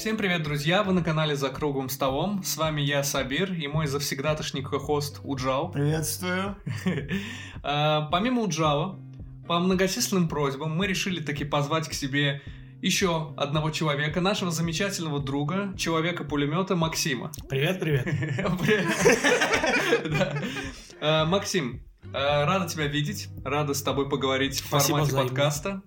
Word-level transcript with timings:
Всем 0.00 0.16
привет, 0.16 0.42
друзья! 0.42 0.82
Вы 0.82 0.94
на 0.94 1.04
канале 1.04 1.36
«За 1.36 1.50
круглым 1.50 1.90
столом». 1.90 2.42
С 2.42 2.56
вами 2.56 2.80
я, 2.80 3.02
Сабир, 3.02 3.52
и 3.52 3.68
мой 3.68 3.86
завсегдатошник 3.86 4.68
хост 4.68 5.20
Уджал. 5.24 5.70
Приветствую. 5.70 6.56
А, 7.62 8.08
Помимо 8.10 8.40
Уджала, 8.40 8.98
по 9.46 9.58
многочисленным 9.58 10.26
просьбам 10.26 10.74
мы 10.74 10.86
решили 10.86 11.20
таки 11.20 11.44
позвать 11.44 11.86
к 11.86 11.92
себе 11.92 12.40
еще 12.80 13.34
одного 13.36 13.70
человека, 13.70 14.22
нашего 14.22 14.50
замечательного 14.50 15.20
друга, 15.20 15.74
человека-пулемета 15.76 16.76
Максима. 16.76 17.30
Привет, 17.50 17.78
привет. 17.78 18.06
А, 21.02 21.26
Максим, 21.26 21.82
а, 22.14 22.46
рада 22.46 22.66
тебя 22.66 22.86
видеть, 22.86 23.28
рада 23.44 23.74
с 23.74 23.82
тобой 23.82 24.08
поговорить 24.08 24.60
в 24.60 24.68
формате 24.68 25.14
подкаста. 25.14 25.82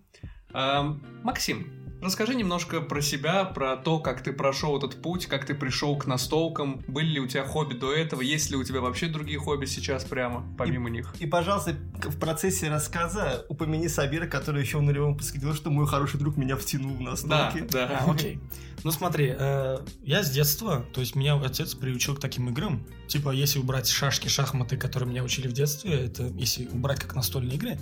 Максим, 1.23 1.82
расскажи 2.03 2.35
немножко 2.35 2.81
про 2.81 3.01
себя, 3.01 3.43
про 3.45 3.77
то, 3.77 3.99
как 3.99 4.21
ты 4.23 4.33
прошел 4.33 4.77
этот 4.77 5.01
путь, 5.01 5.25
как 5.27 5.45
ты 5.45 5.53
пришел 5.55 5.97
к 5.97 6.05
настолкам, 6.05 6.83
были 6.87 7.07
ли 7.13 7.19
у 7.19 7.27
тебя 7.27 7.43
хобби 7.45 7.73
до 7.73 7.93
этого, 7.93 8.21
есть 8.21 8.49
ли 8.49 8.55
у 8.57 8.63
тебя 8.63 8.81
вообще 8.81 9.07
другие 9.07 9.39
хобби 9.39 9.65
сейчас 9.65 10.03
прямо, 10.03 10.45
помимо 10.57 10.89
них? 10.89 11.13
И, 11.19 11.25
пожалуйста, 11.25 11.75
в 12.03 12.19
процессе 12.19 12.69
рассказа 12.69 13.45
упомяни 13.49 13.87
Сабира, 13.87 14.27
который 14.27 14.61
еще 14.61 14.77
в 14.77 14.81
нулевом 14.81 15.13
выпуске 15.13 15.39
говорил, 15.39 15.55
что 15.59 15.69
мой 15.71 15.87
хороший 15.87 16.19
друг 16.19 16.37
меня 16.37 16.55
втянул 16.57 16.93
в 16.93 16.99
Да, 16.99 17.03
настолки. 17.11 17.67
да. 17.71 18.03
А, 18.05 18.11
окей. 18.11 18.39
Ну 18.83 18.91
смотри, 18.91 19.33
э, 19.37 19.77
я 20.03 20.23
с 20.23 20.29
детства, 20.29 20.85
то 20.93 20.99
есть 20.99 21.15
меня 21.15 21.35
отец 21.35 21.73
приучил 21.73 22.15
к 22.15 22.19
таким 22.19 22.49
играм. 22.49 22.85
Типа, 23.07 23.29
если 23.31 23.59
убрать 23.59 23.87
шашки, 23.87 24.27
шахматы, 24.27 24.75
которые 24.77 25.09
меня 25.09 25.23
учили 25.23 25.47
в 25.47 25.53
детстве, 25.53 25.93
это 26.05 26.23
если 26.35 26.67
убрать 26.67 26.99
как 26.99 27.15
настольные 27.15 27.55
игры, 27.55 27.77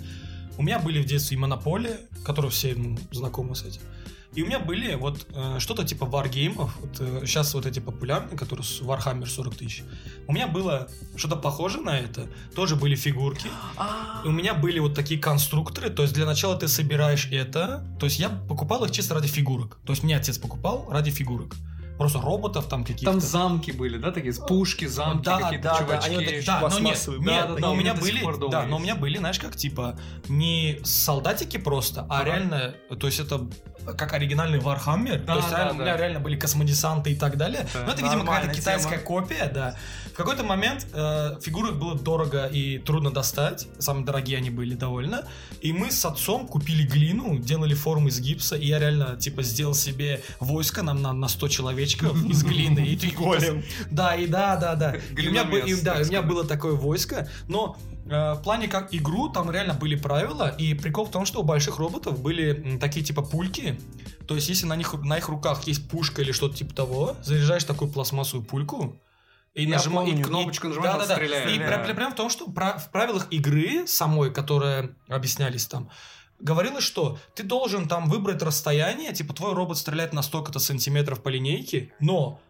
у 0.58 0.62
меня 0.62 0.78
были 0.78 1.00
в 1.02 1.06
детстве 1.06 1.36
и 1.36 1.40
Монополия, 1.40 1.98
которые 2.24 2.50
все 2.50 2.74
ну, 2.74 2.98
знакомы 3.10 3.54
с 3.54 3.64
этим. 3.64 3.80
И 4.34 4.42
у 4.42 4.46
меня 4.46 4.58
были 4.58 4.94
вот 4.94 5.26
э, 5.34 5.58
что-то 5.58 5.84
типа 5.84 6.06
варгеймов, 6.06 6.74
вот, 6.80 6.96
сейчас 7.26 7.52
вот 7.52 7.66
эти 7.66 7.80
популярные, 7.80 8.38
которые 8.38 8.64
с 8.64 8.80
Warhammer 8.80 9.26
40 9.26 9.56
тысяч. 9.56 9.82
У 10.26 10.32
меня 10.32 10.46
было 10.46 10.88
что-то 11.16 11.36
похоже 11.36 11.82
на 11.82 11.98
это, 11.98 12.26
тоже 12.54 12.76
были 12.76 12.94
фигурки, 12.94 13.48
И 14.24 14.28
у 14.28 14.30
меня 14.30 14.54
были 14.54 14.78
вот 14.78 14.94
такие 14.94 15.20
конструкторы, 15.20 15.90
то 15.90 16.02
есть 16.02 16.14
для 16.14 16.24
начала 16.24 16.56
ты 16.56 16.66
собираешь 16.66 17.28
это, 17.30 17.84
то 18.00 18.06
есть 18.06 18.18
я 18.18 18.30
покупал 18.30 18.84
их 18.84 18.90
чисто 18.90 19.14
ради 19.14 19.28
фигурок, 19.28 19.78
то 19.84 19.92
есть 19.92 20.02
мне 20.02 20.16
отец 20.16 20.38
покупал 20.38 20.88
ради 20.90 21.10
фигурок. 21.10 21.54
Просто 21.98 22.20
роботов 22.20 22.66
там 22.68 22.82
каких-то. 22.84 23.10
Там 23.12 23.20
замки 23.20 23.70
были, 23.70 23.98
да, 23.98 24.10
такие 24.12 24.34
пушки, 24.34 24.86
замки, 24.86 25.24
Да, 25.24 25.38
какие-то 25.38 25.64
да, 25.64 25.72
да, 25.74 25.78
чувачки. 25.84 26.06
они 26.06 26.16
вот 26.16 26.24
такие 26.24 26.42
Да, 26.42 26.52
но 26.52 26.60
нет, 26.60 26.70
пластмассовые, 26.70 27.20
нет, 27.20 27.28
да, 27.48 27.54
да, 27.54 27.60
но 27.60 27.72
у 27.72 27.76
меня 27.76 27.94
были, 27.94 28.20
да, 28.50 28.66
но 28.66 28.76
у 28.76 28.78
есть. 28.78 28.82
меня 28.82 28.96
были, 28.96 29.18
знаешь, 29.18 29.38
как 29.38 29.56
типа 29.56 29.98
не 30.28 30.80
солдатики 30.82 31.58
просто, 31.58 32.06
а 32.08 32.20
Ага. 32.20 32.24
реально, 32.24 32.74
то 32.98 33.06
есть 33.06 33.20
это 33.20 33.46
как 33.84 34.12
оригинальный 34.12 34.58
Warhammer, 34.58 35.18
Да, 35.24 35.34
то 35.34 35.38
есть 35.38 35.50
да, 35.50 35.56
реально- 35.58 35.72
у 35.74 35.78
да. 35.78 35.84
меня 35.84 35.96
реально 35.96 36.20
были 36.20 36.36
космодесанты 36.36 37.12
и 37.12 37.14
так 37.16 37.36
далее. 37.36 37.66
Да. 37.74 37.84
Но 37.86 37.92
это, 37.92 38.02
видимо, 38.02 38.24
какая-то 38.24 38.54
китайская 38.54 38.90
тема. 38.98 39.02
копия, 39.02 39.50
да. 39.52 39.76
В 40.12 40.14
какой-то 40.14 40.44
момент 40.44 40.86
э, 40.92 41.36
фигурок 41.40 41.78
было 41.78 41.94
дорого 41.98 42.46
и 42.46 42.78
трудно 42.78 43.10
достать, 43.10 43.66
самые 43.78 44.04
дорогие 44.04 44.36
они 44.38 44.50
были 44.50 44.74
довольно, 44.74 45.24
и 45.62 45.72
мы 45.72 45.90
с 45.90 46.04
отцом 46.04 46.46
купили 46.46 46.82
глину, 46.86 47.38
делали 47.38 47.74
формы 47.74 48.10
из 48.10 48.20
гипса, 48.20 48.56
и 48.56 48.66
я 48.66 48.78
реально, 48.78 49.16
типа, 49.16 49.42
сделал 49.42 49.74
себе 49.74 50.22
войско 50.38 50.82
нам 50.82 51.00
на, 51.00 51.12
на 51.12 51.28
100 51.28 51.48
человечков 51.48 52.24
из 52.26 52.42
глины. 52.44 52.80
И 52.80 52.96
ты- 52.98 53.10
Голем. 53.12 53.62
Да, 53.90 54.14
и 54.14 54.26
да, 54.26 54.56
да, 54.56 54.74
да. 54.74 54.94
И 55.16 55.28
у 55.28 55.30
меня, 55.30 55.44
у 55.44 55.46
было 56.22 56.44
такое 56.44 56.72
войско, 56.72 57.28
но 57.48 57.76
в 58.04 58.40
плане 58.42 58.68
как 58.68 58.92
игру 58.94 59.28
там 59.28 59.50
реально 59.50 59.74
были 59.74 59.94
правила, 59.96 60.48
и 60.48 60.74
прикол 60.74 61.06
в 61.06 61.10
том, 61.10 61.24
что 61.26 61.40
у 61.40 61.42
больших 61.42 61.78
роботов 61.78 62.20
были 62.20 62.78
такие 62.78 63.04
типа 63.04 63.22
пульки, 63.22 63.78
то 64.26 64.34
есть 64.34 64.48
если 64.48 64.66
на 64.66 64.76
них 64.76 64.94
на 64.94 65.18
их 65.18 65.28
руках 65.28 65.64
есть 65.66 65.88
пушка 65.88 66.22
или 66.22 66.32
что-то 66.32 66.56
типа 66.56 66.74
того, 66.74 67.16
заряжаешь 67.22 67.64
такую 67.64 67.90
пластмассовую 67.90 68.44
пульку, 68.46 69.00
и 69.54 69.64
Я 69.64 69.76
нажима- 69.76 70.04
помню, 70.04 70.18
и- 70.18 70.22
кнопочку 70.22 70.68
нажимаешь, 70.68 70.94
он 70.94 71.00
да-да-да. 71.00 71.14
стреляет. 71.16 71.50
И 71.50 71.58
Да. 71.58 71.66
пра- 71.66 71.84
проблема 71.84 72.10
в 72.12 72.14
том, 72.16 72.30
что 72.30 72.46
в 72.46 72.90
правилах 72.90 73.26
игры 73.30 73.86
самой, 73.86 74.32
которые 74.32 74.94
объяснялись 75.08 75.66
там, 75.66 75.90
говорилось, 76.40 76.82
что 76.84 77.18
ты 77.34 77.42
должен 77.44 77.86
там 77.86 78.08
выбрать 78.08 78.42
расстояние, 78.42 79.12
типа 79.12 79.32
твой 79.34 79.52
робот 79.54 79.78
стреляет 79.78 80.12
на 80.12 80.22
столько-то 80.22 80.58
сантиметров 80.58 81.22
по 81.22 81.28
линейке, 81.28 81.92
но 82.00 82.40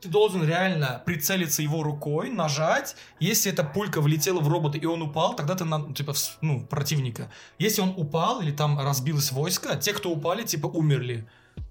ты 0.00 0.08
должен 0.08 0.44
реально 0.44 1.02
прицелиться 1.04 1.62
его 1.62 1.82
рукой, 1.82 2.30
нажать. 2.30 2.94
Если 3.20 3.52
эта 3.52 3.64
пулька 3.64 4.00
влетела 4.00 4.40
в 4.40 4.48
робота 4.48 4.78
и 4.78 4.86
он 4.86 5.02
упал, 5.02 5.34
тогда 5.34 5.54
ты 5.54 5.64
на, 5.64 5.92
типа, 5.92 6.14
ну, 6.40 6.64
противника. 6.66 7.30
Если 7.58 7.80
он 7.80 7.94
упал 7.96 8.40
или 8.40 8.52
там 8.52 8.78
разбилось 8.78 9.32
войско, 9.32 9.76
те, 9.76 9.92
кто 9.92 10.10
упали, 10.10 10.44
типа, 10.44 10.66
умерли. 10.66 11.26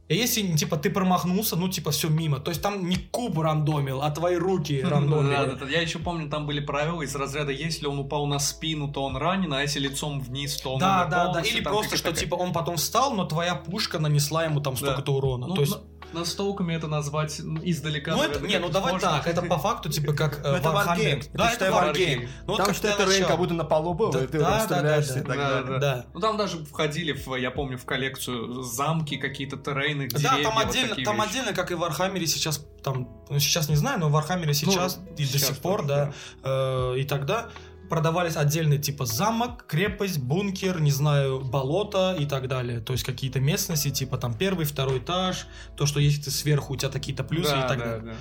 И 0.09 0.15
если, 0.15 0.41
типа, 0.55 0.77
ты 0.77 0.89
промахнулся, 0.89 1.57
ну, 1.57 1.67
типа, 1.67 1.91
все 1.91 2.07
мимо. 2.07 2.39
То 2.39 2.51
есть 2.51 2.61
там 2.61 2.87
не 2.87 2.95
куб 2.95 3.37
рандомил, 3.39 4.01
а 4.01 4.09
твои 4.11 4.35
руки 4.37 4.81
рандомили. 4.85 5.35
Да, 5.35 5.45
да, 5.45 5.55
да. 5.55 5.69
Я 5.69 5.81
еще 5.81 5.99
помню, 5.99 6.29
там 6.29 6.45
были 6.45 6.61
правила 6.61 7.01
из 7.01 7.13
разряда, 7.15 7.51
если 7.51 7.87
он 7.87 7.99
упал 7.99 8.25
на 8.25 8.39
спину, 8.39 8.89
то 8.91 9.03
он 9.03 9.17
ранен, 9.17 9.51
а 9.53 9.61
если 9.61 9.79
лицом 9.79 10.21
вниз, 10.21 10.55
то 10.61 10.73
он 10.75 10.79
Да, 10.79 11.05
да, 11.05 11.33
да. 11.33 11.41
Или 11.41 11.61
просто, 11.61 11.97
что 11.97 12.09
такая- 12.09 12.23
типа 12.23 12.35
он 12.35 12.53
потом 12.53 12.77
встал, 12.77 13.13
но 13.15 13.25
твоя 13.25 13.55
пушка 13.55 13.99
нанесла 13.99 14.45
ему 14.45 14.61
там 14.61 14.77
столько-то 14.77 15.13
урона. 15.13 15.47
Ну, 15.47 15.55
То 15.55 15.61
есть, 15.61 15.73
на- 15.75 15.81
настолками 16.13 16.73
это 16.73 16.87
назвать 16.87 17.39
ну, 17.43 17.59
издалека. 17.63 18.15
ну 18.15 18.23
это, 18.23 18.39
не, 18.39 18.59
ну 18.59 18.69
давай 18.69 18.91
сложно. 18.91 19.09
так, 19.09 19.27
это 19.27 19.41
по 19.41 19.57
факту 19.57 19.89
типа 19.89 20.13
как 20.13 20.39
э, 20.43 20.51
Ну, 20.51 20.55
это. 20.57 20.69
Wargame. 20.69 21.25
Да, 21.33 21.51
это 21.51 21.65
Wargame. 21.65 22.29
Ну 22.45 22.53
вот 22.53 22.57
Там 22.57 22.73
что 22.73 22.87
это 22.87 23.05
рейн 23.05 23.25
как 23.25 23.37
будто 23.37 23.53
на 23.53 23.63
полу 23.65 23.93
был, 23.93 24.11
Да, 24.11 24.23
и 24.23 24.27
ты 24.27 24.39
да, 24.39 24.59
там 24.65 24.69
да, 24.69 24.81
да, 24.81 24.97
и 24.99 25.03
так 25.03 25.27
да, 25.27 25.35
далее. 25.35 25.63
да. 25.67 25.79
Да. 25.79 26.05
Ну 26.13 26.19
там 26.19 26.37
даже 26.37 26.63
входили, 26.65 27.11
в, 27.13 27.35
я 27.35 27.51
помню, 27.51 27.77
в 27.77 27.85
коллекцию 27.85 28.63
замки, 28.63 29.17
какие-то 29.17 29.57
террейны, 29.57 30.07
Да, 30.09 30.17
деревья, 30.17 30.43
там 30.43 30.55
вот 30.55 30.65
отдельно, 30.65 30.89
такие 30.89 31.05
там 31.05 31.15
вещи. 31.17 31.29
отдельно, 31.29 31.53
как 31.53 31.71
и 31.71 31.75
в 31.75 31.83
Warhammer 31.83 32.25
сейчас, 32.25 32.65
там, 32.83 33.09
ну, 33.29 33.39
сейчас 33.39 33.69
не 33.69 33.75
знаю, 33.75 33.99
но 33.99 34.09
в 34.09 34.15
Warhammer 34.15 34.53
сейчас 34.53 34.99
и 35.17 35.23
до 35.23 35.29
сейчас 35.29 35.49
сих 35.49 35.57
пор, 35.59 35.85
да, 35.85 36.13
э, 36.43 36.95
и 36.97 37.03
тогда 37.03 37.49
продавались 37.89 38.35
отдельные 38.35 38.79
типа 38.79 39.05
замок, 39.05 39.65
крепость, 39.67 40.19
бункер, 40.19 40.79
не 40.79 40.91
знаю, 40.91 41.41
болото 41.41 42.15
и 42.19 42.25
так 42.25 42.47
далее. 42.47 42.79
То 42.79 42.93
есть 42.93 43.03
какие-то 43.03 43.39
местности, 43.39 43.89
типа 43.89 44.17
там 44.17 44.33
первый, 44.33 44.65
второй 44.65 44.99
этаж, 44.99 45.47
то, 45.75 45.85
что 45.85 45.99
если 45.99 46.23
ты 46.23 46.31
сверху, 46.31 46.73
у 46.73 46.77
тебя 46.77 46.91
какие-то 46.91 47.23
плюсы 47.23 47.51
Да, 47.51 47.65
и 47.65 47.67
так 47.67 47.77
да, 47.79 47.85
далее. 47.85 48.01
да. 48.05 48.13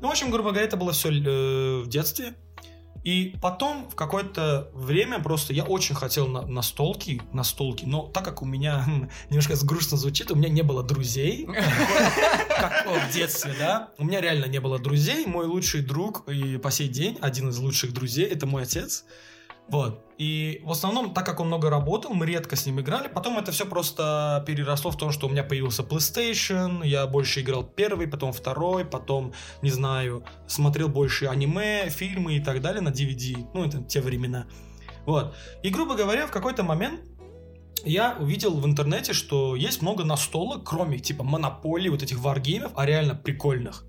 Ну, 0.00 0.08
в 0.08 0.10
общем, 0.10 0.30
грубо 0.30 0.50
говоря, 0.50 0.66
это 0.66 0.76
было 0.76 0.92
все 0.92 1.08
в 1.10 1.88
детстве. 1.88 2.34
И 3.04 3.36
потом, 3.42 3.86
в 3.90 3.94
какое-то 3.94 4.70
время, 4.72 5.20
просто 5.20 5.52
я 5.52 5.64
очень 5.64 5.94
хотел 5.94 6.26
на, 6.26 6.46
настолки, 6.46 7.20
настолки, 7.32 7.84
но 7.84 8.06
так 8.06 8.24
как 8.24 8.40
у 8.40 8.46
меня 8.46 8.82
хм, 8.82 9.10
немножко 9.28 9.54
грустно 9.62 9.98
звучит, 9.98 10.30
у 10.30 10.34
меня 10.34 10.48
не 10.48 10.62
было 10.62 10.82
друзей, 10.82 11.46
как 12.48 12.86
в 12.86 13.12
детстве, 13.12 13.54
да, 13.58 13.90
у 13.98 14.04
меня 14.04 14.22
реально 14.22 14.46
не 14.46 14.58
было 14.58 14.78
друзей, 14.78 15.26
мой 15.26 15.44
лучший 15.44 15.82
друг 15.82 16.26
и 16.28 16.56
по 16.56 16.70
сей 16.70 16.88
день, 16.88 17.18
один 17.20 17.50
из 17.50 17.58
лучших 17.58 17.92
друзей, 17.92 18.24
это 18.24 18.46
мой 18.46 18.62
отец, 18.62 19.04
вот. 19.68 20.04
И 20.18 20.60
в 20.64 20.70
основном, 20.70 21.12
так 21.12 21.26
как 21.26 21.40
он 21.40 21.48
много 21.48 21.70
работал, 21.70 22.14
мы 22.14 22.26
редко 22.26 22.54
с 22.54 22.66
ним 22.66 22.80
играли. 22.80 23.08
Потом 23.08 23.38
это 23.38 23.50
все 23.50 23.64
просто 23.66 24.44
переросло 24.46 24.90
в 24.90 24.96
том, 24.96 25.10
что 25.10 25.26
у 25.26 25.30
меня 25.30 25.42
появился 25.42 25.82
PlayStation, 25.82 26.86
я 26.86 27.06
больше 27.06 27.40
играл 27.40 27.64
первый, 27.64 28.06
потом 28.06 28.32
второй, 28.32 28.84
потом, 28.84 29.32
не 29.62 29.70
знаю, 29.70 30.24
смотрел 30.46 30.88
больше 30.88 31.26
аниме, 31.26 31.88
фильмы 31.88 32.36
и 32.36 32.40
так 32.40 32.60
далее 32.60 32.80
на 32.80 32.90
DVD. 32.90 33.46
Ну, 33.54 33.64
это 33.64 33.82
те 33.82 34.00
времена. 34.00 34.46
Вот. 35.06 35.34
И, 35.62 35.70
грубо 35.70 35.96
говоря, 35.96 36.26
в 36.26 36.30
какой-то 36.30 36.62
момент 36.62 37.00
я 37.84 38.16
увидел 38.20 38.52
в 38.52 38.64
интернете, 38.66 39.12
что 39.12 39.56
есть 39.56 39.82
много 39.82 40.04
настолок, 40.04 40.64
кроме 40.64 40.98
типа 40.98 41.24
монополии, 41.24 41.88
вот 41.88 42.02
этих 42.02 42.20
варгеймов, 42.20 42.72
а 42.76 42.86
реально 42.86 43.14
прикольных. 43.14 43.84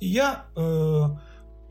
И 0.00 0.06
я... 0.06 0.46
э, 0.54 1.08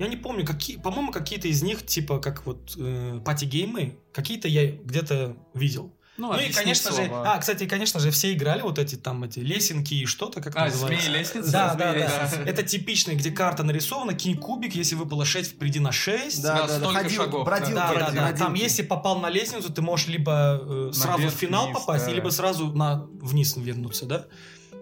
я 0.06 0.12
не 0.12 0.18
помню, 0.18 0.46
какие, 0.46 0.78
по-моему, 0.78 1.12
какие-то 1.12 1.48
из 1.48 1.62
них, 1.64 1.86
типа, 1.86 2.20
как 2.20 2.46
вот 2.46 2.74
э, 2.78 3.20
пати-геймы, 3.26 3.98
какие-то 4.14 4.48
я 4.48 4.72
где-то 4.72 5.36
видел. 5.54 5.92
Ну, 6.18 6.34
Ну, 6.34 6.40
и, 6.40 6.52
конечно 6.52 6.92
же, 6.92 7.06
слова. 7.08 7.34
а, 7.34 7.38
кстати, 7.40 7.66
конечно 7.66 8.00
же, 8.00 8.12
все 8.12 8.34
играли 8.34 8.62
вот 8.62 8.78
эти 8.78 8.96
там 8.96 9.24
эти 9.24 9.40
лесенки 9.40 9.94
и 9.96 10.06
что-то, 10.06 10.42
как 10.42 10.56
А, 10.56 10.66
называется. 10.66 11.06
змеи 11.08 11.18
лестницы? 11.20 11.52
Да, 11.52 11.74
да, 11.74 11.94
да. 11.94 12.30
да. 12.36 12.44
Это 12.46 12.64
типичный, 12.64 13.16
где 13.16 13.32
карта 13.32 13.64
нарисована, 13.64 14.14
кинь 14.14 14.38
кубик, 14.38 14.76
если 14.76 14.96
выпало 14.96 15.26
6, 15.26 15.52
впереди 15.52 15.80
на 15.80 15.92
6. 15.92 16.44
Да, 16.44 16.54
Да, 16.54 16.62
да, 16.62 16.68
да. 16.68 16.78
столько 16.80 17.04
Ходил, 17.04 17.22
шагов, 17.24 17.46
бродил, 17.46 17.76
Да, 17.76 17.88
да, 17.88 17.94
бродил, 17.96 18.16
да. 18.16 18.22
бродил. 18.28 18.46
Там, 18.46 18.54
если 18.56 18.84
попал 18.84 19.20
на 19.20 19.30
лестницу, 19.30 19.72
ты 19.74 19.82
можешь 19.82 20.08
либо 20.10 20.60
э, 20.62 20.92
сразу 20.94 21.18
Наверх, 21.20 21.34
в 21.34 21.38
финал 21.38 21.66
вниз, 21.68 21.78
попасть, 21.80 22.06
да. 22.06 22.12
либо 22.12 22.30
сразу 22.30 22.68
на 22.72 23.08
вниз 23.22 23.56
вернуться, 23.58 24.06
да? 24.06 24.26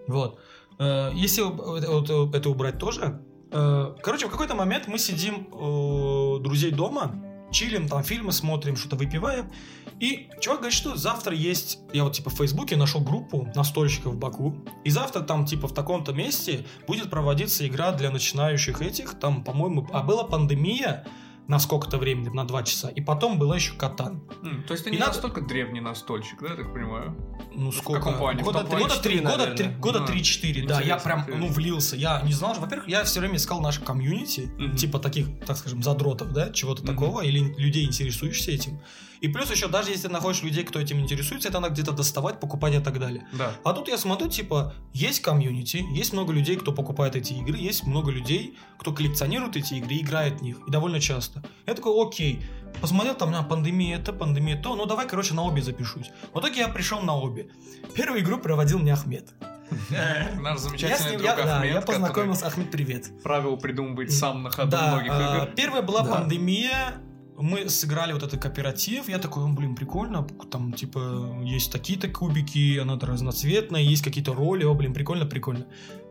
Вот. 0.08 0.40
Э, 0.78 1.12
Если 1.14 1.42
это, 1.78 1.90
вот 1.90 2.34
это 2.34 2.50
убрать 2.50 2.78
тоже. 2.78 3.22
Э, 3.50 3.94
Короче, 4.02 4.26
в 4.26 4.30
какой-то 4.30 4.54
момент 4.54 4.88
мы 4.88 4.98
сидим 4.98 5.48
у 5.52 6.38
друзей 6.38 6.70
дома, 6.70 7.14
чилим, 7.50 7.88
там 7.88 8.02
фильмы 8.02 8.32
смотрим, 8.32 8.76
что-то 8.76 8.96
выпиваем. 8.96 9.50
И 9.98 10.28
чувак 10.40 10.60
говорит, 10.60 10.76
что 10.76 10.96
завтра 10.96 11.34
есть... 11.34 11.78
Я 11.92 12.04
вот 12.04 12.14
типа 12.14 12.30
в 12.30 12.34
Фейсбуке 12.34 12.76
нашел 12.76 13.00
группу 13.00 13.48
настольщиков 13.54 14.14
в 14.14 14.18
Баку. 14.18 14.54
И 14.84 14.90
завтра 14.90 15.20
там 15.20 15.44
типа 15.44 15.68
в 15.68 15.74
таком-то 15.74 16.12
месте 16.12 16.64
будет 16.86 17.10
проводиться 17.10 17.66
игра 17.66 17.92
для 17.92 18.10
начинающих 18.10 18.80
этих. 18.80 19.18
Там, 19.18 19.44
по-моему... 19.44 19.86
А 19.92 20.02
была 20.02 20.24
пандемия, 20.24 21.06
на 21.50 21.58
сколько-то 21.58 21.98
времени, 21.98 22.28
на 22.28 22.44
два 22.44 22.62
часа. 22.62 22.88
И 22.90 23.00
потом 23.00 23.36
была 23.36 23.56
еще 23.56 23.72
Катан. 23.74 24.22
М, 24.44 24.62
То 24.68 24.72
есть 24.74 24.84
ты 24.84 24.90
И 24.90 24.92
не 24.92 24.98
надо- 25.00 25.12
настолько 25.14 25.40
древний 25.40 25.80
настольщик, 25.80 26.40
да, 26.40 26.50
я 26.50 26.54
так 26.54 26.72
понимаю? 26.72 27.16
Ну, 27.52 27.70
В 27.72 27.74
сколько? 27.76 28.00
каком 28.00 28.18
плане? 28.18 28.42
В 28.42 28.44
Года 28.44 28.60
три, 28.60 28.68
плане, 28.68 28.84
года 28.84 28.94
что 28.94 29.02
три, 29.02 29.12
три, 29.14 29.20
года 29.24 29.36
наверное. 29.38 29.56
три, 29.56 29.66
года 29.80 29.98
Да. 29.98 30.06
три-четыре, 30.06 30.66
да. 30.68 30.80
Я 30.80 30.96
прям, 30.98 31.24
ну, 31.28 31.48
влился. 31.48 31.96
Я 31.96 32.22
не 32.22 32.32
знал, 32.32 32.54
во-первых, 32.54 32.86
я 32.88 33.02
все 33.02 33.18
время 33.18 33.34
искал 33.36 33.60
наше 33.60 33.80
комьюнити, 33.80 34.48
Мгм. 34.58 34.76
типа 34.76 35.00
таких, 35.00 35.26
так 35.44 35.56
скажем, 35.56 35.82
задротов, 35.82 36.32
да, 36.32 36.50
чего-то 36.50 36.82
Мгм. 36.84 36.92
такого, 36.94 37.20
или 37.22 37.40
людей, 37.58 37.84
интересующихся 37.84 38.52
этим. 38.52 38.80
И 39.20 39.28
плюс 39.28 39.50
еще, 39.50 39.68
даже 39.68 39.90
если 39.90 40.08
находишь 40.08 40.42
людей, 40.42 40.64
кто 40.64 40.80
этим 40.80 40.98
интересуется, 41.00 41.48
это 41.48 41.60
надо 41.60 41.74
где-то 41.74 41.92
доставать, 41.92 42.40
покупать 42.40 42.74
и 42.74 42.78
так 42.78 42.98
далее. 42.98 43.26
Да. 43.32 43.52
А 43.64 43.72
тут 43.74 43.88
я 43.88 43.98
смотрю, 43.98 44.28
типа, 44.28 44.72
есть 44.94 45.20
комьюнити, 45.20 45.84
есть 45.92 46.12
много 46.14 46.32
людей, 46.32 46.56
кто 46.56 46.72
покупает 46.72 47.16
эти 47.16 47.34
игры, 47.34 47.58
есть 47.58 47.84
много 47.86 48.10
людей, 48.10 48.56
кто 48.78 48.92
коллекционирует 48.92 49.56
эти 49.56 49.74
игры 49.74 49.94
и 49.94 50.02
играет 50.02 50.40
в 50.40 50.42
них, 50.42 50.56
и 50.66 50.70
довольно 50.70 51.00
часто. 51.00 51.42
Я 51.66 51.74
такой, 51.74 51.92
окей, 52.02 52.40
посмотрел 52.80 53.14
там 53.14 53.30
на 53.30 53.42
пандемия 53.42 53.98
это, 53.98 54.12
пандемия 54.14 54.56
то, 54.60 54.74
ну 54.74 54.86
давай, 54.86 55.06
короче, 55.06 55.34
на 55.34 55.42
обе 55.44 55.60
запишусь. 55.62 56.10
В 56.32 56.38
итоге 56.40 56.60
я 56.60 56.68
пришел 56.68 57.00
на 57.02 57.14
обе. 57.16 57.50
Первую 57.94 58.22
игру 58.22 58.38
проводил 58.38 58.78
мне 58.78 58.94
Ахмед. 58.94 59.28
Наш 59.90 60.54
Я 60.54 60.56
с 60.56 60.62
замечательный 60.62 61.10
ним, 61.10 61.18
друг 61.20 61.30
я, 61.30 61.36
да, 61.44 61.56
Ахмед, 61.58 61.74
я 61.74 61.80
который 61.80 61.96
познакомился, 62.00 62.46
Ахмед, 62.46 62.70
привет. 62.70 63.22
правил 63.22 63.56
придумывает 63.56 64.10
сам 64.12 64.42
на 64.42 64.50
ходу 64.50 64.70
Да, 64.70 64.94
многих 64.94 65.12
а, 65.12 65.36
игр. 65.44 65.54
первая 65.54 65.82
была 65.82 66.02
Да. 66.02 66.14
пандемия, 66.14 66.94
мы 67.42 67.68
сыграли 67.68 68.12
вот 68.12 68.22
этот 68.22 68.40
кооператив, 68.40 69.08
я 69.08 69.18
такой, 69.18 69.44
«М, 69.44 69.54
блин, 69.54 69.74
прикольно, 69.74 70.26
там, 70.50 70.72
типа, 70.72 71.42
есть 71.44 71.72
такие-то 71.72 72.08
кубики, 72.08 72.78
она 72.78 72.98
разноцветная, 72.98 73.80
есть 73.80 74.02
какие-то 74.02 74.34
роли, 74.34 74.64
о, 74.64 74.74
блин, 74.74 74.92
прикольно, 74.92 75.26
прикольно. 75.26 75.66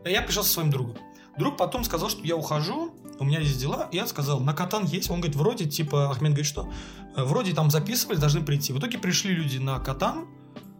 Я 0.05 0.21
пришел 0.21 0.43
со 0.43 0.53
своим 0.53 0.69
другом. 0.69 0.97
Друг 1.37 1.57
потом 1.57 1.83
сказал, 1.83 2.09
что 2.09 2.25
я 2.25 2.35
ухожу, 2.35 2.93
у 3.19 3.25
меня 3.25 3.39
есть 3.39 3.59
дела, 3.59 3.87
и 3.91 3.97
я 3.97 4.07
сказал, 4.07 4.39
на 4.39 4.53
катан 4.53 4.85
есть? 4.85 5.09
Он 5.09 5.19
говорит, 5.19 5.35
вроде, 5.35 5.65
типа, 5.65 6.09
Ахмед 6.09 6.31
говорит, 6.31 6.45
что 6.45 6.69
«Э, 7.15 7.23
вроде 7.23 7.53
там 7.53 7.69
записывали, 7.69 8.17
должны 8.17 8.41
прийти. 8.41 8.73
В 8.73 8.79
итоге 8.79 8.97
пришли 8.97 9.33
люди 9.33 9.57
на 9.57 9.79
катан, 9.79 10.25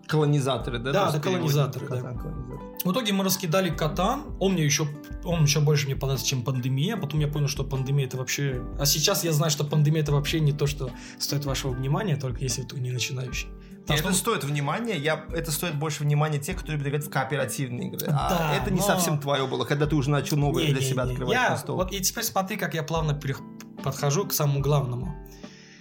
Колонизаторы, 0.10 0.80
да? 0.80 0.92
Да, 0.92 1.12
да, 1.12 1.20
колонизаторы, 1.20 1.88
да. 1.88 1.96
Катан, 1.98 2.18
колонизатор. 2.18 2.60
В 2.84 2.92
итоге 2.92 3.14
мы 3.14 3.24
раскидали 3.24 3.70
катан, 3.70 4.24
он 4.40 4.54
мне 4.54 4.64
еще, 4.66 4.88
он 5.24 5.44
еще 5.44 5.60
больше 5.60 5.86
мне 5.86 5.96
понравился, 5.96 6.26
чем 6.26 6.44
пандемия, 6.44 6.98
потом 6.98 7.20
я 7.20 7.28
понял, 7.28 7.48
что 7.48 7.64
пандемия 7.64 8.08
это 8.08 8.18
вообще... 8.18 8.64
А 8.80 8.86
сейчас 8.86 9.24
я 9.24 9.34
знаю, 9.34 9.52
что 9.52 9.64
пандемия 9.66 10.02
это 10.02 10.12
вообще 10.14 10.40
не 10.40 10.52
то, 10.54 10.66
что 10.66 10.90
стоит 11.20 11.46
вашего 11.46 11.72
внимания, 11.72 12.16
только 12.16 12.40
если 12.42 12.66
вы 12.72 12.80
не 12.80 12.92
начинающий. 12.92 13.50
Потому 13.82 14.00
это 14.00 14.10
что- 14.14 14.20
стоит 14.20 14.44
внимания, 14.46 14.98
я, 14.98 15.26
это 15.34 15.52
стоит 15.52 15.76
больше 15.76 16.04
внимания 16.04 16.40
тех, 16.40 16.58
кто 16.60 16.72
любит 16.72 16.88
играть 16.88 17.06
в 17.06 17.10
кооперативные 17.10 17.90
игры. 17.90 18.08
а 18.10 18.30
Да, 18.30 18.56
это 18.56 18.72
не 18.72 18.80
но- 18.80 18.86
совсем 18.86 19.20
твое 19.20 19.46
было, 19.46 19.66
когда 19.66 19.86
ты 19.86 19.96
уже 19.96 20.10
начал 20.10 20.38
новое 20.38 20.64
для 20.66 20.74
Не-не-не, 20.76 20.90
себя 20.92 21.04
открывать 21.04 21.34
я, 21.36 21.50
на 21.52 21.58
стол. 21.58 21.76
вот, 21.76 21.92
и 21.92 22.00
теперь 22.00 22.24
смотри, 22.24 22.56
как 22.58 22.74
я 22.76 22.84
плавно 22.84 23.12
перех- 23.12 23.42
подхожу 23.84 24.26
к 24.26 24.34
самому 24.34 24.62
главному. 24.62 25.16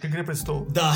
К 0.01 0.05
игре 0.05 0.23
престолов. 0.23 0.69
Да, 0.73 0.95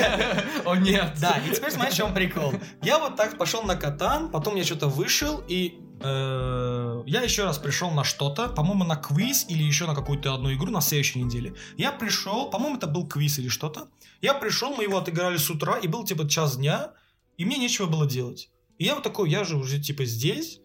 О 0.64 0.74
нет! 0.74 1.12
да, 1.20 1.38
и 1.46 1.54
теперь 1.54 1.70
смотри, 1.70 1.92
в 1.92 1.94
чем 1.94 2.14
прикол. 2.14 2.54
Я 2.82 2.98
вот 2.98 3.16
так 3.16 3.36
пошел 3.36 3.62
на 3.62 3.76
катан, 3.76 4.30
потом 4.30 4.56
я 4.56 4.64
что-то 4.64 4.88
вышел, 4.88 5.44
и 5.46 5.78
э, 6.00 7.02
я 7.06 7.20
еще 7.20 7.44
раз 7.44 7.58
пришел 7.58 7.90
на 7.90 8.02
что-то, 8.02 8.48
по-моему, 8.48 8.84
на 8.84 8.96
квиз 8.96 9.44
или 9.48 9.62
еще 9.62 9.86
на 9.86 9.94
какую-то 9.94 10.34
одну 10.34 10.52
игру 10.54 10.70
на 10.70 10.80
следующей 10.80 11.22
неделе. 11.22 11.54
Я 11.76 11.92
пришел, 11.92 12.48
по-моему, 12.48 12.76
это 12.78 12.86
был 12.86 13.06
квиз 13.06 13.38
или 13.38 13.48
что-то. 13.48 13.88
Я 14.22 14.32
пришел, 14.32 14.74
мы 14.74 14.84
его 14.84 14.96
отыграли 14.96 15.36
с 15.36 15.50
утра, 15.50 15.76
и 15.76 15.86
был 15.86 16.04
типа 16.04 16.26
час 16.26 16.56
дня, 16.56 16.92
и 17.36 17.44
мне 17.44 17.58
нечего 17.58 17.86
было 17.86 18.06
делать. 18.06 18.50
И 18.78 18.84
я 18.84 18.94
вот 18.94 19.04
такой, 19.04 19.28
я 19.28 19.44
же 19.44 19.56
уже 19.56 19.78
типа 19.78 20.06
здесь, 20.06 20.60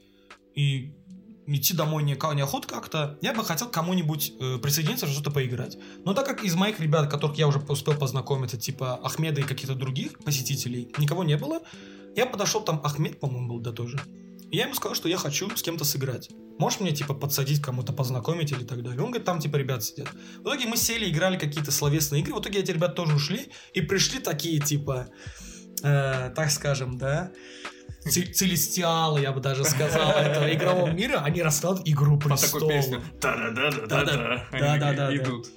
и 0.55 0.94
идти 1.47 1.73
домой 1.73 2.03
не, 2.03 2.13
неохота 2.13 2.67
как-то. 2.67 3.17
Я 3.21 3.33
бы 3.33 3.43
хотел 3.43 3.69
кому-нибудь 3.69 4.33
э, 4.39 4.57
присоединиться, 4.57 5.07
что-то 5.07 5.31
поиграть. 5.31 5.77
Но 6.03 6.13
так 6.13 6.25
как 6.25 6.43
из 6.43 6.55
моих 6.55 6.79
ребят, 6.79 7.09
которых 7.09 7.37
я 7.37 7.47
уже 7.47 7.59
успел 7.59 7.95
познакомиться, 7.95 8.57
типа 8.57 8.95
Ахмеда 9.03 9.41
и 9.41 9.43
каких-то 9.43 9.75
других 9.75 10.19
посетителей, 10.19 10.91
никого 10.97 11.23
не 11.23 11.37
было, 11.37 11.61
я 12.15 12.25
подошел, 12.25 12.61
там 12.61 12.81
Ахмед, 12.83 13.19
по-моему, 13.19 13.55
был, 13.55 13.59
да, 13.59 13.71
тоже. 13.71 13.99
И 14.51 14.57
я 14.57 14.65
ему 14.65 14.75
сказал, 14.75 14.95
что 14.95 15.09
я 15.09 15.17
хочу 15.17 15.49
с 15.55 15.61
кем-то 15.61 15.83
сыграть. 15.83 16.29
Можешь 16.57 16.79
мне, 16.79 16.91
типа, 16.91 17.13
подсадить 17.13 17.61
кому-то, 17.61 17.91
познакомить 17.91 18.51
или 18.51 18.63
так 18.63 18.83
далее? 18.83 19.01
Он 19.01 19.07
говорит, 19.07 19.25
там, 19.25 19.39
типа, 19.39 19.57
ребята 19.57 19.81
сидят. 19.81 20.07
В 20.37 20.43
итоге 20.43 20.67
мы 20.67 20.77
сели, 20.77 21.09
играли 21.09 21.37
какие-то 21.37 21.71
словесные 21.71 22.21
игры. 22.21 22.33
В 22.33 22.39
итоге 22.39 22.59
эти 22.59 22.71
ребята 22.71 22.93
тоже 22.93 23.15
ушли. 23.15 23.51
И 23.73 23.81
пришли 23.81 24.19
такие, 24.19 24.61
типа, 24.61 25.09
э, 25.83 26.31
так 26.33 26.51
скажем, 26.51 26.97
да, 26.97 27.31
целестиалы, 28.05 29.21
я 29.21 29.31
бы 29.31 29.41
даже 29.41 29.63
сказал, 29.65 30.11
этого 30.11 30.53
игрового 30.53 30.91
мира. 30.91 31.21
Они 31.23 31.41
раскладывают 31.41 31.87
игру 31.89 32.17
престолов. 32.19 32.69
песню. 32.71 33.01
Та-да-да-да-да-да. 33.19 34.05
Да-да. 34.05 34.47
Они 34.51 34.61
Да-да-да-да. 34.61 35.07
такие 35.07 35.23
Идут. 35.23 35.47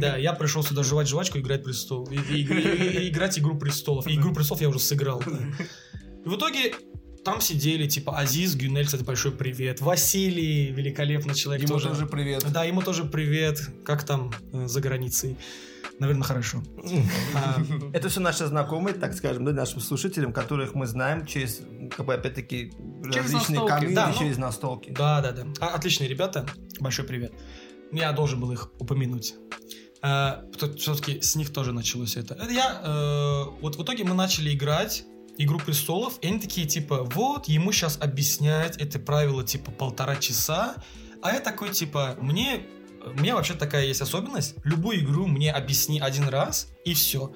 Да, 0.00 0.16
я 0.16 0.32
пришел 0.32 0.62
сюда 0.62 0.82
жевать 0.82 1.08
жвачку 1.08 1.38
и 1.38 1.40
играть 1.40 1.62
престол. 1.64 2.06
Играть 2.10 3.38
Игру 3.38 3.56
престолов. 3.56 4.06
Игру 4.08 4.32
престолов 4.32 4.60
я 4.60 4.68
уже 4.68 4.78
сыграл. 4.80 5.22
да. 5.24 5.38
И 6.24 6.28
в 6.28 6.36
итоге 6.36 6.74
там 7.24 7.40
сидели, 7.40 7.86
типа, 7.86 8.18
Азиз, 8.18 8.54
Гюнель, 8.54 8.84
кстати, 8.86 9.02
большой 9.02 9.32
привет. 9.32 9.80
Василий, 9.80 10.70
великолепный 10.72 11.34
человек. 11.34 11.62
Ему 11.62 11.74
тоже. 11.74 11.88
тоже 11.88 12.06
привет. 12.06 12.44
Да, 12.50 12.64
ему 12.64 12.82
тоже 12.82 13.04
привет. 13.04 13.60
Как 13.84 14.04
там 14.04 14.32
э, 14.52 14.66
за 14.66 14.80
границей? 14.80 15.36
Наверное, 16.00 16.24
хорошо. 16.24 16.62
А, 17.34 17.62
Это 17.92 18.08
все 18.08 18.20
наши 18.20 18.46
знакомые, 18.46 18.94
так 18.94 19.14
скажем, 19.14 19.44
да, 19.44 19.52
нашим 19.52 19.80
слушателям, 19.80 20.32
которых 20.32 20.74
мы 20.74 20.86
знаем 20.86 21.24
через, 21.24 21.62
как 21.96 22.06
бы, 22.06 22.14
опять-таки, 22.14 22.72
различные 23.02 23.66
комьюнити, 23.66 23.94
Да, 23.94 24.08
ну, 24.08 24.18
через 24.18 24.38
настолки. 24.38 24.90
Да, 24.90 25.20
да, 25.20 25.32
да. 25.32 25.44
А, 25.60 25.68
отличные 25.74 26.08
ребята. 26.08 26.46
Большой 26.80 27.04
привет. 27.04 27.32
Я 27.92 28.12
должен 28.12 28.40
был 28.40 28.50
их 28.52 28.72
упомянуть. 28.78 29.34
все-таки 30.00 31.20
с 31.20 31.36
них 31.36 31.52
тоже 31.52 31.72
началось 31.72 32.16
это. 32.16 32.34
Это 32.34 32.52
я, 32.52 32.80
э, 32.82 33.44
вот 33.60 33.76
в 33.76 33.82
итоге 33.82 34.04
мы 34.04 34.14
начали 34.14 34.52
играть 34.52 35.04
Игру 35.36 35.58
престолов, 35.58 36.18
и 36.20 36.28
они 36.28 36.38
такие, 36.38 36.66
типа, 36.66 37.02
вот, 37.12 37.48
ему 37.48 37.72
сейчас 37.72 37.98
объяснять 38.00 38.76
это 38.76 39.00
правило, 39.00 39.42
типа, 39.42 39.72
полтора 39.72 40.14
часа, 40.14 40.76
а 41.22 41.32
я 41.32 41.40
такой, 41.40 41.70
типа, 41.70 42.16
мне, 42.20 42.66
у 43.06 43.20
меня 43.20 43.34
вообще 43.34 43.54
такая 43.54 43.86
есть 43.86 44.00
особенность, 44.00 44.56
любую 44.64 45.00
игру 45.00 45.26
мне 45.26 45.52
объясни 45.52 46.00
один 46.00 46.28
раз, 46.28 46.68
и 46.84 46.94
все. 46.94 47.32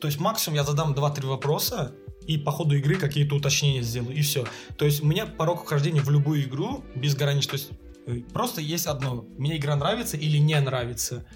То 0.00 0.06
есть 0.06 0.18
максимум 0.18 0.56
я 0.56 0.64
задам 0.64 0.92
2-3 0.92 1.26
вопроса, 1.26 1.94
и 2.26 2.38
по 2.38 2.52
ходу 2.52 2.76
игры 2.76 2.96
какие-то 2.96 3.34
уточнения 3.34 3.82
сделаю, 3.82 4.14
и 4.14 4.22
все. 4.22 4.46
То 4.76 4.84
есть 4.84 5.02
у 5.02 5.06
меня 5.06 5.26
порог 5.26 5.64
вхождения 5.64 6.00
в 6.00 6.10
любую 6.10 6.44
игру 6.44 6.84
безграничный. 6.94 7.50
То 7.50 7.56
есть 7.56 7.70
э, 8.06 8.20
просто 8.32 8.60
есть 8.60 8.86
одно. 8.86 9.24
Мне 9.36 9.56
игра 9.56 9.74
нравится 9.76 10.16
или 10.16 10.38
не 10.38 10.58
нравится. 10.60 11.26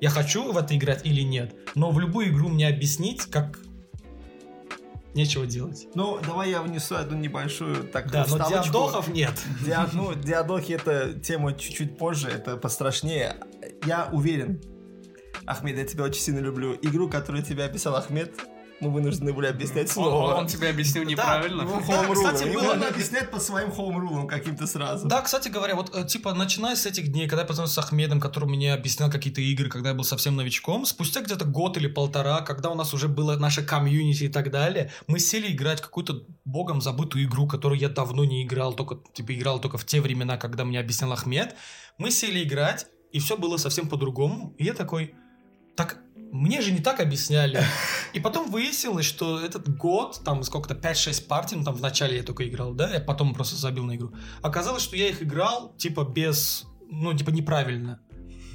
Я 0.00 0.08
хочу 0.08 0.50
в 0.50 0.56
это 0.56 0.74
играть 0.76 1.04
или 1.04 1.20
нет. 1.20 1.54
Но 1.74 1.90
в 1.90 2.00
любую 2.00 2.30
игру 2.30 2.48
мне 2.48 2.68
объяснить, 2.68 3.22
как 3.22 3.58
нечего 5.14 5.46
делать. 5.46 5.86
Ну, 5.94 6.18
давай 6.24 6.50
я 6.50 6.62
внесу 6.62 6.94
одну 6.96 7.16
небольшую 7.18 7.84
так 7.88 8.10
Да, 8.10 8.20
но 8.20 8.24
вставочку. 8.24 8.62
диадохов 8.72 9.08
нет. 9.08 9.32
Диа- 9.64 9.88
ну, 9.92 10.14
диадохи 10.14 10.72
это 10.72 11.12
тема 11.14 11.52
чуть-чуть 11.52 11.98
позже, 11.98 12.28
это 12.28 12.56
пострашнее. 12.56 13.36
Я 13.86 14.08
уверен, 14.12 14.60
Ахмед, 15.46 15.76
я 15.76 15.84
тебя 15.84 16.04
очень 16.04 16.20
сильно 16.20 16.38
люблю. 16.40 16.74
Игру, 16.82 17.08
которую 17.08 17.42
тебе 17.42 17.64
описал 17.64 17.96
Ахмед, 17.96 18.34
мы 18.80 18.90
вынуждены 18.90 19.32
были 19.32 19.46
объяснять 19.46 19.88
Он, 19.88 19.92
снова. 19.92 20.34
он 20.34 20.46
тебе 20.46 20.70
объяснил 20.70 21.04
неправильно. 21.04 21.64
Ну, 21.64 21.82
Да, 21.86 22.06
кстати, 22.12 22.44
было- 22.52 22.74
надо 22.74 22.88
объяснять 22.88 23.30
по 23.30 23.38
своим 23.38 23.70
хоум-рулам 23.70 24.26
каким-то 24.26 24.66
сразу. 24.66 25.06
Да, 25.06 25.20
кстати 25.22 25.48
говоря, 25.48 25.74
вот 25.74 25.94
э, 25.94 26.06
типа 26.06 26.32
начиная 26.34 26.76
с 26.76 26.86
этих 26.86 27.08
дней, 27.12 27.28
когда 27.28 27.42
я 27.42 27.46
познакомился 27.46 27.74
с 27.82 27.84
Ахмедом, 27.84 28.20
который 28.20 28.48
мне 28.48 28.72
объяснял 28.72 29.10
какие-то 29.10 29.40
игры, 29.40 29.68
когда 29.68 29.90
я 29.90 29.94
был 29.94 30.04
совсем 30.04 30.36
новичком, 30.36 30.86
спустя 30.86 31.20
где-то 31.20 31.44
год 31.44 31.76
или 31.76 31.86
полтора, 31.88 32.40
когда 32.40 32.70
у 32.70 32.74
нас 32.74 32.94
уже 32.94 33.08
было 33.08 33.36
наше 33.36 33.62
комьюнити 33.62 34.24
и 34.24 34.28
так 34.28 34.50
далее, 34.50 34.90
мы 35.06 35.18
сели 35.18 35.52
играть 35.52 35.80
в 35.80 35.82
какую-то 35.82 36.22
богом 36.44 36.80
забытую 36.80 37.24
игру, 37.24 37.46
которую 37.46 37.78
я 37.78 37.88
давно 37.88 38.24
не 38.24 38.44
играл, 38.44 38.72
только 38.72 38.98
типа 39.12 39.34
играл 39.34 39.60
только 39.60 39.76
в 39.78 39.84
те 39.84 40.00
времена, 40.00 40.36
когда 40.36 40.64
мне 40.64 40.80
объяснял 40.80 41.12
Ахмед. 41.12 41.54
Мы 41.98 42.10
сели 42.10 42.42
играть, 42.42 42.86
и 43.12 43.18
все 43.18 43.36
было 43.36 43.56
совсем 43.58 43.88
по-другому. 43.88 44.54
И 44.56 44.64
я 44.64 44.72
такой, 44.72 45.14
так 45.76 45.98
мне 46.32 46.60
же 46.60 46.72
не 46.72 46.80
так 46.80 47.00
объясняли. 47.00 47.62
И 48.12 48.20
потом 48.20 48.50
выяснилось, 48.50 49.06
что 49.06 49.40
этот 49.40 49.76
год, 49.76 50.20
там 50.24 50.42
сколько-то, 50.42 50.74
5-6 50.74 51.26
партий, 51.26 51.56
ну 51.56 51.64
там 51.64 51.74
в 51.74 51.80
начале 51.80 52.16
я 52.16 52.22
только 52.22 52.48
играл, 52.48 52.72
да, 52.72 52.90
я 52.92 53.00
потом 53.00 53.34
просто 53.34 53.56
забил 53.56 53.84
на 53.84 53.96
игру. 53.96 54.12
Оказалось, 54.42 54.82
что 54.82 54.96
я 54.96 55.08
их 55.08 55.22
играл, 55.22 55.74
типа, 55.76 56.04
без, 56.04 56.66
ну, 56.90 57.12
типа, 57.14 57.30
неправильно. 57.30 58.00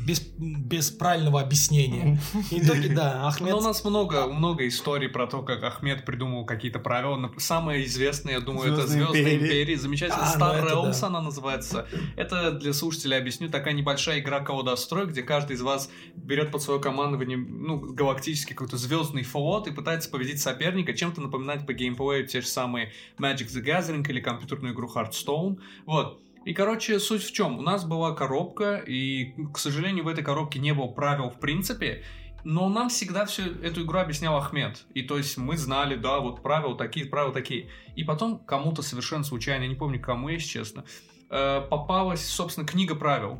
Без, 0.05 0.19
без 0.19 0.91
правильного 0.91 1.41
объяснения. 1.41 2.19
И 2.51 2.59
в 2.59 2.63
итоге, 2.63 2.89
да, 2.89 3.27
Ахмед... 3.27 3.51
Но 3.51 3.57
у 3.57 3.61
нас 3.61 3.83
много, 3.83 4.27
много 4.27 4.67
историй 4.67 5.09
про 5.09 5.25
то, 5.25 5.41
как 5.41 5.63
Ахмед 5.63 6.05
придумал 6.05 6.45
какие-то 6.45 6.79
правила. 6.79 7.31
Самое 7.37 7.85
известное, 7.85 8.33
я 8.33 8.39
думаю, 8.39 8.73
это 8.73 8.85
«Звездные 8.85 9.07
Звездная 9.07 9.35
империи». 9.35 9.47
империя. 9.47 9.77
Замечательно. 9.77 10.23
А, 10.23 10.37
ну 10.37 10.45
Star 10.45 10.57
это 10.57 10.99
да. 11.01 11.07
она 11.07 11.21
называется. 11.21 11.87
Это 12.15 12.51
для 12.51 12.73
слушателей 12.73 13.17
объясню. 13.17 13.49
Такая 13.49 13.73
небольшая 13.73 14.19
игра 14.19 14.41
колодострой, 14.41 15.07
где 15.07 15.23
каждый 15.23 15.55
из 15.55 15.61
вас 15.61 15.89
берет 16.15 16.51
под 16.51 16.61
свое 16.61 16.79
командование 16.79 17.37
ну, 17.37 17.77
галактический 17.79 18.53
какой-то 18.53 18.77
звездный 18.77 19.23
флот 19.23 19.67
и 19.67 19.71
пытается 19.71 20.09
победить 20.09 20.39
соперника. 20.39 20.93
Чем-то 20.93 21.21
напоминать 21.21 21.65
по 21.65 21.73
геймплею 21.73 22.27
те 22.27 22.41
же 22.41 22.47
самые 22.47 22.91
Magic 23.17 23.47
the 23.47 23.63
Gathering 23.63 24.07
или 24.07 24.21
компьютерную 24.21 24.73
игру 24.73 24.87
Hearthstone. 24.93 25.59
Вот. 25.85 26.21
И, 26.45 26.53
короче, 26.53 26.99
суть 26.99 27.23
в 27.23 27.33
чем? 27.33 27.57
У 27.57 27.61
нас 27.63 27.83
была 27.83 28.13
коробка, 28.13 28.75
и, 28.75 29.33
к 29.51 29.57
сожалению, 29.57 30.05
в 30.05 30.07
этой 30.07 30.23
коробке 30.23 30.59
не 30.59 30.73
было 30.73 30.87
правил 30.87 31.31
в 31.31 31.39
принципе, 31.39 32.03
но 32.43 32.69
нам 32.69 32.89
всегда 32.89 33.25
всю 33.25 33.41
эту 33.41 33.81
игру 33.83 33.97
объяснял 33.97 34.37
Ахмед. 34.37 34.85
И 34.93 35.01
то 35.01 35.17
есть 35.17 35.37
мы 35.37 35.57
знали, 35.57 35.95
да, 35.95 36.19
вот 36.19 36.43
правила 36.43 36.77
такие, 36.77 37.07
правила 37.07 37.33
такие. 37.33 37.69
И 37.95 38.03
потом 38.03 38.37
кому-то 38.37 38.83
совершенно 38.83 39.23
случайно, 39.23 39.63
я 39.63 39.69
не 39.69 39.75
помню 39.75 39.99
кому, 39.99 40.29
если 40.29 40.47
честно, 40.47 40.85
э, 41.31 41.61
попалась, 41.61 42.23
собственно, 42.23 42.67
книга 42.67 42.93
правил 42.93 43.39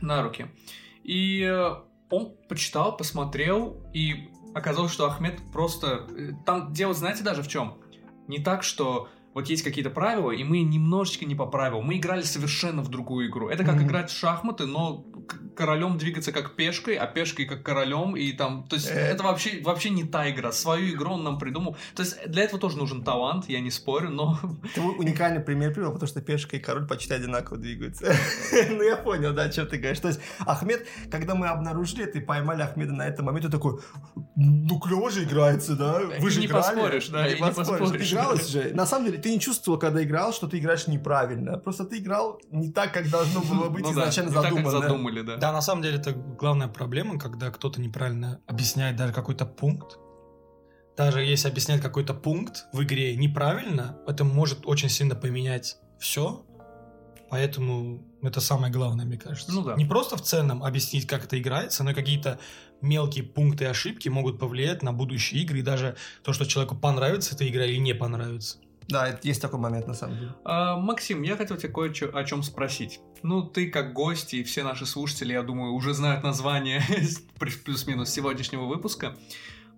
на 0.00 0.22
руки. 0.22 0.46
И 1.02 1.42
э, 1.42 1.74
он 2.08 2.34
почитал, 2.48 2.96
посмотрел, 2.96 3.84
и 3.92 4.30
оказалось, 4.54 4.92
что 4.92 5.06
Ахмед 5.06 5.38
просто... 5.52 6.06
э, 6.16 6.30
Там 6.46 6.72
дело, 6.72 6.94
знаете, 6.94 7.22
даже 7.22 7.42
в 7.42 7.48
чем? 7.48 7.78
Не 8.28 8.38
так, 8.38 8.62
что 8.62 9.10
вот 9.34 9.48
есть 9.48 9.62
какие-то 9.62 9.90
правила, 9.90 10.30
и 10.30 10.44
мы 10.44 10.62
немножечко 10.62 11.24
не 11.26 11.34
по 11.34 11.46
правилам. 11.46 11.84
Мы 11.84 11.98
играли 11.98 12.22
совершенно 12.22 12.82
в 12.82 12.88
другую 12.88 13.28
игру. 13.28 13.48
Это 13.48 13.64
как 13.64 13.74
Мгм. 13.76 13.86
играть 13.86 14.10
в 14.10 14.16
шахматы, 14.16 14.66
но 14.66 15.04
королем 15.56 15.98
двигаться 15.98 16.32
как 16.32 16.56
пешкой, 16.56 16.96
а 16.96 17.06
пешкой 17.06 17.44
как 17.46 17.62
королем, 17.62 18.16
и 18.16 18.32
там... 18.32 18.66
То 18.68 18.76
есть 18.76 18.90
Э. 18.90 18.94
это 18.94 19.22
вообще, 19.22 19.60
вообще 19.62 19.90
не 19.90 20.04
та 20.04 20.28
игра. 20.30 20.50
Свою 20.52 20.94
игру 20.94 21.12
он 21.12 21.22
нам 21.24 21.38
придумал. 21.38 21.76
То 21.94 22.02
есть 22.02 22.16
для 22.28 22.42
этого 22.42 22.58
тоже 22.58 22.76
нужен 22.76 23.04
талант, 23.04 23.48
я 23.48 23.60
не 23.60 23.70
спорю, 23.70 24.10
но... 24.10 24.38
Ты 24.74 24.80
уникальный 24.80 25.40
пример 25.40 25.72
привел, 25.72 25.92
потому 25.92 26.08
что 26.08 26.20
пешка 26.20 26.56
и 26.56 26.60
король 26.60 26.86
почти 26.86 27.14
одинаково 27.14 27.58
двигаются. 27.58 28.14
Ну, 28.70 28.82
я 28.82 28.96
понял, 28.96 29.32
да, 29.32 29.44
о 29.44 29.48
чем 29.50 29.66
ты 29.66 29.78
говоришь. 29.78 30.00
То 30.00 30.08
есть, 30.08 30.20
Ахмед, 30.40 30.86
когда 31.10 31.34
мы 31.34 31.46
обнаружили 31.48 32.04
это 32.04 32.18
и 32.18 32.20
поймали 32.20 32.62
Ахмеда 32.62 32.92
на 32.92 33.06
этом 33.06 33.26
моменте, 33.26 33.48
такой, 33.48 33.78
ну, 34.36 34.78
клево 34.80 35.10
же 35.10 35.24
играется, 35.24 35.76
да? 35.76 36.00
Вы 36.20 36.30
же 36.30 36.40
не 36.40 36.46
играли». 36.46 36.62
поспоришь, 36.62 37.08
да, 37.08 37.28
не 37.28 37.36
поспоришь, 37.36 37.90
Ты 37.90 38.04
игралась 38.14 38.48
же. 38.48 38.70
На 38.74 38.86
самом 38.86 39.06
деле, 39.06 39.18
ты 39.24 39.30
не 39.30 39.40
чувствовал, 39.40 39.78
когда 39.78 40.02
играл, 40.02 40.34
что 40.34 40.46
ты 40.46 40.58
играешь 40.58 40.86
неправильно. 40.86 41.56
Просто 41.56 41.86
ты 41.86 41.96
играл 41.96 42.38
не 42.50 42.70
так, 42.70 42.92
как 42.92 43.08
должно 43.08 43.40
было 43.40 43.68
быть 43.70 43.82
Ну 43.82 43.94
да, 43.94 44.02
изначально 44.02 44.32
так, 44.32 44.42
задумано. 44.42 44.70
задумали, 44.70 45.22
да. 45.22 45.36
Да, 45.38 45.52
на 45.52 45.62
самом 45.62 45.82
деле 45.82 45.96
это 45.96 46.12
главная 46.12 46.68
проблема, 46.68 47.18
когда 47.18 47.50
кто-то 47.50 47.80
неправильно 47.80 48.42
объясняет 48.46 48.96
даже 48.96 49.14
какой-то 49.14 49.46
пункт. 49.46 49.96
Даже 50.94 51.22
если 51.22 51.48
объяснять 51.48 51.80
какой-то 51.80 52.12
пункт 52.12 52.66
в 52.74 52.82
игре 52.82 53.16
неправильно, 53.16 53.96
это 54.06 54.24
может 54.24 54.66
очень 54.66 54.90
сильно 54.90 55.14
поменять 55.14 55.78
все. 55.98 56.44
Поэтому 57.30 58.04
это 58.22 58.42
самое 58.42 58.70
главное, 58.70 59.06
мне 59.06 59.16
кажется. 59.16 59.50
Ну 59.52 59.62
да. 59.62 59.74
Не 59.74 59.86
просто 59.86 60.18
в 60.18 60.20
целом 60.22 60.62
объяснить, 60.62 61.06
как 61.06 61.24
это 61.24 61.40
играется, 61.40 61.82
но 61.82 61.92
и 61.92 61.94
какие-то 61.94 62.38
мелкие 62.82 63.24
пункты 63.24 63.64
и 63.64 63.68
ошибки 63.68 64.10
могут 64.10 64.38
повлиять 64.38 64.82
на 64.82 64.92
будущие 64.92 65.42
игры 65.42 65.60
и 65.60 65.62
даже 65.62 65.96
то, 66.22 66.34
что 66.34 66.44
человеку 66.44 66.76
понравится 66.76 67.34
эта 67.34 67.48
игра 67.48 67.64
или 67.64 67.78
не 67.78 67.94
понравится. 67.94 68.58
Да, 68.88 69.18
есть 69.22 69.40
такой 69.40 69.58
момент, 69.58 69.86
на 69.86 69.94
самом 69.94 70.18
деле. 70.18 70.34
А, 70.44 70.76
Максим, 70.76 71.22
я 71.22 71.36
хотел 71.36 71.56
тебя 71.56 71.72
кое 71.72 71.90
о 71.90 72.24
чем 72.24 72.42
спросить. 72.42 73.00
Ну, 73.22 73.42
ты 73.42 73.70
как 73.70 73.92
гость, 73.92 74.34
и 74.34 74.42
все 74.42 74.62
наши 74.62 74.86
слушатели, 74.86 75.32
я 75.32 75.42
думаю, 75.42 75.72
уже 75.72 75.94
знают 75.94 76.22
название 76.22 76.82
плюс-минус 77.64 78.10
сегодняшнего 78.10 78.64
выпуска. 78.64 79.16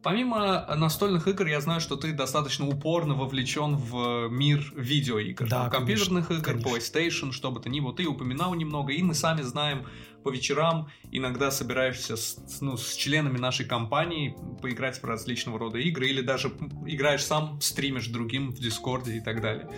Помимо 0.03 0.65
настольных 0.77 1.27
игр, 1.27 1.47
я 1.47 1.61
знаю, 1.61 1.81
что 1.81 1.97
ты 1.97 2.13
достаточно 2.13 2.69
упорно 2.69 3.15
вовлечен 3.15 3.77
в 3.77 4.29
мир 4.29 4.73
видеоигр. 4.77 5.49
Да, 5.49 5.69
компьютерных 5.69 6.29
конечно, 6.29 6.51
игр, 6.51 6.63
конечно. 6.63 6.99
PlayStation, 6.99 7.33
что 7.33 7.51
бы 7.51 7.61
то 7.61 7.69
ни 7.69 7.81
было. 7.81 7.93
Ты 7.93 8.07
упоминал 8.07 8.55
немного, 8.55 8.93
и 8.93 9.03
мы 9.03 9.15
сами 9.15 9.43
знаем, 9.43 9.85
по 10.27 10.31
вечерам 10.31 10.89
иногда 11.13 11.53
собираешься 11.53 12.17
с, 12.17 12.61
ну, 12.61 12.77
с 12.77 12.97
членами 12.97 13.39
нашей 13.39 13.65
компании 13.65 14.37
поиграть 14.61 15.01
в 15.01 15.05
различного 15.05 15.57
рода 15.57 15.79
игры, 15.79 16.09
или 16.09 16.21
даже 16.21 16.49
играешь 16.85 17.25
сам, 17.25 17.61
стримишь 17.61 18.09
другим 18.09 18.51
в 18.51 18.59
Дискорде 18.59 19.19
и 19.19 19.21
так 19.21 19.41
далее. 19.41 19.71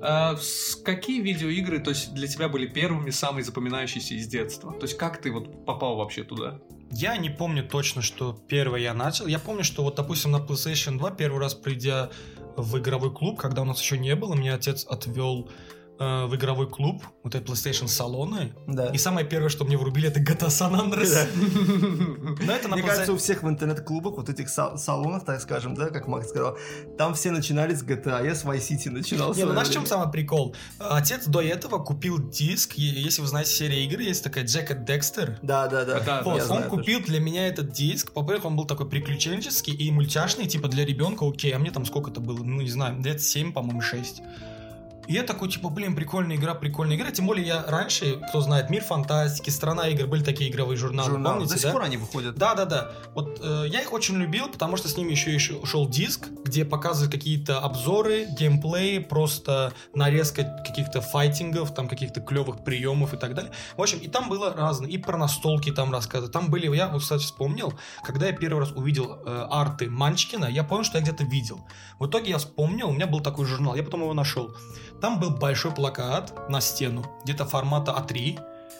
А 0.00 0.34
какие 0.82 1.20
видеоигры, 1.20 1.78
то 1.78 1.90
есть 1.90 2.14
для 2.14 2.26
тебя 2.26 2.48
были 2.48 2.66
первыми, 2.66 3.10
самые 3.10 3.44
запоминающиеся 3.44 4.14
из 4.14 4.26
детства? 4.28 4.72
То 4.72 4.86
есть 4.86 4.96
как 4.96 5.20
ты 5.20 5.30
вот 5.30 5.66
попал 5.66 5.96
вообще 5.96 6.24
туда? 6.24 6.58
Я 6.90 7.18
не 7.18 7.28
помню 7.28 7.62
точно, 7.62 8.00
что 8.00 8.32
первое 8.48 8.80
я 8.80 8.94
начал. 8.94 9.26
Я 9.26 9.38
помню, 9.38 9.62
что 9.62 9.82
вот, 9.82 9.96
допустим, 9.96 10.30
на 10.30 10.38
PlayStation 10.38 10.96
2 10.96 11.10
первый 11.10 11.38
раз 11.38 11.54
придя 11.54 12.08
в 12.56 12.78
игровой 12.78 13.12
клуб, 13.12 13.38
когда 13.38 13.60
у 13.60 13.66
нас 13.66 13.78
еще 13.82 13.98
не 13.98 14.16
было, 14.16 14.34
меня 14.34 14.54
отец 14.54 14.86
отвел 14.86 15.50
э, 16.02 16.26
в 16.26 16.34
игровой 16.36 16.68
клуб, 16.68 17.02
вот 17.22 17.34
эти 17.34 17.44
PlayStation 17.44 17.88
салоны. 17.88 18.52
Да. 18.66 18.86
И 18.86 18.98
самое 18.98 19.26
первое, 19.26 19.48
что 19.48 19.64
мне 19.64 19.76
врубили, 19.76 20.08
это 20.08 20.20
GTA 20.20 20.48
San 20.48 20.72
Andreas. 20.74 21.26
Но 22.44 22.52
это 22.52 22.68
на 22.68 22.76
Мне 22.76 22.84
кажется, 22.84 23.12
у 23.12 23.16
всех 23.16 23.42
в 23.42 23.48
интернет-клубах, 23.48 24.16
вот 24.16 24.28
этих 24.28 24.48
са- 24.48 24.76
салонах, 24.76 25.24
так 25.24 25.40
скажем, 25.40 25.74
да, 25.74 25.90
как 25.90 26.08
Макс 26.08 26.28
сказал, 26.28 26.56
там 26.98 27.14
все 27.14 27.30
начинали 27.30 27.74
с 27.74 27.82
GTA, 27.82 28.24
я 28.24 28.34
с 28.34 28.44
Vice 28.44 28.68
City 28.70 28.90
начинал. 28.90 29.34
Не, 29.34 29.44
ну 29.44 29.52
знаешь, 29.52 29.68
в 29.68 29.72
чем 29.72 29.86
самый 29.86 30.10
прикол? 30.10 30.54
Отец 30.78 31.26
до 31.26 31.40
этого 31.40 31.78
купил 31.78 32.18
диск, 32.30 32.74
если 32.74 33.20
вы 33.22 33.28
знаете 33.28 33.50
серия 33.50 33.84
игр, 33.84 34.00
есть 34.00 34.24
такая 34.24 34.44
Джека 34.44 34.74
Декстер. 34.74 35.38
Да, 35.42 35.68
да, 35.68 35.84
да. 35.84 36.00
Да, 36.00 36.22
Вот, 36.24 36.50
он 36.50 36.64
купил 36.64 37.00
для 37.00 37.20
меня 37.20 37.48
этот 37.48 37.72
диск. 37.72 38.12
Во-первых, 38.14 38.44
он 38.44 38.56
был 38.56 38.64
такой 38.64 38.88
приключенческий 38.88 39.74
и 39.74 39.90
мультяшный, 39.90 40.46
типа 40.46 40.68
для 40.68 40.84
ребенка, 40.84 41.28
окей, 41.28 41.52
а 41.52 41.58
мне 41.58 41.70
там 41.70 41.84
сколько-то 41.84 42.20
было, 42.20 42.38
ну 42.38 42.60
не 42.60 42.70
знаю, 42.70 43.00
лет 43.02 43.22
7, 43.22 43.52
по-моему, 43.52 43.80
6. 43.80 44.22
И 45.08 45.14
я 45.14 45.22
такой, 45.24 45.48
типа, 45.48 45.68
блин, 45.68 45.96
прикольная 45.96 46.36
игра, 46.36 46.54
прикольная 46.54 46.96
игра. 46.96 47.10
Тем 47.10 47.26
более 47.26 47.46
я 47.46 47.64
раньше, 47.66 48.20
кто 48.28 48.40
знает, 48.40 48.70
Мир 48.70 48.82
фантастики, 48.84 49.50
Страна 49.50 49.88
игр, 49.88 50.06
были 50.06 50.22
такие 50.22 50.50
игровые 50.50 50.76
журналы, 50.76 51.10
Журнал. 51.10 51.34
помните, 51.34 51.54
До 51.54 51.58
сих 51.58 51.66
да? 51.68 51.72
пор 51.72 51.82
они 51.82 51.96
выходят. 51.96 52.36
Да, 52.36 52.54
да, 52.54 52.64
да. 52.64 52.92
Вот 53.14 53.40
э, 53.42 53.66
я 53.68 53.80
их 53.80 53.92
очень 53.92 54.16
любил, 54.16 54.48
потому 54.48 54.76
что 54.76 54.88
с 54.88 54.96
ними 54.96 55.10
еще, 55.10 55.32
еще 55.34 55.64
шел 55.66 55.88
диск, 55.88 56.28
где 56.44 56.64
показывают 56.64 57.12
какие-то 57.12 57.58
обзоры, 57.58 58.26
геймплей, 58.38 59.00
просто 59.00 59.72
нарезка 59.94 60.44
каких-то 60.64 61.00
файтингов, 61.00 61.74
там 61.74 61.88
каких-то 61.88 62.20
клевых 62.20 62.64
приемов 62.64 63.14
и 63.14 63.16
так 63.16 63.34
далее. 63.34 63.52
В 63.76 63.82
общем, 63.82 63.98
и 63.98 64.08
там 64.08 64.28
было 64.28 64.54
разное, 64.54 64.88
и 64.88 64.98
про 64.98 65.16
настолки 65.16 65.72
там 65.72 65.92
рассказы. 65.92 66.28
Там 66.28 66.48
были, 66.50 66.74
я, 66.74 66.88
вот, 66.88 67.02
кстати, 67.02 67.22
вспомнил, 67.22 67.74
когда 68.04 68.26
я 68.26 68.32
первый 68.32 68.60
раз 68.60 68.72
увидел 68.72 69.18
э, 69.24 69.46
арты 69.50 69.90
Манчкина, 69.90 70.46
я 70.46 70.64
понял, 70.64 70.84
что 70.84 70.98
я 70.98 71.02
где-то 71.02 71.24
видел. 71.24 71.66
В 71.98 72.06
итоге 72.06 72.30
я 72.30 72.38
вспомнил, 72.38 72.88
у 72.88 72.92
меня 72.92 73.06
был 73.06 73.20
такой 73.20 73.46
журнал, 73.46 73.74
я 73.74 73.82
потом 73.82 74.02
его 74.02 74.14
нашел. 74.14 74.54
Там 75.02 75.18
был 75.18 75.30
большой 75.30 75.72
плакат 75.72 76.32
на 76.48 76.60
стену, 76.60 77.04
где-то 77.24 77.44
формата 77.44 77.90
А3, 77.90 78.38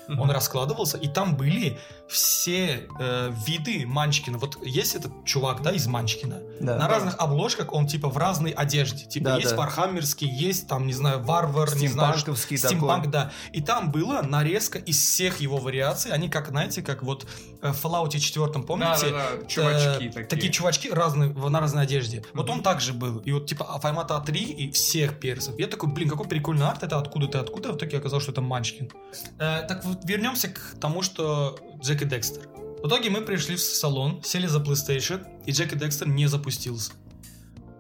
он 0.09 0.31
раскладывался, 0.31 0.99
и 0.99 1.09
там 1.09 1.37
были 1.37 1.79
все 2.09 2.87
э, 2.99 3.33
виды 3.47 3.87
Манчкина. 3.87 4.37
Вот 4.37 4.59
есть 4.67 4.95
этот 4.95 5.25
чувак, 5.25 5.63
да, 5.63 5.73
из 5.73 5.87
Манчкина. 5.87 6.41
Да. 6.61 6.77
На 6.77 6.89
разных 6.89 7.15
обложках 7.19 7.73
он 7.73 7.87
типа 7.87 8.09
в 8.11 8.19
разной 8.19 8.51
одежде. 8.51 9.07
Типа 9.07 9.25
Да, 9.31 9.37
есть 9.37 9.51
да. 9.51 9.57
Вархаммерский, 9.57 10.29
есть 10.29 10.69
там, 10.69 10.87
не 10.87 10.93
знаю, 10.93 11.23
Варвар, 11.23 11.75
не 11.77 11.89
знаю, 11.89 12.13
Стимпанковский 12.15 12.59
Стимпанк, 12.59 13.11
да. 13.11 13.33
И 13.53 13.63
там 13.63 13.91
была 13.91 14.23
нарезка 14.23 14.79
из 14.79 14.99
всех 14.99 15.41
его 15.41 15.57
вариаций. 15.59 16.11
Они 16.13 16.29
как, 16.29 16.49
знаете, 16.49 16.83
как 16.83 17.03
вот 17.03 17.27
э, 17.63 17.73
в 17.73 17.85
Fallout 17.85 18.11
4, 18.19 18.47
помните? 18.65 19.11
Да-да-да, 19.11 19.47
чувачки 19.47 20.13
Э, 20.19 20.25
такие. 20.25 20.53
чувачки 20.53 20.89
разные, 20.91 21.31
на 21.33 21.61
разной 21.61 21.85
одежде. 21.85 22.25
Вот 22.35 22.47
Мгм. 22.49 22.59
он 22.59 22.63
также 22.63 22.93
был. 22.93 23.19
И 23.21 23.33
вот 23.33 23.47
типа 23.47 23.65
формата 23.81 24.15
А3 24.15 24.37
и 24.37 24.71
всех 24.73 25.19
персов. 25.21 25.59
Я 25.59 25.69
такой, 25.69 25.91
блин, 25.91 26.11
какой 26.11 26.27
прикольный 26.29 26.67
арт, 26.67 26.83
это 26.83 26.99
откуда 26.99 27.29
ты 27.29 27.39
откуда? 27.39 27.73
В 27.73 27.77
итоге 27.77 27.97
оказалось, 27.99 28.25
что 28.25 28.33
это 28.33 28.43
Манчкин. 28.43 28.91
Э, 29.39 29.63
так 29.67 29.82
вот, 29.85 30.05
вернемся 30.05 30.49
к 30.49 30.59
тому, 30.81 31.03
что 31.03 31.59
Джек 31.83 32.03
и 32.03 32.05
Декстер. 32.05 32.49
В 32.83 32.89
итоге 32.89 33.11
мы 33.11 33.21
пришли 33.23 33.57
в 33.57 33.61
салон, 33.61 34.23
сели 34.25 34.47
за 34.47 34.59
PlayStation, 34.59 35.25
и 35.47 35.53
Джек 35.53 35.73
и 35.73 35.77
Декстер 35.79 36.09
не 36.09 36.27
запустился. 36.27 36.93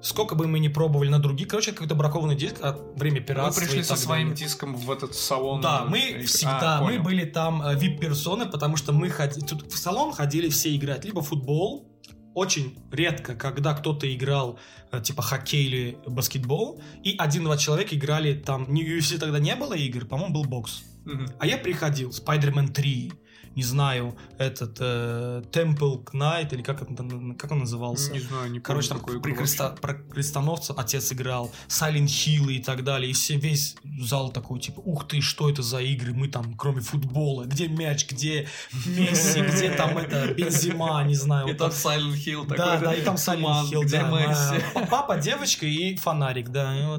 Сколько 0.01 0.35
бы 0.35 0.49
мы 0.49 0.59
ни 0.59 0.67
пробовали 0.67 1.09
на 1.09 1.21
другие, 1.21 1.49
короче, 1.49 1.71
какой-то 1.73 1.95
бракованный 1.95 2.35
диск 2.35 2.57
от 2.61 2.81
время 2.97 3.21
Мы 3.21 3.27
пиратства 3.27 3.61
пришли 3.63 3.81
и 3.81 3.83
со 3.85 3.91
так 3.91 3.99
своим 3.99 4.31
далее. 4.31 4.45
диском 4.47 4.75
в 4.75 4.91
этот 4.91 5.15
салон. 5.15 5.61
Да, 5.61 5.85
мы 5.85 6.01
игр. 6.11 6.27
всегда, 6.27 6.79
А, 6.79 6.83
мы 6.83 6.89
понял. 6.95 7.03
были 7.05 7.25
там 7.25 7.63
э, 7.63 7.77
VIP-персоны, 7.77 8.47
потому 8.47 8.77
что 8.77 8.93
мы 8.93 9.11
ходили, 9.11 9.45
тут 9.47 9.73
в 9.73 9.79
салон 9.79 10.13
ходили 10.13 10.49
все 10.49 10.75
играть, 10.75 11.05
либо 11.05 11.23
футбол, 11.23 11.89
очень 12.35 12.79
редко, 12.91 13.35
когда 13.35 13.75
кто-то 13.75 14.13
играл 14.13 14.59
э, 14.91 15.01
типа 15.01 15.23
хоккей 15.23 15.65
или 15.65 15.99
баскетбол, 16.07 16.81
и 17.03 17.15
один-два 17.19 17.57
человека 17.57 17.95
играли 17.95 18.35
там, 18.35 18.73
не 18.73 18.85
UFC 18.85 19.19
тогда 19.19 19.39
не 19.39 19.55
было 19.57 19.75
игр, 19.75 20.07
по-моему, 20.07 20.35
был 20.35 20.45
бокс. 20.45 20.83
Мгм. 21.05 21.27
А 21.39 21.47
я 21.47 21.59
приходил, 21.59 22.11
Spider-Man 22.11 22.73
3, 22.73 23.13
не 23.55 23.63
знаю, 23.63 24.17
этот 24.39 24.79
э, 24.81 25.43
Temple 25.53 26.05
Knight, 26.05 26.55
или 26.55 26.63
как, 26.63 26.83
это, 26.83 27.05
как 27.39 27.53
он 27.53 27.61
назывался? 27.61 28.13
Не 28.13 28.21
знаю, 28.21 28.51
не 28.51 28.61
помню 28.61 28.63
Короче, 28.63 28.89
там 28.89 29.01
при 29.21 29.33
креста- 29.35 29.79
про 29.81 29.95
крестоносца 29.95 30.75
отец 30.75 31.13
играл, 31.13 31.53
Silent 31.69 32.07
Hill 32.07 32.53
и 32.53 32.63
так 32.63 32.85
далее, 32.85 33.11
и 33.11 33.13
все, 33.13 33.37
весь 33.37 33.77
зал 34.01 34.31
такой, 34.31 34.61
типа, 34.61 34.81
ух 34.81 35.07
ты, 35.07 35.21
что 35.21 35.51
это 35.51 35.63
за 35.63 35.81
игры, 35.81 36.15
мы 36.15 36.29
там, 36.29 36.55
кроме 36.55 36.81
футбола, 36.81 37.45
где 37.45 37.69
мяч, 37.69 38.09
где 38.09 38.49
Месси, 38.87 39.43
где 39.43 39.71
там 39.71 39.99
это, 39.99 40.33
Бензима, 40.35 41.03
не 41.05 41.15
знаю. 41.15 41.49
И 41.49 41.55
там 41.55 41.71
Silent 41.71 42.15
Hill 42.15 42.43
такой. 42.43 42.57
Да, 42.57 42.79
да, 42.79 42.95
и 42.95 43.03
там 43.03 43.17
Silent 43.17 43.71
Hill, 43.71 43.85
где 43.85 43.99
Месси. 43.99 44.65
Папа, 44.91 45.17
девочка 45.17 45.67
и 45.67 45.97
фонарик, 45.97 46.49
да, 46.49 46.99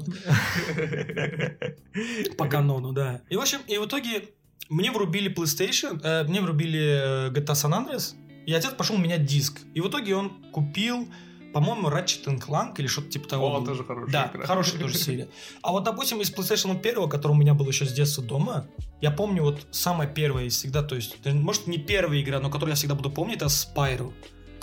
по 2.38 2.48
канону, 2.48 2.92
да. 2.92 3.22
И, 3.30 3.36
в 3.36 3.40
общем, 3.40 3.60
и 3.68 3.78
в 3.78 3.86
итоге 3.86 4.30
мне 4.74 4.92
врубили 4.92 5.34
PlayStation, 5.34 6.00
э, 6.04 6.24
мне 6.24 6.42
врубили 6.42 6.80
э, 6.80 7.30
GTA 7.30 7.54
San 7.54 7.72
Andreas, 7.72 8.16
и 8.46 8.54
отец 8.54 8.74
пошел 8.74 8.98
менять 8.98 9.26
диск. 9.26 9.62
И 9.74 9.82
в 9.82 9.88
итоге 9.88 10.16
он 10.16 10.32
купил 10.52 11.08
по-моему, 11.54 11.88
Ratchet 11.90 12.26
Clank 12.40 12.74
или 12.80 12.88
что-то 12.88 13.10
типа 13.10 13.28
того. 13.30 13.48
О, 13.48 13.60
было. 13.60 13.68
тоже 13.68 13.84
хорошая 13.84 14.12
Да, 14.12 14.32
игра. 14.34 14.48
хорошая 14.48 14.80
тоже 14.80 14.98
серия. 14.98 15.28
А 15.62 15.72
вот, 15.72 15.84
допустим, 15.84 16.20
из 16.20 16.34
PlayStation 16.34 16.80
1, 16.80 17.08
который 17.10 17.34
у 17.34 17.36
меня 17.36 17.54
был 17.54 17.68
еще 17.68 17.86
с 17.86 17.94
детства 17.94 18.24
дома, 18.24 18.66
я 19.02 19.12
помню 19.12 19.44
вот 19.44 19.68
самая 19.70 20.08
первая 20.08 20.46
из 20.46 20.56
всегда, 20.56 20.82
то 20.82 20.96
есть, 20.96 21.16
может, 21.26 21.68
не 21.68 21.78
первая 21.78 22.20
игра, 22.22 22.40
но 22.40 22.50
которую 22.50 22.72
я 22.72 22.76
всегда 22.76 22.96
буду 22.96 23.12
помнить, 23.12 23.36
это 23.38 23.46
Spyro. 23.46 24.12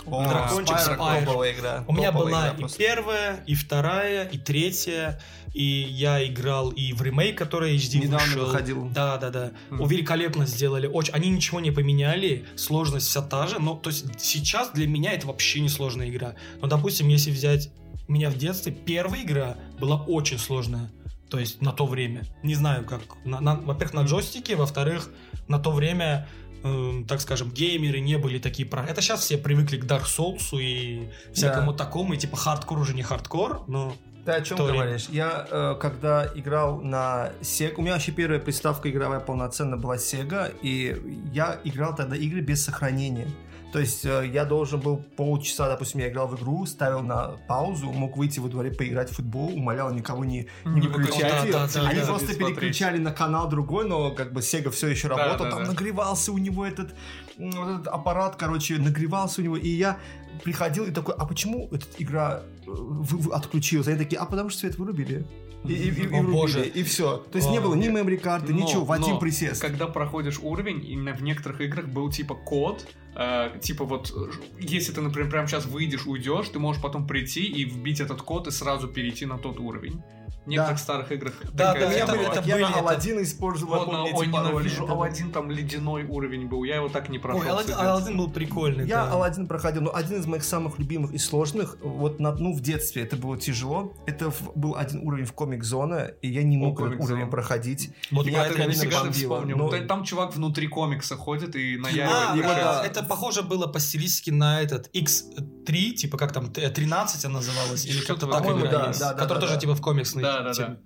О, 0.05 0.27
Дракончик 0.27 0.75
Spyro 0.77 1.19
топовая 1.25 1.53
игра. 1.53 1.85
У 1.87 1.93
меня 1.93 2.11
была 2.11 2.29
игра 2.29 2.49
и 2.53 2.57
просто. 2.59 2.77
первая, 2.77 3.43
и 3.45 3.55
вторая, 3.55 4.27
и 4.27 4.37
третья, 4.37 5.19
и 5.53 5.63
я 5.63 6.25
играл 6.25 6.69
и 6.69 6.93
в 6.93 7.01
ремейк, 7.01 7.37
который 7.37 7.75
HD 7.75 7.99
Недавно 8.05 8.17
вышел. 8.25 8.45
выходил. 8.45 8.89
Да, 8.89 9.17
да, 9.17 9.29
да. 9.29 9.51
Мгм. 9.69 9.87
Великолепно 9.87 10.45
сделали. 10.45 10.87
Очень. 10.87 11.13
Они 11.13 11.29
ничего 11.29 11.59
не 11.59 11.71
поменяли, 11.71 12.45
сложность 12.55 13.07
вся 13.07 13.21
та 13.21 13.47
же. 13.47 13.59
Но 13.59 13.75
то 13.75 13.89
есть 13.89 14.05
сейчас 14.19 14.71
для 14.71 14.87
меня 14.87 15.13
это 15.13 15.27
вообще 15.27 15.59
не 15.59 15.69
сложная 15.69 16.09
игра. 16.09 16.35
Но, 16.61 16.67
допустим, 16.67 17.07
если 17.09 17.31
взять 17.31 17.69
меня 18.07 18.29
в 18.29 18.37
детстве, 18.37 18.71
первая 18.71 19.21
игра 19.23 19.55
была 19.79 19.97
очень 20.01 20.37
сложная. 20.39 20.91
То 21.29 21.39
есть 21.39 21.61
на 21.61 21.71
то 21.71 21.85
время. 21.85 22.23
Не 22.43 22.55
знаю, 22.55 22.85
как. 22.85 23.01
на- 23.23 23.39
на- 23.39 23.55
во-первых, 23.55 23.93
на 23.93 24.01
джойстике, 24.05 24.55
во-вторых, 24.57 25.09
на 25.47 25.59
то 25.59 25.71
время 25.71 26.27
эм, 26.63 27.05
так 27.05 27.21
скажем, 27.21 27.51
геймеры 27.51 27.99
не 27.99 28.17
были 28.17 28.39
такие 28.39 28.67
про... 28.67 28.83
Это 28.83 29.01
сейчас 29.01 29.21
все 29.21 29.37
привыкли 29.37 29.77
к 29.77 29.85
Dark 29.85 30.05
Souls 30.05 30.57
и 30.59 31.09
всякому 31.33 31.73
такому, 31.73 32.13
и 32.13 32.17
типа 32.17 32.37
хардкор 32.37 32.79
уже 32.79 32.93
не 32.93 33.03
хардкор, 33.03 33.63
но... 33.67 33.95
Ты 34.25 34.33
о 34.33 34.41
чем 34.41 34.57
то 34.57 34.65
время. 34.65 34.83
говоришь? 34.83 35.07
Я, 35.09 35.47
э, 35.49 35.75
когда 35.81 36.29
играл 36.35 36.79
на 36.79 37.31
Sega, 37.41 37.73
у 37.77 37.81
меня 37.81 37.93
вообще 37.93 38.11
первая 38.11 38.39
приставка 38.39 38.89
игровая 38.89 39.19
полноценная 39.19 39.79
была 39.79 39.95
Sega, 39.95 40.53
и 40.61 41.01
я 41.33 41.59
играл 41.63 41.95
тогда 41.95 42.15
игры 42.15 42.41
без 42.41 42.63
сохранения. 42.63 43.27
То 43.71 43.79
есть 43.79 44.03
э, 44.05 44.29
я 44.33 44.43
должен 44.43 44.79
был 44.81 44.97
полчаса, 44.97 45.69
допустим, 45.69 46.01
я 46.01 46.09
играл 46.09 46.27
в 46.27 46.35
игру, 46.35 46.65
ставил 46.65 47.01
на 47.01 47.37
паузу, 47.47 47.89
мог 47.91 48.17
выйти 48.17 48.39
во 48.39 48.49
дворе 48.49 48.71
поиграть 48.71 49.09
в 49.09 49.15
футбол, 49.15 49.53
умолял 49.55 49.93
никого 49.93 50.25
не, 50.25 50.47
не 50.65 50.81
Не 50.81 50.87
выключать 50.87 51.45
ее. 51.45 51.53
да, 51.53 51.67
да, 51.73 51.87
Они 51.87 51.99
да, 52.01 52.05
просто 52.05 52.33
смотреть. 52.33 52.55
переключали 52.57 52.97
на 52.97 53.11
канал 53.13 53.47
другой, 53.47 53.87
но 53.87 54.11
как 54.11 54.33
бы 54.33 54.41
Sega 54.41 54.71
все 54.71 54.87
еще 54.87 55.07
Да, 55.07 55.15
работал, 55.17 55.45
да, 55.45 55.51
там 55.51 55.63
да. 55.63 55.69
нагревался 55.71 56.33
у 56.33 56.37
него 56.37 56.65
этот, 56.65 56.93
вот 57.37 57.53
этот 57.79 57.87
аппарат, 57.87 58.35
короче, 58.35 58.77
нагревался 58.77 59.39
у 59.41 59.43
него, 59.45 59.55
и 59.55 59.69
я 59.69 59.97
приходил 60.43 60.85
и 60.85 60.91
такой, 60.91 61.15
а 61.17 61.25
почему 61.25 61.69
эта 61.71 61.85
игра 61.97 62.41
э, 62.67 62.69
вы- 62.69 63.17
вы- 63.19 63.33
отключилась? 63.33 63.87
Они 63.87 63.97
такие, 63.97 64.19
а 64.19 64.25
потому 64.25 64.49
что 64.49 64.59
свет 64.59 64.77
вырубили. 64.77 65.25
И, 65.65 65.73
и, 65.73 65.89
и- 65.89 66.07
О, 66.07 66.23
боже. 66.23 66.65
и 66.65 66.83
все. 66.83 67.17
То 67.17 67.37
есть 67.37 67.47
О, 67.49 67.51
не 67.51 67.59
было 67.59 67.75
ни 67.75 67.87
мемори 67.87 68.17
карты, 68.17 68.53
ничего, 68.53 68.83
в 68.83 68.91
один 68.91 69.19
присест. 69.19 69.61
Когда 69.61 69.87
проходишь 69.87 70.39
уровень, 70.41 70.83
именно 70.85 71.13
в 71.13 71.21
некоторых 71.21 71.61
играх 71.61 71.87
был 71.87 72.09
типа 72.09 72.35
код, 72.35 72.87
э, 73.15 73.51
типа 73.61 73.85
вот, 73.85 74.11
если 74.59 74.91
ты, 74.91 75.01
например, 75.01 75.29
прямо 75.29 75.47
сейчас 75.47 75.65
выйдешь, 75.65 76.05
уйдешь, 76.07 76.49
ты 76.49 76.59
можешь 76.59 76.81
потом 76.81 77.05
прийти 77.05 77.45
и 77.45 77.65
вбить 77.65 77.99
этот 77.99 78.21
код 78.21 78.47
и 78.47 78.51
сразу 78.51 78.87
перейти 78.87 79.25
на 79.25 79.37
тот 79.37 79.59
уровень. 79.59 80.01
В 80.45 80.47
некоторых 80.49 80.77
Да. 80.79 80.83
старых 80.83 81.11
играх. 81.11 81.33
Да, 81.53 81.75
меня 81.75 81.91
это- 81.91 82.11
были 82.13 82.25
это 82.25 82.33
так, 82.35 82.45
я 82.47 82.55
были, 82.55 82.63
на 82.65 82.69
это- 82.69 82.79
Аладдина 82.79 83.21
использовал, 83.21 83.75
Вот, 83.77 83.87
на, 83.91 83.97
помню, 83.99 84.15
ой, 84.15 84.25
эти 84.25 84.31
пароли. 84.31 84.51
ненавижу 84.53 84.81
Да-да. 84.81 84.93
Аладдин, 84.93 85.31
там 85.31 85.51
ледяной 85.51 86.03
уровень 86.05 86.47
был, 86.47 86.63
я 86.63 86.75
его 86.77 86.89
так 86.89 87.09
не 87.09 87.19
прошел. 87.19 87.41
Ой, 87.41 87.47
Аладдин, 87.49 87.71
кстати. 87.73 87.87
Аладдин 87.87 88.17
был 88.17 88.31
прикольный. 88.31 88.87
Я 88.87 89.05
да. 89.05 89.11
Аладдин 89.11 89.45
проходил, 89.47 89.83
но 89.83 89.93
один 89.95 90.19
из 90.19 90.25
моих 90.25 90.43
самых 90.43 90.79
любимых 90.79 91.11
и 91.13 91.19
сложных, 91.19 91.77
вот 91.83 92.19
на, 92.19 92.31
ну, 92.33 92.53
в 92.55 92.61
детстве 92.61 93.03
это 93.03 93.17
было 93.17 93.37
тяжело. 93.37 93.93
Это 94.07 94.31
в- 94.31 94.51
был 94.55 94.75
один 94.75 95.07
уровень 95.07 95.25
в 95.25 95.33
комик 95.33 95.63
зона, 95.63 96.09
и 96.23 96.27
я 96.29 96.41
не 96.43 96.57
О, 96.57 96.59
мог 96.59 96.79
этот 96.79 96.93
Comic 96.93 96.97
Zone. 96.97 97.03
уровень 97.03 97.29
проходить. 97.29 97.91
Вот 98.09 98.25
Я 98.25 98.47
это 98.47 98.65
нифига 98.65 99.01
ты 99.01 99.05
бомбило, 99.05 99.11
вспомнил. 99.35 99.57
но- 99.57 99.69
Там- 99.69 99.87
Там 99.87 100.03
чувак 100.05 100.35
внутри 100.35 100.67
комикса 100.67 101.17
ходит 101.17 101.55
и 101.55 101.75
А, 101.77 101.81
наяривает. 101.81 102.35
его, 102.37 102.51
это, 102.51 102.63
да. 102.63 102.83
это 102.85 103.03
похоже 103.03 103.43
было 103.43 103.67
по 103.67 103.79
стилистике 103.79 104.31
на 104.31 104.59
этот 104.61 104.89
X3, 104.95 105.91
типа 105.93 106.17
как 106.17 106.31
там, 106.31 106.51
т- 106.51 106.69
13 106.69 107.25
она 107.25 107.35
называлась, 107.35 107.85
или 107.85 107.97
Что-то 107.99 108.07
как-то 108.21 108.27
так 108.27 108.43
по-моему, 108.43 108.61
игра 108.67 108.71
да, 108.87 108.93
да, 108.99 109.13
да, 109.13 109.25
да, 109.25 109.39
тоже 109.39 109.53
да. 109.55 109.59
типа 109.59 109.75
в 109.75 109.81
комиксной 109.81 110.23
Да, 110.39 110.43
да, 110.43 110.53
да. 110.53 110.77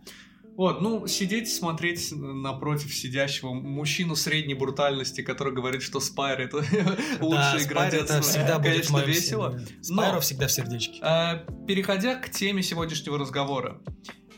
Вот, 0.58 0.80
ну, 0.82 1.06
сидеть, 1.06 1.54
смотреть 1.54 2.14
напротив 2.14 2.94
сидящего 2.96 3.54
мужчину 3.54 4.16
средней 4.16 4.54
брутальности, 4.54 5.20
который 5.22 5.54
говорит, 5.54 5.82
что 5.82 6.00
Спайр 6.00 6.40
это 6.40 6.58
лучшая 7.20 7.62
игра 7.64 7.88
это 7.88 7.98
детства. 7.98 8.22
всегда 8.22 8.60
будет 8.60 8.90
весело. 9.06 9.60
Спайро 9.82 10.20
всегда 10.22 10.48
в 10.48 10.52
сердечке. 10.52 11.00
А, 11.02 11.46
Переходя 11.68 12.16
к 12.16 12.30
теме 12.30 12.64
сегодняшнего 12.64 13.18
разговора. 13.20 13.82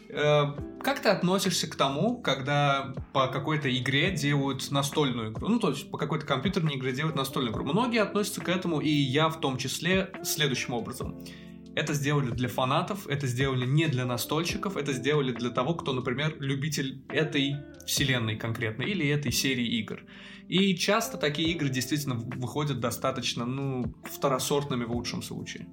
э, 0.09 0.43
Как 0.81 1.01
ты 1.03 1.09
относишься 1.09 1.67
к 1.69 1.75
тому, 1.75 2.19
когда 2.19 2.95
по 3.13 3.27
какой-то 3.27 3.69
игре 3.77 4.09
делают 4.09 4.71
настольную 4.71 5.31
игру? 5.33 5.47
Ну, 5.49 5.59
то 5.59 5.69
есть 5.69 5.91
по 5.91 5.99
какой-то 5.99 6.25
компьютерной 6.25 6.77
игре 6.77 6.93
делают 6.93 7.15
настольную 7.15 7.53
игру. 7.53 7.63
Многие 7.63 8.01
относятся 8.01 8.41
к 8.41 8.49
этому, 8.49 8.79
и 8.79 8.89
я 8.89 9.29
в 9.29 9.39
том 9.39 9.57
числе, 9.57 10.11
следующим 10.23 10.73
образом. 10.73 11.23
Это 11.77 11.93
сделали 11.93 12.31
для 12.31 12.49
фанатов, 12.49 13.05
это 13.07 13.27
сделали 13.27 13.63
не 13.67 13.87
для 13.87 14.03
настольщиков, 14.03 14.77
это 14.77 14.93
сделали 14.93 15.31
для 15.31 15.51
того, 15.51 15.75
кто, 15.75 15.93
например, 15.93 16.35
любитель 16.39 17.03
этой 17.07 17.55
вселенной 17.85 18.35
конкретно 18.35 18.81
или 18.81 19.07
этой 19.07 19.31
серии 19.31 19.77
игр. 19.77 20.01
И 20.47 20.75
часто 20.75 21.17
такие 21.17 21.51
игры 21.51 21.69
действительно 21.69 22.15
выходят 22.15 22.79
достаточно, 22.79 23.45
ну, 23.45 23.93
второсортными 24.11 24.85
в 24.85 24.91
лучшем 24.91 25.21
случае. 25.21 25.67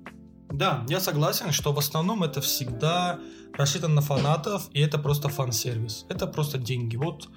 Да, 0.52 0.84
я 0.90 1.00
согласен, 1.00 1.52
что 1.52 1.72
в 1.72 1.78
основном 1.78 2.22
это 2.22 2.42
всегда 2.42 3.18
рассчитано 3.54 3.94
на 3.94 4.02
фанатов, 4.02 4.68
и 4.74 4.80
это 4.80 4.98
просто 4.98 5.30
фан-сервис. 5.30 6.04
Это 6.10 6.26
просто 6.26 6.58
деньги. 6.58 6.96
Вот, 6.96 7.30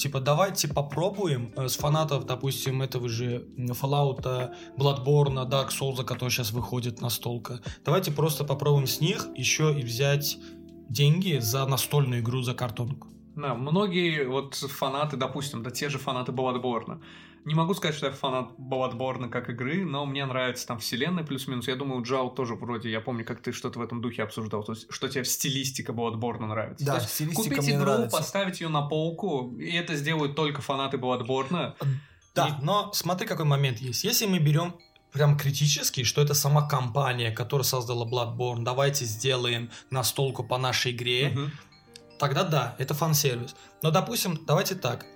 типа, 0.00 0.20
давайте 0.20 0.66
попробуем 0.68 1.52
э, 1.56 1.68
с 1.68 1.76
фанатов, 1.76 2.24
допустим, 2.24 2.82
этого 2.82 3.08
же 3.08 3.46
Fallout, 3.58 4.52
Bloodborne, 4.76 5.48
Dark 5.48 5.68
Souls, 5.68 6.04
который 6.04 6.30
сейчас 6.30 6.52
выходит 6.52 7.00
настолько. 7.00 7.60
Давайте 7.84 8.10
просто 8.10 8.44
попробуем 8.44 8.86
с 8.86 9.00
них 9.00 9.28
еще 9.36 9.78
и 9.78 9.82
взять 9.82 10.38
деньги 10.88 11.38
за 11.38 11.66
настольную 11.66 12.20
игру, 12.22 12.42
за 12.42 12.54
картонку. 12.54 13.08
Да, 13.36 13.54
многие 13.54 14.26
вот 14.26 14.54
фанаты, 14.54 15.16
допустим, 15.16 15.62
да 15.62 15.70
те 15.70 15.88
же 15.88 15.98
фанаты 15.98 16.32
Bloodborne. 16.32 17.00
Не 17.44 17.54
могу 17.54 17.72
сказать, 17.74 17.96
что 17.96 18.06
я 18.06 18.12
фанат 18.12 18.50
Bloodborne 18.58 19.28
как 19.30 19.48
игры, 19.48 19.84
но 19.84 20.04
мне 20.04 20.26
нравится 20.26 20.66
там 20.66 20.78
вселенная 20.78 21.24
плюс-минус. 21.24 21.68
Я 21.68 21.76
думаю, 21.76 22.02
Джал 22.02 22.34
тоже 22.34 22.54
вроде, 22.54 22.90
я 22.90 23.00
помню, 23.00 23.24
как 23.24 23.40
ты 23.40 23.52
что-то 23.52 23.78
в 23.78 23.82
этом 23.82 24.02
духе 24.02 24.22
обсуждал, 24.22 24.62
то 24.62 24.72
есть, 24.72 24.86
что 24.92 25.08
тебе 25.08 25.24
стилистика 25.24 25.92
Bloodborne 25.92 26.46
нравится. 26.46 26.84
Да, 26.84 26.96
То 26.96 27.00
есть 27.02 27.14
стилистика 27.14 27.42
купить 27.42 27.62
мне 27.62 27.76
игру, 27.76 27.84
нравится. 27.92 28.16
поставить 28.16 28.60
ее 28.60 28.68
на 28.68 28.82
полку, 28.82 29.54
и 29.58 29.70
это 29.72 29.96
сделают 29.96 30.36
только 30.36 30.60
фанаты 30.60 30.98
Bloodborne. 30.98 31.74
Да, 32.34 32.58
но 32.62 32.92
смотри, 32.92 33.26
какой 33.26 33.44
момент 33.46 33.78
есть. 33.78 34.04
Если 34.04 34.26
мы 34.26 34.38
берем 34.38 34.74
прям 35.12 35.36
критически, 35.36 36.04
что 36.04 36.22
это 36.22 36.34
сама 36.34 36.68
компания, 36.68 37.32
которая 37.32 37.64
создала 37.64 38.06
Bloodborne, 38.06 38.62
давайте 38.62 39.04
сделаем 39.06 39.70
настолку 39.90 40.44
по 40.44 40.58
нашей 40.58 40.92
игре, 40.92 41.30
Мгм. 41.30 41.50
тогда 42.18 42.44
да, 42.44 42.76
это 42.78 42.94
фан-сервис. 42.94 43.56
Но, 43.82 43.90
допустим, 43.90 44.38
давайте 44.46 44.74
так. 44.74 45.06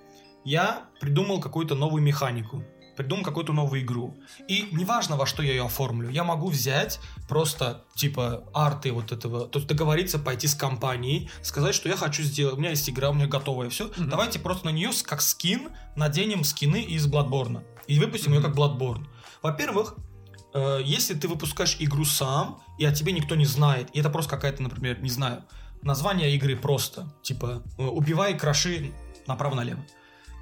Я 0.45 0.85
придумал 1.01 1.41
какую-то 1.41 1.75
новую 1.75 2.03
механику, 2.03 2.63
придумал 2.95 3.23
какую-то 3.23 3.51
новую 3.51 3.81
игру. 3.81 4.15
И 4.47 4.69
неважно, 4.71 5.17
во 5.17 5.25
что 5.25 5.43
я 5.43 5.49
ее 5.51 5.65
оформлю, 5.65 6.09
я 6.09 6.23
могу 6.23 6.49
взять 6.49 6.99
просто, 7.27 7.83
типа, 7.95 8.43
арты 8.53 8.91
вот 8.91 9.11
этого, 9.11 9.47
то 9.47 9.59
есть 9.59 9.67
договориться 9.67 10.19
пойти 10.19 10.47
с 10.47 10.55
компанией, 10.55 11.29
сказать, 11.41 11.75
что 11.75 11.89
я 11.89 11.97
хочу 11.97 12.23
сделать, 12.23 12.55
у 12.55 12.57
меня 12.57 12.69
есть 12.69 12.89
игра, 12.89 13.09
у 13.09 13.13
меня 13.13 13.27
готовая, 13.27 13.69
все. 13.69 13.87
Мгм. 13.97 14.09
Давайте 14.09 14.39
просто 14.39 14.65
на 14.67 14.69
нее 14.69 14.91
как 15.03 15.21
скин 15.21 15.69
наденем 15.95 16.43
скины 16.43 16.81
из 16.83 17.07
Bloodborne. 17.07 17.63
И 17.87 17.99
выпустим 17.99 18.33
ее 18.33 18.39
Мгм. 18.39 18.47
как 18.53 18.57
Bloodborne. 18.57 19.05
Во-первых, 19.41 19.95
э, 20.53 20.79
если 20.85 21.15
ты 21.15 21.27
выпускаешь 21.27 21.75
игру 21.79 22.05
сам, 22.05 22.61
и 22.77 22.85
о 22.85 22.91
тебе 22.93 23.11
никто 23.11 23.35
не 23.35 23.45
знает, 23.45 23.89
и 23.93 23.99
это 23.99 24.09
просто 24.09 24.31
какая-то, 24.31 24.63
например, 24.63 25.01
не 25.01 25.09
знаю, 25.09 25.43
название 25.81 26.33
игры 26.35 26.55
просто, 26.55 27.11
типа, 27.23 27.61
э, 27.77 27.83
убивай, 27.83 28.37
кроши 28.37 28.93
направо-налево. 29.27 29.83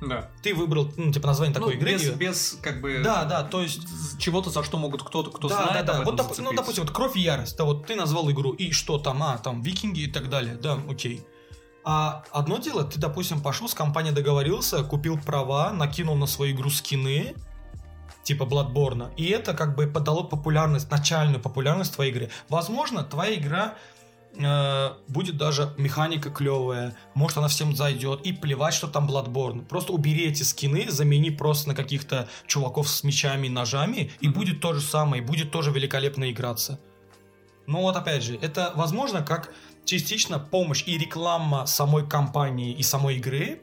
Да. 0.07 0.29
Ты 0.41 0.53
выбрал, 0.53 0.91
ну, 0.97 1.11
типа, 1.11 1.27
название 1.27 1.53
такой 1.53 1.73
Ну, 1.75 1.79
игры. 1.79 1.93
без, 1.93 2.03
и- 2.03 2.11
без, 2.11 2.59
как 2.61 2.81
бы... 2.81 3.01
Да, 3.03 3.23
да, 3.25 3.43
то 3.43 3.61
есть... 3.61 3.81
Чего-то, 4.19 4.49
за 4.49 4.63
что 4.63 4.77
могут 4.77 5.03
кто-то, 5.03 5.31
кто 5.31 5.47
да, 5.49 5.63
знает 5.67 5.85
да, 5.85 5.93
да. 5.99 6.03
Вот, 6.03 6.19
доп- 6.19 6.41
ну, 6.41 6.53
допустим, 6.53 6.83
вот 6.83 6.93
кровь 6.93 7.15
и 7.15 7.21
ярость. 7.21 7.57
Да, 7.57 7.63
вот 7.65 7.85
ты 7.87 7.95
назвал 7.95 8.29
игру, 8.31 8.51
и 8.51 8.71
что 8.71 8.97
там, 8.97 9.21
а, 9.23 9.37
там, 9.37 9.61
викинги 9.61 10.01
и 10.01 10.11
так 10.11 10.29
далее. 10.29 10.55
Да, 10.55 10.79
окей. 10.89 11.25
А 11.85 12.23
одно 12.31 12.57
дело, 12.57 12.83
ты, 12.85 12.99
допустим, 12.99 13.41
пошел 13.41 13.67
с 13.67 13.73
компанией 13.73 14.13
договорился, 14.13 14.83
купил 14.83 15.17
права, 15.17 15.71
накинул 15.71 16.15
на 16.15 16.27
свою 16.27 16.53
игру 16.55 16.69
скины, 16.69 17.35
типа 18.23 18.43
Bloodborne, 18.43 19.13
и 19.17 19.25
это 19.25 19.53
как 19.53 19.75
бы 19.75 19.85
подало 19.87 20.23
популярность, 20.23 20.89
начальную 20.89 21.41
популярность 21.41 21.93
твоей 21.93 22.11
игре. 22.13 22.29
Возможно, 22.47 23.03
твоя 23.03 23.35
игра 23.35 23.75
э, 24.38 24.89
будет 25.08 25.38
даже 25.38 25.74
механика 25.78 26.30
клевая, 26.30 26.96
может 27.13 27.38
она 27.38 27.48
всем 27.48 27.76
зайдет, 27.76 28.22
и 28.26 28.34
плевать, 28.34 28.74
что 28.74 28.88
там 28.88 29.08
Bloodborne. 29.10 29.65
Просто 29.65 29.93
убери 29.93 30.26
эти 30.28 30.43
скины, 30.43 30.89
замени 30.89 31.30
просто 31.30 31.69
на 31.69 31.76
каких-то 31.76 32.28
чуваков 32.48 32.89
с 32.89 33.04
мечами 33.04 33.48
и 33.48 33.50
ножами, 33.50 34.12
и 34.22 34.28
Мгм. 34.28 34.39
будет 34.39 34.60
то 34.62 34.74
же 34.74 34.82
самое, 34.82 35.22
и 35.22 35.26
будет 35.26 35.52
тоже 35.52 35.72
великолепно 35.72 36.32
играться. 36.32 36.80
Ну 37.67 37.82
вот 37.82 37.96
опять 37.96 38.24
же, 38.24 38.36
это 38.41 38.74
возможно 38.76 39.22
как 39.22 39.54
частично 39.86 40.39
помощь 40.39 40.84
и 40.86 40.98
реклама 40.98 41.65
самой 41.65 42.08
компании 42.08 42.74
и 42.74 42.84
самой 42.84 43.17
игры, 43.17 43.62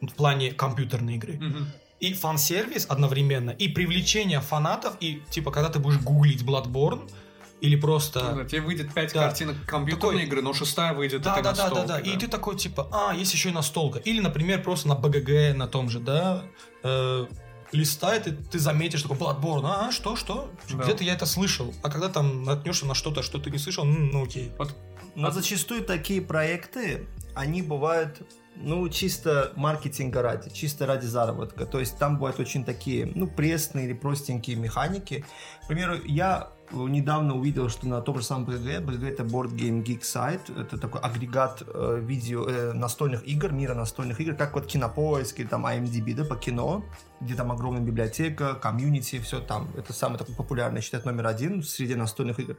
в 0.00 0.14
плане 0.14 0.50
компьютерной 0.52 1.16
игры, 1.16 1.34
Мгм. 1.34 1.66
и 2.00 2.14
фан-сервис 2.14 2.86
одновременно, 2.88 3.50
и 3.50 3.68
привлечение 3.68 4.40
фанатов, 4.40 4.96
и 5.00 5.20
типа 5.30 5.50
когда 5.50 5.68
ты 5.68 5.78
будешь 5.78 5.98
гуглить 6.00 6.42
Bloodborne, 6.42 7.10
или 7.60 7.76
Ну 7.76 7.82
просто... 7.82 8.20
да, 8.20 8.44
тебе 8.44 8.60
выйдет 8.62 8.92
5 8.94 9.12
Да. 9.12 9.24
картинок 9.24 9.56
компьютерной 9.66 10.12
Такой- 10.12 10.24
игры, 10.26 10.42
но 10.42 10.52
шестая 10.52 10.92
выйдет 10.94 11.22
Да, 11.22 11.40
да, 11.40 11.52
да, 11.52 11.70
да, 11.70 11.84
да. 11.84 11.98
И 11.98 12.16
ты 12.16 12.26
такой 12.28 12.56
типа, 12.56 12.88
а, 12.92 13.14
есть 13.14 13.32
еще 13.34 13.50
и 13.50 13.52
настолка. 13.52 13.98
Или, 14.00 14.20
например, 14.20 14.62
просто 14.62 14.88
на 14.88 14.94
БГГ 14.94 15.54
на 15.56 15.66
том 15.66 15.88
же, 15.90 16.00
да, 16.00 16.42
э, 16.82 17.26
листает, 17.72 18.26
и 18.26 18.32
ты 18.32 18.58
заметишь 18.58 19.02
такой 19.02 19.16
Bloodborne, 19.18 19.64
а, 19.64 19.92
что, 19.92 20.16
что? 20.16 20.50
Да. 20.72 20.82
Где-то 20.84 21.04
я 21.04 21.14
это 21.14 21.26
слышал. 21.26 21.72
А 21.82 21.90
когда 21.90 22.08
там 22.08 22.44
наткнешься 22.44 22.86
на 22.86 22.94
что-то, 22.94 23.22
что 23.22 23.38
ты 23.38 23.50
не 23.50 23.58
слышал, 23.58 23.84
м, 23.84 24.08
ну 24.08 24.24
окей. 24.24 24.50
Но 25.14 25.30
зачастую 25.30 25.82
такие 25.84 26.20
проекты, 26.22 27.06
они 27.34 27.62
бывают, 27.62 28.22
ну, 28.56 28.88
чисто 28.88 29.52
маркетинга 29.56 30.22
ради, 30.22 30.50
чисто 30.50 30.86
ради 30.86 31.06
заработка. 31.06 31.64
То 31.66 31.78
есть 31.80 31.98
там 31.98 32.16
бывают 32.16 32.38
очень 32.40 32.64
такие, 32.64 33.10
ну, 33.14 33.26
пресные 33.26 33.86
или 33.86 33.92
простенькие 33.92 34.56
механики. 34.56 35.24
К 35.64 35.68
примеру, 35.68 35.96
я 36.04 36.50
недавно 36.72 37.34
увидел, 37.34 37.68
что 37.68 37.88
на 37.88 38.00
том 38.00 38.18
же 38.18 38.24
самом 38.24 38.48
BGG, 38.48 38.84
BGG 38.84 39.08
это 39.08 39.22
Board 39.22 39.52
Game 39.54 39.82
Geek 39.82 40.00
Site, 40.00 40.60
это 40.60 40.78
такой 40.78 41.00
агрегат 41.00 41.62
э, 41.66 42.00
видео, 42.00 42.48
э, 42.48 42.72
настольных 42.72 43.26
игр, 43.26 43.52
мира 43.52 43.74
настольных 43.74 44.20
игр, 44.20 44.34
как 44.34 44.54
вот 44.54 44.66
Кинопоиск 44.66 45.40
или 45.40 45.46
там 45.46 45.66
IMDb, 45.66 46.14
да, 46.14 46.24
по 46.24 46.36
кино, 46.36 46.84
где 47.20 47.34
там 47.34 47.50
огромная 47.52 47.82
библиотека, 47.82 48.54
комьюнити, 48.54 49.18
все 49.18 49.40
там. 49.40 49.68
Это 49.76 49.92
самый 49.92 50.18
такой 50.18 50.34
популярный, 50.34 50.80
считать, 50.80 51.04
номер 51.04 51.26
один 51.26 51.62
среди 51.62 51.94
настольных 51.94 52.38
игр. 52.38 52.56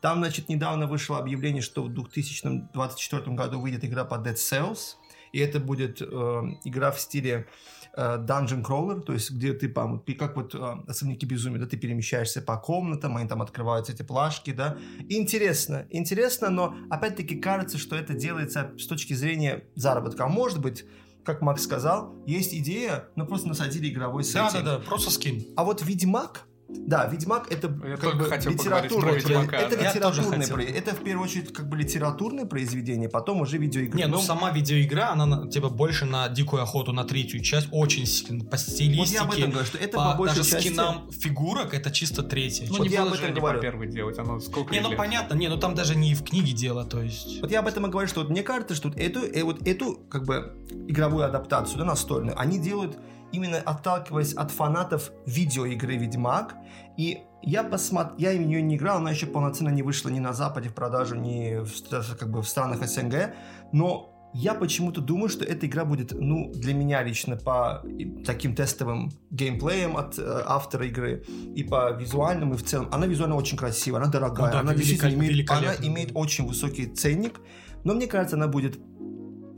Там, 0.00 0.18
значит, 0.18 0.48
недавно 0.48 0.86
вышло 0.86 1.18
объявление, 1.18 1.62
что 1.62 1.84
в 1.84 1.92
2024 1.92 3.36
году 3.36 3.60
выйдет 3.60 3.84
игра 3.84 4.04
по 4.04 4.16
Dead 4.16 4.34
Cells, 4.34 4.96
и 5.32 5.38
это 5.38 5.60
будет 5.60 6.02
э, 6.02 6.04
игра 6.64 6.90
в 6.90 7.00
стиле 7.00 7.46
Dungeon 7.96 8.64
Crawler, 8.64 9.00
то 9.00 9.12
есть 9.12 9.30
где 9.30 9.52
ты, 9.52 9.68
как 9.68 10.36
вот 10.36 10.54
э, 10.54 10.58
особняки 10.86 11.26
безумия, 11.26 11.58
да, 11.58 11.66
ты 11.66 11.76
перемещаешься 11.76 12.40
по 12.40 12.56
комнатам, 12.56 13.16
они 13.16 13.28
там 13.28 13.42
открываются 13.42 13.92
эти 13.92 14.02
плашки, 14.02 14.52
да. 14.52 14.78
Интересно, 15.08 15.86
интересно, 15.90 16.50
но 16.50 16.74
опять-таки 16.90 17.36
кажется, 17.36 17.78
что 17.78 17.96
это 17.96 18.14
делается 18.14 18.72
с 18.78 18.86
точки 18.86 19.12
зрения 19.12 19.64
заработка. 19.74 20.24
А 20.24 20.28
может 20.28 20.60
быть, 20.60 20.84
как 21.24 21.42
Макс 21.42 21.62
сказал, 21.62 22.14
есть 22.26 22.54
идея, 22.54 23.08
но 23.14 23.26
просто 23.26 23.48
насадили 23.48 23.90
игровой 23.90 24.24
сеттинг. 24.24 24.64
да, 24.64 24.78
да, 24.78 24.78
просто 24.78 25.10
скин. 25.10 25.44
А 25.56 25.64
вот 25.64 25.82
Ведьмак, 25.82 26.46
да, 26.86 27.06
Ведьмак 27.06 27.50
это 27.52 27.68
Я 27.86 27.96
как 27.96 28.18
бы 28.18 28.24
хотел 28.24 28.56
поговорить 28.56 28.90
про 28.92 29.12
литературное, 29.12 29.14
Ведьмака, 29.14 29.56
это 29.56 29.76
да. 29.78 29.88
Литературное, 29.88 30.46
про- 30.48 30.62
это 30.62 30.94
в 30.94 31.02
первую 31.04 31.24
очередь 31.28 31.52
как 31.52 31.68
бы 31.68 31.76
литературное 31.76 32.44
произведение, 32.46 33.08
потом 33.08 33.40
уже 33.40 33.58
видеоигры. 33.58 33.98
Не, 33.98 34.06
ну 34.06 34.16
Но 34.16 34.20
сама 34.22 34.50
видеоигра, 34.50 35.10
она 35.12 35.26
на- 35.26 35.48
типа 35.50 35.68
больше 35.68 36.04
на 36.06 36.28
дикую 36.28 36.62
охоту 36.62 36.92
на 36.92 37.04
третью 37.04 37.40
часть, 37.42 37.68
очень 37.70 38.06
сильно 38.06 38.44
по 38.44 38.56
вот 38.56 39.06
я 39.08 39.22
об 39.22 39.28
этом 39.28 39.32
стилистике, 39.32 39.46
говорю, 39.46 39.66
что 39.66 39.78
это 39.78 39.96
по 39.96 40.10
по 40.12 40.18
большей 40.18 40.36
даже 40.38 40.50
части. 40.50 40.66
скинам 40.68 41.10
фигурок, 41.12 41.74
это 41.74 41.90
чисто 41.90 42.22
третья. 42.22 42.66
Ну, 42.68 42.78
Вот 42.78 42.86
не 42.88 42.92
я 42.94 43.02
об 43.02 43.08
этом 43.08 43.18
же 43.20 43.28
не 43.32 43.38
говорю. 43.38 43.58
по 43.58 43.62
первой 43.62 43.86
делать, 43.88 44.18
оно 44.18 44.40
сколько 44.40 44.72
Не, 44.74 44.80
ну 44.80 44.88
лет? 44.90 44.98
понятно, 44.98 45.34
не, 45.34 45.48
ну 45.48 45.56
там 45.58 45.74
даже 45.74 45.94
не 45.94 46.14
в 46.14 46.24
книге 46.24 46.52
дело, 46.52 46.84
то 46.84 47.00
есть. 47.02 47.40
Вот 47.40 47.50
я 47.50 47.60
об 47.60 47.66
этом 47.68 47.86
и 47.86 47.90
говорю, 47.90 48.08
что 48.08 48.20
вот 48.20 48.30
мне 48.30 48.42
кажется, 48.42 48.74
что 48.74 48.88
вот 48.88 48.98
эту, 48.98 49.20
э, 49.20 49.42
вот 49.44 49.66
эту 49.66 50.00
как 50.10 50.24
бы 50.24 50.52
игровую 50.88 51.24
адаптацию, 51.24 51.78
да, 51.78 51.84
настольную, 51.84 52.38
они 52.38 52.58
делают 52.58 52.98
именно 53.32 53.58
отталкиваясь 53.58 54.34
от 54.34 54.50
фанатов 54.50 55.10
видеоигры 55.26 55.96
Ведьмак. 55.96 56.54
И 56.96 57.20
я 57.42 57.64
посмотрел, 57.64 58.18
я 58.18 58.38
в 58.38 58.46
нее 58.46 58.62
не 58.62 58.76
играл, 58.76 58.98
она 58.98 59.10
еще 59.10 59.26
полноценно 59.26 59.70
не 59.70 59.82
вышла 59.82 60.10
ни 60.10 60.20
на 60.20 60.32
Западе 60.32 60.68
в 60.68 60.74
продажу, 60.74 61.16
ни 61.16 61.58
в, 61.64 62.16
как 62.16 62.30
бы 62.30 62.42
в 62.42 62.48
странах 62.48 62.86
СНГ, 62.86 63.34
но 63.72 64.12
я 64.34 64.54
почему-то 64.54 65.00
думаю, 65.00 65.28
что 65.28 65.44
эта 65.44 65.66
игра 65.66 65.84
будет, 65.84 66.12
ну, 66.12 66.50
для 66.54 66.72
меня 66.72 67.02
лично 67.02 67.36
по 67.36 67.84
таким 68.24 68.54
тестовым 68.54 69.10
геймплеем 69.30 69.96
от 69.96 70.18
э, 70.18 70.42
автора 70.46 70.86
игры 70.86 71.24
и 71.54 71.62
по 71.62 71.92
визуальному, 71.92 72.54
и 72.54 72.56
в 72.56 72.64
целом. 72.64 72.88
Она 72.92 73.06
визуально 73.06 73.36
очень 73.36 73.58
красивая, 73.58 74.00
она 74.00 74.10
дорогая, 74.10 74.46
Ну 74.46 74.52
да, 74.52 74.60
она 74.60 74.74
действительно 74.74 75.12
имеет, 75.12 75.50
она 75.50 75.74
имеет 75.82 76.12
очень 76.14 76.46
высокий 76.46 76.86
ценник, 76.86 77.40
но 77.84 77.94
мне 77.94 78.06
кажется, 78.06 78.36
она 78.36 78.48
будет 78.48 78.78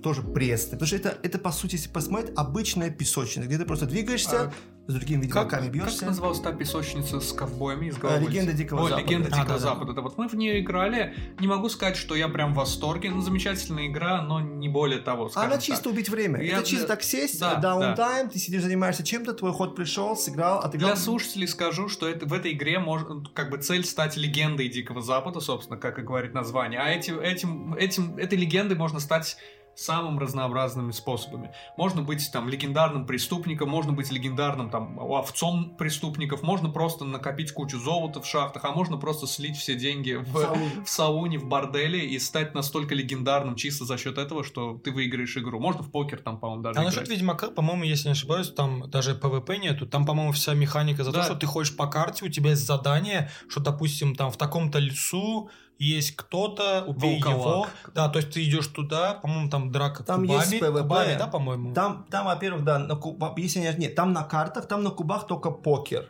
тоже 0.04 0.22
пресной, 0.22 0.72
потому 0.78 0.86
что 0.86 0.96
это, 0.96 1.18
это 1.22 1.38
по 1.38 1.50
сути, 1.50 1.76
если 1.76 1.88
посмотреть, 1.88 2.32
обычная 2.36 2.90
песочница, 2.90 3.48
где 3.48 3.56
ты 3.58 3.64
просто 3.64 3.86
двигаешься, 3.86 4.52
с 4.86 4.92
другими 4.92 5.22
Как, 5.22 5.44
ведьмаками 5.46 5.62
как 5.62 5.72
бьешься. 5.72 6.04
называлась 6.04 6.40
та 6.40 6.52
песочница 6.52 7.18
с 7.18 7.32
ковбоями 7.32 7.86
из 7.86 7.96
А, 7.96 8.00
головы? 8.00 8.26
«Легенда 8.26 8.52
Дикого 8.52 8.82
Ой, 8.82 8.90
Запада». 8.90 9.06
Легенда 9.08 9.28
А, 9.28 9.30
Дикого 9.30 9.46
да, 9.46 9.54
да. 9.54 9.58
Запада. 9.58 9.92
Да, 9.94 10.02
вот 10.02 10.18
мы 10.18 10.28
в 10.28 10.34
нее 10.34 10.60
играли. 10.60 11.14
Не 11.40 11.46
могу 11.46 11.70
сказать, 11.70 11.96
что 11.96 12.14
я 12.14 12.28
прям 12.28 12.52
в 12.52 12.56
восторге. 12.56 13.10
Ну, 13.10 13.22
замечательная 13.22 13.86
игра, 13.86 14.20
но 14.20 14.42
не 14.42 14.68
более 14.68 14.98
того, 14.98 15.30
Она 15.36 15.52
так. 15.52 15.62
чисто 15.62 15.88
убить 15.88 16.10
время. 16.10 16.42
Я 16.42 16.58
это 16.58 16.68
чисто 16.68 16.86
так 16.86 17.02
сесть, 17.02 17.40
Да, 17.40 17.54
даунтайм, 17.54 18.28
ты 18.28 18.38
сидишь, 18.38 18.62
занимаешься 18.62 19.02
чем-то, 19.02 19.32
твой 19.32 19.52
ход 19.54 19.74
пришел, 19.74 20.16
сыграл, 20.18 20.58
отыграл. 20.58 20.90
Для 20.90 21.00
слушателей 21.00 21.48
скажу, 21.48 21.88
что 21.88 22.06
это, 22.06 22.26
в 22.26 22.34
этой 22.34 22.52
игре 22.52 22.78
может 22.78 23.08
как 23.32 23.48
бы 23.48 23.56
цель 23.56 23.86
стать 23.86 24.18
легендой 24.18 24.68
Дикого 24.68 25.00
Запада, 25.00 25.40
собственно, 25.40 25.78
как 25.80 25.98
и 25.98 26.02
говорит 26.02 26.34
название. 26.34 26.80
А 26.80 26.90
эти, 26.90 27.10
этим, 27.10 27.72
этим, 27.72 28.16
этой 28.16 28.36
легендой 28.36 28.76
можно 28.76 29.00
стать 29.00 29.38
самым 29.76 30.18
разнообразными 30.18 30.92
способами. 30.92 31.52
Можно 31.76 32.02
быть 32.02 32.30
там 32.32 32.48
легендарным 32.48 33.06
преступником, 33.06 33.68
можно 33.68 33.92
быть 33.92 34.10
легендарным 34.10 34.70
там 34.70 34.98
ловцом 35.00 35.76
преступников, 35.76 36.42
можно 36.42 36.70
просто 36.70 37.04
накопить 37.04 37.52
кучу 37.52 37.78
золота 37.78 38.20
в 38.20 38.26
шахтах, 38.26 38.64
а 38.64 38.72
можно 38.72 38.96
просто 38.96 39.26
слить 39.26 39.56
все 39.56 39.74
деньги 39.74 40.12
в, 40.14 40.32
Сауне. 40.38 40.70
в 40.84 40.88
сауне, 40.88 41.38
в 41.38 41.46
борделе 41.46 42.06
и 42.06 42.18
стать 42.18 42.54
настолько 42.54 42.94
легендарным 42.94 43.56
чисто 43.56 43.84
за 43.84 43.98
счет 43.98 44.18
этого, 44.18 44.44
что 44.44 44.78
ты 44.78 44.90
выиграешь 44.92 45.37
игру. 45.37 45.58
Можно 45.60 45.82
в 45.82 45.90
покер 45.90 46.20
там, 46.20 46.38
по-моему, 46.38 46.62
даже 46.62 46.78
А 46.78 46.82
играть. 46.82 46.94
насчет 46.96 47.08
Ведьмака, 47.10 47.50
по-моему, 47.50 47.84
если 47.84 48.08
не 48.08 48.12
ошибаюсь, 48.12 48.50
там 48.50 48.88
даже 48.90 49.14
ПВП 49.14 49.58
нету. 49.58 49.87
Там, 49.87 50.06
по-моему, 50.06 50.32
вся 50.32 50.54
механика 50.54 51.04
за 51.04 51.12
Да. 51.12 51.20
то, 51.20 51.24
что 51.26 51.34
ты 51.37 51.46
ходишь 51.46 51.76
по 51.76 51.87
карте, 51.87 52.24
у 52.24 52.28
тебя 52.28 52.50
есть 52.50 52.66
задание, 52.66 53.30
что, 53.48 53.60
допустим, 53.60 54.14
там 54.14 54.30
в 54.30 54.37
таком-то 54.37 54.78
лесу 54.78 55.50
есть 55.78 56.16
кто-то, 56.16 56.84
убей 56.87 57.18
его. 57.18 57.30
Волколак. 57.30 57.90
Да, 57.94 58.08
то 58.08 58.18
есть 58.18 58.30
ты 58.32 58.44
идешь 58.44 58.68
туда, 58.68 59.14
по-моему, 59.14 59.50
там 59.50 59.70
драка 59.72 60.02
Там 60.04 60.22
кубами. 60.22 60.38
есть 60.38 60.54
PvP. 60.54 60.82
Кубами, 60.82 61.16
да, 61.18 61.26
по-моему? 61.26 61.74
Там, 61.74 62.06
там, 62.10 62.26
во-первых, 62.26 62.64
да, 62.64 62.78
на 62.78 62.94
куба- 62.94 63.34
если 63.37 63.60
не, 63.60 63.74
нет, 63.78 63.94
там 63.94 64.12
на 64.12 64.22
картах, 64.22 64.66
там 64.66 64.82
на 64.82 64.90
кубах 64.90 65.26
только 65.26 65.50
покер. 65.50 66.08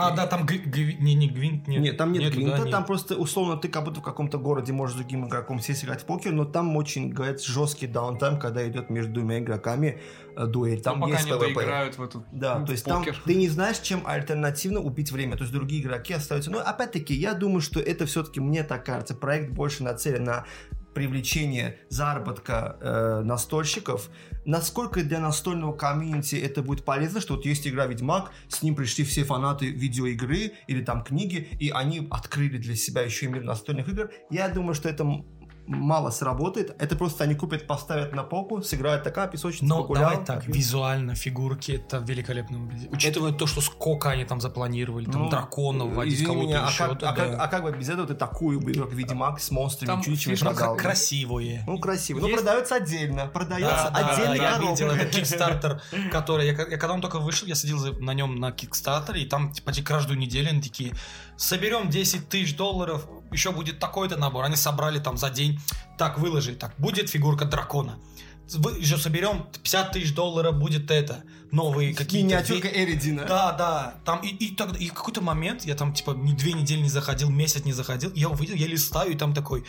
А, 0.00 0.12
да, 0.12 0.26
там 0.28 0.44
гви- 0.46 0.96
не, 1.00 1.14
не 1.14 1.28
гвинт, 1.28 1.66
нет. 1.66 1.82
Нет, 1.82 1.96
там 1.96 2.12
нет 2.12 2.22
нету, 2.22 2.36
гвинта, 2.36 2.56
да, 2.58 2.62
нет. 2.62 2.70
там 2.70 2.84
просто 2.86 3.16
условно 3.16 3.56
ты 3.56 3.68
как 3.68 3.84
будто 3.84 4.00
в 4.00 4.02
каком-то 4.04 4.38
городе 4.38 4.72
можешь 4.72 4.94
с 4.94 4.98
другим 4.98 5.26
игроком 5.26 5.58
сесть 5.60 5.84
играть 5.84 6.02
в 6.02 6.04
покер, 6.04 6.32
но 6.32 6.44
там 6.44 6.76
очень, 6.76 7.10
говорят, 7.10 7.42
жесткий 7.42 7.88
даунтайм, 7.88 8.38
когда 8.38 8.66
идет 8.68 8.90
между 8.90 9.12
двумя 9.14 9.40
игроками 9.40 10.00
э, 10.36 10.46
дуэль. 10.46 10.80
Там 10.80 11.00
Ну, 11.00 11.06
пока 11.06 11.14
есть 11.16 11.26
не 11.26 11.32
PvP. 11.32 11.38
доиграют 11.40 11.98
в 11.98 12.02
эту 12.02 12.24
Да, 12.30 12.58
в 12.58 12.64
то 12.66 12.72
есть 12.72 12.84
покер. 12.84 13.14
там 13.14 13.22
ты 13.24 13.34
не 13.34 13.48
знаешь, 13.48 13.78
чем 13.80 14.02
альтернативно 14.06 14.80
убить 14.80 15.10
время. 15.10 15.36
То 15.36 15.42
есть 15.42 15.52
другие 15.52 15.82
игроки 15.82 16.12
остаются. 16.14 16.50
Но 16.52 16.58
опять-таки, 16.60 17.12
я 17.14 17.34
думаю, 17.34 17.60
что 17.60 17.80
это 17.80 18.06
все-таки, 18.06 18.38
мне 18.40 18.62
так 18.62 18.84
кажется, 18.86 19.16
проект 19.16 19.50
больше 19.52 19.82
нацелен 19.82 20.22
на 20.22 20.44
привлечение 20.98 21.78
заработка 21.90 22.76
э, 22.80 23.20
настольщиков. 23.22 24.10
Насколько 24.44 25.04
для 25.04 25.20
настольного 25.20 25.72
комьюнити 25.72 26.34
это 26.34 26.60
будет 26.60 26.84
полезно, 26.84 27.20
что 27.20 27.36
вот 27.36 27.46
есть 27.46 27.68
игра 27.68 27.86
Ведьмак, 27.86 28.32
с 28.48 28.64
ним 28.64 28.74
пришли 28.74 29.04
все 29.04 29.22
фанаты 29.22 29.66
видеоигры 29.70 30.54
или 30.66 30.82
там 30.82 31.04
книги, 31.04 31.46
и 31.60 31.70
они 31.70 32.08
открыли 32.10 32.58
для 32.58 32.74
себя 32.74 33.02
еще 33.02 33.26
и 33.26 33.28
мир 33.28 33.44
настольных 33.44 33.88
игр. 33.88 34.10
Я 34.28 34.48
думаю, 34.48 34.74
что 34.74 34.88
это 34.88 35.04
мало 35.68 36.10
сработает. 36.10 36.74
Это 36.80 36.96
просто 36.96 37.24
они 37.24 37.34
купят, 37.34 37.66
поставят 37.66 38.12
на 38.14 38.22
полку, 38.24 38.62
сыграют 38.62 39.04
такая 39.04 39.28
песочница, 39.28 39.66
Но 39.66 39.82
погулял. 39.82 40.10
давай 40.10 40.24
так, 40.24 40.46
визуально 40.46 41.14
фигурки 41.14 41.72
это 41.72 41.98
великолепно 41.98 42.58
выглядит. 42.58 42.92
Учитывая 42.92 43.32
то, 43.32 43.46
что 43.46 43.60
сколько 43.60 44.10
они 44.10 44.24
там 44.24 44.40
запланировали, 44.40 45.04
там 45.04 45.24
Ну, 45.24 45.28
драконов 45.30 45.92
водить, 45.94 46.14
Извини 46.14 46.26
кого-то 46.26 46.46
меня, 46.48 46.66
а 46.66 46.70
еще. 46.70 46.78
как, 46.86 46.92
это 46.96 47.10
а, 47.10 47.12
как, 47.12 47.30
да. 47.32 47.42
а 47.44 47.48
как 47.48 47.62
бы 47.62 47.72
без 47.72 47.88
этого 47.88 48.06
ты 48.08 48.14
такую 48.14 48.60
бы, 48.60 48.72
как 48.72 48.92
Ведьмак 48.92 49.40
с 49.40 49.50
монстрами 49.50 49.90
Ну, 49.96 50.36
продал? 50.38 50.74
как 50.74 50.82
красивые. 50.82 51.62
Ну, 51.66 51.78
красиво. 51.78 52.20
Но 52.20 52.28
Есть- 52.28 52.42
продается 52.42 52.74
отдельно. 52.76 53.26
Продается 53.26 53.90
Да, 53.94 54.00
да, 54.00 54.08
отдельный 54.14 54.38
я 54.38 54.52
коробка. 54.54 54.70
видел 54.72 54.90
этот 54.90 55.14
Kickstarter, 55.14 55.80
который, 56.10 56.46
я, 56.46 56.52
я 56.52 56.76
когда 56.78 56.94
он 56.94 57.00
только 57.00 57.18
вышел, 57.18 57.46
я 57.46 57.54
сидел 57.54 57.78
на 58.00 58.14
нем 58.14 58.36
на 58.36 58.50
Kickstarter, 58.50 59.18
и 59.18 59.26
там 59.26 59.52
типа 59.52 59.72
каждую 59.84 60.18
неделю 60.18 60.48
они 60.50 60.60
такие, 60.62 60.94
соберем 61.36 61.88
10 61.88 62.28
тысяч 62.28 62.56
долларов, 62.56 63.06
еще 63.30 63.52
будет 63.52 63.78
такой-то 63.78 64.16
набор. 64.16 64.44
Они 64.44 64.56
собрали 64.56 64.98
там 64.98 65.16
за 65.16 65.30
день, 65.30 65.60
так 65.96 66.18
выложили, 66.18 66.54
так, 66.54 66.74
будет 66.78 67.10
фигурка 67.10 67.44
дракона. 67.44 67.98
Вы 68.54 68.78
еще 68.78 68.96
соберем 68.96 69.46
50 69.62 69.92
тысяч 69.92 70.14
долларов, 70.14 70.56
будет 70.58 70.90
это. 70.90 71.22
Новые 71.50 71.94
какие-то... 71.94 72.26
Миниатюрка 72.26 72.68
Эридина. 72.68 73.24
Да, 73.26 73.52
да. 73.52 73.94
Там 74.04 74.20
и, 74.20 74.28
и, 74.28 74.54
тогда, 74.54 74.78
и 74.78 74.88
в 74.88 74.94
какой-то 74.94 75.20
момент, 75.20 75.64
я 75.64 75.74
там 75.74 75.92
типа 75.92 76.14
две 76.14 76.52
недели 76.52 76.80
не 76.80 76.88
заходил, 76.88 77.30
месяц 77.30 77.64
не 77.64 77.72
заходил, 77.72 78.10
я 78.14 78.28
увидел, 78.28 78.54
я 78.54 78.66
листаю, 78.66 79.12
и 79.12 79.16
там 79.16 79.34
такой... 79.34 79.64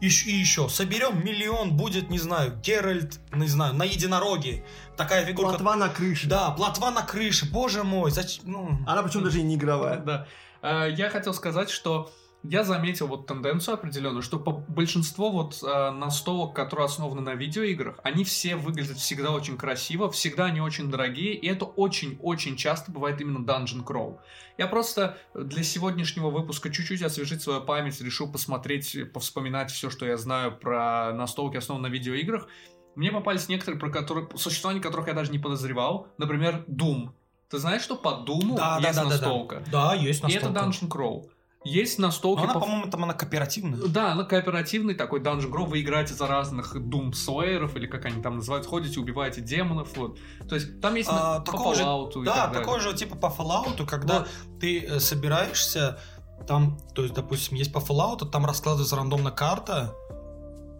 Еще, 0.00 0.30
и 0.30 0.34
еще, 0.34 0.68
соберем 0.68 1.24
миллион, 1.24 1.76
будет, 1.76 2.08
не 2.08 2.20
знаю, 2.20 2.56
Геральт, 2.62 3.18
не 3.32 3.48
знаю, 3.48 3.74
на 3.74 3.82
единороге. 3.82 4.64
Такая 4.96 5.26
фигурка. 5.26 5.56
Плотва 5.56 5.74
на 5.74 5.88
крыше. 5.88 6.28
Да, 6.28 6.50
плотва 6.50 6.90
на 6.92 7.02
крыше, 7.02 7.50
боже 7.50 7.82
мой, 7.82 8.12
зачем? 8.12 8.44
Ну, 8.46 8.78
Она 8.86 9.02
причем 9.02 9.24
даже 9.24 9.40
и 9.40 9.42
не 9.42 9.56
игровая. 9.56 9.98
Да. 9.98 10.28
Э, 10.62 10.88
Я 10.96 11.10
хотел 11.10 11.34
сказать, 11.34 11.68
что 11.68 12.12
я 12.44 12.62
заметил 12.62 13.08
вот 13.08 13.26
тенденцию 13.26 13.74
определенную, 13.74 14.22
что 14.22 14.38
по 14.38 14.52
большинство 14.52 15.30
вот 15.30 15.62
э, 15.62 15.90
настолок, 15.90 16.54
которые 16.54 16.86
основаны 16.86 17.20
на 17.20 17.34
видеоиграх, 17.34 17.98
они 18.04 18.24
все 18.24 18.56
выглядят 18.56 18.98
всегда 18.98 19.32
очень 19.32 19.56
красиво, 19.56 20.10
всегда 20.10 20.46
они 20.46 20.60
очень 20.60 20.90
дорогие, 20.90 21.34
и 21.34 21.46
это 21.46 21.64
очень-очень 21.64 22.56
часто 22.56 22.92
бывает 22.92 23.20
именно 23.20 23.44
Dungeon 23.44 23.84
Crawl. 23.84 24.18
Я 24.56 24.68
просто 24.68 25.18
для 25.34 25.62
сегодняшнего 25.62 26.30
выпуска 26.30 26.70
чуть-чуть 26.70 27.02
освежить 27.02 27.42
свою 27.42 27.60
память, 27.60 28.00
решил 28.00 28.30
посмотреть, 28.30 29.12
повспоминать 29.12 29.70
все, 29.70 29.90
что 29.90 30.06
я 30.06 30.16
знаю 30.16 30.56
про 30.56 31.12
настолки, 31.12 31.56
основанные 31.56 31.90
на 31.90 31.92
видеоиграх. 31.92 32.48
Мне 32.94 33.12
попались 33.12 33.48
некоторые, 33.48 33.78
про 33.78 33.90
которые, 33.90 34.28
существование 34.36 34.82
которых 34.82 35.08
я 35.08 35.14
даже 35.14 35.30
не 35.30 35.38
подозревал. 35.38 36.08
Например, 36.18 36.64
Doom. 36.68 37.10
Ты 37.48 37.58
знаешь, 37.58 37.82
что 37.82 37.96
по 37.96 38.16
Думу 38.16 38.56
Да, 38.56 38.78
да, 38.78 38.88
есть 38.88 38.96
да, 38.96 39.04
да, 39.04 39.08
да. 39.08 39.16
настолка? 39.16 39.64
Да, 39.70 39.94
есть 39.94 40.28
И 40.28 40.32
это 40.32 40.50
настолка. 40.50 40.86
Dungeon 40.86 40.88
Crawl. 40.88 41.30
Есть 41.64 41.98
настолки 41.98 42.38
Но 42.38 42.44
она, 42.44 42.54
по 42.54 42.60
по-моему, 42.60 42.90
там 42.90 43.02
она 43.04 43.14
кооперативная. 43.14 43.80
да, 43.88 44.12
она 44.12 44.24
кооперативный 44.24 44.94
такой 44.94 45.20
Dungeon 45.20 45.50
Crawl, 45.50 45.66
вы 45.66 45.80
играете 45.80 46.14
за 46.14 46.26
разных 46.28 46.76
Doom 46.76 47.10
Slayer, 47.12 47.74
или 47.76 47.86
как 47.86 48.04
они 48.04 48.22
там 48.22 48.36
называют, 48.36 48.64
ходите, 48.66 49.00
убиваете 49.00 49.40
демонов, 49.40 49.96
вот. 49.96 50.18
То 50.48 50.54
есть 50.54 50.80
там 50.80 50.94
есть 50.94 51.08
А, 51.10 51.34
на- 51.38 51.40
по 51.40 51.52
такого 51.52 51.74
же- 51.74 51.82
Fallout 51.82 52.22
и 52.22 52.24
Да, 52.24 52.46
так 52.46 52.52
такой 52.52 52.80
же 52.80 52.94
типа 52.94 53.16
по 53.16 53.26
Fallout, 53.26 53.84
когда 53.86 54.20
Вот. 54.20 54.28
ты 54.60 54.80
э, 54.84 55.00
собираешься, 55.00 55.98
там, 56.46 56.78
то 56.94 57.02
есть, 57.02 57.14
допустим, 57.14 57.56
есть 57.56 57.72
по 57.72 57.78
Fallout, 57.78 58.30
там 58.30 58.46
раскладывается 58.46 58.94
рандомная 58.96 59.32
карта, 59.32 59.94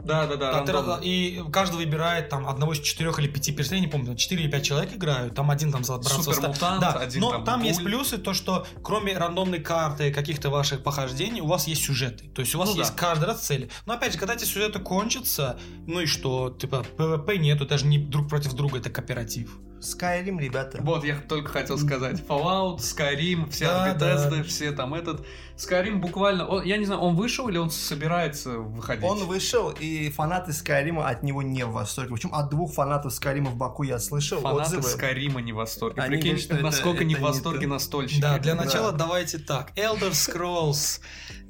Да, 0.04 0.26
да, 0.26 0.36
да, 0.36 0.52
рандомно. 0.52 1.00
и 1.02 1.42
каждый 1.52 1.76
выбирает 1.76 2.28
там 2.28 2.46
одного 2.48 2.72
из 2.72 2.80
четырех 2.80 3.18
или 3.18 3.26
пяти 3.28 3.52
персонажей, 3.52 3.86
не 3.86 3.90
помню, 3.92 4.14
четыре 4.16 4.44
или 4.44 4.50
пять 4.50 4.64
человек 4.64 4.94
играют, 4.94 5.34
там 5.34 5.50
один 5.50 5.72
там 5.72 5.84
ста- 5.84 6.00
Супермутант, 6.02 6.80
Да, 6.80 6.92
один 6.92 7.20
но 7.20 7.30
там 7.30 7.44
там, 7.44 7.62
есть 7.62 7.82
плюсы, 7.82 8.16
то 8.18 8.32
что 8.32 8.66
кроме 8.82 9.16
рандомной 9.16 9.58
карты 9.60 10.12
каких-то 10.12 10.50
ваших 10.50 10.82
похождений, 10.82 11.40
у 11.40 11.46
вас 11.46 11.66
есть 11.66 11.84
сюжеты. 11.84 12.28
То 12.30 12.40
есть 12.40 12.54
у 12.54 12.58
вас 12.58 12.70
Ну 12.70 12.76
есть 12.76 12.90
да. 12.92 12.96
каждый 12.96 13.24
раз 13.24 13.40
цели. 13.40 13.68
Но 13.86 13.94
опять 13.94 14.12
же, 14.12 14.18
когда 14.18 14.34
эти 14.34 14.44
сюжеты 14.44 14.78
кончатся, 14.78 15.58
ну 15.86 16.00
и 16.00 16.06
что, 16.06 16.50
типа, 16.50 16.84
ПВП 16.96 17.36
нету, 17.38 17.66
даже 17.66 17.86
не 17.86 17.98
друг 17.98 18.28
против 18.28 18.54
друга, 18.54 18.78
это 18.78 18.90
кооператив. 18.90 19.58
Skyrim, 19.80 20.40
ребята. 20.40 20.78
Вот, 20.82 21.04
я 21.04 21.16
только 21.20 21.50
хотел 21.50 21.78
сказать. 21.78 22.20
Fallout, 22.28 22.78
Skyrim, 22.78 23.50
все 23.50 23.66
Да, 23.66 23.84
от 23.90 23.96
Bethesda, 24.02 24.36
да. 24.38 24.42
все 24.42 24.72
там 24.72 24.94
этот. 24.94 25.24
Skyrim 25.56 25.96
буквально, 25.96 26.46
он- 26.46 26.62
я 26.64 26.76
не 26.76 26.84
знаю, 26.84 27.00
он 27.00 27.16
вышел 27.16 27.48
или 27.48 27.58
он 27.58 27.70
собирается 27.70 28.58
выходить? 28.58 29.02
Он 29.04 29.18
вышел, 29.24 29.70
и 29.70 30.08
фанаты 30.10 30.52
Скайрима 30.52 31.08
от 31.08 31.24
него 31.24 31.42
не 31.42 31.64
в 31.64 31.72
восторге. 31.72 32.14
Причем 32.14 32.32
от 32.32 32.48
двух 32.50 32.74
фанатов 32.74 33.12
Скайрима 33.12 33.50
в 33.50 33.56
Баку 33.56 33.82
я 33.82 33.98
слышал 33.98 34.40
Фанаты 34.40 34.76
отзывы. 34.76 34.82
Скайрима 34.84 35.40
не 35.40 35.52
в 35.52 35.56
восторге. 35.56 36.00
Они 36.02 36.10
Прикинь, 36.16 36.30
говорят, 36.30 36.44
что 36.44 36.54
это- 36.54 36.62
насколько 36.64 37.04
не 37.04 37.14
в 37.14 37.18
это 37.18 37.26
не 37.26 37.32
восторге 37.32 37.66
то. 37.66 37.72
настольщики. 37.72 38.20
Да, 38.20 38.38
для 38.38 38.54
Да. 38.54 38.64
начала 38.64 38.92
давайте 38.92 39.38
так. 39.38 39.72
Elder 39.76 40.12
Scrolls. 40.12 41.00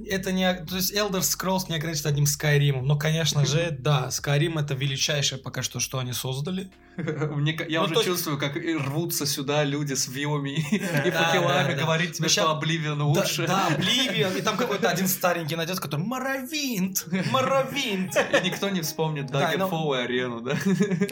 Это 0.06 0.32
не... 0.32 0.54
То 0.54 0.76
есть 0.76 0.94
Elder 0.94 1.20
Scrolls 1.20 1.64
не 1.68 1.74
ограничится 1.76 2.08
одним 2.08 2.24
Skyrim. 2.24 2.80
Но, 2.82 2.96
конечно 2.96 3.44
же, 3.44 3.76
да, 3.78 4.08
Skyrim 4.08 4.58
это 4.58 4.72
величайшее 4.74 5.38
пока 5.38 5.62
что, 5.62 5.80
что 5.80 5.98
они 5.98 6.12
создали. 6.14 6.70
Я 7.68 7.80
Ну, 7.82 7.84
уже 7.86 7.94
есть- 7.94 8.08
чувствую, 8.18 8.38
как 8.38 8.56
рвутся 8.56 9.26
сюда 9.26 9.64
люди 9.64 9.94
с 9.94 10.08
вилами 10.08 10.50
и 10.50 11.10
факелами 11.10 11.74
говорить 11.74 12.14
тебе, 12.14 12.28
что 12.28 12.50
Обливион 12.50 13.00
лучше. 13.02 13.46
да, 13.46 13.68
Oblivion, 13.70 14.36
и 14.36 14.42
там 14.42 14.56
какой-то 14.56 14.90
один 14.90 15.06
старенький 15.06 15.54
найдется, 15.56 15.80
который 15.80 16.04
Моровинт, 16.04 17.06
Моровинт. 17.30 18.16
И 18.16 18.46
никто 18.46 18.68
не 18.70 18.80
вспомнит 18.80 19.26
Да, 19.26 19.52
и 19.52 19.56
Daggerfall 19.56 20.00
и 20.00 20.04
Арену, 20.04 20.40
да? 20.40 20.56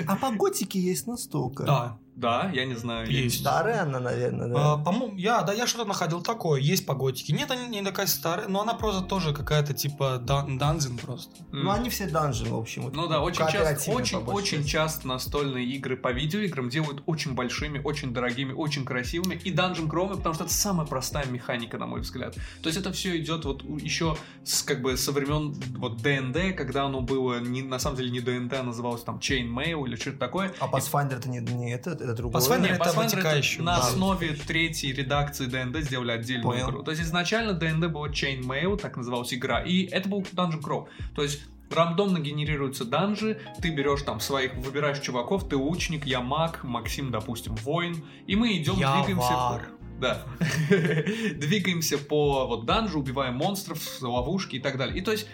А 0.08 0.16
по 0.16 0.30
готике 0.30 0.80
есть 0.80 1.06
настолько. 1.06 1.62
Да, 1.62 1.98
Да, 2.16 2.50
я 2.54 2.64
не 2.64 2.74
знаю. 2.74 3.10
Есть. 3.10 3.40
Старая 3.40 3.82
она, 3.82 4.00
наверное, 4.00 4.46
А, 4.56 4.76
да. 4.76 4.82
по-моему, 4.82 5.16
я, 5.18 5.42
да, 5.42 5.52
я 5.52 5.66
что-то 5.66 5.84
находил 5.86 6.22
такое, 6.22 6.60
есть 6.60 6.86
по 6.86 6.94
готике. 6.94 7.34
Нет, 7.34 7.50
она 7.50 7.66
не 7.66 7.82
такая 7.82 8.06
старая, 8.06 8.48
но 8.48 8.62
она 8.62 8.72
просто 8.72 9.02
тоже 9.02 9.34
какая-то 9.34 9.74
типа 9.74 10.18
дан- 10.18 10.56
данзин 10.56 10.96
просто. 10.96 11.30
не- 11.52 11.62
Ну, 11.62 11.70
они 11.70 11.90
все 11.90 12.06
данжи, 12.08 12.46
в 12.46 12.56
общем. 12.56 12.82
вот 12.84 12.94
Ну 12.94 13.06
да, 13.06 13.20
очень 13.20 13.46
часто, 13.48 13.90
очень, 13.92 14.24
по 14.24 14.30
очень 14.30 14.64
часто 14.64 15.06
настольные 15.06 15.66
игры 15.66 15.96
по 15.98 16.10
видеоиграм 16.10 16.70
делают 16.70 17.02
очень 17.04 17.34
большими, 17.34 17.80
очень 17.84 18.14
дорогими, 18.14 18.52
очень 18.54 18.86
красивыми. 18.86 19.34
И 19.44 19.52
Dungeon 19.52 19.86
Crawl, 19.88 20.16
потому 20.16 20.34
что 20.34 20.44
это 20.44 20.52
самая 20.54 20.86
простая 20.86 21.26
механика, 21.26 21.76
на 21.76 21.86
мой 21.86 22.00
взгляд. 22.00 22.34
То 22.62 22.68
есть 22.68 22.78
это 22.78 22.92
все 22.92 23.18
идет 23.18 23.44
вот 23.44 23.62
еще 23.62 24.16
с, 24.42 24.62
как 24.62 24.80
бы 24.80 24.96
со 24.96 25.12
времен 25.12 25.52
вот 25.76 25.98
D&D, 26.00 26.52
когда 26.52 26.84
оно 26.84 27.02
было 27.02 27.40
не, 27.40 27.60
на 27.62 27.78
самом 27.78 27.98
деле 27.98 28.10
не 28.10 28.20
D&D, 28.20 28.56
а 28.56 28.62
называлось 28.62 29.02
там 29.02 29.18
Chainmail 29.18 29.86
или 29.86 29.96
что-то 29.96 30.16
такое. 30.18 30.54
А 30.60 30.66
Pathfinder 30.70 31.18
это 31.18 31.28
не, 31.28 31.40
не 31.40 31.72
это, 31.74 32.05
это 32.06 32.16
другое. 32.16 32.40
Pathfinder 32.42 32.66
это 32.68 32.84
Pathfinder 32.84 33.04
вытекающий, 33.04 33.62
на 33.62 33.76
основе 33.76 34.34
третьей 34.34 34.92
редакции 34.92 35.46
D&D 35.46 35.82
сделали 35.82 36.12
отдельную 36.12 36.52
Понял. 36.52 36.70
игру. 36.70 36.82
То 36.82 36.90
есть 36.90 37.02
изначально 37.02 37.52
D&D 37.52 37.88
была 37.88 38.08
Chainmail, 38.08 38.78
так 38.78 38.96
называлась 38.96 39.32
игра, 39.34 39.60
и 39.62 39.84
это 39.86 40.08
был 40.08 40.22
Dungeon 40.22 40.62
Crawl. 40.62 40.86
То 41.14 41.22
есть 41.22 41.40
рандомно 41.70 42.18
генерируются 42.18 42.84
данжи, 42.84 43.40
ты 43.60 43.70
берешь 43.70 44.02
там 44.02 44.20
своих, 44.20 44.54
выбираешь 44.54 45.00
чуваков, 45.00 45.48
ты 45.48 45.56
лучник, 45.56 46.06
я 46.06 46.20
маг, 46.20 46.62
Максим, 46.62 47.10
допустим, 47.10 47.54
воин, 47.56 48.04
и 48.26 48.36
мы 48.36 48.56
идем, 48.56 48.76
Я 48.76 49.02
двигаемся... 49.02 49.32
вар. 49.32 49.68
Да. 50.00 50.22
Двигаемся 50.68 51.96
по 51.96 52.46
вот 52.46 52.66
данжу, 52.66 52.98
убиваем 52.98 53.36
монстров, 53.36 53.80
ловушки 54.02 54.56
и 54.56 54.60
так 54.60 54.76
далее. 54.76 54.98
И 54.98 55.00
то 55.00 55.10
есть 55.10 55.26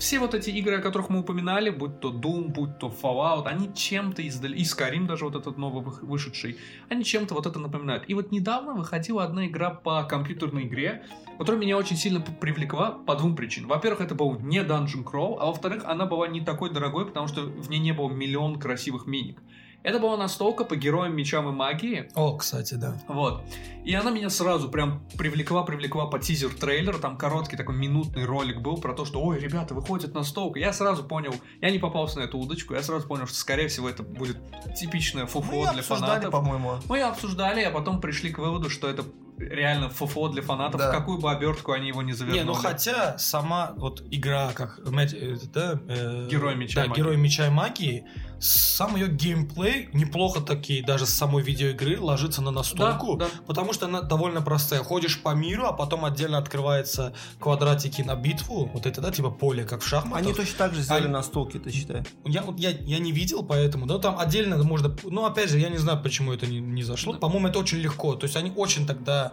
все 0.00 0.18
вот 0.18 0.34
эти 0.34 0.48
игры, 0.50 0.76
о 0.76 0.80
которых 0.80 1.10
мы 1.10 1.20
упоминали, 1.20 1.68
будь 1.68 2.00
то 2.00 2.10
Doom, 2.10 2.48
будь 2.48 2.78
то 2.78 2.88
Fallout, 2.88 3.46
они 3.46 3.72
чем-то 3.74 4.22
издали, 4.22 4.56
и 4.56 4.62
Skyrim 4.62 5.06
даже 5.06 5.26
вот 5.26 5.36
этот 5.36 5.58
новый 5.58 5.84
вы- 5.84 5.92
вышедший, 6.00 6.56
они 6.88 7.04
чем-то 7.04 7.34
вот 7.34 7.46
это 7.46 7.58
напоминают. 7.58 8.04
И 8.08 8.14
вот 8.14 8.32
недавно 8.32 8.72
выходила 8.72 9.22
одна 9.22 9.46
игра 9.46 9.70
по 9.70 10.02
компьютерной 10.04 10.64
игре, 10.64 11.04
которая 11.38 11.60
меня 11.60 11.76
очень 11.76 11.96
сильно 11.96 12.20
привлекла 12.20 12.92
по 12.92 13.14
двум 13.14 13.36
причинам. 13.36 13.68
Во-первых, 13.68 14.00
это 14.00 14.14
был 14.14 14.40
не 14.40 14.60
Dungeon 14.60 15.04
Crawl, 15.04 15.36
а 15.38 15.46
во-вторых, 15.46 15.84
она 15.84 16.06
была 16.06 16.28
не 16.28 16.40
такой 16.40 16.70
дорогой, 16.72 17.04
потому 17.04 17.28
что 17.28 17.42
в 17.42 17.68
ней 17.68 17.78
не 17.78 17.92
было 17.92 18.10
миллион 18.10 18.58
красивых 18.58 19.06
миник. 19.06 19.42
Это 19.82 19.98
была 19.98 20.16
настолка 20.18 20.64
по 20.64 20.76
героям 20.76 21.16
мечам 21.16 21.48
и 21.48 21.52
магии, 21.52 22.10
О, 22.14 22.36
кстати, 22.36 22.74
да. 22.74 22.94
вот. 23.08 23.42
И 23.82 23.94
она 23.94 24.10
меня 24.10 24.28
сразу 24.28 24.68
прям 24.68 25.02
привлекла, 25.16 25.62
привлекла 25.62 26.06
по 26.06 26.18
тизер 26.18 26.50
трейлера. 26.50 26.98
Там 26.98 27.16
короткий 27.16 27.56
такой 27.56 27.74
минутный 27.74 28.26
ролик 28.26 28.60
был 28.60 28.76
про 28.76 28.92
то, 28.92 29.06
что, 29.06 29.22
ой, 29.22 29.38
ребята, 29.38 29.74
выходит 29.74 30.12
настолка. 30.14 30.58
Я 30.58 30.74
сразу 30.74 31.02
понял, 31.04 31.34
я 31.62 31.70
не 31.70 31.78
попался 31.78 32.18
на 32.18 32.24
эту 32.24 32.38
удочку, 32.38 32.74
я 32.74 32.82
сразу 32.82 33.06
понял, 33.08 33.26
что, 33.26 33.36
скорее 33.36 33.68
всего, 33.68 33.88
это 33.88 34.02
будет 34.02 34.36
типичное 34.76 35.24
фуфло 35.24 35.66
Мы 35.68 35.72
для 35.72 35.82
фанатов. 35.82 36.30
по-моему. 36.30 36.74
Мы 36.86 36.98
ее 36.98 37.04
обсуждали, 37.04 37.62
а 37.62 37.70
потом 37.70 38.02
пришли 38.02 38.30
к 38.30 38.38
выводу, 38.38 38.68
что 38.68 38.86
это 38.86 39.04
реально 39.38 39.88
фуфло 39.88 40.28
для 40.28 40.42
фанатов, 40.42 40.78
Да. 40.78 40.90
в 40.90 40.94
какую 40.94 41.18
бы 41.18 41.30
обертку 41.30 41.72
они 41.72 41.88
его 41.88 42.02
не 42.02 42.12
завернули. 42.12 42.40
Не, 42.40 42.44
ну 42.44 42.52
хотя 42.52 43.16
сама 43.16 43.72
вот 43.78 44.02
игра, 44.10 44.52
как 44.52 44.78
да, 44.84 45.80
э, 45.88 46.28
Герой 46.30 46.56
меча 46.56 46.80
и 46.80 46.84
да, 46.84 46.88
магии. 46.90 47.00
Герой 47.00 47.16
меча 47.16 47.46
и 47.46 47.50
магии, 47.50 48.04
сам 48.40 48.96
ее 48.96 49.08
геймплей 49.08 49.90
неплохо 49.92 50.40
таки 50.40 50.82
даже 50.82 51.06
с 51.06 51.10
самой 51.10 51.42
видеоигры 51.42 52.00
ложится 52.00 52.40
на 52.40 52.50
да, 52.50 52.58
настолку, 52.58 53.16
да. 53.16 53.28
потому 53.46 53.72
что 53.72 53.86
она 53.86 54.00
довольно 54.00 54.40
простая. 54.40 54.82
Ходишь 54.82 55.22
по 55.22 55.34
миру, 55.34 55.66
а 55.66 55.72
потом 55.72 56.04
отдельно 56.04 56.38
открывается 56.38 57.12
квадратики 57.38 58.02
на 58.02 58.16
битву, 58.16 58.70
вот 58.72 58.86
это, 58.86 59.00
да, 59.00 59.10
типа 59.10 59.30
поле, 59.30 59.64
как 59.64 59.82
в 59.82 59.86
шахматах. 59.86 60.26
Они 60.26 60.34
точно 60.34 60.58
так 60.58 60.74
же 60.74 60.82
сделали 60.82 61.04
Они- 61.04 61.12
настолки, 61.12 61.58
ты 61.58 61.70
считай. 61.70 62.02
Я, 62.24 62.42
вот 62.42 62.58
я, 62.58 62.70
я 62.70 62.98
не 62.98 63.12
видел, 63.12 63.42
поэтому, 63.42 63.86
да, 63.86 63.98
там 63.98 64.18
отдельно 64.18 64.62
можно, 64.62 64.96
ну, 65.04 65.26
опять 65.26 65.50
же, 65.50 65.58
я 65.58 65.68
не 65.68 65.78
знаю, 65.78 66.02
почему 66.02 66.32
это 66.32 66.46
не, 66.46 66.60
не 66.60 66.82
зашло. 66.82 67.12
Да. 67.12 67.18
По-моему, 67.18 67.48
это 67.48 67.58
очень 67.58 67.78
легко. 67.78 68.14
То 68.14 68.24
есть 68.24 68.36
они 68.36 68.52
очень 68.56 68.86
тогда, 68.86 69.32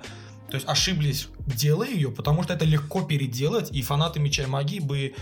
то 0.50 0.56
есть 0.56 0.68
ошиблись, 0.68 1.28
делая 1.46 1.90
ее, 1.90 2.12
потому 2.12 2.44
что 2.44 2.54
это 2.54 2.66
легко 2.66 3.02
переделать, 3.04 3.72
и 3.72 3.82
фанаты 3.82 4.20
Меча 4.20 4.44
и 4.44 4.48
Магии 4.48 4.80
бы 4.80 5.14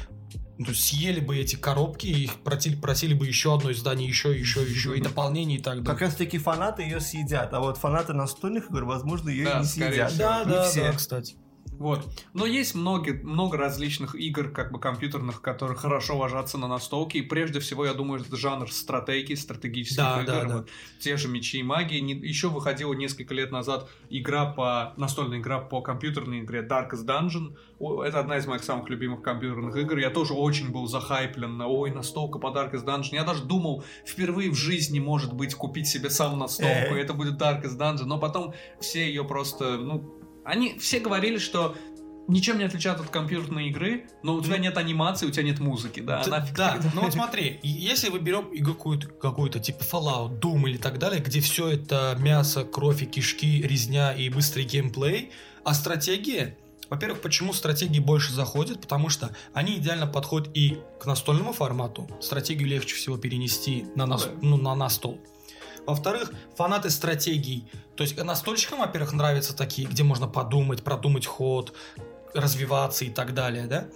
ну, 0.58 0.74
съели 0.74 1.20
бы 1.20 1.38
эти 1.38 1.56
коробки, 1.58 2.08
и 2.08 2.24
их 2.26 2.36
просили, 2.42 2.76
просили 2.76 3.14
бы 3.14 3.28
еще 3.28 3.56
одно 3.56 3.72
издание, 3.72 4.08
еще, 4.08 4.38
еще, 4.38 4.64
еще, 4.64 4.98
и 4.98 5.02
дополнение 5.02 5.60
и 5.60 5.62
так 5.62 5.76
Как 5.78 5.84
далее. 5.84 6.06
раз 6.06 6.16
таки 6.16 6.38
фанаты 6.38 6.84
ее 6.84 7.02
съедят, 7.02 7.54
а 7.54 7.60
вот 7.60 7.78
фанаты 7.78 8.14
настольных 8.14 8.70
игр, 8.70 8.86
возможно, 8.86 9.30
ее 9.30 9.46
Да, 9.46 9.60
не 9.60 9.66
скорее 9.66 9.92
съедят. 10.08 10.12
всего. 10.12 10.28
Да, 10.28 10.44
Не 10.46 10.52
да, 10.52 10.64
все. 10.70 10.84
да, 10.84 10.94
кстати. 10.94 11.36
Вот. 11.78 12.06
Но 12.34 12.46
есть 12.46 12.74
много, 12.74 13.14
много 13.24 13.58
различных 13.58 14.16
игр, 14.16 14.50
как 14.50 14.72
бы 14.72 14.80
компьютерных, 14.80 15.42
которые 15.42 15.78
хорошо 15.78 16.18
ложатся 16.18 16.58
на 16.58 16.68
настолке. 16.68 17.20
И 17.20 17.22
прежде 17.22 17.60
всего, 17.60 17.86
я 17.86 17.94
думаю, 17.94 18.22
это 18.22 18.38
жанр 18.38 18.72
стратегии, 18.72 19.36
стратегических 19.36 19.98
Да, 19.98 20.22
игр. 20.22 20.26
да, 20.32 20.44
да. 20.46 20.58
Вот 20.58 20.70
Те 21.02 21.18
же 21.18 21.28
мечи 21.28 21.60
и 21.60 21.64
магии. 21.64 22.00
Не- 22.00 22.14
Еще 22.14 22.48
выходила 22.48 22.94
несколько 22.94 23.34
лет 23.34 23.52
назад 23.52 23.90
игра 24.10 24.46
по 24.46 24.94
настольная 24.96 25.40
игра 25.40 25.60
по 25.60 25.82
компьютерной 25.82 26.42
игре 26.42 26.62
Darkest 26.66 27.06
Dungeon. 27.06 27.58
О, 27.80 28.04
Это 28.04 28.20
одна 28.22 28.38
из 28.38 28.48
моих 28.48 28.64
самых 28.64 28.88
любимых 28.90 29.22
компьютерных 29.22 29.76
игр. 29.76 29.98
Я 29.98 30.12
тоже 30.12 30.34
очень 30.34 30.72
был 30.72 30.88
захайплен 30.88 31.58
на 31.58 31.68
ой, 31.68 31.92
настолка 31.92 32.40
по 32.40 32.48
Darkest 32.48 32.86
Dungeon. 32.86 33.10
Я 33.16 33.26
даже 33.26 33.44
думал, 33.44 33.84
впервые 34.06 34.50
в 34.50 34.56
жизни, 34.56 35.00
может 35.00 35.34
быть, 35.34 35.54
купить 35.56 35.88
себе 35.88 36.10
сам 36.10 36.40
настолку, 36.40 36.96
Э. 36.96 37.00
это 37.02 37.14
будет 37.14 37.34
Darkest 37.42 37.78
Dungeon. 37.78 38.06
Но 38.06 38.18
потом 38.18 38.54
все 38.80 39.06
ее 39.06 39.26
просто, 39.26 39.78
ну, 39.78 40.22
они 40.46 40.78
все 40.80 41.00
говорили, 41.00 41.38
что 41.38 41.76
ничем 42.28 42.58
не 42.58 42.64
отличают 42.64 43.00
от 43.02 43.10
компьютерной 43.10 43.68
игры, 43.70 44.08
но 44.24 44.36
у 44.36 44.42
тебя 44.42 44.58
нет 44.58 44.78
анимации, 44.78 45.28
у 45.28 45.32
тебя 45.32 45.44
нет 45.44 45.60
музыки, 45.60 46.00
да? 46.00 46.24
Т- 46.24 46.30
нафиг 46.30 46.56
да, 46.56 46.72
тогда. 46.74 46.92
ну 46.94 47.02
вот 47.02 47.14
смотри, 47.14 47.60
если 47.64 48.10
вы 48.10 48.20
берем 48.20 48.50
игру 48.54 48.74
какую-то, 48.74 49.08
какую-то 49.08 49.60
типа 49.60 49.84
Fallout, 49.84 50.40
Doom 50.40 50.70
или 50.70 50.78
так 50.78 50.98
далее, 51.00 51.22
где 51.22 51.40
все 51.40 51.70
это 51.70 52.16
мясо, 52.20 52.64
кровь 52.64 53.04
и 53.04 53.06
кишки, 53.06 53.62
резня 53.62 54.14
и 54.14 54.30
быстрый 54.30 54.64
геймплей, 54.64 55.32
а 55.64 55.74
стратегия, 55.74 56.58
Во-первых, 56.90 57.22
почему 57.22 57.52
стратегии 57.54 58.00
больше 58.00 58.32
заходят? 58.32 58.82
Потому 58.82 59.10
что 59.10 59.36
они 59.54 59.78
идеально 59.78 60.06
подходят 60.06 60.50
и 60.54 60.78
к 61.00 61.08
настольному 61.08 61.52
формату. 61.52 62.08
Стратегию 62.22 62.70
легче 62.70 62.96
всего 62.96 63.18
перенести 63.18 63.86
на, 63.96 64.06
нас, 64.06 64.30
ну, 64.44 64.58
на, 64.58 64.76
на 64.76 64.90
стол. 64.90 65.20
Во-вторых, 65.86 66.32
фанаты 66.56 66.90
стратегий. 66.90 67.68
То 67.96 68.04
есть 68.04 68.22
настольщикам, 68.22 68.80
во-первых, 68.80 69.14
нравятся 69.14 69.56
такие, 69.56 69.88
где 69.88 70.04
можно 70.04 70.28
подумать, 70.28 70.84
продумать 70.84 71.26
ход, 71.26 71.74
развиваться 72.34 73.06
и 73.06 73.10
так 73.10 73.34
далее, 73.34 73.68
да? 73.68 73.88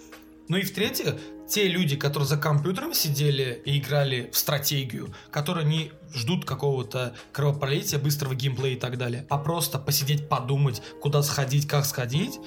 Ну 0.47 0.57
и 0.57 0.63
в-третьих, 0.63 1.15
те 1.47 1.67
люди, 1.67 1.95
которые 1.95 2.27
за 2.27 2.37
компьютером 2.37 2.93
сидели 2.93 3.61
и 3.65 3.79
играли 3.79 4.29
в 4.31 4.37
стратегию, 4.37 5.13
которые 5.31 5.65
не 5.65 5.91
ждут 6.13 6.45
какого-то 6.45 7.15
кровопролития, 7.31 7.99
быстрого 7.99 8.33
геймплея 8.33 8.75
и 8.75 8.79
так 8.79 8.97
далее, 8.97 9.27
а 9.29 9.37
просто 9.37 9.77
посидеть, 9.77 10.27
подумать, 10.27 10.81
куда 11.01 11.21
сходить, 11.21 11.67
как 11.67 11.85
сходить, 11.85 12.39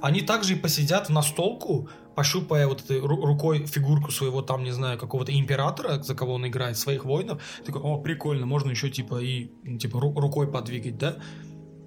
они 0.00 0.22
также 0.22 0.54
и 0.54 0.56
посидят 0.56 1.08
в 1.08 1.12
настолку, 1.12 1.88
пощупая 2.14 2.66
вот 2.66 2.82
этой 2.82 3.00
рукой 3.00 3.66
фигурку 3.66 4.10
своего 4.10 4.42
там, 4.42 4.64
не 4.64 4.70
знаю, 4.70 4.98
какого-то 4.98 5.32
императора, 5.32 6.02
за 6.02 6.14
кого 6.14 6.34
он 6.34 6.46
играет, 6.46 6.76
своих 6.76 7.04
воинов, 7.04 7.42
такой, 7.64 7.80
о, 7.82 7.98
прикольно, 7.98 8.46
можно 8.46 8.70
еще 8.70 8.90
типа 8.90 9.20
и 9.20 9.50
типа 9.78 10.00
рукой 10.00 10.50
подвигать, 10.50 10.98
да? 10.98 11.16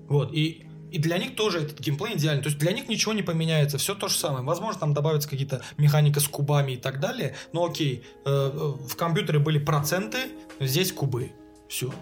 Вот, 0.08 0.34
и 0.34 0.68
и 0.92 1.00
для 1.00 1.18
них 1.18 1.36
тоже 1.36 1.60
этот 1.60 1.80
геймплей 1.80 2.16
идеальный. 2.16 2.42
То 2.42 2.50
есть 2.50 2.60
для 2.60 2.72
них 2.72 2.88
ничего 2.88 3.14
не 3.14 3.22
поменяется, 3.22 3.78
все 3.78 3.94
то 3.94 4.08
же 4.08 4.16
самое. 4.16 4.44
Возможно, 4.46 4.80
там 4.80 4.94
добавятся 4.94 5.30
какие-то 5.30 5.62
механика 5.78 6.20
с 6.20 6.28
кубами 6.28 6.74
и 6.74 6.78
так 6.78 7.00
далее. 7.00 7.36
Но 7.52 7.66
окей, 7.66 8.04
э, 8.26 8.52
в 8.54 8.96
компьютере 8.96 9.40
были 9.40 9.60
проценты, 9.60 10.18
здесь 10.60 10.94
кубы. 10.94 11.32
Все. 11.68 11.94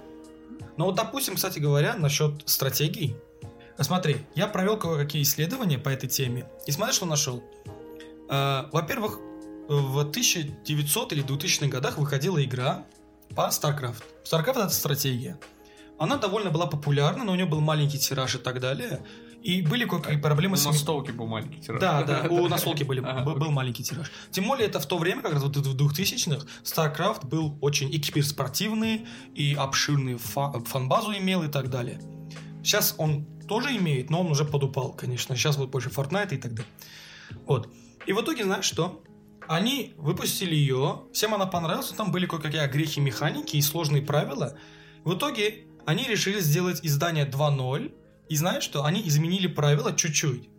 Но 0.77 0.85
вот, 0.85 0.95
допустим, 0.95 1.35
кстати 1.35 1.59
говоря, 1.59 1.95
насчет 1.95 2.47
стратегий. 2.47 3.15
Смотри, 3.79 4.17
я 4.35 4.47
провел 4.47 4.77
кое-какие 4.77 5.23
исследования 5.23 5.77
по 5.77 5.89
этой 5.89 6.07
теме. 6.07 6.47
И 6.65 6.71
смотри, 6.71 6.93
что 6.93 7.05
нашел. 7.05 7.43
Э, 8.29 8.65
во-первых, 8.71 9.19
в 9.67 9.99
1900 9.99 11.13
или 11.13 11.23
2000-х 11.23 11.67
годах 11.67 11.97
выходила 11.97 12.43
игра 12.43 12.85
по 13.35 13.49
StarCraft. 13.49 14.03
StarCraft 14.23 14.65
это 14.65 14.69
стратегия. 14.69 15.39
Она 15.97 16.17
довольно 16.17 16.51
была 16.51 16.67
популярна, 16.67 17.23
но 17.23 17.31
у 17.31 17.35
нее 17.35 17.45
был 17.45 17.61
маленький 17.61 17.97
тираж 17.97 18.35
и 18.35 18.37
так 18.37 18.59
далее. 18.59 19.05
И 19.41 19.61
были 19.61 19.85
какие 19.85 20.17
проблемы 20.17 20.57
с... 20.57 20.65
У 20.65 20.69
настолки 20.69 21.11
был 21.11 21.27
маленький 21.27 21.61
тираж. 21.61 21.79
Да, 21.79 22.03
да, 22.03 22.27
у 22.29 22.47
настолки 22.47 22.83
были, 22.83 22.99
был 22.99 23.51
маленький 23.51 23.83
тираж. 23.83 24.11
Тем 24.31 24.47
более 24.47 24.67
это 24.67 24.79
в 24.79 24.87
то 24.87 24.97
время, 24.97 25.21
как 25.21 25.33
раз 25.33 25.43
вот 25.43 25.55
в 25.55 25.75
2000-х, 25.75 26.45
StarCraft 26.63 27.27
был 27.27 27.57
очень 27.61 27.93
и 27.93 27.99
киберспортивный, 27.99 29.05
и 29.35 29.53
обширный 29.53 30.17
фан-базу 30.17 31.13
имел 31.13 31.43
и 31.43 31.47
так 31.47 31.69
далее. 31.69 32.01
Сейчас 32.63 32.95
он 32.97 33.25
тоже 33.47 33.77
имеет, 33.77 34.09
но 34.09 34.21
он 34.21 34.31
уже 34.31 34.43
подупал, 34.43 34.93
конечно. 34.93 35.35
Сейчас 35.35 35.57
вот 35.57 35.69
больше 35.69 35.89
Fortnite 35.89 36.33
и 36.33 36.37
так 36.37 36.55
далее. 36.55 36.71
Вот. 37.45 37.69
И 38.05 38.13
в 38.13 38.21
итоге, 38.21 38.43
знаешь 38.43 38.65
что? 38.65 39.03
Они 39.47 39.93
выпустили 39.97 40.55
ее, 40.55 41.03
всем 41.13 41.33
она 41.33 41.45
понравилась, 41.45 41.89
там 41.89 42.11
были 42.11 42.25
кое-какие 42.25 42.61
огрехи 42.61 42.99
механики 42.99 43.57
и 43.57 43.61
сложные 43.61 44.01
правила. 44.01 44.57
В 45.03 45.15
итоге 45.15 45.67
они 45.85 46.03
решили 46.05 46.39
сделать 46.39 46.79
издание 46.83 47.25
2.0, 47.25 47.93
и 48.27 48.35
знаешь 48.35 48.63
что? 48.63 48.85
Они 48.85 49.07
изменили 49.07 49.47
правила 49.47 49.93
чуть-чуть. 49.93 50.49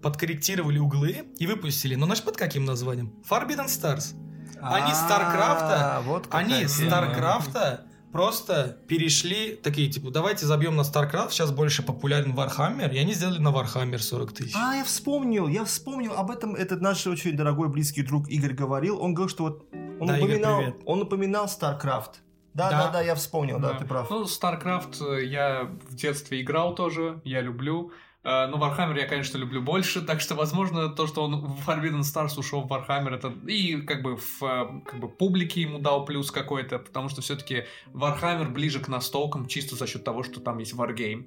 Подкорректировали 0.00 0.78
углы 0.78 1.26
и 1.38 1.46
выпустили. 1.46 1.96
Но 1.96 2.06
знаешь 2.06 2.22
под 2.22 2.36
каким 2.36 2.64
названием? 2.64 3.14
Forbidden 3.28 3.66
Stars. 3.66 4.14
Они 4.60 4.94
Старкрафта, 4.94 6.02
вот 6.04 6.28
они 6.30 6.66
Старкрафта 6.68 7.86
просто 8.16 8.78
перешли, 8.88 9.56
такие, 9.56 9.90
типа, 9.90 10.10
давайте 10.10 10.46
забьем 10.46 10.74
на 10.74 10.80
StarCraft, 10.80 11.32
сейчас 11.32 11.52
больше 11.52 11.82
популярен 11.82 12.32
Warhammer, 12.32 12.90
и 12.90 12.98
они 12.98 13.12
сделали 13.12 13.38
на 13.38 13.48
Warhammer 13.48 13.98
40 13.98 14.32
тысяч. 14.32 14.54
А, 14.56 14.74
я 14.74 14.84
вспомнил, 14.84 15.48
я 15.48 15.66
вспомнил, 15.66 16.14
об 16.14 16.30
этом 16.30 16.54
этот 16.54 16.80
наш 16.80 17.06
очень 17.06 17.36
дорогой 17.36 17.68
близкий 17.68 18.02
друг 18.02 18.26
Игорь 18.30 18.54
говорил, 18.54 19.02
он 19.02 19.12
говорил, 19.12 19.28
что 19.28 19.42
вот 19.44 19.68
он, 20.00 20.06
да, 20.06 20.16
упоминал, 20.16 20.62
Игорь, 20.62 20.74
он 20.86 21.02
упоминал 21.02 21.44
StarCraft. 21.44 22.12
Да, 22.54 22.70
да, 22.70 22.78
да, 22.86 22.90
да, 22.90 23.00
я 23.02 23.14
вспомнил, 23.14 23.58
да. 23.58 23.72
да, 23.72 23.78
ты 23.80 23.84
прав. 23.84 24.08
Ну, 24.08 24.24
StarCraft 24.24 25.18
э, 25.18 25.26
я 25.26 25.70
в 25.90 25.94
детстве 25.94 26.40
играл 26.40 26.74
тоже, 26.74 27.20
я 27.22 27.42
люблю. 27.42 27.92
Э, 28.26 28.48
но 28.48 28.58
Warhammer 28.58 28.98
я, 28.98 29.06
конечно, 29.06 29.38
люблю 29.38 29.62
больше, 29.62 30.02
так 30.02 30.20
что, 30.20 30.34
возможно, 30.34 30.88
то, 30.88 31.06
что 31.06 31.22
он 31.22 31.46
в 31.46 31.68
Forbidden 31.68 32.00
Stars 32.00 32.36
ушел 32.36 32.62
в 32.62 32.72
Warhammer, 32.72 33.14
это 33.14 33.32
и 33.46 33.80
как 33.82 34.02
бы 34.02 34.16
в 34.16 34.42
э, 34.42 34.80
как 34.84 34.98
бы, 34.98 35.08
публике 35.08 35.60
ему 35.60 35.78
дал 35.78 36.04
плюс 36.04 36.32
какой-то, 36.32 36.80
потому 36.80 37.08
что 37.08 37.22
все-таки 37.22 37.66
Warhammer 37.94 38.50
ближе 38.50 38.80
к 38.80 38.88
настолкам, 38.88 39.46
чисто 39.46 39.76
за 39.76 39.86
счет 39.86 40.02
того, 40.02 40.24
что 40.24 40.40
там 40.40 40.58
есть 40.58 40.74
Wargame. 40.74 41.26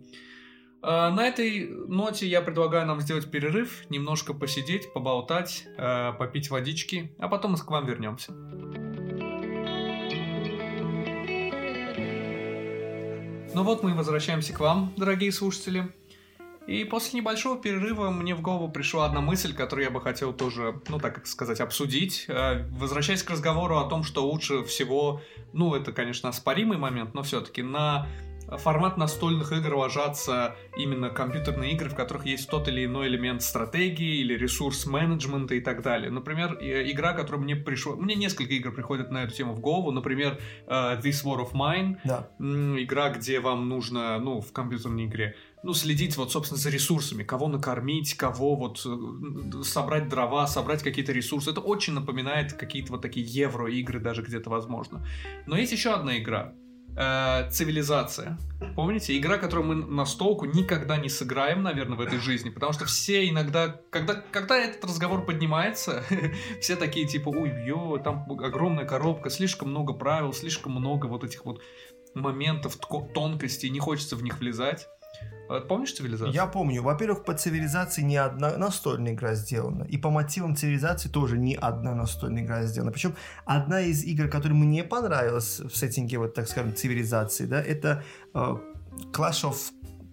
На 0.81 1.27
этой 1.27 1.67
ноте 1.67 2.25
я 2.25 2.41
предлагаю 2.41 2.85
нам 2.85 3.01
сделать 3.01 3.29
перерыв, 3.29 3.83
немножко 3.89 4.33
посидеть, 4.33 4.93
поболтать, 4.93 5.65
попить 5.75 6.49
водички, 6.49 7.13
а 7.19 7.27
потом 7.27 7.51
мы 7.51 7.57
к 7.57 7.69
вам 7.69 7.85
вернемся. 7.85 8.31
Ну 13.53 13.63
вот 13.63 13.83
мы 13.83 13.93
возвращаемся 13.93 14.53
к 14.53 14.59
вам, 14.61 14.93
дорогие 14.95 15.33
слушатели. 15.33 15.91
И 16.69 16.83
после 16.83 17.19
небольшого 17.19 17.59
перерыва 17.59 18.11
мне 18.11 18.35
в 18.35 18.41
голову 18.41 18.69
пришла 18.69 19.07
одна 19.07 19.21
мысль, 19.21 19.55
которую 19.55 19.85
я 19.85 19.89
бы 19.89 19.99
хотел 19.99 20.33
тоже, 20.33 20.79
ну 20.87 20.99
так 20.99 21.25
сказать, 21.25 21.61
обсудить. 21.61 22.25
Э, 22.27 22.63
возвращаясь 22.69 23.23
к 23.23 23.31
разговору 23.31 23.79
о 23.79 23.89
том, 23.89 24.03
что 24.03 24.29
лучше 24.29 24.63
всего, 24.65 25.19
ну 25.51 25.73
это, 25.73 25.91
конечно, 25.91 26.29
оспоримый 26.29 26.77
момент, 26.77 27.15
но 27.15 27.23
все-таки 27.23 27.63
на 27.63 28.07
формат 28.57 28.97
настольных 28.97 29.51
игр 29.51 29.75
ложатся 29.75 30.55
именно 30.77 31.09
компьютерные 31.09 31.73
игры, 31.73 31.89
в 31.89 31.95
которых 31.95 32.25
есть 32.25 32.49
тот 32.49 32.67
или 32.67 32.85
иной 32.85 33.07
элемент 33.07 33.41
стратегии 33.41 34.21
или 34.21 34.33
ресурс 34.35 34.85
менеджмента 34.85 35.55
и 35.55 35.61
так 35.61 35.81
далее. 35.81 36.11
Например, 36.11 36.57
игра, 36.61 37.13
которая 37.13 37.41
мне 37.41 37.55
пришла... 37.55 37.95
Мне 37.95 38.15
несколько 38.15 38.53
игр 38.53 38.71
приходят 38.71 39.11
на 39.11 39.23
эту 39.23 39.33
тему 39.33 39.53
в 39.53 39.59
голову. 39.59 39.91
Например, 39.91 40.39
uh, 40.67 41.01
This 41.01 41.23
War 41.23 41.39
of 41.39 41.53
Mine. 41.53 41.97
Да. 42.03 42.29
Игра, 42.39 43.09
где 43.09 43.39
вам 43.39 43.69
нужно, 43.69 44.19
ну, 44.19 44.41
в 44.41 44.51
компьютерной 44.51 45.05
игре, 45.05 45.35
ну, 45.63 45.73
следить 45.73 46.15
вот, 46.17 46.31
собственно, 46.31 46.59
за 46.59 46.69
ресурсами, 46.69 47.23
кого 47.23 47.47
накормить, 47.47 48.15
кого 48.15 48.55
вот 48.55 48.81
э, 48.85 49.63
собрать 49.63 50.07
дрова, 50.07 50.47
собрать 50.47 50.83
какие-то 50.83 51.11
ресурсы. 51.11 51.51
Это 51.51 51.59
очень 51.59 51.93
напоминает 51.93 52.53
какие-то 52.53 52.93
вот 52.93 53.01
такие 53.01 53.25
евро-игры 53.25 53.99
даже 53.99 54.21
где-то 54.21 54.49
возможно. 54.49 55.05
Но 55.47 55.57
есть 55.57 55.73
еще 55.73 55.91
одна 55.91 56.17
игра, 56.17 56.53
э, 56.99 57.49
цивилизация. 57.49 58.37
Помните, 58.75 59.17
игра, 59.17 59.37
которую 59.37 59.67
мы 59.67 59.75
на 59.75 60.05
столку 60.05 60.45
никогда 60.45 60.97
не 60.97 61.09
сыграем, 61.09 61.63
наверное, 61.63 61.97
в 61.97 62.01
этой 62.01 62.19
жизни, 62.19 62.49
потому 62.49 62.73
что 62.73 62.85
все 62.85 63.27
иногда, 63.27 63.79
когда, 63.89 64.15
когда 64.15 64.57
этот 64.57 64.83
разговор 64.83 65.25
поднимается, 65.25 66.03
все 66.61 66.75
такие 66.75 67.07
типа, 67.07 67.29
ой, 67.29 67.49
ё, 67.65 67.97
там 68.03 68.29
огромная 68.29 68.85
коробка, 68.85 69.29
слишком 69.29 69.69
много 69.69 69.93
правил, 69.93 70.33
слишком 70.33 70.73
много 70.73 71.05
вот 71.07 71.23
этих 71.23 71.45
вот 71.45 71.61
моментов, 72.13 72.77
тонкостей, 73.13 73.69
не 73.69 73.79
хочется 73.79 74.15
в 74.15 74.23
них 74.23 74.39
влезать. 74.39 74.87
А 75.49 75.61
помнишь 75.61 75.93
цивилизацию? 75.93 76.33
Я 76.33 76.45
помню. 76.45 76.83
Во-первых, 76.83 77.25
по 77.25 77.33
цивилизации 77.33 78.03
не 78.03 78.17
одна 78.17 78.55
настольная 78.57 79.13
игра 79.13 79.33
сделана. 79.33 79.83
И 79.83 79.97
по 79.97 80.11
мотивам 80.11 80.55
цивилизации 80.55 81.09
тоже 81.09 81.37
не 81.37 81.55
одна 81.55 81.95
настольная 81.95 82.43
игра 82.43 82.63
сделана. 82.63 82.91
Причем 82.91 83.15
одна 83.45 83.81
из 83.81 84.03
игр, 84.03 84.27
которая 84.29 84.57
мне 84.57 84.83
понравилась 84.83 85.59
в 85.59 85.75
сеттинге, 85.75 86.19
вот 86.19 86.35
так 86.35 86.47
скажем, 86.47 86.75
цивилизации, 86.75 87.45
да, 87.45 87.61
это 87.61 88.03
uh, 88.33 88.59
Clash 89.11 89.43
of 89.43 89.57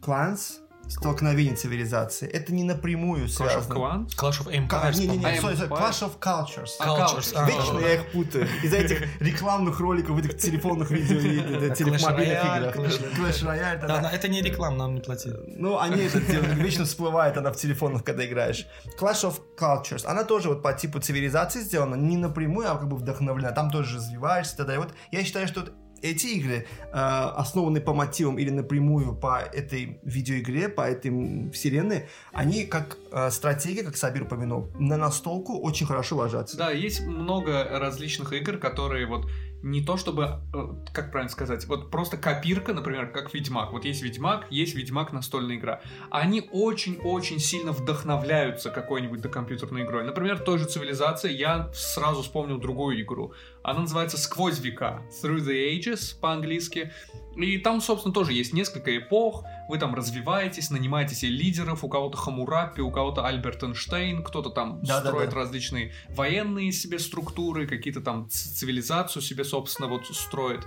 Clans 0.00 0.65
столкновение 0.88 1.56
цивилизации. 1.56 2.28
Это 2.28 2.52
не 2.52 2.64
напрямую 2.64 3.28
связано. 3.28 3.74
Clash 3.74 4.08
of 4.08 4.08
Clans? 4.08 4.08
Clash 4.16 4.44
of 4.44 4.68
Empires. 4.68 4.98
Не, 4.98 5.06
не, 5.06 5.18
не, 5.18 5.24
sorry, 5.24 5.56
sorry, 5.56 5.68
Clash 5.68 6.02
of 6.02 6.18
Cultures. 6.20 6.70
Cultures. 6.80 7.32
А, 7.34 7.46
Вечно 7.46 7.78
я 7.80 7.94
их 7.94 8.12
путаю. 8.12 8.48
Из-за 8.62 8.76
этих 8.76 9.20
рекламных 9.20 9.80
роликов, 9.80 10.18
этих 10.18 10.38
телефонных 10.38 10.90
видео 10.90 11.16
и 11.18 11.74
телемобильных 11.74 12.44
играх. 12.44 12.76
Clash 12.76 13.44
Royale. 13.44 13.86
Да, 13.86 14.10
это 14.10 14.28
не 14.28 14.42
реклама, 14.42 14.76
нам 14.76 14.94
не 14.94 15.00
платили. 15.00 15.36
Ну, 15.46 15.78
они 15.78 16.02
это 16.02 16.20
делают, 16.20 16.54
вечно 16.56 16.84
всплывает 16.84 17.36
она 17.36 17.52
в 17.52 17.56
телефонах, 17.56 18.04
когда 18.04 18.26
играешь. 18.26 18.66
Clash 18.98 19.24
of 19.24 19.40
Cultures. 19.58 20.06
Она 20.06 20.24
тоже 20.24 20.48
вот 20.48 20.62
по 20.62 20.72
типу 20.72 21.00
цивилизации 21.00 21.60
сделана, 21.60 21.94
не 21.94 22.16
напрямую, 22.16 22.70
а 22.70 22.76
как 22.76 22.88
бы 22.88 22.96
вдохновлена. 22.96 23.52
Там 23.52 23.70
тоже 23.70 23.96
развиваешься. 23.96 24.56
Тогда 24.56 24.74
и 24.74 24.78
вот 24.78 24.94
я 25.10 25.24
считаю, 25.24 25.48
что 25.48 25.68
эти 26.02 26.26
игры 26.26 26.66
э, 26.80 26.90
основаны 26.92 27.80
по 27.80 27.94
мотивам 27.94 28.38
или 28.38 28.50
напрямую 28.50 29.14
по 29.14 29.40
этой 29.40 30.00
видеоигре, 30.02 30.68
по 30.68 30.82
этой 30.82 31.50
вселенной, 31.50 32.06
они 32.32 32.64
как 32.64 32.98
э, 33.12 33.30
стратегия, 33.30 33.82
как 33.82 33.96
Сабир 33.96 34.22
упомянул, 34.22 34.70
на 34.78 34.96
настолку 34.96 35.58
очень 35.58 35.86
хорошо 35.86 36.16
ложатся. 36.16 36.56
Да, 36.56 36.70
есть 36.70 37.06
много 37.06 37.66
различных 37.70 38.32
игр, 38.32 38.58
которые 38.58 39.06
вот 39.06 39.26
не 39.62 39.84
то 39.84 39.96
чтобы, 39.96 40.40
э, 40.54 40.90
как 40.92 41.10
правильно 41.10 41.30
сказать, 41.30 41.66
вот 41.66 41.90
просто 41.90 42.16
копирка, 42.16 42.72
например, 42.72 43.10
как 43.10 43.34
Ведьмак. 43.34 43.72
Вот 43.72 43.84
есть 43.84 44.02
Ведьмак, 44.02 44.46
есть 44.50 44.74
Ведьмак 44.74 45.12
настольная 45.12 45.56
игра. 45.56 45.80
Они 46.10 46.48
очень-очень 46.52 47.40
сильно 47.40 47.72
вдохновляются 47.72 48.70
какой-нибудь 48.70 49.20
докомпьютерной 49.20 49.82
игрой. 49.82 50.04
Например, 50.04 50.38
той 50.38 50.58
же 50.58 50.66
цивилизации 50.66 51.32
я 51.32 51.70
сразу 51.74 52.22
вспомнил 52.22 52.58
другую 52.58 53.00
игру. 53.02 53.32
Она 53.66 53.80
называется 53.80 54.16
«Сквозь 54.16 54.60
века», 54.60 55.02
«Through 55.20 55.40
the 55.40 55.76
Ages» 55.76 56.16
по-английски. 56.20 56.92
И 57.36 57.58
там, 57.58 57.80
собственно, 57.80 58.14
тоже 58.14 58.32
есть 58.32 58.52
несколько 58.52 58.96
эпох, 58.96 59.44
вы 59.68 59.78
там 59.78 59.92
развиваетесь, 59.92 60.70
нанимаете 60.70 61.16
себе 61.16 61.32
лидеров, 61.32 61.82
у 61.82 61.88
кого-то 61.88 62.16
Хамурапи, 62.16 62.80
у 62.80 62.92
кого-то 62.92 63.26
Альберт 63.26 63.64
Эйнштейн, 63.64 64.22
кто-то 64.22 64.50
там 64.50 64.80
Да, 64.84 65.00
да, 65.00 65.08
строит 65.10 65.30
да. 65.30 65.36
различные 65.36 65.92
военные 66.10 66.70
себе 66.70 67.00
структуры, 67.00 67.66
какие-то 67.66 68.00
там 68.00 68.28
цивилизацию 68.30 69.20
себе, 69.20 69.42
собственно, 69.42 69.88
вот 69.88 70.06
строит. 70.06 70.64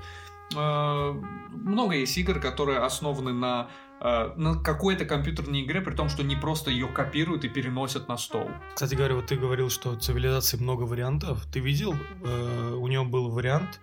Э, 0.56 1.14
Много 1.52 1.96
есть 1.96 2.18
игр, 2.18 2.42
которые 2.42 2.80
основаны 2.80 3.32
на, 3.32 3.70
э, 4.02 4.34
на 4.36 4.56
какой-то 4.56 5.06
компьютерной 5.06 5.64
игре, 5.64 5.82
при 5.82 5.94
том, 5.94 6.10
что 6.10 6.24
не 6.24 6.36
просто 6.36 6.72
ее 6.72 6.88
копируют 6.88 7.46
и 7.46 7.50
переносят 7.50 8.08
на 8.08 8.18
стол. 8.18 8.50
Кстати 8.74 8.96
говоря, 8.96 9.16
вот 9.16 9.28
ты 9.28 9.36
говорил, 9.36 9.70
что 9.70 9.96
цивилизации 9.96 10.58
много 10.58 10.84
вариантов. 10.84 11.46
Ты 11.52 11.60
видел, 11.60 11.96
э, 12.24 12.74
у 12.76 12.88
него 12.88 13.06
был 13.06 13.30
вариант 13.30 13.80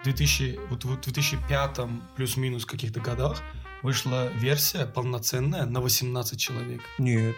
в 0.00 0.04
2000, 0.04 0.60
вот 0.70 0.84
в 0.84 1.00
2005 1.00 1.80
плюс-минус 2.16 2.64
каких-то 2.64 3.00
годах 3.00 3.42
вышла 3.82 4.28
версия 4.34 4.86
полноценная 4.86 5.66
на 5.66 5.80
18 5.80 6.38
человек. 6.38 6.80
Нет. 6.98 7.36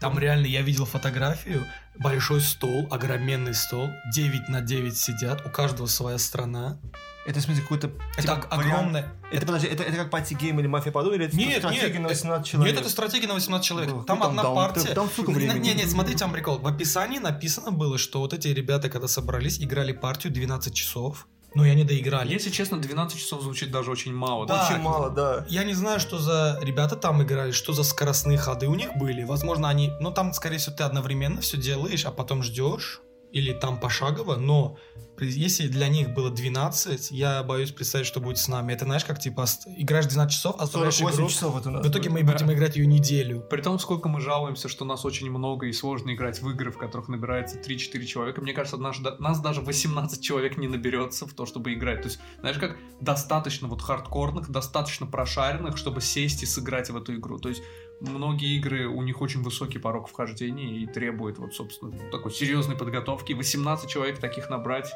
Там 0.00 0.18
реально 0.18 0.46
я 0.46 0.62
видел 0.62 0.84
фотографию, 0.84 1.64
большой 1.98 2.40
стол, 2.40 2.86
огроменный 2.90 3.54
стол, 3.54 3.90
9 4.12 4.48
на 4.48 4.60
9 4.60 4.96
сидят, 4.96 5.44
у 5.46 5.50
каждого 5.50 5.86
своя 5.86 6.18
страна. 6.18 6.78
Это, 7.26 7.40
в 7.40 7.42
смысле, 7.42 7.62
какой-то... 7.62 7.90
Это 8.16 8.22
типа, 8.22 8.34
вариант- 8.34 8.52
огромное... 8.52 9.08
Это, 9.32 9.46
подожди, 9.46 9.66
это, 9.66 9.82
это 9.82 9.96
как 9.96 10.10
пати 10.10 10.34
гейм 10.34 10.60
или 10.60 10.68
мафия 10.68 10.92
подумали? 10.92 11.18
Или 11.18 11.26
это 11.26 11.36
Нет, 11.36 11.58
стратегия 11.58 11.86
нет, 11.94 12.02
на 12.02 12.06
это- 12.06 12.14
18 12.14 12.46
человек? 12.46 12.72
Нет, 12.74 12.80
это 12.82 12.90
стратегия 12.90 13.26
на 13.26 13.34
18 13.34 13.66
человек. 13.66 13.90
Ну, 13.90 14.04
там 14.04 14.18
там 14.20 14.28
одна 14.28 14.42
дал- 14.44 14.54
партия. 14.54 14.94
там 14.94 15.08
сколько 15.10 15.32
Не, 15.32 15.36
времени? 15.38 15.58
Не, 15.58 15.74
нет, 15.74 15.90
смотрите, 15.90 16.18
там 16.20 16.30
прикол. 16.30 16.58
В 16.58 16.66
описании 16.68 17.18
написано 17.18 17.72
было, 17.72 17.98
что 17.98 18.20
вот 18.20 18.32
эти 18.32 18.46
ребята, 18.48 18.88
когда 18.88 19.08
собрались, 19.08 19.58
играли 19.60 19.92
партию 19.92 20.32
12 20.32 20.72
часов. 20.72 21.26
Но 21.54 21.64
и 21.64 21.70
они 21.70 21.84
доиграли. 21.84 22.32
Если 22.32 22.50
честно, 22.50 22.78
12 22.78 23.18
часов 23.18 23.42
звучит 23.42 23.70
даже 23.70 23.90
очень 23.90 24.14
мало. 24.14 24.46
Да. 24.46 24.66
Очень 24.66 24.82
мало, 24.82 25.10
да. 25.10 25.46
Я 25.48 25.64
не 25.64 25.74
знаю, 25.74 26.00
что 26.00 26.18
за 26.18 26.58
ребята 26.62 26.96
там 26.96 27.22
играли, 27.22 27.50
что 27.50 27.72
за 27.72 27.82
скоростные 27.82 28.38
ходы 28.38 28.68
у 28.68 28.74
них 28.74 28.96
были. 28.96 29.24
Возможно, 29.24 29.68
они... 29.68 29.92
Ну, 30.00 30.10
там, 30.10 30.32
скорее 30.32 30.58
всего, 30.58 30.76
ты 30.76 30.84
одновременно 30.84 31.40
все 31.40 31.56
делаешь, 31.56 32.04
а 32.04 32.10
потом 32.10 32.42
ждешь. 32.42 33.00
Или 33.36 33.52
там 33.52 33.78
пошагово, 33.78 34.36
но 34.36 34.78
если 35.20 35.68
для 35.68 35.88
них 35.88 36.14
было 36.14 36.30
12, 36.30 37.10
я 37.10 37.42
боюсь 37.42 37.70
представить, 37.70 38.06
что 38.06 38.20
будет 38.20 38.38
с 38.38 38.48
нами. 38.48 38.72
Это 38.72 38.84
знаешь, 38.86 39.04
как 39.04 39.18
типа 39.18 39.44
играешь 39.78 40.06
12 40.06 40.34
часов, 40.34 40.56
оставляешь 40.58 40.94
48 40.94 41.18
игру. 41.20 41.28
часов 41.28 41.56
это. 41.60 41.70
В 41.70 41.88
итоге 41.90 42.08
мы 42.10 42.22
Да. 42.22 42.32
будем 42.32 42.50
играть 42.52 42.76
ее 42.76 42.86
неделю. 42.86 43.40
При 43.50 43.60
том, 43.60 43.78
сколько 43.78 44.08
мы 44.08 44.20
жалуемся, 44.20 44.68
что 44.68 44.84
нас 44.86 45.04
очень 45.04 45.30
много 45.30 45.66
и 45.66 45.72
сложно 45.72 46.14
играть 46.14 46.40
в 46.40 46.48
игры, 46.50 46.70
в 46.70 46.78
которых 46.78 47.08
набирается 47.08 47.58
3-4 47.58 48.06
человека. 48.06 48.40
Мне 48.40 48.52
кажется, 48.54 48.78
наш, 48.78 49.00
нас 49.18 49.40
даже 49.40 49.60
18 49.60 50.22
человек 50.22 50.56
не 50.56 50.68
наберется 50.68 51.26
в 51.26 51.34
то, 51.34 51.44
чтобы 51.44 51.74
играть. 51.74 52.00
То 52.02 52.08
есть, 52.08 52.18
знаешь, 52.40 52.56
как 52.58 52.76
достаточно 53.02 53.68
вот 53.68 53.82
хардкорных, 53.82 54.50
достаточно 54.50 55.06
прошаренных, 55.06 55.76
чтобы 55.76 56.00
сесть 56.00 56.42
и 56.42 56.46
сыграть 56.46 56.88
в 56.90 56.96
эту 56.96 57.14
игру. 57.16 57.38
То 57.38 57.50
есть, 57.50 57.62
многие 58.00 58.56
игры, 58.56 58.86
у 58.88 59.02
них 59.02 59.20
очень 59.20 59.42
высокий 59.42 59.78
порог 59.78 60.08
вхождения 60.08 60.78
и 60.78 60.86
требует 60.86 61.38
вот, 61.38 61.54
собственно, 61.54 61.92
такой 62.10 62.32
серьезной 62.32 62.76
подготовки. 62.76 63.32
18 63.32 63.88
человек 63.88 64.18
таких 64.18 64.50
набрать, 64.50 64.92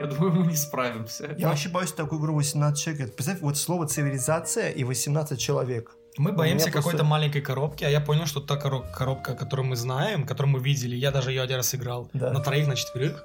я 0.00 0.06
думаю, 0.06 0.32
мы 0.32 0.46
не 0.46 0.56
справимся. 0.56 1.34
Я 1.38 1.48
вообще 1.48 1.68
боюсь 1.68 1.92
такую 1.92 2.20
игру 2.20 2.34
18 2.34 2.82
человек. 2.84 3.14
Представь, 3.14 3.40
вот 3.40 3.56
слово 3.56 3.86
цивилизация 3.86 4.70
и 4.70 4.84
18 4.84 5.38
человек. 5.38 5.96
Мы 6.16 6.30
боимся 6.32 6.66
какой-то 6.66 6.90
просто- 6.90 7.04
маленькой 7.04 7.40
коробки, 7.42 7.82
а 7.82 7.88
я 7.88 8.00
понял, 8.00 8.26
что 8.26 8.40
та 8.40 8.54
коро- 8.56 8.84
коробка, 8.94 9.34
которую 9.34 9.66
мы 9.66 9.74
знаем, 9.76 10.24
которую 10.26 10.52
мы 10.52 10.60
видели, 10.60 10.94
я 10.94 11.10
даже 11.10 11.30
ее 11.32 11.42
один 11.42 11.56
раз 11.56 11.74
играл, 11.74 12.08
Да. 12.12 12.30
на 12.32 12.38
троих, 12.40 12.68
на 12.68 12.76
четверых, 12.76 13.24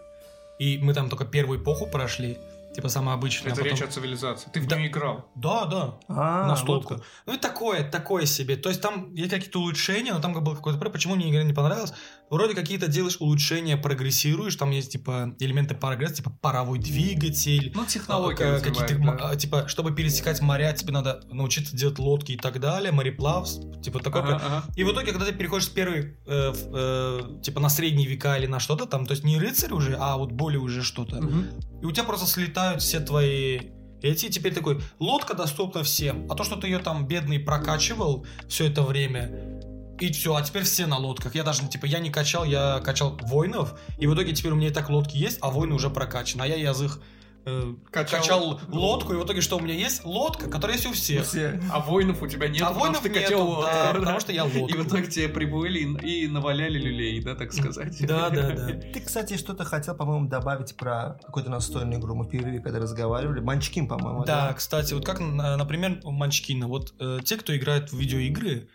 и 0.57 0.79
мы 0.81 0.95
там 0.95 1.07
только 1.09 1.25
первую 1.25 1.59
эпоху 1.61 1.85
прошли, 1.85 2.39
типа 2.75 2.89
самое 2.89 3.15
обычное. 3.17 3.51
Это 3.51 3.61
а 3.61 3.63
потом- 3.63 3.77
речь 3.77 3.81
о 3.87 3.91
цивилизации. 3.91 4.49
Ты 4.53 4.61
в 4.61 4.67
Да. 4.67 4.77
нее 4.77 4.87
играл. 4.89 5.29
Да, 5.35 5.65
да. 5.65 5.99
А, 6.07 6.47
настолку. 6.47 6.95
вот. 6.95 7.03
Ну 7.25 7.33
и 7.33 7.37
такое, 7.37 7.89
такое 7.89 8.25
себе. 8.25 8.55
То 8.55 8.69
есть 8.69 8.81
там 8.81 9.13
есть 9.13 9.31
какие-то 9.31 9.59
улучшения, 9.59 10.13
но 10.13 10.19
там 10.19 10.33
как 10.33 10.43
был 10.43 10.55
какой-то... 10.55 10.79
про- 10.79 10.89
Почему 10.89 11.15
мне 11.15 11.29
игра 11.29 11.43
не 11.43 11.53
понравилась? 11.53 11.93
Вроде 12.29 12.53
какие-то 12.53 12.87
делаешь 12.87 13.17
улучшения, 13.19 13.75
прогрессируешь, 13.75 14.55
там 14.55 14.69
есть 14.71 14.91
типа 14.91 15.35
элементы 15.39 15.73
прогресса, 15.73 16.15
типа 16.15 16.31
паровой 16.41 16.77
двигатель, 16.79 17.71
Ну, 17.75 17.85
технологии 17.85 18.43
э, 18.57 18.59
какие-то, 18.61 18.97
да. 18.99 19.29
а, 19.31 19.35
типа, 19.35 19.67
чтобы 19.67 19.91
пересекать 19.95 20.39
моря, 20.41 20.71
тебе 20.73 20.91
надо 20.93 21.21
научиться 21.31 21.75
делать 21.75 21.97
лодки 21.99 22.33
и 22.33 22.37
так 22.37 22.59
далее, 22.59 22.91
мореплав, 22.91 23.49
типа 23.81 23.99
такое. 23.99 24.21
Ага, 24.21 24.35
ага. 24.45 24.63
И 24.75 24.83
в 24.83 24.91
итоге, 24.91 25.11
когда 25.11 25.25
ты 25.25 25.33
переходишь 25.33 25.65
с 25.65 25.69
первой, 25.69 26.17
э, 26.27 26.51
в, 26.51 26.57
э, 26.75 27.41
типа 27.41 27.59
на 27.59 27.69
средние 27.69 28.07
века 28.07 28.37
или 28.37 28.45
на 28.45 28.59
что-то 28.59 28.85
там, 28.85 29.05
то 29.07 29.13
есть 29.13 29.23
не 29.23 29.39
рыцарь 29.39 29.73
уже, 29.73 29.95
а 29.99 30.17
вот 30.17 30.31
более 30.31 30.59
уже 30.59 30.83
что-то, 30.83 31.15
Мгм. 31.21 31.47
и 31.81 31.85
у 31.85 31.91
тебя 31.91 32.03
просто 32.03 32.27
слетают 32.59 32.81
все 32.81 32.99
твои. 32.99 33.59
Эти, 34.01 34.29
теперь 34.29 34.53
такой, 34.53 34.81
лодка 34.99 35.33
доступна 35.33 35.83
всем, 35.83 36.25
а 36.31 36.35
то, 36.35 36.43
что 36.43 36.55
ты 36.55 36.67
ее 36.67 36.79
там 36.79 37.05
бедный 37.05 37.39
прокачивал 37.39 38.25
все 38.47 38.67
это 38.67 38.81
время, 38.81 39.59
и 39.99 40.11
все, 40.11 40.35
а 40.35 40.41
теперь 40.41 40.63
все 40.63 40.85
на 40.85 40.97
лодках. 40.97 41.35
Я 41.35 41.43
даже, 41.43 41.67
типа, 41.67 41.85
я 41.85 41.99
не 41.99 42.09
качал, 42.09 42.45
я 42.45 42.79
качал 42.79 43.17
воинов, 43.23 43.77
и 43.97 44.07
в 44.07 44.13
итоге 44.13 44.31
теперь 44.31 44.53
у 44.53 44.55
меня 44.55 44.69
и 44.69 44.71
так 44.71 44.89
лодки 44.89 45.17
есть, 45.17 45.37
а 45.41 45.49
воины 45.49 45.75
уже 45.75 45.89
прокачаны, 45.89 46.43
а 46.43 46.47
я 46.47 46.55
язык 46.55 47.01
э, 47.45 47.73
Качал- 47.91 48.19
качал... 48.19 48.61
лодку, 48.69 49.13
и 49.13 49.17
в 49.17 49.25
итоге 49.25 49.41
что 49.41 49.57
у 49.57 49.59
меня 49.59 49.73
есть? 49.73 50.05
Лодка, 50.05 50.49
которая 50.49 50.77
есть 50.77 50.87
у 50.87 50.93
всех. 50.93 51.25
Все. 51.25 51.59
А 51.71 51.79
воинов 51.79 52.21
у 52.21 52.27
тебя 52.27 52.47
нет, 52.47 52.61
а 52.65 52.71
воинов 52.71 53.01
ты 53.01 53.09
нету, 53.09 53.21
качал 53.23 53.47
лодку, 53.47 53.63
да, 53.71 53.93
да? 53.93 53.99
потому 53.99 54.19
что 54.19 54.31
я 54.31 54.43
лодку. 54.43 54.67
И 54.67 54.73
в 54.73 54.87
итоге 54.87 55.07
тебе 55.07 55.29
прибыли 55.29 55.79
и, 55.79 56.23
и 56.23 56.27
наваляли 56.27 56.77
люлей, 56.77 57.21
да, 57.21 57.35
так 57.35 57.53
сказать? 57.53 57.97
Да, 58.05 58.29
да, 58.29 58.51
да. 58.51 58.67
Ты, 58.93 59.01
кстати, 59.01 59.37
что-то 59.37 59.63
хотел, 59.65 59.95
по-моему, 59.95 60.27
добавить 60.27 60.75
про 60.75 61.19
какую-то 61.25 61.49
настольную 61.49 61.99
игру. 61.99 62.15
Мы 62.15 62.25
в 62.25 62.29
перерыве, 62.29 62.59
когда 62.59 62.79
разговаривали. 62.79 63.39
Манчкин, 63.39 63.87
по-моему, 63.87 64.25
Да, 64.25 64.53
кстати, 64.53 64.93
вот 64.93 65.05
как, 65.05 65.19
на- 65.19 65.57
например, 65.57 65.99
Манчкина, 66.03 66.67
вот 66.67 66.93
э, 66.99 67.19
те, 67.23 67.37
кто 67.37 67.55
играет 67.55 67.91
в 67.91 67.97
видеоигры, 67.97 68.69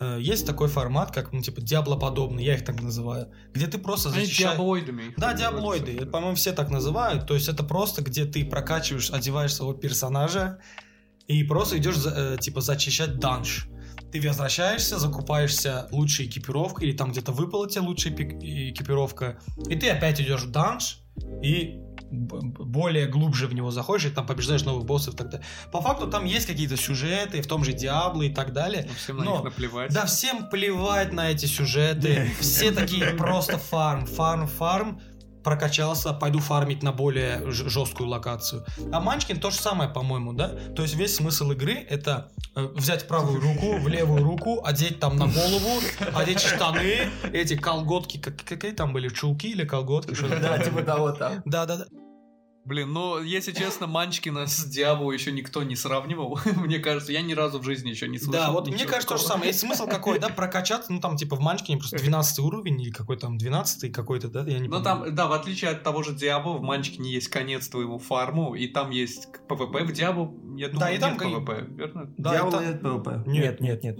есть 0.00 0.46
такой 0.46 0.68
формат, 0.68 1.10
как, 1.10 1.32
ну, 1.32 1.42
типа, 1.42 1.60
Диабло-подобный, 1.60 2.44
я 2.44 2.54
их 2.54 2.64
так 2.64 2.80
называю, 2.80 3.32
где 3.52 3.66
ты 3.66 3.78
просто 3.78 4.10
Они 4.10 4.20
защищаешь... 4.20 4.56
диаблоидами. 4.56 5.02
их 5.02 5.16
Да, 5.16 5.34
диаблоиды, 5.34 6.06
по-моему, 6.06 6.36
все 6.36 6.52
так 6.52 6.70
называют, 6.70 7.26
то 7.26 7.34
есть 7.34 7.48
это 7.48 7.64
просто, 7.64 8.02
где 8.02 8.24
ты 8.24 8.44
прокачиваешь, 8.44 9.10
одеваешь 9.10 9.54
своего 9.54 9.74
персонажа 9.74 10.60
и 11.26 11.42
просто 11.42 11.78
идешь, 11.78 11.96
э, 12.06 12.36
типа, 12.40 12.60
зачищать 12.60 13.18
данж. 13.18 13.68
Ты 14.12 14.26
возвращаешься, 14.26 14.98
закупаешься 14.98 15.88
лучшей 15.90 16.26
экипировкой, 16.26 16.88
или 16.88 16.96
там 16.96 17.10
где-то 17.10 17.32
выпала 17.32 17.68
тебе 17.68 17.82
лучшая 17.82 18.14
пик- 18.14 18.38
экипировка, 18.40 19.40
и 19.68 19.74
ты 19.76 19.90
опять 19.90 20.20
идешь 20.20 20.44
в 20.44 20.50
данж, 20.50 21.00
и 21.42 21.80
более 22.10 23.06
глубже 23.06 23.46
в 23.46 23.54
него 23.54 23.70
заходишь, 23.70 24.06
и 24.06 24.10
там 24.10 24.26
побеждаешь 24.26 24.64
новых 24.64 24.84
боссов 24.86 25.14
и 25.14 25.16
так 25.16 25.28
далее. 25.30 25.46
По 25.70 25.80
факту 25.80 26.08
там 26.08 26.24
есть 26.24 26.46
какие-то 26.46 26.76
сюжеты, 26.76 27.42
в 27.42 27.46
том 27.46 27.64
же 27.64 27.72
Диабло 27.72 28.22
и 28.22 28.30
так 28.32 28.52
далее. 28.52 28.84
Ну, 28.88 28.94
Всем 28.94 29.16
на 29.18 29.24
Но- 29.24 29.32
них 29.36 29.44
наплевать. 29.44 29.92
Да 29.92 30.06
всем 30.06 30.48
плевать 30.48 31.12
на 31.12 31.30
эти 31.30 31.46
сюжеты. 31.46 32.30
Все 32.40 32.70
такие 32.72 33.06
просто 33.14 33.58
фарм, 33.58 34.06
фарм, 34.06 34.46
фарм. 34.46 35.00
Прокачался, 35.48 36.12
пойду 36.12 36.40
фармить 36.40 36.82
на 36.82 36.92
более 36.92 37.50
жесткую 37.50 38.10
локацию. 38.10 38.66
А 38.92 39.00
Манчкин 39.00 39.40
то 39.40 39.50
же 39.50 39.56
самое, 39.56 39.88
по-моему, 39.88 40.34
да? 40.34 40.50
То 40.76 40.82
есть 40.82 40.94
весь 40.94 41.16
смысл 41.16 41.52
игры 41.52 41.72
это 41.72 42.30
э, 42.54 42.68
взять 42.74 43.08
правую 43.08 43.40
руку 43.40 43.78
в 43.78 43.88
левую 43.88 44.22
руку, 44.22 44.60
одеть 44.62 45.00
там 45.00 45.16
на 45.16 45.26
голову, 45.26 45.80
одеть 46.14 46.40
штаны, 46.40 47.08
эти 47.32 47.56
колготки, 47.56 48.18
как, 48.18 48.36
какие 48.44 48.72
там 48.72 48.92
были, 48.92 49.08
чулки 49.08 49.48
или 49.48 49.64
колготки? 49.64 50.14
Да, 50.42 50.58
типа 50.58 50.82
того 50.82 51.12
там. 51.12 51.40
Да, 51.46 51.64
да, 51.64 51.78
да. 51.78 51.84
Блин, 52.68 52.92
ну, 52.92 53.22
если 53.22 53.52
честно, 53.52 53.86
Манчкина 53.86 54.46
с 54.46 54.62
Диабло 54.66 55.10
еще 55.10 55.32
никто 55.32 55.62
не 55.62 55.74
сравнивал. 55.74 56.38
Мне 56.56 56.78
кажется, 56.78 57.12
я 57.12 57.22
ни 57.22 57.32
разу 57.32 57.60
в 57.60 57.64
жизни 57.64 57.88
еще 57.88 58.08
не 58.08 58.18
слышал. 58.18 58.32
Да, 58.32 58.50
вот 58.50 58.68
мне 58.68 58.84
кажется, 58.84 59.08
то 59.08 59.16
же 59.16 59.22
самое. 59.22 59.46
Есть 59.46 59.60
смысл 59.60 59.86
какой, 59.86 60.18
да, 60.18 60.28
прокачаться, 60.28 60.92
ну 60.92 61.00
там 61.00 61.16
типа 61.16 61.36
в 61.36 61.40
Манчкине 61.40 61.78
просто 61.78 61.96
12 62.02 62.40
уровень 62.40 62.78
или 62.82 62.90
какой 62.90 63.16
там 63.16 63.38
12 63.38 63.90
какой-то, 63.90 64.28
да, 64.28 64.44
я 64.46 64.58
не 64.58 64.68
Ну 64.68 64.82
там, 64.82 65.14
да, 65.14 65.28
в 65.28 65.32
отличие 65.32 65.70
от 65.70 65.82
того 65.82 66.02
же 66.02 66.14
Diablo, 66.14 66.58
в 66.58 66.62
Манчкине 66.62 67.10
есть 67.10 67.28
конец 67.28 67.68
твоему 67.68 67.98
фарму, 67.98 68.54
и 68.54 68.68
там 68.68 68.90
есть 68.90 69.28
ПВП. 69.48 69.84
В 69.84 69.92
Diablo, 69.92 70.30
я 70.54 70.68
думаю, 70.68 70.94
и 70.94 70.98
там 70.98 71.12
нет 71.12 71.22
ПВП, 71.22 71.66
верно? 71.70 72.12
Да, 72.18 72.42
нет 72.60 72.82
ПВП. 72.82 73.22
Нет, 73.24 73.60
нет, 73.62 73.82
нет. 73.82 73.98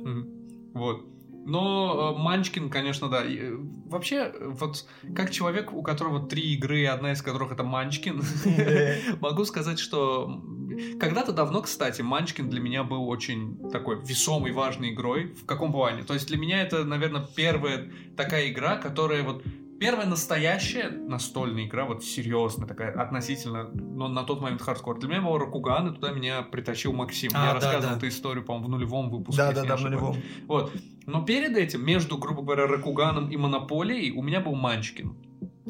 Вот. 0.75 1.07
Но 1.49 2.15
э, 2.15 2.23
Манчкин, 2.23 2.69
конечно, 2.69 3.09
да. 3.09 3.25
И, 3.25 3.39
э, 3.39 3.57
Вообще, 3.87 4.31
э, 4.35 4.49
вот 4.49 4.85
как 5.17 5.31
человек, 5.31 5.73
у 5.73 5.83
которого 5.83 6.27
три 6.27 6.53
игры, 6.53 6.85
одна 6.87 7.13
из 7.13 7.23
которых 7.23 7.53
это 7.53 7.63
Манчкин, 7.63 8.23
могу 9.21 9.47
сказать, 9.47 9.79
что 9.79 10.43
когда-то 11.01 11.33
давно, 11.33 11.63
кстати, 11.63 12.03
Манчкин 12.03 12.51
для 12.51 12.61
меня 12.61 12.85
был 12.85 13.09
очень 13.09 13.71
такой 13.71 13.99
весомой, 14.05 14.53
важной 14.53 14.93
игрой. 14.93 15.33
В 15.33 15.47
каком 15.47 15.73
плане? 15.73 16.03
То 16.03 16.13
есть 16.13 16.29
для 16.29 16.37
меня 16.37 16.61
это, 16.61 16.85
наверное, 16.85 17.27
первая 17.35 17.91
такая 18.15 18.51
игра, 18.51 18.77
которая 18.77 19.23
вот 19.23 19.43
Первая 19.81 20.07
настоящая 20.07 20.91
настольная 20.91 21.67
игра, 21.67 21.85
вот 21.85 22.05
серьезная 22.05 22.67
такая, 22.67 22.93
относительно, 22.93 23.71
но 23.73 24.09
на 24.09 24.25
тот 24.25 24.41
момент 24.41 24.61
хардкор. 24.61 24.99
Для 24.99 25.09
меня 25.09 25.23
был 25.23 25.39
Ракуган, 25.39 25.89
и 25.89 25.95
туда 25.95 26.11
меня 26.11 26.43
притащил 26.43 26.93
Максим. 26.93 27.31
А, 27.35 27.39
Я 27.39 27.47
да, 27.47 27.55
рассказывал 27.55 27.93
да. 27.93 27.97
эту 27.97 28.09
историю, 28.09 28.45
по-моему, 28.45 28.67
в 28.67 28.71
нулевом 28.71 29.11
выпуске. 29.11 29.43
Да, 29.43 29.53
да, 29.53 29.65
да, 29.65 29.77
в 29.77 29.83
нулевом. 29.83 30.17
Вот. 30.47 30.73
Но 31.07 31.25
перед 31.25 31.57
этим, 31.57 31.85
между, 31.85 32.19
грубо 32.19 32.43
говоря, 32.43 32.67
Ракуганом 32.67 33.31
и 33.31 33.37
Монополией, 33.37 34.11
у 34.13 34.23
меня 34.23 34.41
был 34.41 34.55
Манчкин. 34.55 35.15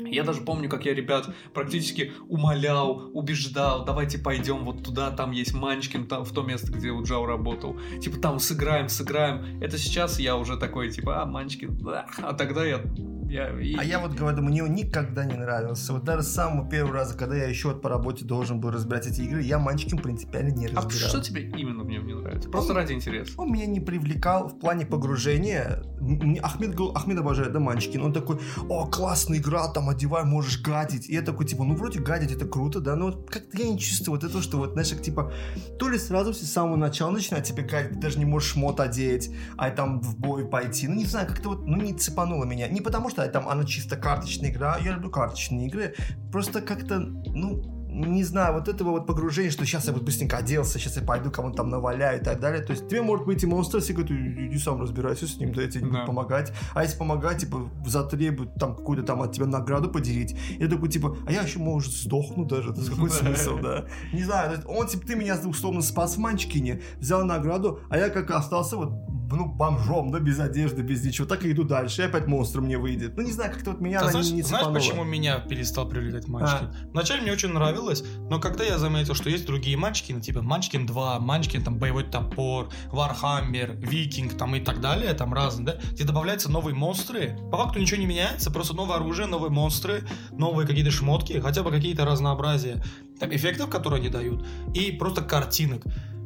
Я 0.07 0.23
даже 0.23 0.41
помню, 0.43 0.69
как 0.69 0.85
я 0.85 0.95
ребят 0.95 1.29
практически 1.53 2.13
умолял, 2.29 3.11
убеждал, 3.15 3.85
давайте 3.85 4.19
пойдем 4.19 4.65
вот 4.65 4.85
туда, 4.85 5.11
там 5.11 5.33
есть 5.33 5.55
Манчкин, 5.55 6.07
там, 6.07 6.25
в 6.25 6.33
то 6.33 6.43
место, 6.43 6.73
где 6.73 6.91
у 6.91 7.03
Джао 7.03 7.27
работал. 7.27 7.77
Типа 8.01 8.19
там 8.19 8.39
сыграем, 8.39 8.89
сыграем. 8.89 9.61
Это 9.61 9.77
сейчас 9.79 10.19
я 10.19 10.37
уже 10.37 10.57
такой, 10.57 10.91
типа, 10.91 11.23
а, 11.23 11.27
Манчкин, 11.27 11.79
да. 11.79 12.07
А 12.19 12.33
тогда 12.33 12.65
я... 12.65 12.81
я 13.29 13.51
и- 13.61 13.74
А 13.76 13.85
я 13.85 13.99
вот 13.99 14.12
говорю, 14.14 14.43
мне 14.43 14.62
он 14.64 14.74
никогда 14.74 15.24
не 15.24 15.35
нравился. 15.35 15.93
Вот 15.93 16.05
даже 16.05 16.22
с 16.22 16.33
самого 16.33 16.68
первого 16.68 16.95
раза, 16.95 17.16
когда 17.16 17.37
я 17.37 17.47
еще 17.49 17.68
вот 17.68 17.83
по 17.83 17.89
работе 17.89 18.24
должен 18.24 18.61
был 18.61 18.70
разбирать 18.70 19.07
эти 19.07 19.20
игры, 19.22 19.43
я 19.43 19.59
Манчкин 19.59 19.99
принципиально 19.99 20.51
не 20.51 20.66
А 20.66 20.76
разбирал. 20.81 21.09
что 21.09 21.20
тебе 21.20 21.43
именно 21.43 21.83
в 21.85 21.89
нем 21.89 22.07
не 22.07 22.14
нравится? 22.14 22.49
Просто 22.51 22.72
Он- 22.72 22.79
ради 22.79 22.93
интереса. 22.93 23.33
Он 23.37 23.53
меня 23.53 23.66
не 23.66 23.81
привлекал 23.81 24.49
в 24.49 24.59
плане 24.59 24.87
погружения. 24.87 25.83
Мне 26.01 26.41
Ахмед 26.41 26.79
Ахмед 26.95 27.18
обожает, 27.18 27.53
да, 27.53 27.61
Манчкин. 27.61 28.03
Он 28.03 28.12
такой, 28.12 28.39
о, 28.68 28.87
классная 28.87 29.39
игра, 29.39 29.68
там 29.68 29.89
одевай, 29.89 30.24
можешь 30.24 30.61
гадить. 30.62 31.09
И 31.09 31.14
я 31.14 31.22
такой, 31.22 31.47
типа, 31.47 31.64
ну, 31.64 31.74
вроде 31.74 32.01
гадить 32.01 32.33
это 32.33 32.47
круто, 32.47 32.81
да, 32.81 32.95
но 32.97 33.07
вот 33.07 33.31
как-то 33.31 33.59
я 33.59 33.68
не 33.68 33.79
чувствую 33.79 34.18
вот 34.20 34.29
это, 34.29 34.43
что 34.43 34.59
вот, 34.59 34.72
знаешь, 34.72 34.91
как, 34.91 35.03
типа, 35.03 35.33
то 35.79 35.89
ли 35.89 35.99
сразу 35.99 36.33
все 36.33 36.45
с 36.45 36.53
самого 36.53 36.76
начала 36.76 37.11
начинают 37.11 37.47
тебе 37.47 37.62
гадить, 37.62 37.93
ты 37.95 37.99
даже 37.99 38.18
не 38.18 38.24
можешь 38.24 38.51
шмот 38.53 38.81
одеть, 38.81 39.31
а 39.57 39.70
там 39.70 40.01
в 40.01 40.16
бой 40.18 40.47
пойти. 40.47 40.89
Ну, 40.89 40.95
не 40.95 41.05
знаю, 41.05 41.26
как-то 41.26 41.51
вот, 41.51 41.66
ну, 41.66 41.76
не 41.76 41.93
цепануло 41.95 42.45
меня. 42.45 42.68
Не 42.68 42.81
потому 42.81 43.11
что 43.11 43.18
там 43.27 43.49
она 43.49 43.64
чисто 43.64 43.97
карточная 43.97 44.51
игра, 44.51 44.79
я 44.79 44.93
люблю 44.93 45.11
карточные 45.11 45.66
игры, 45.66 45.95
просто 46.31 46.61
как-то, 46.61 46.99
ну, 47.01 47.75
не 47.91 48.23
знаю, 48.23 48.53
вот 48.53 48.69
этого 48.69 48.91
вот 48.91 49.07
погружения, 49.07 49.51
что 49.51 49.64
сейчас 49.64 49.87
я 49.87 49.93
вот 49.93 50.03
быстренько 50.03 50.37
оделся, 50.37 50.79
сейчас 50.79 50.97
я 50.99 51.03
пойду 51.03 51.31
кому-то 51.33 51.57
там 51.57 51.71
наваляю 51.71 52.21
и 52.21 52.23
так 52.25 52.39
далее. 52.39 52.62
То 52.62 52.73
есть 52.73 52.87
тебе 52.87 53.03
может 53.03 53.27
быть 53.27 53.43
и 53.43 53.47
монстр, 53.47 53.79
если 53.79 53.95
говорит, 53.95 54.12
иди 54.39 54.59
сам 54.59 54.81
разбирайся 54.81 55.27
с 55.27 55.37
ним, 55.39 55.53
да, 55.53 55.62
я 55.62 55.69
тебе 55.69 55.85
не 55.85 55.91
Да. 55.91 56.01
буду 56.01 56.07
помогать. 56.07 56.53
А 56.75 56.83
если 56.85 56.99
помогать, 56.99 57.39
типа, 57.39 57.69
затребуют 57.87 58.55
там 58.55 58.77
какую-то 58.77 59.05
там 59.05 59.23
от 59.23 59.33
тебя 59.33 59.47
награду 59.47 59.91
поделить, 59.91 60.37
я 60.59 60.69
такой, 60.69 60.91
типа, 60.91 61.16
а 61.27 61.33
я 61.33 61.43
еще, 61.43 61.59
может, 61.59 61.93
сдохну 61.93 62.45
даже, 62.45 62.73
то 62.73 62.79
есть 62.81 62.91
какой 62.91 63.11
смысл, 63.11 63.59
да? 63.59 63.87
Не 64.12 64.23
знаю, 64.23 64.61
он, 64.66 64.87
типа, 64.87 65.07
ты 65.07 65.16
меня 65.16 65.37
условно 65.45 65.81
спас 65.83 66.16
в 66.16 66.19
Манчкине, 66.19 66.83
взял 66.99 67.25
награду, 67.25 67.81
а 67.89 67.97
я 67.97 68.11
как 68.11 68.31
остался 68.31 68.77
вот, 68.77 68.93
ну, 69.37 69.47
бомжом, 69.47 70.11
да, 70.11 70.20
без 70.20 70.39
одежды, 70.41 70.83
без 70.83 71.05
ничего, 71.05 71.26
так 71.26 71.45
и 71.45 71.53
иду 71.53 71.64
дальше, 71.64 72.03
и 72.03 72.05
опять 72.05 72.26
монстр 72.26 72.61
мне 72.61 72.79
выйдет. 72.79 73.16
Ну, 73.16 73.22
не 73.22 73.33
знаю, 73.33 73.53
как-то 73.53 73.72
вот 73.72 73.81
меня 73.81 73.99
А 73.99 74.03
она 74.03 74.11
знаешь, 74.11 74.29
не, 74.29 74.37
не 74.37 74.43
знаешь, 74.43 74.66
почему 74.72 75.05
меня 75.05 75.39
перестал 75.39 75.89
привлекать 75.89 76.29
Манчкин? 76.29 76.66
А. 76.66 76.74
Вначале 76.93 77.22
мне 77.22 77.33
очень 77.33 77.53
нравилось, 77.53 78.05
но 78.31 78.41
когда 78.41 78.64
я 78.64 78.79
заметил, 78.79 79.14
что 79.14 79.31
есть 79.31 79.47
другие 79.47 79.76
Манчкины, 79.76 80.20
типа 80.20 80.43
Манчкин 80.43 80.87
2, 80.87 81.20
Манчкин 81.20 81.62
там 81.62 81.79
боевой 81.79 82.05
топор, 82.05 82.70
Warhammer, 82.91 83.72
Викинг 83.76 84.35
там 84.35 84.55
и 84.55 84.61
так 84.61 84.81
далее, 84.81 85.12
там 85.14 85.35
разные, 85.35 85.66
да, 85.66 85.81
где 85.93 86.05
добавляются 86.05 86.51
новые 86.51 86.74
монстры. 86.74 87.37
По 87.51 87.59
факту 87.59 87.81
ничего 87.81 88.01
не 88.01 88.07
меняется, 88.07 88.51
просто 88.51 88.74
новое 88.74 88.97
оружие, 88.97 89.26
новые 89.26 89.51
монстры, 89.51 90.05
новые 90.33 90.66
какие-то 90.66 90.91
шмотки, 90.91 91.41
хотя 91.41 91.62
бы 91.62 91.70
какие-то 91.70 92.05
разнообразия 92.05 92.83
там, 93.18 93.35
эффектов, 93.35 93.68
которые 93.68 94.01
они 94.01 94.09
дают, 94.09 94.47
и 94.74 94.93
просто 94.93 95.22
картинок. 95.22 95.83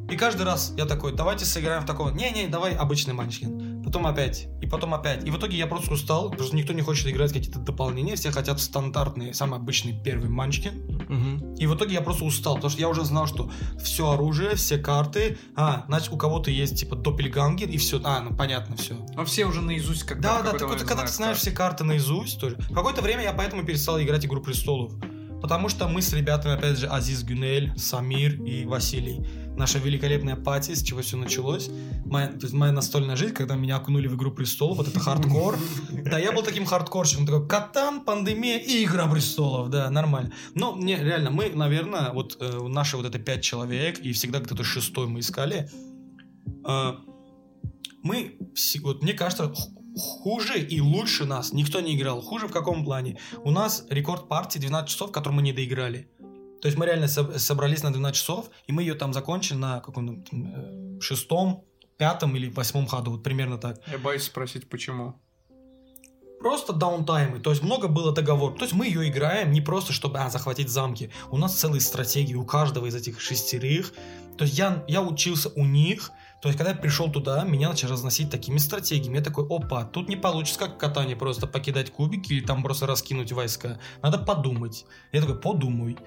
И 0.09 0.15
каждый 0.15 0.43
раз 0.43 0.73
я 0.77 0.85
такой, 0.85 1.13
давайте 1.13 1.45
сыграем 1.45 1.81
в 1.81 1.85
такого. 1.85 2.09
Не-не, 2.09 2.47
давай 2.47 2.73
обычный 2.73 3.13
Манчкин. 3.13 3.83
Потом 3.83 4.05
опять. 4.07 4.47
И 4.61 4.67
потом 4.67 4.93
опять. 4.93 5.25
И 5.25 5.31
в 5.31 5.37
итоге 5.37 5.57
я 5.57 5.67
просто 5.67 5.93
устал, 5.93 6.29
потому 6.29 6.47
что 6.47 6.55
никто 6.55 6.73
не 6.73 6.81
хочет 6.81 7.07
играть 7.07 7.33
какие-то 7.33 7.59
дополнения. 7.59 8.15
Все 8.15 8.31
хотят 8.31 8.59
стандартный, 8.59 9.33
самый 9.33 9.59
обычный 9.59 9.93
первый 10.03 10.29
Манчкин. 10.29 11.05
Мгм. 11.09 11.55
И 11.55 11.67
в 11.67 11.75
итоге 11.75 11.95
я 11.95 12.01
просто 12.01 12.25
устал, 12.25 12.55
потому 12.55 12.71
что 12.71 12.81
я 12.81 12.89
уже 12.89 13.03
знал, 13.05 13.27
что 13.27 13.51
все 13.81 14.11
оружие, 14.11 14.55
все 14.55 14.77
карты, 14.77 15.37
а, 15.55 15.85
значит, 15.87 16.11
у 16.11 16.17
кого-то 16.17 16.51
есть, 16.51 16.79
типа, 16.79 16.95
доппельгангер, 16.95 17.69
и 17.69 17.77
все, 17.77 18.01
а, 18.03 18.21
ну, 18.21 18.35
понятно, 18.35 18.75
все. 18.75 18.95
Но 19.15 19.25
все 19.25 19.45
уже 19.45 19.61
наизусть 19.61 20.03
когда 20.03 20.41
Да, 20.41 20.51
да, 20.51 20.57
ты, 20.57 20.65
момент 20.65 20.83
когда 20.83 21.03
ты 21.03 21.11
знаешь 21.11 21.37
все 21.37 21.51
карты 21.51 21.83
наизусть 21.83 22.39
тоже. 22.39 22.55
В 22.57 22.73
какое-то 22.73 23.01
время 23.01 23.23
я 23.23 23.33
поэтому 23.33 23.63
перестал 23.63 24.01
играть 24.01 24.25
Игру 24.25 24.41
Престолов. 24.41 24.93
Потому 25.43 25.67
что 25.67 25.89
мы 25.89 26.01
с 26.01 26.13
ребятами, 26.13 26.55
опять 26.55 26.77
же, 26.77 26.87
Азиз 26.87 27.21
Гюнель, 27.21 27.77
Самир 27.77 28.41
и 28.43 28.63
Василий. 28.63 29.27
Наша 29.57 29.79
великолепная 29.79 30.35
party, 30.35 30.73
с 30.73 30.81
чего 30.81 31.01
все 31.01 31.17
началось. 31.17 31.69
Моя, 32.05 32.27
то 32.27 32.41
есть 32.41 32.53
моя 32.53 32.71
настольная 32.71 33.15
жизнь, 33.15 33.33
когда 33.33 33.55
меня 33.55 33.77
окунули 33.77 34.07
в 34.07 34.15
Игру 34.15 34.31
Престолов, 34.31 34.77
вот 34.77 34.87
это 34.87 34.99
хардкор. 34.99 35.57
Да, 35.91 36.17
я 36.19 36.31
был 36.31 36.43
таким 36.43 36.65
хардкорщиком, 36.65 37.25
такой 37.25 37.47
Катан, 37.47 38.01
пандемия 38.01 38.57
и 38.57 38.83
Игра 38.83 39.07
Престолов, 39.07 39.69
да, 39.69 39.89
нормально. 39.89 40.31
Но 40.55 40.73
мне 40.73 40.97
реально, 40.97 41.29
мы, 41.29 41.49
наверное, 41.49 42.11
вот 42.11 42.37
э, 42.39 42.67
наши 42.67 42.97
вот 42.97 43.05
это 43.05 43.19
пять 43.19 43.43
человек, 43.43 43.99
и 43.99 44.11
всегда 44.11 44.39
где-то 44.39 44.63
шестой 44.63 45.07
мы 45.07 45.19
искали, 45.19 45.69
э, 46.67 46.93
мы, 48.01 48.37
вот 48.81 49.01
мне 49.03 49.13
кажется, 49.13 49.53
хуже 49.95 50.59
и 50.59 50.81
лучше 50.81 51.25
нас 51.25 51.53
никто 51.53 51.79
не 51.79 51.95
играл. 51.95 52.21
Хуже 52.21 52.47
в 52.47 52.51
каком 52.51 52.83
плане? 52.83 53.17
У 53.43 53.51
нас 53.51 53.85
рекорд 53.89 54.27
партии 54.27 54.59
12 54.59 54.89
часов, 54.89 55.11
который 55.11 55.35
мы 55.35 55.41
не 55.41 55.53
доиграли. 55.53 56.09
То 56.63 56.67
есть 56.67 56.77
мы 56.77 56.85
реально 56.85 57.07
соб- 57.07 57.37
собрались 57.39 57.83
на 57.83 57.91
12 57.91 58.15
часов, 58.17 58.49
и 58.67 58.71
мы 58.71 58.83
ее 58.83 58.93
там 58.93 59.11
закончили 59.11 59.57
на 59.57 59.81
каком-то 59.81 60.23
э, 60.31 60.99
шестом, 61.01 61.65
пятом 61.97 62.37
или 62.37 62.47
восьмом 62.47 62.87
ходу, 62.87 63.11
вот 63.11 63.21
примерно 63.21 63.57
так. 63.57 63.81
Я 63.91 63.97
боюсь 63.97 64.23
спросить, 64.23 64.69
почему. 64.69 65.19
Просто 66.39 66.71
даунтаймы, 66.71 67.41
то 67.41 67.49
есть 67.49 67.63
много 67.63 67.89
было 67.89 68.13
договоров. 68.13 68.57
То 68.57 68.63
есть 68.63 68.73
мы 68.73 68.87
ее 68.87 69.09
играем 69.09 69.51
не 69.51 69.59
просто, 69.59 69.91
чтобы 69.91 70.19
а, 70.19 70.29
захватить 70.29 70.69
замки. 70.69 71.11
У 71.31 71.37
нас 71.37 71.53
целые 71.53 71.81
стратегии 71.81 72.35
у 72.35 72.45
каждого 72.45 72.85
из 72.85 72.95
этих 72.95 73.19
шестерых. 73.19 73.91
То 74.37 74.45
есть 74.45 74.57
я, 74.57 74.85
я 74.87 75.01
учился 75.01 75.49
у 75.57 75.65
них. 75.65 76.11
То 76.41 76.47
есть 76.47 76.57
когда 76.57 76.71
я 76.71 76.77
пришел 76.77 77.11
туда, 77.11 77.43
меня 77.43 77.69
начали 77.69 77.91
разносить 77.91 78.29
такими 78.29 78.57
стратегиями. 78.57 79.17
Я 79.17 79.23
такой, 79.23 79.45
опа, 79.49 79.83
тут 79.83 80.07
не 80.07 80.15
получится 80.15 80.59
как 80.59 80.75
в 80.75 80.77
катании 80.77 81.15
просто 81.15 81.45
покидать 81.45 81.91
кубики 81.91 82.31
или 82.31 82.45
там 82.45 82.63
просто 82.63 82.87
раскинуть 82.87 83.33
войска. 83.33 83.79
Надо 84.01 84.17
подумать. 84.17 84.85
Я 85.11 85.19
такой, 85.19 85.37
подумай. 85.37 85.97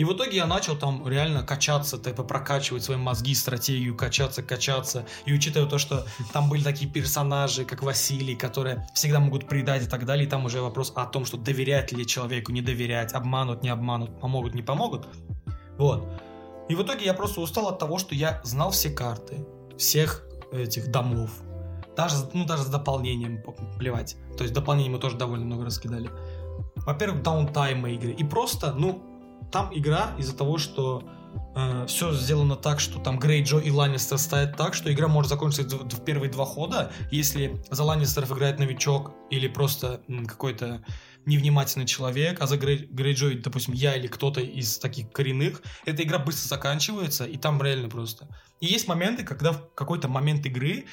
И 0.00 0.04
в 0.04 0.14
итоге 0.14 0.38
я 0.38 0.46
начал 0.46 0.78
там 0.78 1.06
реально 1.06 1.42
качаться, 1.42 1.98
типа 1.98 2.22
прокачивать 2.24 2.82
свои 2.82 2.96
мозги, 2.96 3.34
стратегию, 3.34 3.94
качаться, 3.94 4.42
качаться. 4.42 5.04
И 5.26 5.34
учитывая 5.34 5.68
то, 5.68 5.76
что 5.76 6.06
там 6.32 6.48
были 6.48 6.62
такие 6.62 6.90
персонажи, 6.90 7.66
как 7.66 7.82
Василий, 7.82 8.34
которые 8.34 8.86
всегда 8.94 9.20
могут 9.20 9.46
предать 9.46 9.82
и 9.82 9.86
так 9.86 10.06
далее, 10.06 10.26
и 10.26 10.26
там 10.26 10.46
уже 10.46 10.62
вопрос 10.62 10.90
о 10.96 11.04
том, 11.04 11.26
что 11.26 11.36
доверять 11.36 11.92
ли 11.92 12.06
человеку, 12.06 12.50
не 12.50 12.62
доверять, 12.62 13.12
обманут, 13.12 13.62
не 13.62 13.68
обманут, 13.68 14.18
помогут, 14.18 14.54
не 14.54 14.62
помогут. 14.62 15.06
Вот. 15.76 16.08
И 16.70 16.74
в 16.74 16.82
итоге 16.82 17.04
я 17.04 17.12
просто 17.12 17.42
устал 17.42 17.68
от 17.68 17.78
того, 17.78 17.98
что 17.98 18.14
я 18.14 18.40
знал 18.42 18.70
все 18.70 18.88
карты, 18.88 19.46
всех 19.76 20.24
этих 20.50 20.90
домов. 20.90 21.30
Даже, 21.94 22.14
ну, 22.32 22.46
даже 22.46 22.62
с 22.62 22.68
дополнением, 22.68 23.42
плевать. 23.78 24.16
То 24.38 24.44
есть 24.44 24.54
дополнений 24.54 24.88
мы 24.88 24.98
тоже 24.98 25.18
довольно 25.18 25.44
много 25.44 25.66
раскидали. 25.66 26.08
Во-первых, 26.86 27.22
даунтаймы 27.22 27.92
игры. 27.96 28.12
И 28.12 28.24
просто, 28.24 28.72
ну, 28.72 29.09
там 29.50 29.70
игра 29.72 30.14
из-за 30.18 30.36
того, 30.36 30.58
что 30.58 31.02
все 31.86 32.12
сделано 32.12 32.56
так, 32.56 32.80
что 32.80 33.00
там 33.00 33.18
Грей, 33.18 33.42
Джо 33.42 33.58
и 33.58 33.70
Ланнистер 33.70 34.18
стоят 34.18 34.56
так, 34.56 34.74
что 34.74 34.92
игра 34.92 35.08
может 35.08 35.30
закончиться 35.30 35.76
в, 35.76 36.04
первые 36.04 36.30
два 36.30 36.44
хода, 36.44 36.92
если 37.10 37.60
за 37.70 37.84
Ланнистеров 37.84 38.30
играет 38.32 38.58
новичок 38.58 39.12
или 39.30 39.48
просто 39.48 40.00
какой-то 40.28 40.84
невнимательный 41.26 41.86
человек, 41.86 42.40
а 42.40 42.46
за 42.46 42.56
Грей, 42.56 42.88
Грейджой, 42.90 43.36
допустим, 43.36 43.74
я 43.74 43.96
или 43.96 44.06
кто-то 44.06 44.40
из 44.40 44.78
таких 44.78 45.12
коренных, 45.12 45.62
эта 45.84 46.02
игра 46.02 46.18
быстро 46.18 46.48
заканчивается, 46.48 47.24
и 47.26 47.36
там 47.36 47.60
реально 47.62 47.88
просто. 47.88 48.28
И 48.60 48.66
есть 48.66 48.88
моменты, 48.88 49.24
когда 49.24 49.52
в 49.52 49.74
какой-то 49.74 50.08
момент 50.08 50.46
игры 50.46 50.86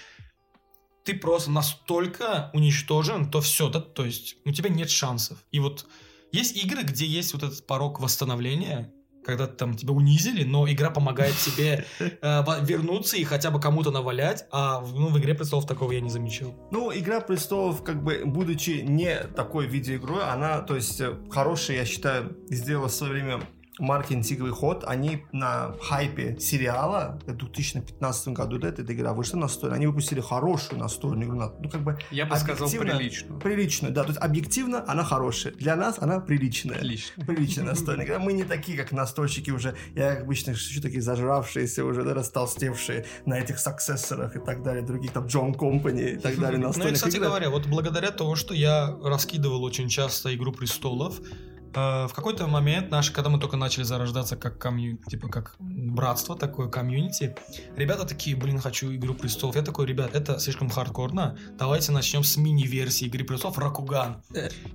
ты 1.03 1.13
просто 1.13 1.51
настолько 1.51 2.49
уничтожен, 2.53 3.31
то 3.31 3.41
все, 3.41 3.69
да, 3.69 3.79
то 3.79 4.05
есть 4.05 4.37
у 4.43 4.51
тебя 4.51 4.69
нет 4.69 4.89
шансов. 4.89 5.37
И 5.51 5.59
вот 5.59 5.85
есть 6.31 6.55
игры, 6.63 6.83
где 6.83 7.05
есть 7.05 7.33
вот 7.33 7.43
этот 7.43 7.65
порог 7.65 7.99
восстановления, 7.99 8.91
когда 9.25 9.45
там 9.45 9.75
тебя 9.75 9.91
унизили, 9.93 10.43
но 10.45 10.69
игра 10.71 10.89
помогает 10.89 11.35
тебе 11.35 11.85
э, 11.99 12.43
вернуться 12.63 13.17
и 13.17 13.23
хотя 13.25 13.51
бы 13.51 13.59
кому-то 13.59 13.91
навалять, 13.91 14.45
а 14.51 14.79
в- 14.79 14.93
ну, 14.97 15.07
в 15.09 15.19
игре 15.19 15.35
престолов 15.35 15.65
такого 15.67 15.91
я 15.91 15.99
не 16.01 16.09
замечал. 16.09 16.55
Ну, 16.71 16.91
Игра 16.97 17.19
престолов, 17.19 17.83
как 17.83 18.01
бы, 18.03 18.23
будучи 18.25 18.81
не 18.87 19.15
такой 19.35 19.67
видеоигрой, 19.67 20.23
она, 20.23 20.61
то 20.61 20.75
есть, 20.75 21.01
э, 21.01 21.15
хорошая, 21.29 21.77
я 21.77 21.85
считаю, 21.85 22.37
сделала 22.49 22.87
в 22.87 22.93
свое 22.93 23.13
время 23.13 23.41
маркетинговый 23.79 24.51
ход. 24.51 24.83
Они 24.87 25.23
на 25.31 25.73
хайпе 25.81 26.37
сериала 26.39 27.19
в 27.25 27.33
2015 27.35 28.29
году, 28.29 28.57
да, 28.59 28.69
эта 28.69 28.81
игра 28.81 29.13
вышла 29.13 29.37
настольная, 29.37 29.77
они 29.77 29.87
выпустили 29.87 30.21
хорошую 30.21 30.79
настольную 30.79 31.27
игру. 31.27 31.51
Ну, 31.59 31.69
как 31.69 31.81
бы 31.81 31.97
Я 32.11 32.25
бы 32.25 32.35
сказал 32.37 32.69
приличную. 32.69 33.39
Приличную, 33.39 33.93
да. 33.93 34.03
То 34.03 34.09
есть 34.09 34.21
объективно 34.21 34.83
она 34.87 35.03
хорошая. 35.03 35.53
Для 35.53 35.75
нас 35.75 35.97
она 35.99 36.19
приличная. 36.19 36.77
Отлично. 36.77 37.25
Приличная 37.25 37.65
настольная 37.65 38.05
игра. 38.05 38.19
Мы 38.19 38.33
не 38.33 38.43
такие, 38.43 38.77
как 38.77 38.91
настольщики 38.91 39.51
уже, 39.51 39.75
я 39.95 40.15
как 40.15 40.23
обычно 40.23 40.55
шучу, 40.55 40.81
такие 40.81 41.01
зажравшиеся 41.01 41.83
уже, 41.85 42.03
да, 42.03 42.13
растолстевшие 42.13 43.05
на 43.25 43.39
этих 43.39 43.59
саксессорах 43.59 44.35
и 44.35 44.39
так 44.39 44.63
далее, 44.63 44.83
других 44.83 45.11
там 45.11 45.27
Джон 45.27 45.53
Компани 45.53 46.11
и 46.11 46.17
так 46.17 46.37
далее 46.37 46.59
Ну 46.59 46.87
и, 46.87 46.93
кстати 46.93 47.15
играх. 47.15 47.29
говоря, 47.29 47.49
вот 47.49 47.65
благодаря 47.67 48.11
тому, 48.11 48.35
что 48.35 48.53
я 48.53 48.95
раскидывал 49.03 49.63
очень 49.63 49.89
часто 49.89 50.33
«Игру 50.35 50.51
престолов», 50.51 51.19
в 51.73 52.11
какой-то 52.15 52.47
момент 52.47 52.89
наши, 52.91 53.13
когда 53.13 53.29
мы 53.29 53.39
только 53.39 53.57
начали 53.57 53.83
зарождаться 53.83 54.35
как 54.35 54.57
комью, 54.57 54.97
типа 55.09 55.27
как 55.27 55.55
братство, 55.59 56.35
такое 56.37 56.67
комьюнити, 56.69 57.35
ребята 57.75 58.05
такие, 58.05 58.35
блин, 58.35 58.59
хочу 58.59 58.93
«Игру 58.93 59.13
престолов». 59.13 59.55
Я 59.55 59.61
такой, 59.61 59.85
ребят, 59.85 60.15
это 60.15 60.39
слишком 60.39 60.69
хардкорно, 60.69 61.37
давайте 61.57 61.91
начнем 61.91 62.23
с 62.23 62.37
мини-версии 62.37 63.05
«Игры 63.05 63.23
престолов» 63.25 63.57
Ракуган. 63.57 64.21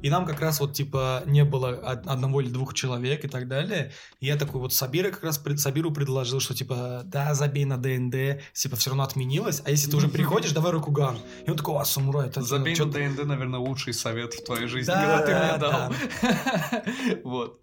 И 0.03 0.11
нам 0.11 0.26
как 0.26 0.40
раз 0.40 0.61
вот 0.61 0.74
типа 0.74 1.22
не 1.26 1.45
было 1.45 1.68
од- 1.68 2.07
одного 2.07 2.40
или 2.40 2.51
двух 2.51 2.74
человек 2.74 3.24
и 3.24 3.28
так 3.28 3.49
далее. 3.49 3.93
И 4.20 4.26
я 4.26 4.36
такой 4.36 4.61
вот 4.61 4.72
Сабира 4.72 5.11
как 5.11 5.24
раз 5.24 5.38
пред- 5.38 5.61
Сабиру 5.61 5.90
предложил, 5.93 6.40
что 6.40 6.55
типа, 6.55 7.03
да, 7.05 7.34
забей 7.34 7.64
на 7.64 7.76
ДНД, 7.78 8.40
типа 8.53 8.76
все 8.76 8.90
равно 8.90 9.03
отменилось, 9.05 9.62
а 9.64 9.70
если 9.70 9.90
ты 9.90 9.97
уже 9.97 10.09
приходишь, 10.09 10.53
давай 10.53 10.72
Ракуган. 10.72 11.18
И 11.47 11.51
он 11.51 11.57
такой, 11.57 11.80
а, 11.80 11.84
самурай, 11.84 12.28
это 12.28 12.43
Забей 12.43 12.76
на 12.76 12.86
ДНД, 12.86 13.24
наверное, 13.24 13.61
лучший 13.61 13.95
совет 13.95 14.34
в 14.34 14.45
твоей 14.45 14.66
жизни, 14.66 14.86
Да, 14.93 15.18
когда 15.18 15.26
ты 15.26 15.32
мне 15.34 15.59
дал. 15.59 16.81
Вот. 17.24 17.60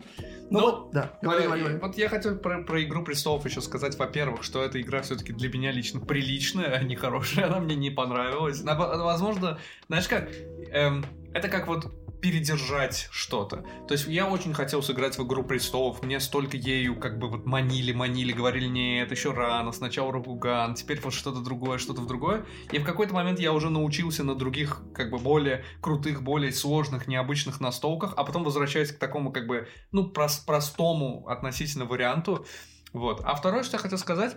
Ну 0.51 0.59
Но, 0.59 0.65
вот, 0.65 0.91
да, 0.91 1.17
говори, 1.21 1.43
говори, 1.43 1.61
говори. 1.61 1.77
Вот 1.79 1.97
я 1.97 2.09
хотел 2.09 2.37
про, 2.37 2.63
про 2.63 2.83
Игру 2.83 3.03
Престолов 3.03 3.45
еще 3.45 3.61
сказать, 3.61 3.97
во-первых, 3.97 4.43
что 4.43 4.63
эта 4.63 4.81
игра 4.81 5.01
все-таки 5.01 5.31
для 5.31 5.49
меня 5.49 5.71
лично 5.71 5.99
приличная, 5.99 6.71
а 6.71 6.83
не 6.83 6.95
хорошая, 6.95 7.45
она 7.47 7.59
мне 7.59 7.75
не 7.75 7.91
понравилась. 7.91 8.61
Возможно, 8.63 9.59
знаешь 9.87 10.07
как, 10.07 10.29
эм, 10.71 11.05
это 11.33 11.49
как 11.49 11.67
вот 11.67 11.91
передержать 12.21 13.07
что-то. 13.11 13.63
То 13.87 13.93
есть 13.93 14.07
я 14.07 14.27
очень 14.27 14.53
хотел 14.53 14.81
сыграть 14.81 15.17
в 15.17 15.25
Игру 15.25 15.43
Престолов, 15.43 16.03
мне 16.03 16.19
столько 16.19 16.57
ею 16.57 16.99
как 16.99 17.17
бы 17.17 17.29
вот 17.29 17.45
манили, 17.45 17.91
манили, 17.91 18.31
говорили, 18.31 18.65
нет, 18.65 19.11
еще 19.11 19.31
рано, 19.31 19.71
сначала 19.71 20.11
Рокуган, 20.11 20.75
теперь 20.75 20.99
вот 21.01 21.13
что-то 21.13 21.41
другое, 21.41 21.77
что-то 21.77 22.01
в 22.01 22.07
другое. 22.07 22.45
И 22.71 22.79
в 22.79 22.83
какой-то 22.83 23.13
момент 23.13 23.39
я 23.39 23.53
уже 23.53 23.69
научился 23.69 24.23
на 24.23 24.35
других, 24.35 24.81
как 24.93 25.11
бы, 25.11 25.17
более 25.17 25.63
крутых, 25.81 26.21
более 26.23 26.51
сложных, 26.51 27.07
необычных 27.07 27.59
настолках, 27.61 28.13
а 28.17 28.23
потом 28.23 28.43
возвращаюсь 28.43 28.91
к 28.91 28.99
такому, 28.99 29.31
как 29.31 29.47
бы, 29.47 29.67
ну, 29.91 30.11
прос- 30.11 30.45
простому 30.45 31.27
относительно 31.27 31.85
варианту. 31.85 32.45
Вот. 32.93 33.21
А 33.23 33.35
второе, 33.35 33.63
что 33.63 33.77
я 33.77 33.81
хотел 33.81 33.97
сказать, 33.97 34.35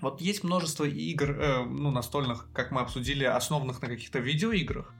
вот 0.00 0.20
есть 0.20 0.44
множество 0.44 0.84
игр, 0.84 1.30
э, 1.30 1.64
ну, 1.64 1.90
настольных, 1.90 2.48
как 2.52 2.70
мы 2.70 2.80
обсудили, 2.80 3.24
основанных 3.24 3.80
на 3.80 3.88
каких-то 3.88 4.18
видеоиграх. 4.18 4.92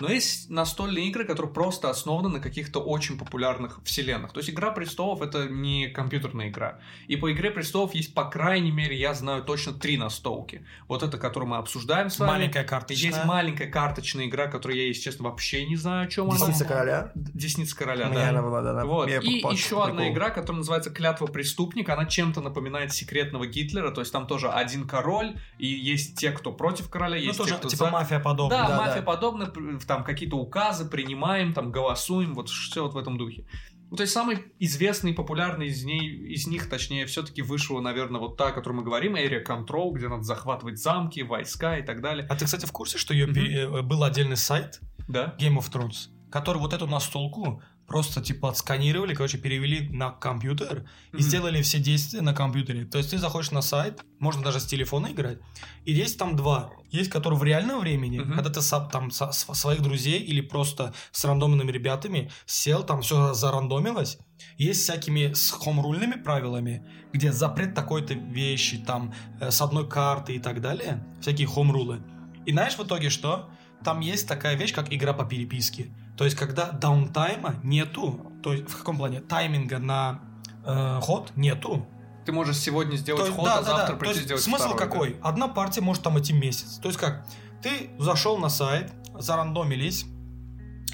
Но 0.00 0.08
есть 0.08 0.50
настольные 0.50 1.06
игры, 1.08 1.24
которые 1.24 1.52
просто 1.52 1.88
основаны 1.88 2.28
на 2.28 2.40
каких-то 2.40 2.80
очень 2.80 3.16
популярных 3.18 3.78
вселенных. 3.84 4.32
То 4.32 4.40
есть 4.40 4.50
«Игра 4.50 4.70
престолов»— 4.72 5.20
это 5.22 5.48
не 5.48 5.88
компьютерная 5.88 6.48
игра. 6.48 6.80
И 7.06 7.16
по 7.16 7.30
«Игре 7.30 7.50
престолов» 7.52 7.94
есть, 7.94 8.12
по 8.14 8.24
крайней 8.24 8.72
мере, 8.72 8.98
я 8.98 9.14
знаю 9.14 9.44
точно 9.44 9.74
три 9.74 9.96
настолки. 9.96 10.66
Вот 10.88 11.02
это, 11.04 11.18
которую 11.18 11.50
мы 11.50 11.58
обсуждаем 11.58 12.10
с 12.10 12.18
вами. 12.18 12.30
Маленькая 12.32 12.64
карточная. 12.64 13.10
Есть 13.10 13.24
маленькая 13.24 13.68
карточная 13.70 14.26
игра, 14.26 14.48
которую 14.48 14.78
я, 14.80 14.86
если 14.88 15.02
честно, 15.02 15.28
вообще 15.28 15.64
не 15.66 15.76
знаю, 15.76 16.06
о 16.06 16.10
чем 16.10 16.28
она. 16.30 16.38
Десница 16.38 16.64
короля. 16.64 17.12
Десница 17.14 17.76
короля, 17.76 18.08
У 18.10 18.14
да. 18.14 18.28
она 18.30 18.42
была, 18.42 18.62
да. 18.62 18.70
она- 18.70 18.84
Вот. 18.86 19.08
я 19.08 19.20
И 19.20 19.28
еще 19.52 19.76
по 19.76 19.84
одна 19.86 20.08
игра, 20.08 20.30
которая 20.30 20.58
называется 20.58 20.90
Клятва 20.90 21.26
преступника. 21.26 21.92
Она 21.94 22.06
чем-то 22.06 22.40
напоминает 22.40 22.92
секретного 22.92 23.46
Гитлера. 23.46 23.90
То 23.92 24.00
есть 24.00 24.12
там 24.12 24.26
тоже 24.26 24.48
один 24.50 24.88
король, 24.88 25.36
и 25.58 25.66
есть 25.66 26.18
те, 26.18 26.32
кто 26.32 26.50
против 26.52 26.88
короля, 26.88 27.16
Ну, 27.18 27.22
есть 27.26 27.38
тоже 27.38 27.50
те, 27.52 27.56
кто 27.58 27.68
типа 27.68 27.84
за. 27.84 27.90
мафия 27.90 28.18
подобная. 28.18 28.58
Да, 28.62 28.68
Да, 28.68 28.76
мафия 28.78 28.96
да. 28.96 29.02
подобно, 29.02 29.46
п- 29.46 29.78
там 29.86 30.04
какие-то 30.04 30.36
указы 30.36 30.88
принимаем, 30.88 31.52
там 31.52 31.70
голосуем, 31.70 32.34
вот 32.34 32.48
все 32.48 32.82
вот 32.82 32.94
в 32.94 32.98
этом 32.98 33.18
духе. 33.18 33.46
Ну, 33.90 33.96
то 33.96 34.04
есть 34.04 34.14
самый 34.14 34.38
известный 34.58 35.12
популярный 35.12 35.66
из, 35.66 35.84
ней, 35.84 36.00
из 36.00 36.46
них, 36.46 36.70
точнее, 36.70 37.04
все-таки 37.04 37.42
вышла, 37.42 37.78
наверное, 37.80 38.20
вот 38.20 38.38
та, 38.38 38.48
о 38.48 38.52
которой 38.52 38.76
мы 38.76 38.82
говорим, 38.84 39.16
Area 39.16 39.44
Control, 39.44 39.92
где 39.92 40.08
надо 40.08 40.22
захватывать 40.22 40.78
замки, 40.78 41.20
войска 41.20 41.76
и 41.76 41.82
так 41.82 42.00
далее. 42.00 42.26
А 42.30 42.34
ты, 42.34 42.46
кстати, 42.46 42.64
в 42.64 42.72
курсе, 42.72 42.96
что 42.96 43.12
ее 43.12 43.26
пере- 43.26 43.64
э, 43.64 43.82
был 43.82 44.02
отдельный 44.02 44.38
сайт 44.38 44.80
Да? 45.08 45.36
Game 45.38 45.58
of 45.58 45.70
Thrones, 45.70 46.08
который 46.30 46.56
вот 46.56 46.72
эту 46.72 46.86
настолку 46.86 47.62
просто 47.86 48.20
типа 48.22 48.48
отсканировали, 48.48 49.14
короче, 49.14 49.38
перевели 49.38 49.88
на 49.90 50.10
компьютер 50.10 50.86
и 51.12 51.16
Мгм. 51.16 51.22
сделали 51.22 51.62
все 51.62 51.78
действия 51.78 52.20
на 52.22 52.32
компьютере. 52.34 52.84
То 52.84 52.98
есть 52.98 53.10
ты 53.10 53.18
заходишь 53.18 53.50
на 53.50 53.62
сайт, 53.62 54.00
можно 54.18 54.42
даже 54.42 54.60
с 54.60 54.64
телефона 54.66 55.08
играть, 55.08 55.38
и 55.84 55.92
есть 55.92 56.18
там 56.18 56.36
два. 56.36 56.70
Есть, 56.90 57.10
который 57.10 57.38
в 57.38 57.44
реальном 57.44 57.80
времени, 57.80 58.18
Мгм. 58.20 58.34
когда 58.34 58.50
ты 58.50 58.60
там 58.90 59.10
со- 59.10 59.32
св- 59.32 59.56
своих 59.56 59.82
друзей 59.82 60.20
или 60.20 60.40
просто 60.40 60.94
с 61.10 61.24
рандомными 61.24 61.70
ребятами 61.70 62.30
сел, 62.46 62.82
там 62.84 63.02
все 63.02 63.34
зарандомилось. 63.34 64.18
Есть 64.58 64.82
всякими 64.82 65.32
с 65.32 65.50
хомрульными 65.50 66.14
правилами, 66.22 66.86
где 67.12 67.32
запрет 67.32 67.74
такой-то 67.74 68.14
вещи, 68.14 68.78
там, 68.78 69.12
э, 69.40 69.50
с 69.50 69.60
одной 69.60 69.88
карты 69.88 70.34
и 70.34 70.38
так 70.38 70.60
далее, 70.60 71.04
всякие 71.20 71.46
хомрулы. 71.46 72.02
И 72.46 72.52
знаешь 72.52 72.74
в 72.78 72.82
итоге 72.84 73.10
что? 73.10 73.48
Там 73.84 74.00
есть 74.00 74.28
такая 74.28 74.56
вещь, 74.56 74.72
как 74.72 74.92
игра 74.92 75.12
по 75.12 75.24
переписке. 75.24 75.86
То 76.22 76.26
есть, 76.26 76.36
когда 76.36 76.70
даунтайма 76.70 77.56
нету, 77.64 78.30
то 78.44 78.52
есть 78.52 78.70
в 78.70 78.78
каком 78.78 78.96
плане? 78.96 79.18
Тайминга 79.18 79.80
на 79.80 80.20
э, 80.64 81.00
ход 81.02 81.32
нету. 81.34 81.84
Ты 82.24 82.30
можешь 82.30 82.58
сегодня 82.58 82.94
сделать 82.94 83.24
есть, 83.24 83.34
ход, 83.34 83.44
да, 83.44 83.54
а 83.54 83.62
да, 83.62 83.64
завтра 83.64 83.94
да. 83.94 83.98
Прийти 83.98 84.14
есть 84.14 84.26
сделать 84.26 84.42
смысл 84.44 84.66
второй, 84.66 84.78
да. 84.78 84.84
какой? 84.84 85.16
Одна 85.20 85.48
партия 85.48 85.80
может 85.80 86.04
там 86.04 86.20
идти 86.20 86.32
месяц. 86.32 86.78
То 86.78 86.86
есть 86.86 87.00
как? 87.00 87.26
Ты 87.60 87.90
зашел 87.98 88.38
на 88.38 88.50
сайт, 88.50 88.92
зарандомились, 89.18 90.06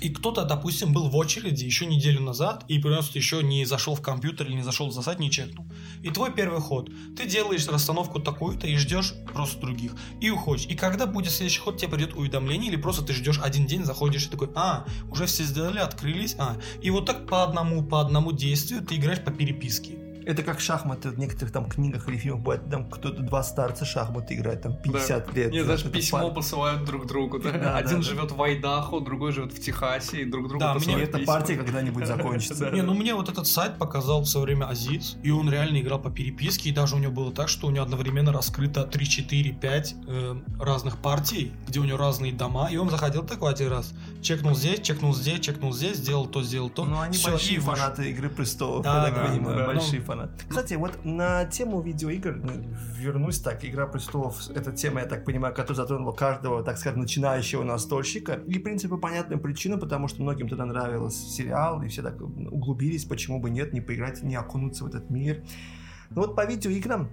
и 0.00 0.10
кто-то, 0.10 0.44
допустим, 0.44 0.92
был 0.92 1.08
в 1.08 1.16
очереди 1.16 1.64
еще 1.64 1.86
неделю 1.86 2.20
назад 2.20 2.64
и 2.68 2.78
просто 2.78 3.18
еще 3.18 3.42
не 3.42 3.64
зашел 3.64 3.94
в 3.94 4.02
компьютер 4.02 4.46
или 4.46 4.56
не 4.56 4.62
зашел 4.62 4.90
за 4.90 5.02
сайт, 5.02 5.18
не 5.18 5.30
чекнул. 5.30 5.66
И 6.02 6.10
твой 6.10 6.32
первый 6.32 6.60
ход. 6.60 6.90
Ты 7.16 7.26
делаешь 7.26 7.66
расстановку 7.66 8.20
такую-то 8.20 8.66
и 8.66 8.76
ждешь 8.76 9.14
просто 9.32 9.60
других. 9.60 9.94
И 10.20 10.30
уходишь. 10.30 10.66
И 10.66 10.74
когда 10.74 11.06
будет 11.06 11.32
следующий 11.32 11.60
ход, 11.60 11.78
тебе 11.78 11.90
придет 11.90 12.14
уведомление, 12.14 12.70
или 12.70 12.76
просто 12.76 13.02
ты 13.02 13.12
ждешь 13.12 13.40
один 13.42 13.66
день, 13.66 13.84
заходишь 13.84 14.26
и 14.26 14.30
такой, 14.30 14.50
а, 14.54 14.84
уже 15.10 15.26
все 15.26 15.44
сделали, 15.44 15.78
открылись, 15.78 16.36
а. 16.38 16.56
И 16.82 16.90
вот 16.90 17.06
так 17.06 17.26
по 17.26 17.42
одному, 17.42 17.82
по 17.82 18.00
одному 18.00 18.32
действию 18.32 18.82
ты 18.82 18.96
играешь 18.96 19.24
по 19.24 19.30
переписке. 19.30 19.97
Это 20.28 20.42
как 20.42 20.60
шахматы 20.60 21.08
в 21.08 21.18
некоторых 21.18 21.52
там 21.52 21.64
книгах 21.70 22.06
или 22.06 22.18
фильмах 22.18 22.42
бывает, 22.42 22.68
там 22.70 22.84
кто-то 22.90 23.22
два 23.22 23.42
старца 23.42 23.86
шахматы 23.86 24.34
играет, 24.34 24.60
там 24.60 24.76
50 24.76 25.32
лет. 25.34 25.50
Не, 25.52 25.64
знаешь, 25.64 25.82
письмо 25.84 26.20
пар- 26.24 26.34
посылают 26.34 26.84
друг 26.84 27.06
другу. 27.06 27.38
Да? 27.38 27.50
Да, 27.52 27.76
Один 27.78 27.96
да, 27.96 28.02
живет 28.02 28.32
в 28.32 28.42
Айдахо, 28.42 29.00
другой 29.00 29.32
живет 29.32 29.54
в 29.54 29.58
Техасе, 29.58 30.20
и 30.20 30.24
друг 30.26 30.48
другу 30.48 30.60
Да, 30.60 30.74
мне 30.74 30.96
эта 31.02 31.16
письма. 31.18 31.32
партия 31.32 31.56
когда-нибудь 31.56 32.06
закончится. 32.06 32.66
Да. 32.66 32.70
Не, 32.72 32.82
ну 32.82 32.92
мне 32.92 33.14
вот 33.14 33.30
этот 33.30 33.46
сайт 33.46 33.78
показал 33.78 34.20
в 34.20 34.26
свое 34.26 34.44
время 34.44 34.66
Азиз, 34.66 35.16
и 35.22 35.30
он 35.30 35.48
реально 35.50 35.80
играл 35.80 35.98
по 35.98 36.10
переписке, 36.10 36.68
и 36.68 36.72
даже 36.74 36.96
у 36.96 36.98
него 36.98 37.12
было 37.12 37.32
так, 37.32 37.48
что 37.48 37.66
у 37.66 37.70
него 37.70 37.84
одновременно 37.84 38.30
раскрыто 38.30 38.84
3, 38.84 39.06
4, 39.06 39.52
5 39.54 39.94
э, 40.06 40.36
разных 40.60 40.98
партий, 40.98 41.52
где 41.66 41.80
у 41.80 41.84
него 41.84 41.96
разные 41.96 42.34
дома, 42.34 42.68
и 42.70 42.76
он 42.76 42.90
заходил 42.90 43.22
такой 43.22 43.52
один 43.52 43.68
раз, 43.70 43.94
чекнул 44.20 44.54
здесь, 44.54 44.80
чекнул 44.80 45.14
здесь, 45.14 45.40
чекнул 45.40 45.72
здесь, 45.72 45.96
сделал 45.96 46.26
то, 46.26 46.42
сделал 46.42 46.68
то. 46.68 46.84
Ну, 46.84 47.00
они 47.00 47.16
Всё, 47.16 47.30
большие 47.30 47.60
фанаты 47.60 48.10
Игры 48.10 48.28
Престолов, 48.28 48.84
Да, 48.84 48.98
я 48.98 49.04
так 49.10 49.14
да, 49.14 49.30
понимаю, 49.30 49.58
да. 49.60 49.66
большие 49.66 50.00
Ну, 50.00 50.04
фанаты. 50.18 50.44
Кстати, 50.48 50.74
вот 50.74 51.04
на 51.04 51.44
тему 51.46 51.80
видеоигр, 51.80 52.36
ну, 52.36 52.52
вернусь 52.96 53.40
так, 53.40 53.64
Игра 53.64 53.86
Престолов, 53.86 54.48
это 54.50 54.72
тема, 54.72 55.00
я 55.00 55.06
так 55.06 55.24
понимаю, 55.24 55.54
которая 55.54 55.76
затронула 55.76 56.12
каждого, 56.12 56.62
так 56.62 56.78
сказать, 56.78 56.96
начинающего 56.96 57.62
настольщика, 57.62 58.34
и, 58.46 58.58
в 58.58 58.62
принципе, 58.62 58.90
по 58.90 58.98
понятным 58.98 59.40
причинам, 59.40 59.80
потому 59.80 60.08
что 60.08 60.22
многим 60.22 60.48
тогда 60.48 60.64
нравился 60.64 61.20
сериал, 61.28 61.82
и 61.82 61.88
все 61.88 62.02
так 62.02 62.20
углубились, 62.20 63.04
почему 63.04 63.40
бы 63.40 63.50
нет, 63.50 63.72
не 63.72 63.80
поиграть, 63.80 64.22
не 64.22 64.36
окунуться 64.36 64.84
в 64.84 64.88
этот 64.88 65.10
мир. 65.10 65.42
Ну 66.10 66.22
вот 66.22 66.34
по 66.34 66.46
видеоиграм, 66.46 67.10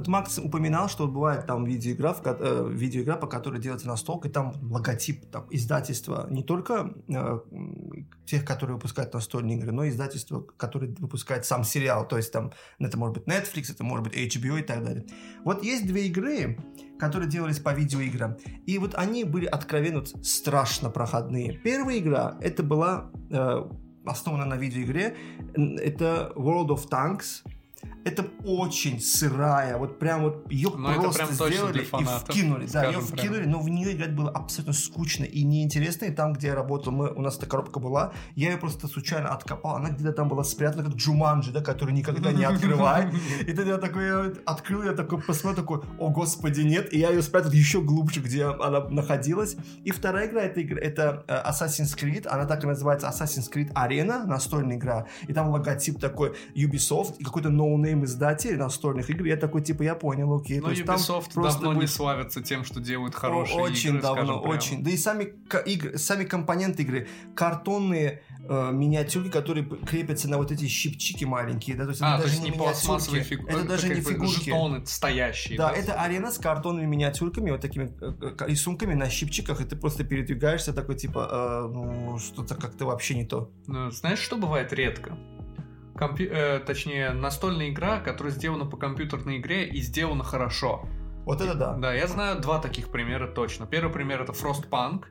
вот 0.00 0.08
Макс 0.08 0.38
упоминал, 0.38 0.88
что 0.88 1.06
бывает 1.06 1.46
там 1.46 1.64
видеоигра, 1.66 2.14
в 2.14 2.22
э, 2.24 2.68
видеоигра, 2.72 3.16
по 3.16 3.26
которой 3.26 3.60
делается 3.60 3.86
настолка, 3.86 4.28
и 4.28 4.30
там 4.30 4.54
логотип 4.62 5.30
там, 5.30 5.46
издательства 5.50 6.26
не 6.30 6.42
только 6.42 6.94
э, 7.06 7.40
тех, 8.24 8.46
которые 8.46 8.76
выпускают 8.76 9.12
настольные 9.12 9.58
игры, 9.58 9.72
но 9.72 9.84
и 9.84 9.90
издательства, 9.90 10.40
которые 10.56 10.94
выпускают 10.98 11.44
сам 11.44 11.64
сериал. 11.64 12.08
То 12.08 12.16
есть 12.16 12.32
там 12.32 12.50
это 12.78 12.96
может 12.98 13.18
быть 13.18 13.26
Netflix, 13.26 13.70
это 13.70 13.84
может 13.84 14.06
быть 14.06 14.14
HBO 14.16 14.58
и 14.58 14.62
так 14.62 14.82
далее. 14.82 15.04
Вот 15.44 15.62
есть 15.62 15.86
две 15.86 16.06
игры, 16.06 16.58
которые 16.98 17.28
делались 17.28 17.58
по 17.58 17.74
видеоиграм. 17.74 18.38
И 18.64 18.78
вот 18.78 18.94
они 18.94 19.24
были 19.24 19.44
откровенно 19.44 20.02
страшно 20.22 20.88
проходные. 20.88 21.58
Первая 21.58 21.98
игра, 21.98 22.38
это 22.40 22.62
была 22.62 23.10
э, 23.30 23.68
основана 24.06 24.46
на 24.46 24.54
видеоигре. 24.54 25.14
Это 25.54 26.32
World 26.36 26.68
of 26.68 26.88
Tanks. 26.88 27.42
Это 28.04 28.26
очень 28.44 29.00
сырая, 29.00 29.76
вот 29.76 29.98
прям 29.98 30.22
вот 30.22 30.50
ее 30.50 30.70
Но 30.76 30.90
это 30.90 31.00
просто 31.02 31.26
прям 31.26 31.32
сделали 31.34 31.82
и 31.82 31.84
вкинули. 31.84 32.66
Да, 32.66 32.84
ее 32.84 32.92
скажем 32.92 33.06
прям. 33.06 33.18
вкинули, 33.18 33.46
но 33.46 33.60
в 33.60 33.68
нее 33.68 33.92
играть 33.92 34.14
было 34.14 34.30
абсолютно 34.30 34.72
скучно 34.72 35.24
и 35.24 35.42
неинтересно. 35.42 36.06
И 36.06 36.10
там, 36.10 36.32
где 36.32 36.48
я 36.48 36.54
работал, 36.54 36.92
мы, 36.92 37.10
у 37.12 37.20
нас 37.20 37.36
эта 37.36 37.46
коробка 37.46 37.78
была, 37.78 38.12
я 38.36 38.52
ее 38.52 38.56
просто 38.56 38.88
случайно 38.88 39.28
откопал. 39.28 39.76
Она 39.76 39.90
где-то 39.90 40.12
там 40.12 40.28
была 40.28 40.44
спрятана, 40.44 40.84
как 40.84 40.94
Джуманджи, 40.94 41.52
да, 41.52 41.60
который 41.60 41.92
никогда 41.92 42.32
не 42.32 42.44
открывай. 42.44 43.12
И 43.46 43.52
тогда 43.52 43.72
я 43.72 43.78
такой 43.78 44.06
я 44.06 44.32
открыл, 44.46 44.82
я 44.82 44.92
такой 44.92 45.20
посмотрел, 45.20 45.62
такой, 45.62 45.80
о 45.98 46.10
господи, 46.10 46.62
нет. 46.62 46.92
И 46.92 46.98
я 46.98 47.10
ее 47.10 47.22
спрятал 47.22 47.52
еще 47.52 47.82
глубже, 47.82 48.20
где 48.20 48.44
она 48.44 48.88
находилась. 48.88 49.56
И 49.84 49.90
вторая 49.90 50.28
игра, 50.28 50.42
это, 50.42 50.62
игра, 50.62 50.80
это 50.80 51.24
э, 51.28 51.50
Assassin's 51.50 51.96
Creed, 51.96 52.26
она 52.26 52.46
так 52.46 52.64
и 52.64 52.66
называется 52.66 53.08
Assassin's 53.08 53.50
Creed 53.52 53.72
Arena, 53.74 54.24
настольная 54.24 54.76
игра. 54.76 55.06
И 55.28 55.32
там 55.32 55.50
логотип 55.50 56.00
такой 56.00 56.34
Ubisoft 56.54 57.16
и 57.18 57.24
какой-то 57.24 57.50
no-name 57.50 57.89
издатель 58.04 58.56
настольных 58.56 59.10
игр. 59.10 59.24
Я 59.24 59.36
такой, 59.36 59.62
типа, 59.62 59.82
я 59.82 59.94
понял, 59.94 60.34
окей. 60.34 60.58
Но 60.60 60.66
То 60.66 60.70
есть 60.70 60.84
там 60.84 60.96
Ubisoft 60.96 61.32
просто 61.34 61.60
давно 61.60 61.72
не 61.74 61.80
будет- 61.80 61.90
славится 61.90 62.42
тем, 62.42 62.64
что 62.64 62.80
делают 62.80 63.14
хорошие 63.14 63.60
очень 63.60 63.90
игры, 63.90 64.02
давно, 64.02 64.22
скажем 64.24 64.42
прямо. 64.42 64.54
очень. 64.54 64.84
Да 64.84 64.90
и 64.90 64.96
сами, 64.96 65.34
игры, 65.66 65.98
сами 65.98 66.24
компоненты 66.24 66.82
игры, 66.82 67.08
картонные 67.34 68.22
э, 68.48 68.70
миниатюрки, 68.72 69.30
которые 69.30 69.64
крепятся 69.64 70.28
на 70.28 70.36
вот 70.38 70.50
эти 70.50 70.66
щипчики 70.66 71.24
маленькие, 71.24 71.76
да, 71.76 71.84
то 71.84 71.90
есть 71.90 72.02
А, 72.02 72.14
это 72.14 72.16
то 72.16 72.22
даже 72.24 72.34
есть 72.40 72.44
не 72.44 72.52
пластмассовые 72.58 73.22
фигуры, 73.22 73.52
это 73.52 73.64
даже 73.64 73.88
не 73.88 74.00
фигурки. 74.00 74.44
жетоны 74.50 74.86
стоящие. 74.86 75.56
Да, 75.58 75.70
это 75.70 75.94
арена 75.94 76.30
с 76.32 76.38
картонными 76.38 76.86
миниатюрками, 76.86 77.50
вот 77.50 77.60
такими 77.60 77.92
э, 78.00 78.12
э, 78.40 78.46
рисунками 78.48 78.94
на 78.94 79.08
щипчиках, 79.10 79.60
и 79.60 79.64
ты 79.64 79.76
просто 79.76 80.04
передвигаешься 80.04 80.72
такой, 80.72 80.96
типа, 80.96 81.28
э, 81.30 81.68
ну, 81.72 82.18
что-то 82.18 82.54
как-то 82.54 82.86
вообще 82.86 83.14
не 83.14 83.24
то. 83.26 83.50
Ну, 83.66 83.90
Знаешь, 83.90 84.18
что 84.18 84.36
бывает 84.36 84.72
редко? 84.72 85.16
Компью- 86.00 86.30
э, 86.32 86.60
точнее, 86.60 87.10
настольная 87.10 87.68
игра, 87.68 88.00
которая 88.00 88.32
сделана 88.32 88.64
по 88.64 88.78
компьютерной 88.78 89.36
игре 89.36 89.68
и 89.68 89.80
сделана 89.82 90.24
хорошо. 90.24 90.88
Вот 91.26 91.42
это 91.42 91.54
да. 91.54 91.74
Да, 91.76 91.92
я 91.92 92.06
знаю 92.06 92.40
два 92.40 92.58
таких 92.58 92.90
примера 92.90 93.28
точно. 93.28 93.66
Первый 93.66 93.92
пример 93.92 94.22
это 94.22 94.32
Frostpunk. 94.32 95.04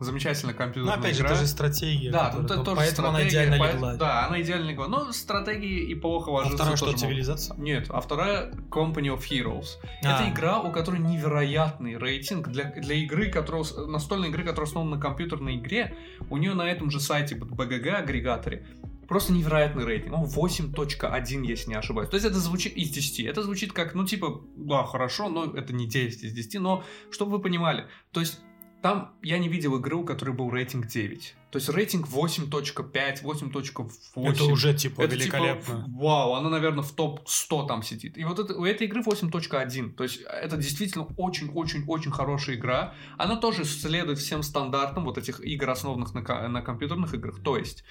Замечательная 0.00 0.54
Ну, 0.54 0.58
компьютерная 0.58 0.96
опять 0.96 1.16
же, 1.16 1.22
игра. 1.22 1.32
это 1.32 1.40
же 1.40 1.46
стратегия. 1.48 2.12
да, 2.12 2.26
которая- 2.26 2.46
тут 2.46 2.56
ну, 2.58 2.62
тоже 2.62 2.76
поэтому 2.76 3.08
она 3.08 3.18
стратегия, 3.18 3.46
идеально 3.46 3.58
по- 3.64 3.72
легла. 3.74 3.94
Да, 3.96 4.26
она 4.28 4.40
идеально 4.40 4.70
легла. 4.70 4.86
Но 4.86 5.10
стратегии 5.12 5.90
и 5.90 5.94
плохо 5.96 6.30
А 6.30 6.34
ложится 6.34 6.56
второе, 6.56 6.76
что, 6.76 6.84
тоже 6.86 6.96
могут. 6.98 7.08
цивилизация? 7.10 7.56
Нет, 7.56 7.86
а 7.90 8.00
вторая 8.00 8.52
Company 8.70 9.08
of 9.12 9.22
Heroes. 9.28 9.66
А. 10.04 10.20
Это 10.22 10.30
игра, 10.32 10.60
у 10.60 10.70
которой 10.70 11.00
невероятный 11.00 11.96
рейтинг 11.98 12.46
для, 12.46 12.66
для 12.70 12.94
игры, 12.94 13.28
которая, 13.28 13.64
настольной 13.88 14.28
игры, 14.28 14.44
которая 14.44 14.68
основана 14.68 14.94
на 14.94 15.02
компьютерной 15.02 15.56
игре. 15.56 15.96
У 16.30 16.36
нее 16.36 16.54
на 16.54 16.62
этом 16.70 16.92
же 16.92 17.00
сайте 17.00 17.34
BGG 17.34 17.88
агрегаторе 17.90 18.64
просто 19.08 19.32
невероятный 19.32 19.84
рейтинг. 19.84 20.14
Он 20.14 20.24
8.1, 20.26 21.46
если 21.46 21.70
не 21.70 21.76
ошибаюсь. 21.76 22.10
То 22.10 22.16
есть 22.16 22.26
это 22.26 22.38
звучит 22.38 22.76
из 22.76 22.90
10. 22.90 23.26
Это 23.26 23.42
звучит 23.42 23.72
как, 23.72 23.94
ну 23.94 24.04
типа, 24.04 24.42
да, 24.56 24.84
хорошо, 24.84 25.28
но 25.28 25.46
это 25.46 25.72
не 25.72 25.88
10 25.88 26.22
из 26.22 26.32
10. 26.32 26.60
Но, 26.60 26.84
чтобы 27.10 27.32
вы 27.32 27.40
понимали, 27.40 27.86
то 28.12 28.20
есть 28.20 28.40
там 28.82 29.14
я 29.22 29.38
не 29.38 29.48
видел 29.48 29.76
игры, 29.76 29.96
у 29.96 30.04
которой 30.04 30.30
был 30.30 30.50
рейтинг 30.50 30.86
9. 30.86 31.34
То 31.50 31.56
есть 31.56 31.68
рейтинг 31.70 32.06
8.5, 32.08 33.22
8.8. 33.22 33.90
Это 34.16 34.44
уже, 34.44 34.74
типа, 34.74 35.02
Это 35.02 35.14
великолепно. 35.14 35.62
типа, 35.62 35.84
вау, 35.88 36.34
она, 36.34 36.50
наверное, 36.50 36.82
в 36.82 36.92
топ-100 36.92 37.66
там 37.66 37.82
сидит. 37.82 38.18
И 38.18 38.24
вот 38.24 38.38
это, 38.38 38.54
у 38.54 38.64
этой 38.64 38.86
игры 38.86 39.02
8.1. 39.02 39.94
То 39.94 40.02
есть 40.04 40.20
это 40.20 40.56
действительно 40.56 41.06
очень-очень-очень 41.16 42.10
хорошая 42.10 42.56
игра. 42.56 42.94
Она 43.16 43.36
тоже 43.36 43.64
следует 43.64 44.18
всем 44.18 44.42
стандартам 44.42 45.04
вот 45.04 45.16
этих 45.16 45.40
игр, 45.40 45.70
основанных 45.70 46.12
на, 46.14 46.48
на 46.48 46.60
компьютерных 46.60 47.14
играх. 47.14 47.42
То 47.42 47.56
есть 47.56 47.84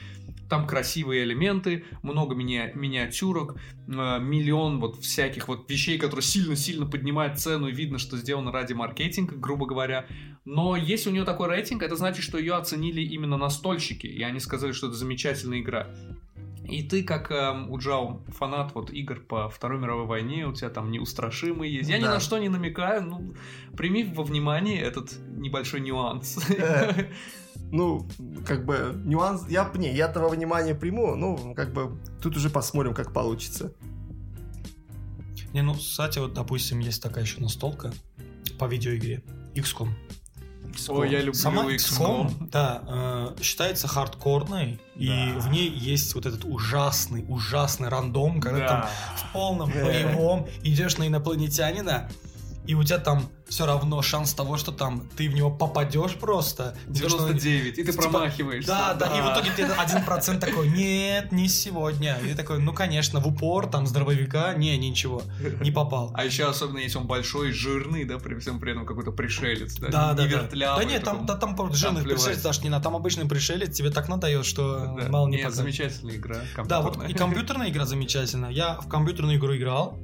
там 0.49 0.67
красивые 0.67 1.23
элементы, 1.23 1.85
много 2.03 2.35
мини- 2.35 2.71
миниатюрок, 2.75 3.55
э, 3.87 4.19
миллион 4.19 4.79
вот 4.79 4.97
всяких 5.03 5.47
вот 5.47 5.69
вещей, 5.69 5.97
которые 5.97 6.23
сильно-сильно 6.23 6.85
поднимают 6.85 7.39
цену, 7.39 7.67
и 7.67 7.71
видно, 7.71 7.97
что 7.97 8.17
сделано 8.17 8.51
ради 8.51 8.73
маркетинга, 8.73 9.35
грубо 9.35 9.65
говоря. 9.65 10.05
Но 10.45 10.75
если 10.77 11.09
у 11.09 11.11
нее 11.11 11.25
такой 11.25 11.49
рейтинг, 11.49 11.83
это 11.83 11.95
значит, 11.97 12.23
что 12.23 12.37
ее 12.37 12.53
оценили 12.53 13.01
именно 13.01 13.37
настольщики, 13.47 14.07
и 14.07 14.21
они 14.23 14.39
сказали, 14.39 14.71
что 14.73 14.87
это 14.87 14.95
замечательная 14.95 15.59
игра. 15.59 15.87
И 16.69 16.83
ты, 16.83 17.03
как 17.03 17.31
эм, 17.31 17.71
Уджау, 17.71 18.21
фанат 18.27 18.75
вот 18.75 18.91
игр 18.91 19.21
по 19.21 19.49
Второй 19.49 19.79
мировой 19.79 20.05
войне, 20.05 20.45
у 20.45 20.53
тебя 20.53 20.69
там 20.69 20.91
неустрашимые 20.91 21.73
есть. 21.73 21.89
Я 21.89 21.97
ни 21.97 22.03
Да. 22.03 22.13
на 22.15 22.19
что 22.19 22.37
не 22.39 22.49
намекаю, 22.49 23.03
ну, 23.03 23.33
прими 23.77 24.03
во 24.03 24.23
внимание 24.23 24.81
этот 24.81 25.17
небольшой 25.37 25.79
нюанс. 25.81 26.37
Э, 26.49 27.05
Ну, 27.71 28.07
как 28.45 28.65
бы, 28.65 28.93
нюанс, 29.05 29.49
я, 29.49 29.69
не, 29.75 29.93
я 29.93 30.07
этого 30.07 30.29
внимания 30.29 30.75
приму, 30.75 31.15
ну, 31.15 31.53
как 31.55 31.73
бы, 31.73 31.97
тут 32.21 32.37
уже 32.37 32.49
посмотрим, 32.49 32.93
как 32.93 33.11
получится. 33.13 33.71
Не, 35.53 35.63
ну, 35.63 35.73
кстати, 35.73 36.19
вот, 36.19 36.33
допустим, 36.33 36.79
есть 36.79 37.01
такая 37.01 37.23
еще 37.25 37.41
настолка 37.41 37.91
по 38.59 38.65
видеоигре. 38.67 39.21
XCOM. 39.55 39.89
Ой, 40.89 41.11
я 41.11 41.19
люблю 41.19 41.33
Сама 41.33 41.65
XCOM. 41.65 42.27
XCOM, 42.27 42.49
да, 42.51 42.83
э, 42.87 43.35
считается 43.41 43.87
хардкорной, 43.87 44.79
и 44.95 45.07
Да. 45.07 45.39
в 45.39 45.49
ней 45.49 45.69
есть 45.69 46.13
вот 46.15 46.25
этот 46.25 46.45
ужасный, 46.45 47.25
ужасный 47.27 47.89
рандом, 47.89 48.39
когда 48.41 48.59
ты 48.59 48.67
там 48.67 48.81
Да. 48.81 48.89
в 49.15 49.33
полном 49.33 49.69
боевом 49.71 50.47
идешь 50.63 50.97
на 50.97 51.07
инопланетянина, 51.07 52.09
и 52.67 52.73
у 52.75 52.83
тебя 52.83 52.97
там 52.99 53.29
все 53.47 53.65
равно 53.65 54.01
шанс 54.01 54.33
того, 54.33 54.57
что 54.57 54.71
там 54.73 55.07
ты 55.15 55.29
в 55.29 55.33
него 55.33 55.49
попадешь 55.49 56.15
просто. 56.15 56.75
потому 56.87 57.09
что 57.09 57.23
он- 57.23 57.27
99, 57.37 57.77
и 57.77 57.83
ты 57.83 57.91
Типа, 57.91 58.03
промахиваешься. 58.03 58.67
Да, 58.67 58.93
да, 58.93 59.05
и 59.17 59.21
в 59.21 59.33
итоге 59.33 59.51
ты 59.55 59.63
один 59.63 60.03
процент 60.03 60.41
такой, 60.41 60.67
нет, 60.69 61.31
не 61.31 61.47
сегодня. 61.47 62.17
И 62.23 62.29
ты 62.29 62.35
такой, 62.35 62.59
ну, 62.59 62.73
конечно, 62.73 63.19
в 63.21 63.27
упор, 63.27 63.67
там, 63.67 63.87
с 63.87 63.91
дробовика, 63.91 64.53
не, 64.53 64.77
ничего, 64.77 65.21
не 65.61 65.71
попал. 65.71 66.11
А 66.13 66.25
еще 66.25 66.45
особенно, 66.49 66.79
если 66.79 66.97
он 66.97 67.07
большой, 67.07 67.51
жирный, 67.53 68.03
да, 68.03 68.17
при 68.19 68.37
всем 68.39 68.59
при 68.59 68.71
этом 68.73 68.85
какой-то 68.85 69.11
пришелец, 69.11 69.75
да, 69.79 69.87
Да, 69.87 70.13
да, 70.13 70.25
вертлявый 70.25 70.83
Да 70.85 70.91
нет, 70.91 71.03
там, 71.03 71.25
да, 71.25 71.35
там 71.35 71.55
жирный 71.73 72.03
пришелец 72.03 72.41
даже 72.41 72.61
не 72.61 72.69
на 72.69 72.79
там 72.81 72.95
обычный 72.95 73.25
пришелец 73.27 73.75
тебе 73.75 73.91
так 73.91 74.09
надает, 74.09 74.45
что 74.45 74.95
Да. 74.99 75.09
мало 75.09 75.27
не 75.27 75.37
Нет, 75.37 75.53
замечательная 75.53 76.15
игра. 76.15 76.41
Да, 76.65 76.81
вот 76.81 77.07
и 77.09 77.13
компьютерная 77.13 77.69
игра 77.69 77.85
замечательная. 77.85 78.49
Я 78.51 78.75
в 78.81 78.87
компьютерную 78.89 79.37
игру 79.37 79.55
играл. 79.55 79.97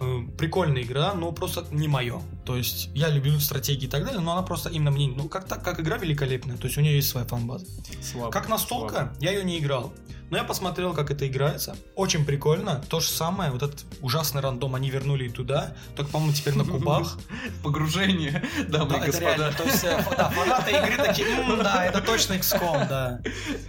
Э, 0.00 0.18
Прикольная 0.36 0.82
игра, 0.82 1.14
но 1.14 1.32
просто 1.32 1.64
не 1.70 1.88
мое. 1.88 2.20
То 2.44 2.56
есть 2.56 2.90
я 2.94 3.08
люблю 3.08 3.38
стратегии 3.40 3.86
и 3.86 3.88
так 3.88 4.04
далее, 4.04 4.20
но 4.20 4.32
она 4.32 4.42
просто 4.42 4.68
именно 4.68 4.90
мне, 4.90 5.08
ну 5.08 5.28
как 5.28 5.46
так, 5.48 5.62
как 5.64 5.80
игра 5.80 5.96
великолепная. 5.96 6.56
То 6.56 6.66
есть 6.66 6.76
у 6.76 6.80
нее 6.82 6.96
есть 6.96 7.08
своя 7.08 7.26
фан-база. 7.26 7.66
Слабо, 8.02 8.30
Как 8.30 8.48
настолка, 8.48 8.94
слабо. 8.94 9.12
я 9.20 9.32
ее 9.32 9.44
не 9.44 9.58
играл. 9.58 9.92
Но 10.30 10.38
я 10.38 10.44
посмотрел, 10.44 10.94
как 10.94 11.10
это 11.10 11.26
играется. 11.28 11.76
Очень 11.94 12.24
прикольно. 12.24 12.82
То 12.88 12.98
же 13.00 13.08
самое, 13.08 13.50
вот 13.50 13.62
этот 13.62 13.84
ужасный 14.00 14.40
рандом 14.40 14.74
они 14.74 14.90
вернули 14.90 15.26
и 15.26 15.28
туда. 15.28 15.74
Только, 15.96 16.10
по-моему, 16.12 16.34
теперь 16.34 16.54
на 16.56 16.64
кубах. 16.70 17.18
Погружение, 17.62 18.42
дамы 18.68 18.90
Да, 18.90 18.96
и 18.96 19.06
господа. 19.06 19.20
реально. 19.36 19.52
То 19.56 19.62
есть, 19.64 19.84
э, 19.84 20.04
да, 20.16 20.30
фанаты 20.30 20.70
игры 20.72 20.96
такие, 20.96 21.28
«М, 21.28 21.62
да, 21.62 21.84
это 21.86 22.00
точно 22.00 22.34
XCOM, 22.34 22.88
да. 22.88 23.20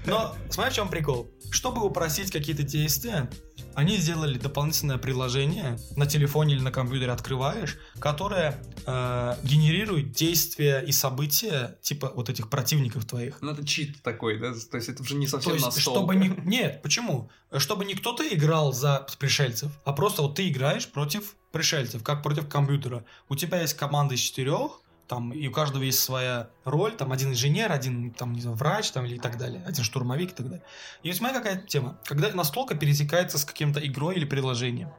Но 0.06 0.36
смотри, 0.50 0.72
в 0.72 0.76
чем 0.76 0.90
прикол. 0.90 1.30
Чтобы 1.52 1.86
упростить 1.86 2.32
какие-то 2.32 2.64
действия, 2.64 3.30
они 3.76 3.98
сделали 3.98 4.38
дополнительное 4.38 4.98
приложение 4.98 5.78
на 5.96 6.06
телефоне 6.06 6.56
или 6.56 6.62
на 6.62 6.72
компьютере 6.72 7.12
открываешь, 7.12 7.78
которое 8.00 8.58
э, 8.86 9.36
генерирует 9.44 10.12
действия 10.12 10.80
и 10.80 10.92
события 10.92 11.78
типа 11.82 12.12
вот 12.16 12.30
этих 12.30 12.50
противников 12.50 13.06
твоих. 13.06 13.42
Ну, 13.42 13.52
это 13.52 13.66
чит 13.66 14.02
такой, 14.02 14.40
да? 14.40 14.54
То 14.54 14.78
есть 14.78 14.90
это 14.90 15.02
уже 15.02 15.16
не 15.16 15.28
совсем 15.28 15.52
То 15.52 15.56
есть, 15.56 15.66
настолка. 15.66 15.92
чтобы 15.92 16.16
не... 16.16 16.30
Нет, 16.46 16.82
почему? 16.82 17.30
Чтобы 17.58 17.86
не 17.86 17.96
кто-то 17.96 18.28
играл 18.28 18.74
за 18.74 19.06
пришельцев, 19.20 19.72
а 19.86 19.94
просто 19.94 20.22
вот 20.22 20.36
ты 20.36 20.50
играешь 20.50 20.88
против 20.88 21.36
пришельцев, 21.52 22.04
как 22.04 22.24
против 22.24 22.48
компьютера. 22.48 23.06
У 23.30 23.36
тебя 23.36 23.62
есть 23.62 23.76
команда 23.76 24.16
из 24.16 24.20
четырех, 24.20 24.82
там, 25.08 25.32
и 25.32 25.48
у 25.48 25.52
каждого 25.52 25.84
есть 25.84 26.00
своя 26.00 26.50
роль, 26.64 26.94
там, 26.94 27.12
один 27.12 27.30
инженер, 27.30 27.72
один, 27.72 28.12
там, 28.12 28.34
не 28.34 28.42
знаю, 28.42 28.58
врач, 28.58 28.92
там, 28.92 29.06
или 29.06 29.16
и 29.16 29.20
так 29.20 29.38
далее, 29.38 29.64
один 29.66 29.84
штурмовик 29.84 30.32
и 30.32 30.36
так 30.36 30.50
далее. 30.50 30.66
И 31.04 31.10
вот 31.10 31.18
смотри, 31.18 31.38
какая 31.38 31.62
тема. 31.62 32.00
Когда 32.06 32.32
настолка 32.32 32.76
пересекается 32.76 33.38
с 33.38 33.46
каким-то 33.46 33.86
игрой 33.86 34.16
или 34.16 34.26
приложением. 34.26 34.90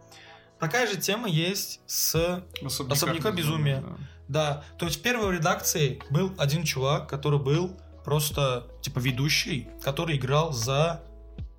Такая 0.58 0.86
же 0.86 0.96
тема 0.96 1.28
есть 1.28 1.80
с 1.86 2.42
Особняка, 2.62 2.94
Особняка 2.94 3.30
безумия. 3.30 3.82
да. 3.82 3.96
да, 4.28 4.64
то 4.78 4.86
есть 4.86 4.98
в 4.98 5.02
первой 5.02 5.34
редакции 5.36 6.00
был 6.10 6.32
один 6.38 6.64
чувак, 6.64 7.08
который 7.08 7.38
был 7.38 7.76
просто 8.04 8.66
типа 8.80 8.98
ведущий, 9.00 9.68
который 9.82 10.16
играл 10.16 10.52
за 10.52 11.02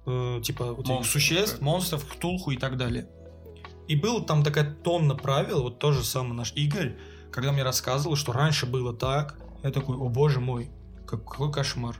э, 0.05 0.41
типа 0.43 0.65
Монстров, 0.75 1.05
существ, 1.05 1.59
да. 1.59 1.65
монстров, 1.65 2.05
ктулху 2.07 2.51
и 2.51 2.57
так 2.57 2.77
далее. 2.77 3.07
И 3.87 3.95
был 3.95 4.21
там 4.23 4.43
такая 4.43 4.73
тонна 4.73 5.15
правил, 5.15 5.61
вот 5.63 5.79
тоже 5.79 6.03
самый 6.03 6.33
наш 6.33 6.51
Игорь, 6.53 6.95
когда 7.31 7.51
мне 7.51 7.63
рассказывал, 7.63 8.15
что 8.15 8.31
раньше 8.33 8.65
было 8.65 8.93
так, 8.93 9.35
я 9.63 9.71
такой, 9.71 9.95
о 9.95 10.09
боже 10.09 10.39
мой, 10.39 10.69
как- 11.05 11.23
какой 11.23 11.51
кошмар. 11.51 11.95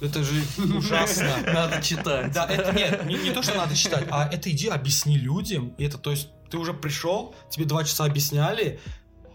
Это 0.00 0.22
же 0.24 0.42
ужасно. 0.76 1.36
Надо 1.46 1.80
читать. 1.82 2.32
Да, 2.32 2.46
это 2.46 2.72
нет, 2.72 3.06
не, 3.06 3.14
не 3.16 3.30
то, 3.30 3.42
что 3.42 3.54
надо 3.56 3.74
читать, 3.76 4.06
а 4.10 4.28
это 4.30 4.50
иди 4.50 4.68
объясни 4.68 5.16
людям. 5.16 5.68
И 5.78 5.84
это, 5.84 5.96
то 5.96 6.10
есть, 6.10 6.28
ты 6.50 6.58
уже 6.58 6.74
пришел, 6.74 7.34
тебе 7.48 7.64
два 7.64 7.84
часа 7.84 8.04
объясняли, 8.04 8.80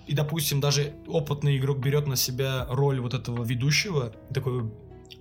и, 0.07 0.13
допустим, 0.13 0.59
даже 0.59 0.93
опытный 1.07 1.57
игрок 1.57 1.79
берет 1.79 2.07
на 2.07 2.15
себя 2.15 2.67
роль 2.69 2.99
вот 2.99 3.13
этого 3.13 3.43
ведущего, 3.43 4.13
такой, 4.33 4.71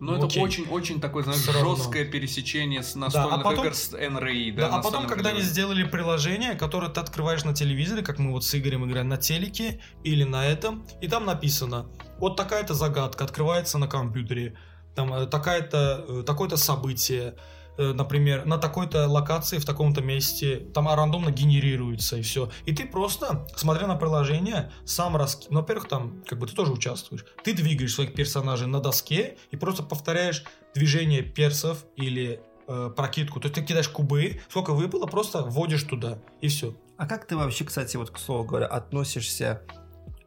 Но 0.00 0.16
Ну, 0.16 0.26
это 0.26 0.40
очень-очень 0.40 1.00
такое, 1.00 1.22
знаешь, 1.22 1.46
равно. 1.46 1.76
жесткое 1.76 2.04
пересечение 2.04 2.82
с 2.82 2.96
настольных 2.96 3.42
потом- 3.44 3.64
игр 3.66 3.74
с 3.74 3.92
NRI, 3.94 4.52
Да, 4.52 4.68
да, 4.68 4.76
а 4.78 4.82
потом, 4.82 5.06
когда 5.06 5.30
они 5.30 5.40
сделали 5.40 5.84
приложение, 5.84 6.54
которое 6.54 6.90
ты 6.90 7.00
открываешь 7.00 7.44
на 7.44 7.54
телевизоре, 7.54 8.02
как 8.02 8.18
мы 8.18 8.32
вот 8.32 8.44
с 8.44 8.54
Игорем 8.54 8.84
играем 8.90 9.08
на 9.08 9.16
телеке 9.16 9.80
или 10.02 10.24
на 10.24 10.44
этом, 10.44 10.84
и 11.00 11.06
там 11.08 11.24
написано, 11.24 11.86
вот 12.18 12.36
такая-то 12.36 12.74
загадка 12.74 13.24
открывается 13.24 13.78
на 13.78 13.86
компьютере, 13.86 14.56
там 14.96 15.14
э, 15.14 15.26
такая-то, 15.26 16.04
э, 16.08 16.22
такое-то 16.26 16.56
событие, 16.56 17.34
например, 17.76 18.46
на 18.46 18.58
такой-то 18.58 19.08
локации 19.08 19.58
в 19.58 19.64
таком-то 19.64 20.00
месте, 20.00 20.56
там 20.74 20.88
рандомно 20.88 21.30
генерируется 21.30 22.16
и 22.16 22.22
все. 22.22 22.50
И 22.66 22.74
ты 22.74 22.86
просто, 22.86 23.46
смотря 23.56 23.86
на 23.86 23.96
приложение, 23.96 24.72
сам 24.84 25.16
раски... 25.16 25.46
Ну, 25.50 25.60
во-первых, 25.60 25.88
там, 25.88 26.22
как 26.26 26.38
бы 26.38 26.46
ты 26.46 26.54
тоже 26.54 26.72
участвуешь. 26.72 27.24
Ты 27.42 27.54
двигаешь 27.54 27.94
своих 27.94 28.14
персонажей 28.14 28.66
на 28.66 28.80
доске 28.80 29.36
и 29.50 29.56
просто 29.56 29.82
повторяешь 29.82 30.44
движение 30.74 31.22
персов 31.22 31.84
или 31.96 32.40
э, 32.66 32.90
прокидку. 32.94 33.40
То 33.40 33.46
есть 33.46 33.54
ты 33.54 33.62
кидаешь 33.62 33.88
кубы, 33.88 34.40
сколько 34.48 34.72
выпало, 34.72 35.06
просто 35.06 35.42
вводишь 35.42 35.84
туда, 35.84 36.18
и 36.40 36.48
все. 36.48 36.74
А 36.96 37.06
как 37.06 37.26
ты 37.26 37.36
вообще, 37.36 37.64
кстати, 37.64 37.96
вот 37.96 38.10
к 38.10 38.18
слову 38.18 38.44
говоря, 38.44 38.66
относишься 38.66 39.62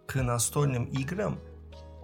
к 0.06 0.22
настольным 0.22 0.86
играм, 0.86 1.40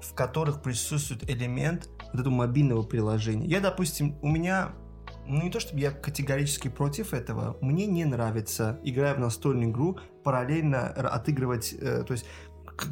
в 0.01 0.13
которых 0.13 0.61
присутствует 0.61 1.29
элемент 1.29 1.89
вот 2.11 2.21
этого 2.21 2.33
мобильного 2.33 2.83
приложения? 2.83 3.47
Я, 3.47 3.59
допустим, 3.59 4.17
у 4.21 4.27
меня, 4.27 4.73
ну 5.25 5.41
не 5.43 5.49
то 5.49 5.59
чтобы 5.59 5.79
я 5.79 5.91
категорически 5.91 6.67
против 6.67 7.13
этого, 7.13 7.57
мне 7.61 7.85
не 7.85 8.05
нравится, 8.05 8.79
играя 8.83 9.15
в 9.15 9.19
настольную 9.19 9.71
игру, 9.71 9.97
параллельно 10.23 10.87
отыгрывать, 10.87 11.73
э, 11.73 12.03
то 12.05 12.13
есть 12.13 12.25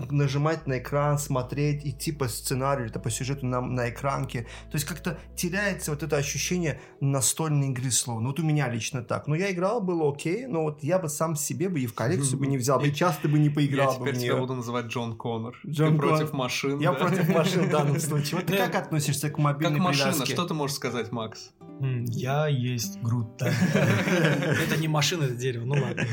нажимать 0.10 0.68
на 0.68 0.80
экран, 0.80 1.18
смотреть, 1.18 1.86
идти 1.86 2.12
по 2.12 2.28
сценарию, 2.28 2.88
или 2.88 2.94
по 2.94 3.10
сюжету 3.10 3.46
на, 3.46 3.62
на 3.62 3.90
экранке. 3.90 4.44
То 4.70 4.76
есть 4.76 4.86
как-то 4.86 5.20
теряется 5.36 5.92
вот 5.92 6.04
это 6.04 6.18
ощущение 6.18 6.80
настольной 7.00 7.70
игры 7.70 7.92
словно. 7.92 8.30
Вот 8.30 8.40
у 8.40 8.44
меня 8.44 8.70
лично 8.70 9.04
так. 9.04 9.28
Но 9.28 9.36
я 9.36 9.52
играл, 9.52 9.82
было 9.82 10.12
окей, 10.12 10.46
но 10.48 10.64
вот 10.64 10.84
я 10.84 11.00
бы 11.00 11.10
сам 11.10 11.36
себе 11.36 11.70
бы 11.70 11.80
и 11.80 11.88
в 11.88 11.94
коллекцию 11.94 12.40
бы 12.40 12.48
не 12.48 12.58
взял, 12.58 12.80
бы, 12.80 12.88
и 12.88 12.94
часто 12.94 13.28
бы 13.28 13.40
не 13.40 13.50
Я 13.50 13.52
поиграл 13.52 13.98
бы 13.98 14.06
теперь 14.08 14.16
в 14.16 14.22
тебя 14.22 14.38
буду 14.38 14.54
называть 14.56 14.86
Джон 14.86 15.16
Коннор. 15.16 15.56
Джон 15.66 15.94
Ты 15.94 15.98
против 16.00 16.30
Коннор. 16.32 16.36
машин. 16.36 16.80
Я 16.80 16.92
да? 16.92 16.98
против 16.98 17.30
машин 17.30 17.68
в 17.68 17.70
данном 17.70 18.00
случае. 18.00 18.38
Вот 18.38 18.46
ты 18.46 18.58
как 18.58 18.76
относишься 18.76 19.30
к 19.30 19.38
мобильной 19.38 19.76
Как 19.78 19.84
машина, 19.84 20.12
привязке? 20.12 20.34
что 20.34 20.46
ты 20.46 20.54
можешь 20.54 20.76
сказать, 20.76 21.12
Макс? 21.12 21.52
Я 21.80 22.48
есть 22.48 23.02
Грут. 23.02 23.42
Это 23.42 24.78
не 24.78 24.88
машина, 24.88 25.24
это 25.24 25.36
дерево, 25.36 25.66
ну 25.66 25.74
ладно. 25.74 26.06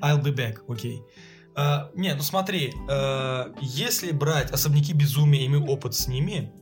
I'll 0.00 0.22
be 0.22 0.34
back, 0.34 0.58
окей. 0.68 1.02
А, 1.56 1.90
Не, 1.94 2.14
ну 2.14 2.22
смотри, 2.22 2.74
э, 2.88 3.52
если 3.62 4.12
брать 4.12 4.50
особняки 4.50 4.92
безумия 4.92 5.44
и 5.44 5.48
мой 5.48 5.60
опыт 5.60 5.94
с 5.94 6.06
ними, 6.06 6.52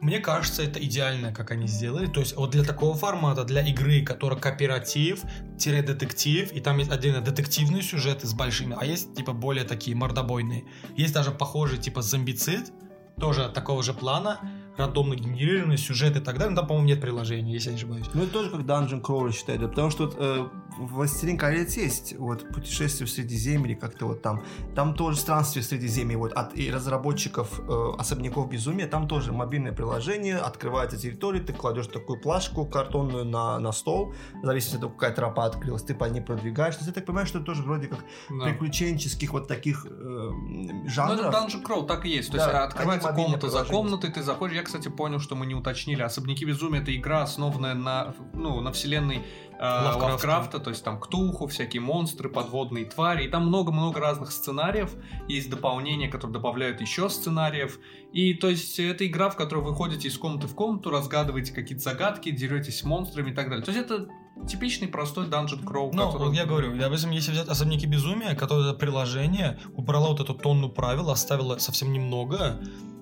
мне 0.00 0.18
кажется, 0.18 0.62
это 0.62 0.82
идеально, 0.82 1.30
как 1.32 1.50
они 1.50 1.66
сделали. 1.66 2.06
То 2.06 2.20
есть 2.20 2.34
вот 2.34 2.52
для 2.52 2.64
такого 2.64 2.94
формата, 2.94 3.44
для 3.44 3.60
игры, 3.60 4.00
которая 4.02 4.40
кооператив-детектив, 4.40 6.52
и 6.52 6.60
там 6.60 6.78
есть 6.78 6.90
отдельно 6.90 7.20
детективные 7.20 7.82
сюжеты 7.82 8.26
с 8.26 8.32
большими, 8.32 8.74
а 8.80 8.86
есть 8.86 9.14
типа 9.14 9.34
более 9.34 9.64
такие 9.64 9.94
мордобойные. 9.94 10.64
Есть 10.96 11.12
даже 11.12 11.32
похожие 11.32 11.78
типа 11.78 12.00
зомбицид, 12.00 12.72
тоже 13.18 13.50
такого 13.50 13.82
же 13.82 13.92
плана, 13.92 14.40
рандомно 14.78 15.14
генерированный 15.14 15.76
сюжет 15.76 16.16
и 16.16 16.20
так 16.20 16.38
далее. 16.38 16.50
Но 16.50 16.56
там, 16.56 16.66
по-моему, 16.66 16.88
нет 16.88 17.02
приложения, 17.02 17.52
если 17.52 17.68
я 17.68 17.74
не 17.74 17.78
ошибаюсь. 17.78 18.06
Ну, 18.14 18.22
это 18.22 18.32
тоже 18.32 18.48
как 18.48 18.60
Dungeon 18.60 19.02
Crawler 19.02 19.32
считают, 19.32 19.60
да, 19.60 19.68
потому 19.68 19.90
что 19.90 20.10
э, 20.16 20.48
«Властелин 20.78 21.36
колец» 21.36 21.76
есть 21.76 22.16
вот 22.18 22.48
путешествие 22.52 23.06
в 23.06 23.10
Средиземье, 23.10 23.76
как-то 23.76 24.06
вот 24.06 24.22
там, 24.22 24.42
там 24.74 24.94
тоже 24.94 25.18
странствие 25.18 25.62
в 25.62 25.66
Средиземье, 25.66 26.16
вот 26.16 26.32
от 26.32 26.56
и 26.56 26.70
разработчиков 26.70 27.60
э, 27.60 27.92
особняков 27.98 28.48
безумия, 28.48 28.86
там 28.86 29.08
тоже 29.08 29.32
мобильное 29.32 29.72
приложение, 29.72 30.36
открывается 30.38 30.96
территория, 30.96 31.40
ты 31.40 31.52
кладешь 31.52 31.86
такую 31.86 32.20
плашку 32.20 32.64
картонную 32.66 33.24
на, 33.24 33.58
на 33.58 33.72
стол, 33.72 34.14
в 34.42 34.46
зависимости 34.46 34.76
от 34.76 34.80
того, 34.82 34.92
какая 34.94 35.12
тропа 35.14 35.44
открылась, 35.44 35.82
ты 35.82 35.94
по 35.94 36.04
ней 36.04 36.20
продвигаешься, 36.20 36.84
я 36.86 36.92
так 36.92 37.04
понимаю, 37.04 37.26
что 37.26 37.38
это 37.38 37.46
тоже 37.46 37.62
вроде 37.62 37.88
как 37.88 38.00
Да. 38.30 38.44
приключенческих 38.46 39.32
вот 39.32 39.48
таких 39.48 39.86
э, 39.86 39.88
Ну, 39.90 40.88
жанров. 40.88 41.20
это 41.20 41.28
Dungeon 41.36 41.62
Crawl, 41.64 41.86
так 41.86 42.04
и 42.06 42.08
есть. 42.10 42.30
То 42.30 42.36
Да, 42.38 42.44
есть 42.44 42.54
открывается 42.74 43.12
комната 43.12 43.48
за 43.50 43.64
комнатой, 43.64 44.10
ты 44.10 44.22
заходишь. 44.22 44.56
Я, 44.56 44.62
кстати, 44.62 44.88
понял, 44.88 45.20
что 45.20 45.34
мы 45.36 45.46
не 45.46 45.54
уточнили. 45.54 46.02
Особняки 46.02 46.44
безумия 46.44 46.80
это 46.80 46.94
игра, 46.94 47.22
основанная 47.22 47.74
на, 47.74 48.14
ну, 48.34 48.60
на 48.60 48.72
вселенной 48.72 49.22
Лавкрафта. 49.60 50.06
Лавкрафта, 50.12 50.58
то 50.58 50.70
есть 50.70 50.82
там 50.82 50.98
Ктулху, 50.98 51.46
всякие 51.46 51.82
монстры, 51.82 52.30
подводные 52.30 52.86
твари, 52.86 53.24
и 53.24 53.28
там 53.28 53.46
много-много 53.46 54.00
разных 54.00 54.32
сценариев, 54.32 54.94
есть 55.28 55.50
дополнения, 55.50 56.08
которые 56.08 56.32
добавляют 56.34 56.80
еще 56.80 57.10
сценариев, 57.10 57.78
и 58.12 58.32
то 58.34 58.48
есть 58.48 58.78
это 58.78 59.06
игра, 59.06 59.28
в 59.28 59.36
которой 59.36 59.62
вы 59.64 59.74
ходите 59.74 60.08
из 60.08 60.16
комнаты 60.16 60.46
в 60.46 60.54
комнату, 60.54 60.90
разгадываете 60.90 61.52
какие-то 61.52 61.82
загадки, 61.84 62.30
деретесь 62.30 62.78
с 62.78 62.84
монстрами 62.84 63.30
и 63.32 63.34
так 63.34 63.50
далее. 63.50 63.64
То 63.64 63.70
есть 63.72 63.84
это 63.84 64.08
типичный 64.48 64.88
простой 64.88 65.26
Dungeon 65.26 65.62
Crawl, 65.64 65.90
Ну, 65.92 66.06
который- 66.06 66.28
вот 66.28 66.34
я 66.34 66.46
говорю, 66.46 66.74
допустим, 66.78 67.10
если 67.10 67.32
взять 67.32 67.48
особняки 67.48 67.86
безумия, 67.86 68.34
которое 68.34 68.72
приложение 68.72 69.58
убрало 69.74 70.08
вот 70.08 70.20
эту 70.20 70.32
тонну 70.34 70.70
правил, 70.70 71.10
оставило 71.10 71.58
совсем 71.58 71.92
немного. 71.92 72.58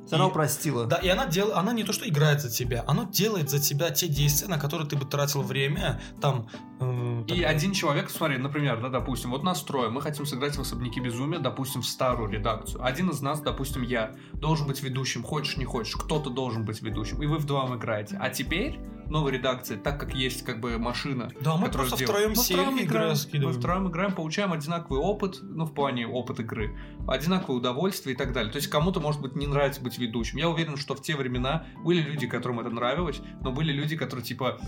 Все 0.09 0.17
равно 0.17 0.31
упростила. 0.31 0.87
Да, 0.87 0.97
и 0.97 1.09
она 1.09 1.27
дел, 1.27 1.53
она 1.55 1.73
не 1.73 1.85
то 1.85 1.93
что 1.93 2.09
играет 2.09 2.41
за 2.41 2.49
тебя, 2.51 2.83
она 2.87 3.05
делает 3.05 3.51
за 3.51 3.59
тебя 3.61 3.91
те 3.91 4.09
действия, 4.09 4.49
на 4.49 4.59
которые 4.59 4.89
ты 4.89 4.97
бы 4.97 5.05
тратил 5.05 5.43
время, 5.43 6.01
там. 6.21 6.49
э, 6.81 7.25
И 7.29 7.43
так- 7.43 7.51
один 7.51 7.73
человек, 7.73 8.09
смотри, 8.09 8.39
например, 8.39 8.81
да, 8.81 8.89
допустим, 8.89 9.31
вот 9.33 9.43
настроим, 9.43 9.93
мы 9.93 10.01
хотим 10.01 10.25
сыграть 10.27 10.57
в 10.57 10.61
особняки 10.61 11.01
безумия, 11.01 11.41
допустим, 11.41 11.83
в 11.83 11.87
старую 11.87 12.31
редакцию. 12.31 12.83
Один 12.85 13.11
из 13.11 13.21
нас, 13.21 13.41
допустим, 13.41 13.83
я, 13.83 14.15
должен 14.33 14.67
быть 14.67 14.83
ведущим, 14.83 15.23
хочешь, 15.23 15.57
не 15.57 15.65
хочешь, 15.67 15.95
кто-то 15.97 16.31
должен 16.31 16.65
быть 16.65 16.81
ведущим, 16.81 17.23
и 17.23 17.27
вы 17.27 17.37
вдвоем 17.39 17.75
играете. 17.77 18.17
А 18.21 18.31
теперь, 18.31 18.79
в 19.07 19.11
новой 19.11 19.33
редакции, 19.33 19.77
так 19.77 19.99
как 20.01 20.15
есть 20.15 20.45
как 20.45 20.61
бы 20.61 20.79
машина, 20.79 21.31
Да, 21.41 21.57
мы 21.57 21.69
просто 21.69 21.97
сделала- 21.97 22.15
втроем 22.15 22.31
мы 22.37 22.43
втроем 22.43 22.79
играем, 22.81 23.17
мы 23.47 23.53
втроем 23.53 23.89
играем, 23.89 24.13
получаем 24.15 24.53
одинаковый 24.53 25.01
опыт, 25.01 25.39
ну, 25.43 25.65
в 25.67 25.75
плане 25.75 26.07
опыт 26.07 26.41
игры, 26.41 26.79
одинаковое 27.09 27.59
удовольствие 27.59 28.15
и 28.15 28.17
так 28.19 28.33
далее. 28.33 28.53
То 28.53 28.57
есть 28.59 28.69
кому-то, 28.69 29.01
может 29.01 29.21
быть, 29.21 29.35
не 29.37 29.47
нравится 29.47 29.81
быть 29.81 29.99
ведущим. 29.99 30.39
Я 30.39 30.49
уверен, 30.49 30.77
что 30.77 30.95
в 30.95 31.03
те 31.03 31.17
времена 31.17 31.67
были 31.85 32.01
люди, 32.03 32.27
которым 32.27 32.61
это 32.61 32.71
нравилось, 32.71 33.21
но 33.41 33.51
были 33.53 33.73
люди, 33.73 33.97
которые 33.97 34.25
типа, 34.25 34.59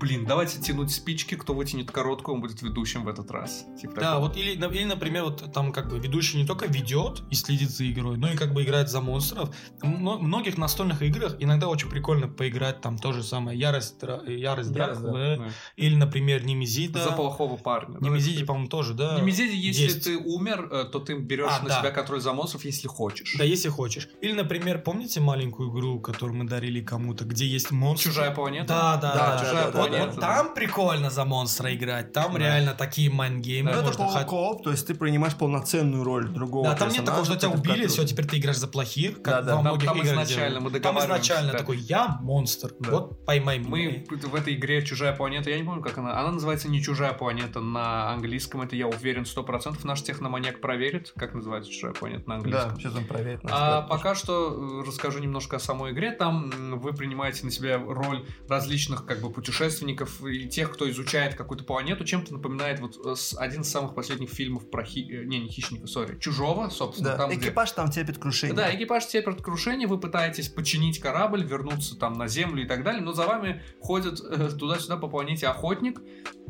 блин, 0.00 0.24
давайте 0.26 0.60
тянуть 0.60 0.90
спички, 0.92 1.34
кто 1.34 1.54
вытянет 1.54 1.90
короткую, 1.90 2.36
он 2.36 2.40
будет 2.40 2.62
ведущим 2.62 3.04
в 3.04 3.08
этот 3.08 3.30
раз. 3.30 3.64
Типа 3.80 3.94
Да, 3.96 4.00
такого. 4.12 4.28
вот 4.28 4.36
или, 4.36 4.50
или, 4.52 4.84
например, 4.84 5.24
вот 5.24 5.52
там 5.52 5.72
как 5.72 5.88
бы 5.90 5.98
ведущий 5.98 6.38
не 6.38 6.46
только 6.46 6.66
ведет 6.66 7.22
и 7.30 7.34
следит 7.34 7.70
за 7.70 7.90
игрой, 7.90 8.16
но 8.16 8.30
и 8.32 8.36
как 8.36 8.52
бы 8.54 8.62
играет 8.62 8.88
за 8.88 9.00
монстров. 9.00 9.54
В 9.82 9.86
многих 9.86 10.58
настольных 10.58 11.02
играх 11.02 11.36
иногда 11.40 11.68
очень 11.68 11.88
прикольно 11.88 12.28
поиграть 12.28 12.80
там 12.80 12.98
то 12.98 13.12
же 13.12 13.22
самое 13.22 13.58
Ярость, 13.58 14.02
Дра- 14.02 14.22
Ярость 14.30 14.70
Ярость, 14.70 15.00
Дракулы, 15.02 15.36
Да. 15.38 15.48
или, 15.76 15.94
например, 15.96 16.44
Немезида. 16.44 17.02
За 17.04 17.12
плохого 17.12 17.56
парня. 17.56 17.98
да. 18.00 18.08
Немезиде, 18.08 18.44
по-моему, 18.44 18.68
тоже, 18.68 18.94
да. 18.94 19.18
Немезиде, 19.20 19.56
если 19.56 19.82
есть. 19.84 20.04
ты 20.04 20.16
умер, 20.16 20.68
э, 20.70 20.84
то 20.90 20.98
ты 20.98 21.14
берешь 21.14 21.46
А, 21.50 21.62
на 21.62 21.68
да. 21.68 21.81
Себя 21.82 21.90
контроль 21.90 22.20
за 22.20 22.32
монстров, 22.32 22.64
если 22.64 22.88
хочешь. 22.88 23.34
Да, 23.38 23.44
если 23.44 23.68
хочешь. 23.68 24.08
Или, 24.20 24.32
например, 24.32 24.80
помните 24.82 25.20
маленькую 25.20 25.70
игру, 25.70 26.00
которую 26.00 26.36
мы 26.38 26.44
дарили 26.44 26.80
кому-то, 26.80 27.24
где 27.24 27.46
есть 27.46 27.70
монстры? 27.70 28.10
Чужая 28.10 28.30
планета. 28.30 28.66
Да, 28.68 28.96
да, 28.96 29.14
Да, 29.14 29.32
да. 29.36 29.44
чужая 29.44 29.64
Вот- 29.66 29.72
планета, 29.74 30.06
вот 30.06 30.14
да. 30.16 30.20
там 30.20 30.54
прикольно 30.54 31.10
за 31.10 31.24
монстра 31.24 31.74
играть. 31.74 32.12
Там 32.12 32.32
Да. 32.34 32.38
реально 32.38 32.74
такие 32.74 33.10
майнгеймы. 33.10 33.72
Ну, 33.72 33.80
это 33.80 33.92
полукооп, 33.96 34.62
то 34.62 34.70
есть 34.70 34.86
ты 34.86 34.94
принимаешь 34.94 35.34
полноценную 35.36 36.04
роль 36.04 36.28
другого 36.28 36.68
Да, 36.70 36.74
там 36.74 36.88
нет 36.88 37.04
такого, 37.04 37.24
что 37.24 37.36
тебя 37.36 37.50
убили, 37.50 37.86
все, 37.86 38.04
теперь 38.04 38.26
ты 38.26 38.38
играешь 38.38 38.58
за 38.58 38.68
плохих, 38.68 39.16
как 39.22 39.24
Да, 39.24 39.42
да. 39.42 39.50
во 39.56 39.56
Там- 39.56 39.64
многих 39.64 39.88
там 39.88 39.96
играх 39.98 40.12
изначально 40.12 40.60
мы 40.60 40.70
Там 40.80 40.98
изначально 40.98 41.52
да. 41.52 41.58
такой, 41.58 41.78
я 41.78 42.18
монстр, 42.22 42.72
Да. 42.80 42.90
вот 42.90 43.24
поймай 43.26 43.58
Мы 43.58 43.86
меня. 43.86 44.04
в 44.28 44.34
этой 44.34 44.54
игре 44.54 44.84
«Чужая 44.84 45.14
планета», 45.14 45.50
я 45.50 45.58
не 45.58 45.64
помню, 45.64 45.82
как 45.82 45.98
она. 45.98 46.18
Она 46.18 46.32
называется 46.32 46.68
не 46.68 46.82
«Чужая 46.82 47.12
планета» 47.12 47.60
на 47.60 48.10
английском, 48.12 48.62
это 48.62 48.76
я 48.76 48.86
уверен 48.88 49.24
100%. 49.24 49.84
Наш 49.84 50.02
техноманьяк 50.02 50.60
проверит, 50.60 51.12
как 51.16 51.34
называется 51.34 51.70
«Чужая 51.72 51.92
планета» 51.94 52.28
на 52.28 52.36
английском. 52.36 52.70
Да, 52.70 52.76
сейчас 52.76 52.94
он 52.94 53.04
проверит. 53.04 53.40
А 53.44 53.82
пока 53.82 54.14
что 54.14 54.82
э, 54.82 54.86
расскажу 54.86 55.18
немножко 55.18 55.56
о 55.56 55.58
самой 55.58 55.92
игре. 55.92 56.12
Там 56.12 56.50
вы 56.78 56.92
принимаете 56.92 57.44
на 57.44 57.50
себя 57.50 57.78
роль 57.78 58.24
различных 58.48 59.06
как 59.06 59.20
бы 59.20 59.30
путешественников 59.30 60.24
и 60.24 60.48
тех, 60.48 60.70
кто 60.72 60.88
изучает 60.90 61.34
какую-то 61.34 61.64
планету. 61.64 62.04
Чем-то 62.04 62.32
напоминает 62.34 62.80
вот 62.80 62.96
э, 63.04 63.14
один 63.38 63.62
из 63.62 63.70
самых 63.70 63.94
последних 63.94 64.30
фильмов 64.30 64.70
про 64.70 64.84
хи... 64.84 65.00
э, 65.10 65.24
не 65.24 65.40
не 65.40 65.48
хищника, 65.48 65.86
сори, 65.86 66.18
чужого, 66.18 66.68
собственно. 66.68 67.10
Да, 67.10 67.16
там, 67.16 67.30
где- 67.30 67.46
экипаж 67.48 67.72
там 67.72 67.90
терпит 67.90 68.18
крушение. 68.18 68.54
Да, 68.56 68.74
экипаж 68.74 69.06
терпит 69.06 69.42
крушение, 69.42 69.88
вы 69.88 69.98
пытаетесь 69.98 70.48
починить 70.48 70.98
корабль, 71.00 71.42
вернуться 71.44 71.98
там 71.98 72.12
на 72.14 72.28
землю 72.28 72.62
и 72.64 72.66
так 72.66 72.84
далее, 72.84 73.00
но 73.02 73.12
за 73.12 73.26
вами 73.26 73.62
ходит 73.80 74.20
э, 74.20 74.50
туда-сюда 74.50 74.96
по 74.96 75.08
планете 75.08 75.48
охотник 75.48 76.00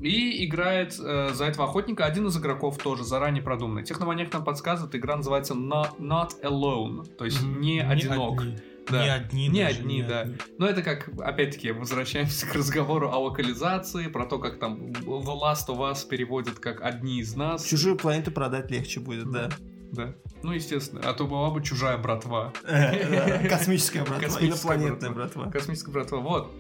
и 0.01 0.45
играет 0.45 0.99
э, 0.99 1.31
за 1.33 1.45
этого 1.45 1.65
охотника 1.67 2.05
один 2.05 2.27
из 2.27 2.37
игроков 2.37 2.79
тоже 2.79 3.05
заранее 3.05 3.43
продуманный. 3.43 3.85
Техноманьяк 3.85 4.33
нам 4.33 4.45
подсказывает, 4.45 4.95
игра 5.03 5.17
называется 5.17 5.55
Not, 5.55 5.99
Not 5.99 6.41
Alone, 6.43 7.05
то 7.17 7.25
есть 7.25 7.43
Мгм. 7.43 7.61
не 7.61 7.81
одинок. 7.81 8.41
одни. 8.41 8.59
Да. 8.91 9.03
Не 9.05 9.09
одни. 9.11 9.49
Не 9.49 9.63
даже, 9.65 9.79
одни, 9.79 10.03
да. 10.03 10.29
Но 10.59 10.67
это 10.67 10.83
как, 10.83 11.09
опять-таки, 11.21 11.71
возвращаемся 11.71 12.47
к 12.51 12.55
разговору 12.55 13.09
о 13.11 13.19
локализации, 13.19 14.09
про 14.09 14.27
то, 14.27 14.39
как 14.39 14.59
там 14.59 14.87
The 14.91 15.05
Last 15.41 15.69
of 15.69 15.79
Us 15.79 16.07
переводит 16.09 16.59
как 16.59 16.81
«одни 16.83 17.21
из 17.21 17.37
нас». 17.37 17.65
Чужую 17.65 17.97
планету 17.97 18.33
продать 18.33 18.71
легче 18.71 18.99
будет, 19.01 19.31
да. 19.31 19.51
Да. 19.93 20.15
Ну, 20.43 20.53
естественно. 20.53 21.03
А 21.05 21.13
то 21.13 21.27
была 21.27 21.51
бы 21.51 21.63
чужая 21.63 21.99
братва. 21.99 22.53
Э, 22.65 23.43
да, 23.43 23.49
Космическая 23.49 24.03
братва, 24.05 24.27
Космическая 24.27 25.11
братва. 25.11 25.51
Космическая 25.51 25.93
братва. 25.93 26.19
Вот. 26.19 26.53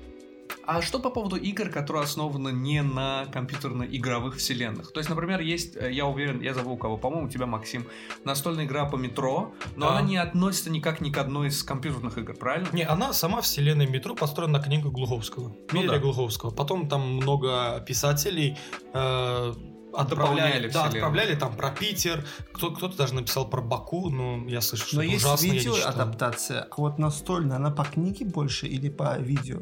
А 0.64 0.80
что 0.80 0.98
по 1.00 1.10
поводу 1.10 1.36
игр, 1.36 1.68
которые 1.68 2.04
основаны 2.04 2.50
не 2.50 2.82
на 2.82 3.26
компьютерно-игровых 3.32 4.36
вселенных? 4.36 4.92
То 4.92 5.00
есть, 5.00 5.10
например, 5.10 5.40
есть, 5.40 5.76
э, 5.76 5.90
я 5.92 6.06
уверен, 6.06 6.40
я 6.40 6.54
забыл 6.54 6.72
у 6.72 6.76
кого, 6.76 6.96
по-моему, 6.96 7.26
у 7.26 7.30
тебя, 7.30 7.46
Максим, 7.46 7.86
настольная 8.24 8.64
игра 8.64 8.84
по 8.84 8.96
метро, 8.96 9.52
но 9.76 9.86
Да. 9.86 9.98
она 9.98 10.08
не 10.08 10.16
относится 10.16 10.70
никак 10.70 11.00
ни 11.00 11.10
к 11.10 11.18
одной 11.18 11.48
из 11.48 11.62
компьютерных 11.62 12.18
игр, 12.18 12.34
правильно? 12.34 12.68
Не, 12.72 12.84
она 12.84 13.12
сама 13.12 13.40
вселенная 13.40 13.86
метро 13.86 14.14
построена 14.14 14.58
на 14.58 14.60
книгу 14.64 14.90
Глуховского. 14.90 15.54
Дмитрия 15.70 15.90
да. 15.90 15.98
Глуховского. 15.98 16.50
Потом 16.50 16.88
там 16.88 17.16
много 17.16 17.84
писателей 17.86 18.56
э, 18.94 19.52
отправляли, 19.94 20.68
да, 20.68 20.84
отправляли 20.84 21.34
там 21.34 21.56
про 21.56 21.70
Питер, 21.70 22.24
кто, 22.52 22.70
кто-то 22.70 22.96
даже 22.96 23.14
написал 23.14 23.48
про 23.48 23.60
Баку, 23.60 24.10
но 24.10 24.48
я 24.48 24.60
слышу, 24.60 24.86
что 24.86 24.96
Но 24.96 25.02
это 25.02 25.12
есть 25.12 25.24
ужасно, 25.24 25.46
я 25.46 25.52
не 25.52 25.58
видео 25.58 25.74
адаптация, 25.84 26.68
вот 26.76 26.98
настольная, 26.98 27.56
она 27.56 27.70
по 27.70 27.84
книге 27.84 28.24
больше 28.26 28.66
или 28.66 28.88
по 28.88 29.18
видео? 29.18 29.58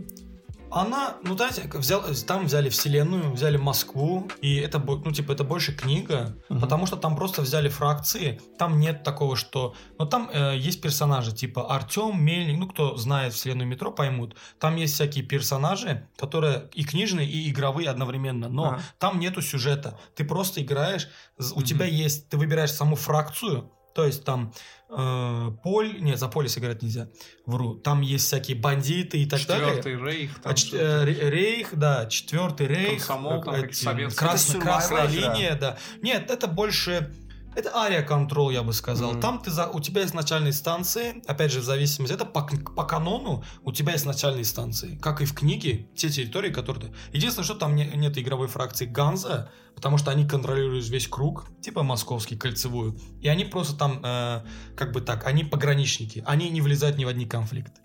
Она, 0.73 1.17
ну 1.25 1.37
знаете, 1.37 1.69
взял, 1.75 2.03
там 2.27 2.47
взяли 2.47 2.69
вселенную, 2.69 3.33
взяли 3.33 3.57
Москву, 3.57 4.29
и 4.41 4.57
это, 4.57 4.79
бо- 4.79 4.97
ну 5.05 5.11
типа, 5.11 5.33
это 5.33 5.43
больше 5.43 5.73
книга, 5.75 6.37
Мгм. 6.49 6.61
потому 6.61 6.87
что 6.87 6.97
там 6.97 7.17
просто 7.17 7.43
взяли 7.43 7.69
фракции, 7.69 8.41
там 8.59 8.79
нет 8.79 9.03
такого, 9.03 9.35
что... 9.37 9.75
Но 9.99 10.07
там 10.07 10.31
э, 10.33 10.57
есть 10.57 10.81
персонажи, 10.81 11.33
типа 11.33 11.75
Артем, 11.75 12.23
Мельник, 12.25 12.59
ну 12.59 12.69
кто 12.69 12.97
знает 12.97 13.33
вселенную 13.33 13.67
метро, 13.69 13.91
поймут. 13.91 14.37
Там 14.61 14.77
есть 14.77 14.95
всякие 14.95 15.25
персонажи, 15.25 16.09
которые 16.17 16.69
и 16.75 16.85
книжные, 16.85 17.29
и 17.29 17.51
игровые 17.51 17.89
одновременно, 17.91 18.49
но 18.49 18.65
А. 18.65 18.81
там 18.99 19.19
нету 19.19 19.43
сюжета. 19.43 19.99
Ты 20.15 20.25
просто 20.25 20.63
играешь, 20.63 21.09
у 21.39 21.43
Мгм. 21.59 21.65
тебя 21.65 21.87
есть, 21.87 22.29
ты 22.29 22.37
выбираешь 22.37 22.73
саму 22.73 22.95
фракцию, 22.97 23.73
то 23.95 24.05
есть 24.07 24.25
там 24.25 24.53
э, 24.89 25.51
Поль, 25.63 26.01
нет, 26.01 26.19
за 26.19 26.29
Полис 26.29 26.57
играть 26.59 26.83
нельзя, 26.83 27.09
вру. 27.47 27.75
Там 27.75 28.01
есть 28.01 28.27
всякие 28.27 28.57
бандиты 28.57 29.19
и 29.23 29.27
так 29.27 29.45
далее. 29.47 29.77
Четвертый 29.77 30.05
рейх. 30.05 30.41
там 30.43 30.53
А 30.53 30.57
что-то. 30.57 30.77
э, 30.77 31.05
Ре- 31.05 31.31
Рейх, 31.31 31.69
да, 31.77 32.07
четвертый 32.07 32.67
Рейх, 32.67 33.07
Комсомол, 33.07 33.43
там 33.43 33.55
э, 33.55 33.73
советские. 33.73 34.09
красная, 34.19 34.61
красная 34.61 35.07
линия, 35.07 35.55
да. 35.57 35.77
Нет, 36.03 36.31
это 36.31 36.47
больше 36.47 37.15
это 37.55 37.77
ария 37.77 38.03
контрол, 38.03 38.51
я 38.51 38.63
бы 38.63 38.73
сказал. 38.73 39.13
Мгм. 39.13 39.21
Там 39.21 39.39
ты 39.41 39.51
за, 39.51 39.69
у 39.69 39.81
тебя 39.81 40.03
есть 40.03 40.15
начальные 40.15 40.53
станции, 40.53 41.23
опять 41.27 41.53
же, 41.53 41.61
в 41.61 41.65
зависимости, 41.65 42.15
это 42.15 42.25
по, 42.25 42.43
по 42.43 42.85
канону 42.85 43.45
у 43.63 43.73
тебя 43.73 43.93
есть 43.93 44.07
начальные 44.07 44.45
станции, 44.45 44.97
как 45.01 45.21
и 45.21 45.25
в 45.25 45.35
книге, 45.35 45.89
те 45.97 46.09
территории, 46.09 46.51
которые 46.51 46.89
ты... 46.89 46.95
Единственное, 47.13 47.45
что 47.45 47.55
там 47.55 47.75
не- 47.75 47.91
нет 47.95 48.17
игровой 48.19 48.49
фракции 48.49 48.87
Ганза, 48.87 49.51
потому 49.75 49.99
что 49.99 50.11
они 50.11 50.27
контролируют 50.27 50.89
весь 50.89 51.09
круг, 51.09 51.47
типа 51.61 51.83
московский, 51.83 52.37
кольцевую, 52.37 52.99
и 53.21 53.29
они 53.29 53.45
просто 53.45 53.77
там, 53.77 54.01
э, 54.05 54.43
как 54.77 54.93
бы 54.93 55.01
так, 55.01 55.27
они 55.27 55.45
пограничники, 55.45 56.23
они 56.27 56.51
не 56.51 56.61
влезают 56.61 56.99
ни 56.99 57.05
в 57.05 57.09
одни 57.09 57.27
конфликты. 57.27 57.81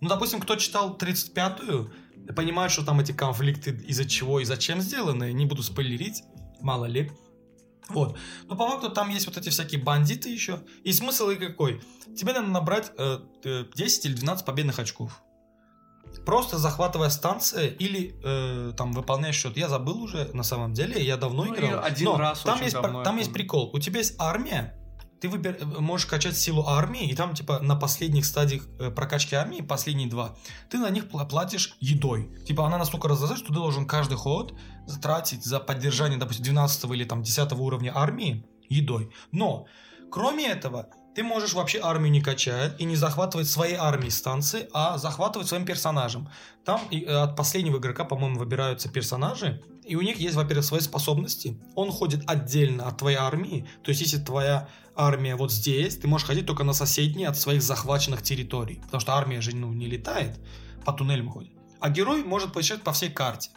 Ну, 0.00 0.08
допустим, 0.08 0.40
кто 0.40 0.56
читал 0.56 0.96
35-ю, 0.96 1.92
понимает, 2.34 2.72
что 2.72 2.84
там 2.84 3.00
эти 3.00 3.12
конфликты 3.12 3.72
из-за 3.86 4.06
чего 4.06 4.40
и 4.40 4.44
зачем 4.44 4.80
сделаны, 4.80 5.32
не 5.32 5.46
буду 5.46 5.62
спойлерить, 5.62 6.22
мало 6.60 6.86
ли. 6.86 7.12
Вот. 7.90 8.16
Но 8.48 8.56
по 8.56 8.68
факту 8.68 8.90
там 8.90 9.10
есть 9.10 9.26
вот 9.26 9.36
эти 9.36 9.48
всякие 9.50 9.82
бандиты 9.82 10.28
еще. 10.28 10.60
И 10.84 10.92
смысл 10.92 11.30
и 11.30 11.36
какой? 11.36 11.80
Тебе 12.16 12.32
надо 12.32 12.46
набрать 12.48 12.92
э, 12.98 13.18
э, 13.44 13.64
10 13.74 14.06
или 14.06 14.14
12 14.14 14.44
победных 14.46 14.78
очков. 14.78 15.22
Просто 16.26 16.58
захватывая 16.58 17.08
станции 17.10 17.68
или 17.78 18.14
э, 18.24 18.72
там 18.76 18.92
выполняя 18.92 19.32
счет. 19.32 19.56
Я 19.56 19.68
забыл 19.68 20.02
уже 20.02 20.30
на 20.34 20.42
самом 20.42 20.72
деле, 20.74 21.02
я 21.02 21.16
давно 21.16 21.44
Ну, 21.44 21.54
играл. 21.54 21.84
один 21.84 22.06
Но 22.06 22.16
раз 22.18 22.40
там 22.40 22.60
есть, 22.62 22.74
давно, 22.74 23.02
там 23.02 23.16
есть 23.18 23.32
прикол. 23.32 23.70
У 23.72 23.78
тебя 23.78 23.98
есть 24.00 24.14
армия, 24.18 24.74
ты 25.20 25.28
выбер... 25.28 25.58
можешь 25.64 26.06
качать 26.06 26.36
силу 26.36 26.66
армии, 26.66 27.08
и 27.08 27.14
там, 27.14 27.34
типа, 27.34 27.60
на 27.60 27.76
последних 27.76 28.24
стадиях 28.24 28.62
э, 28.78 28.90
прокачки 28.90 29.34
армии, 29.34 29.60
последние 29.60 30.08
два, 30.08 30.36
ты 30.70 30.78
на 30.78 30.90
них 30.90 31.04
пла- 31.04 31.28
платишь 31.28 31.76
едой. 31.80 32.30
Типа, 32.46 32.66
она 32.66 32.78
настолько 32.78 33.08
разозлит, 33.08 33.38
что 33.38 33.48
ты 33.48 33.54
должен 33.54 33.86
каждый 33.86 34.16
ход 34.16 34.54
тратить 35.02 35.44
за 35.44 35.60
поддержание, 35.60 36.18
допустим, 36.18 36.44
12 36.44 36.84
или 36.90 37.04
там 37.04 37.22
10 37.22 37.52
уровня 37.52 37.92
армии 37.94 38.44
едой. 38.68 39.10
Но, 39.30 39.66
кроме 40.10 40.48
этого, 40.48 40.88
ты 41.14 41.22
можешь 41.22 41.54
вообще 41.54 41.80
армию 41.82 42.12
не 42.12 42.22
качать 42.22 42.80
и 42.80 42.84
не 42.84 42.96
захватывать 42.96 43.48
своей 43.48 43.74
армии 43.74 44.08
станции, 44.08 44.68
а 44.72 44.96
захватывать 44.96 45.48
своим 45.48 45.64
персонажем. 45.64 46.28
Там 46.64 46.80
и, 46.90 47.02
э, 47.04 47.12
от 47.12 47.36
последнего 47.36 47.78
игрока, 47.78 48.04
по-моему, 48.04 48.38
выбираются 48.38 48.88
персонажи, 48.88 49.62
и 49.90 49.96
у 49.96 50.02
них 50.02 50.18
есть, 50.18 50.36
во-первых, 50.36 50.64
свои 50.64 50.80
способности. 50.80 51.58
Он 51.74 51.90
ходит 51.90 52.22
отдельно 52.28 52.86
от 52.86 52.98
твоей 52.98 53.16
армии. 53.16 53.66
То 53.82 53.88
есть, 53.88 54.02
если 54.02 54.18
твоя 54.18 54.68
армия 54.94 55.34
вот 55.34 55.50
здесь, 55.50 55.96
ты 55.96 56.06
можешь 56.06 56.28
ходить 56.28 56.46
только 56.46 56.62
на 56.62 56.72
соседние 56.74 57.26
от 57.26 57.36
своих 57.36 57.60
захваченных 57.60 58.22
территорий. 58.22 58.76
Потому 58.84 59.00
что 59.00 59.14
армия 59.14 59.40
же 59.40 59.56
ну, 59.56 59.72
не 59.72 59.86
летает, 59.86 60.38
по 60.84 60.92
туннелям 60.92 61.28
ходит. 61.28 61.50
А 61.80 61.90
герой 61.90 62.22
может 62.22 62.52
путешествовать 62.52 62.84
по 62.84 62.92
всей 62.92 63.10
карте. 63.10 63.50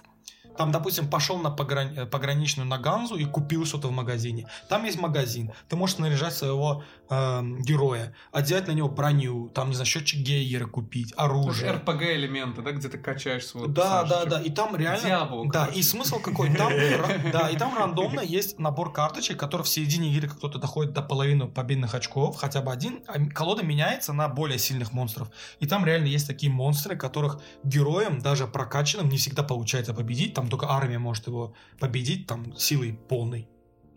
Там, 0.57 0.71
допустим, 0.71 1.07
пошел 1.07 1.37
на 1.37 1.49
пограни- 1.49 1.95
э, 1.95 2.05
пограничную 2.07 2.67
на 2.67 2.79
Ганзу 2.79 3.15
и 3.15 3.25
купил 3.25 3.65
что-то 3.65 3.89
в 3.89 3.91
магазине. 3.91 4.47
Там 4.69 4.85
есть 4.85 4.99
магазин. 4.99 5.51
Ты 5.69 5.75
можешь 5.75 5.97
снаряжать 5.97 6.33
своего 6.33 6.83
эм, 7.13 7.61
героя, 7.61 8.13
одевать 8.31 8.67
на 8.67 8.71
него 8.71 8.89
броню, 8.89 9.49
там, 9.49 9.69
не 9.69 9.75
знаю, 9.75 9.85
счетчик 9.85 10.19
Гейгера 10.19 10.65
купить, 10.65 11.13
оружие. 11.17 11.71
РПГ-элементы, 11.71 12.61
да, 12.61 12.71
где 12.71 12.89
ты 12.89 12.97
качаешь 12.97 13.45
свой 13.45 13.67
Да, 13.67 14.03
да, 14.03 14.25
да, 14.25 14.41
и 14.41 14.49
там 14.49 14.75
реально... 14.75 15.05
Диабло, 15.05 15.49
да, 15.51 15.67
и 15.67 15.81
смысл 15.81 16.19
какой? 16.19 16.53
Там, 16.53 16.71
да, 17.31 17.49
и 17.49 17.57
там 17.57 17.77
рандомно 17.77 18.21
есть 18.21 18.59
набор 18.59 18.91
карточек, 18.91 19.37
который 19.37 19.63
в 19.63 19.69
середине 19.69 20.13
игры, 20.13 20.29
кто-то 20.29 20.59
доходит 20.59 20.93
до 20.93 21.01
половины 21.01 21.47
победных 21.47 21.95
очков, 21.95 22.35
хотя 22.37 22.61
бы 22.61 22.71
один, 22.71 23.03
а 23.07 23.19
колода 23.25 23.63
меняется 23.63 24.13
на 24.13 24.27
более 24.27 24.59
сильных 24.59 24.93
монстров. 24.93 25.29
И 25.59 25.67
там 25.67 25.85
реально 25.85 26.07
есть 26.07 26.27
такие 26.27 26.51
монстры, 26.51 26.95
которых 26.95 27.39
героям, 27.63 28.19
даже 28.19 28.47
прокачанным, 28.47 29.09
не 29.09 29.17
всегда 29.17 29.43
получается 29.43 29.93
победить, 29.93 30.33
там 30.33 30.49
только 30.49 30.69
армия 30.69 30.99
может 30.99 31.27
его 31.27 31.53
победить, 31.79 32.27
там, 32.27 32.55
силой 32.55 32.93
полной. 32.93 33.47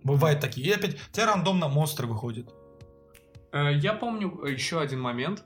Бывают 0.05 0.41
такие. 0.41 0.69
И 0.69 0.71
опять, 0.71 0.95
у 0.95 1.13
тебя 1.13 1.27
рандомно 1.27 1.69
монстры 1.69 2.07
выходят. 2.07 2.55
Э, 3.57 3.73
Я 3.75 3.93
помню 3.95 4.29
еще 4.45 4.81
один 4.81 5.01
момент. 5.01 5.45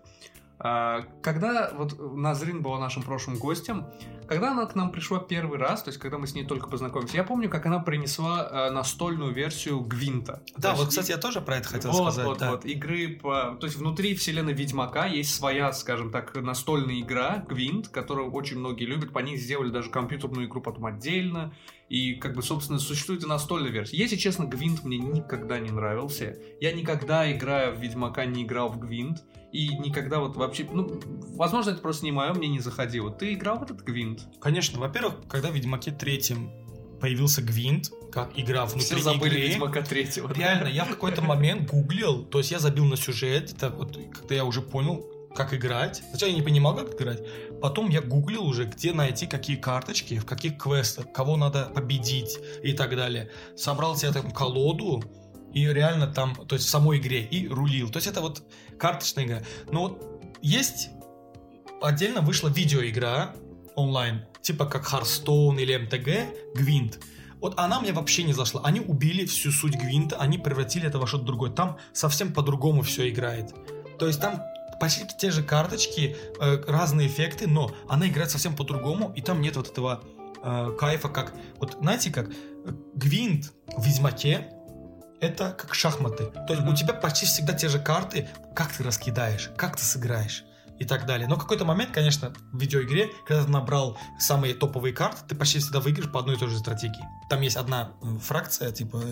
А, 0.63 1.07
Когда 1.23 1.71
вот 1.75 1.99
Назрин 2.17 2.61
была 2.63 2.79
нашим 2.79 3.03
прошлым 3.03 3.39
гостем, 3.39 3.87
когда 4.29 4.53
она 4.53 4.67
к 4.67 4.75
нам 4.75 4.93
пришла 4.93 5.19
первый 5.19 5.59
раз, 5.59 5.83
то 5.83 5.89
есть 5.89 5.99
когда 5.99 6.19
мы 6.19 6.27
с 6.27 6.35
ней 6.35 6.45
только 6.45 6.69
познакомились, 6.69 7.15
я 7.15 7.25
помню, 7.25 7.49
как 7.49 7.65
она 7.67 7.79
принесла 7.79 8.47
э, 8.69 8.71
настольную 8.71 9.33
версию 9.33 9.81
Гвинта. 9.81 10.43
Да, 10.57 10.63
То 10.63 10.69
есть 10.69 10.79
вот, 10.79 10.87
и- 10.87 10.91
кстати, 10.91 11.11
я 11.13 11.17
тоже 11.17 11.41
про 11.41 11.57
это 11.57 11.69
хотел 11.69 11.91
вот, 11.93 12.13
сказать. 12.13 12.27
вот, 12.27 12.39
да. 12.39 12.51
вот, 12.51 12.65
игры 12.67 13.19
по... 13.23 13.57
То 13.59 13.67
есть 13.67 13.77
внутри 13.79 14.15
вселенной 14.15 14.53
Ведьмака 14.53 15.07
есть 15.07 15.35
своя, 15.35 15.73
скажем 15.73 16.11
так, 16.13 16.35
настольная 16.37 17.01
игра, 17.01 17.43
Гвинт, 17.49 17.89
которую 17.89 18.31
очень 18.31 18.59
многие 18.59 18.85
любят, 18.85 19.13
по 19.13 19.21
ней 19.21 19.37
сделали 19.39 19.71
даже 19.71 19.91
компьютерную 19.91 20.47
игру 20.47 20.61
потом 20.61 20.85
отдельно, 20.87 21.53
и, 21.91 22.15
как 22.15 22.37
бы, 22.37 22.43
собственно, 22.43 22.79
существует 22.79 23.25
и 23.25 23.27
настольная 23.27 23.73
версия. 23.73 23.97
Если 23.97 24.15
честно, 24.15 24.45
Гвинт 24.45 24.85
мне 24.85 24.97
никогда 24.97 25.59
не 25.59 25.71
нравился. 25.71 26.37
Я 26.61 26.73
никогда, 26.73 27.31
играя 27.31 27.73
в 27.73 27.81
Ведьмака, 27.81 28.25
не 28.27 28.45
играл 28.45 28.69
в 28.69 28.79
Гвинт, 28.79 29.25
и 29.53 29.77
никогда 29.77 30.21
вот 30.21 30.37
вообще... 30.37 30.67
Ну, 30.73 31.01
возможно, 31.35 31.71
это 31.71 31.81
просто 31.81 32.05
не 32.05 32.13
мое, 32.13 32.33
мне 32.33 32.47
не 32.47 32.61
заходило. 32.61 33.11
Ты 33.11 33.35
играл 33.35 33.59
в 33.59 33.65
этот 33.65 33.83
Гвинт? 33.83 34.21
Конечно, 34.41 34.79
во-первых, 34.79 35.15
когда 35.29 35.51
в 35.51 35.55
Ведьмаке 35.55 35.91
третьем 35.91 36.53
появился 37.01 37.43
Гвинт, 37.43 37.91
как 38.13 38.39
игра 38.39 38.67
внутри 38.67 38.85
Все 38.85 38.99
забыли 38.99 39.35
игры, 39.35 39.49
Ведьмака 39.49 39.83
третьего. 39.83 40.33
Реально, 40.33 40.69
я 40.69 40.85
в 40.85 40.91
какой-то 40.91 41.23
момент 41.23 41.69
гуглил, 41.69 42.25
то 42.25 42.39
есть 42.39 42.53
я 42.53 42.61
забил 42.61 42.85
на 42.85 42.97
сюжет, 42.97 43.53
это 43.53 43.71
вот 43.71 43.99
когда 44.13 44.37
я 44.37 44.45
уже 44.45 44.63
понял, 44.63 45.05
как 45.35 45.55
играть. 45.55 46.03
Сначала 46.11 46.31
я 46.31 46.37
не 46.37 46.43
понимал, 46.43 46.77
как 46.77 46.95
играть. 46.95 47.21
Потом 47.61 47.91
я 47.91 48.01
гуглил 48.01 48.45
уже, 48.47 48.65
где 48.65 48.93
найти 48.93 49.27
какие 49.27 49.57
карточки, 49.57 50.19
в 50.19 50.27
каких 50.27 50.57
квестах, 50.59 51.13
кого 51.13 51.37
надо 51.37 51.67
победить 51.67 52.39
и 52.63 52.73
так 52.73 52.97
далее. 52.97 53.31
Собрал 53.57 53.97
себе 53.97 54.13
там 54.13 54.31
колоду, 54.31 55.03
и 55.53 55.67
реально 55.67 56.07
там, 56.07 56.35
то 56.35 56.55
есть 56.55 56.67
в 56.67 56.71
самой 56.71 56.99
игре, 56.99 57.23
и 57.23 57.49
рулил. 57.49 57.91
То 57.91 57.99
есть 57.99 58.07
это 58.07 58.21
вот 58.21 58.43
карточная 58.79 59.25
игра. 59.25 59.43
Но 59.71 59.81
вот 59.81 60.21
есть 60.43 60.91
отдельно 61.83 62.21
вышла 62.21 62.49
видеоигра 62.49 63.35
онлайн, 63.75 64.25
типа 64.43 64.67
как 64.67 64.91
Hearthstone 64.93 65.61
или 65.61 65.77
MTG, 65.77 66.55
Гвинт. 66.55 66.99
Вот 67.41 67.59
она 67.59 67.81
мне 67.81 67.93
вообще 67.93 68.23
не 68.23 68.33
зашла. 68.33 68.61
Они 68.65 68.81
убили 68.81 69.25
всю 69.25 69.51
суть 69.51 69.75
Гвинта, 69.75 70.17
они 70.17 70.39
превратили 70.39 70.87
это 70.87 70.99
во 70.99 71.07
что-то 71.07 71.25
другое. 71.25 71.51
Там 71.51 71.79
совсем 71.93 72.33
по-другому 72.33 72.83
все 72.83 73.09
играет. 73.09 73.55
То 73.99 74.07
есть 74.07 74.21
там 74.21 74.43
почти 74.81 75.07
те 75.19 75.31
же 75.31 75.43
карточки, 75.43 76.17
э, 76.41 76.63
разные 76.67 77.07
эффекты, 77.07 77.47
но 77.47 77.71
она 77.89 78.09
играет 78.09 78.31
совсем 78.31 78.57
по-другому, 78.57 79.13
и 79.15 79.21
там 79.21 79.41
нет 79.41 79.57
вот 79.57 79.71
этого 79.71 80.03
э, 80.43 80.77
кайфа, 80.79 81.09
как... 81.09 81.35
Вот 81.59 81.77
знаете 81.81 82.11
как? 82.11 82.31
Гвинт 82.95 83.53
в 83.77 83.85
Ведьмаке 83.87 84.49
это 85.21 85.53
как 85.53 85.75
шахматы. 85.75 86.27
То 86.27 86.47
есть 86.51 86.63
Мгм. 86.63 86.73
у 86.73 86.75
тебя 86.75 86.95
почти 86.95 87.27
всегда 87.27 87.53
те 87.53 87.69
же 87.69 87.79
карты, 87.79 88.29
как 88.55 88.73
ты 88.73 88.83
раскидаешь, 88.83 89.51
как 89.57 89.77
ты 89.77 89.85
сыграешь 89.85 90.45
и 90.79 90.87
так 90.87 91.05
далее. 91.05 91.29
Но 91.29 91.37
в 91.37 91.39
какой-то 91.39 91.67
момент, 91.67 91.91
конечно, 91.93 92.33
в 92.53 92.59
видеоигре, 92.59 93.11
когда 93.27 93.45
ты 93.45 93.51
набрал 93.51 93.99
самые 94.19 94.55
топовые 94.55 94.95
карты, 94.95 95.21
ты 95.29 95.35
почти 95.35 95.59
всегда 95.59 95.81
выиграешь 95.81 96.11
по 96.11 96.21
одной 96.21 96.37
и 96.37 96.39
той 96.39 96.49
же 96.49 96.59
стратегии. 96.59 97.05
Там 97.29 97.43
есть 97.43 97.57
одна 97.57 97.93
э, 98.03 98.19
фракция, 98.19 98.73
типа, 98.73 99.03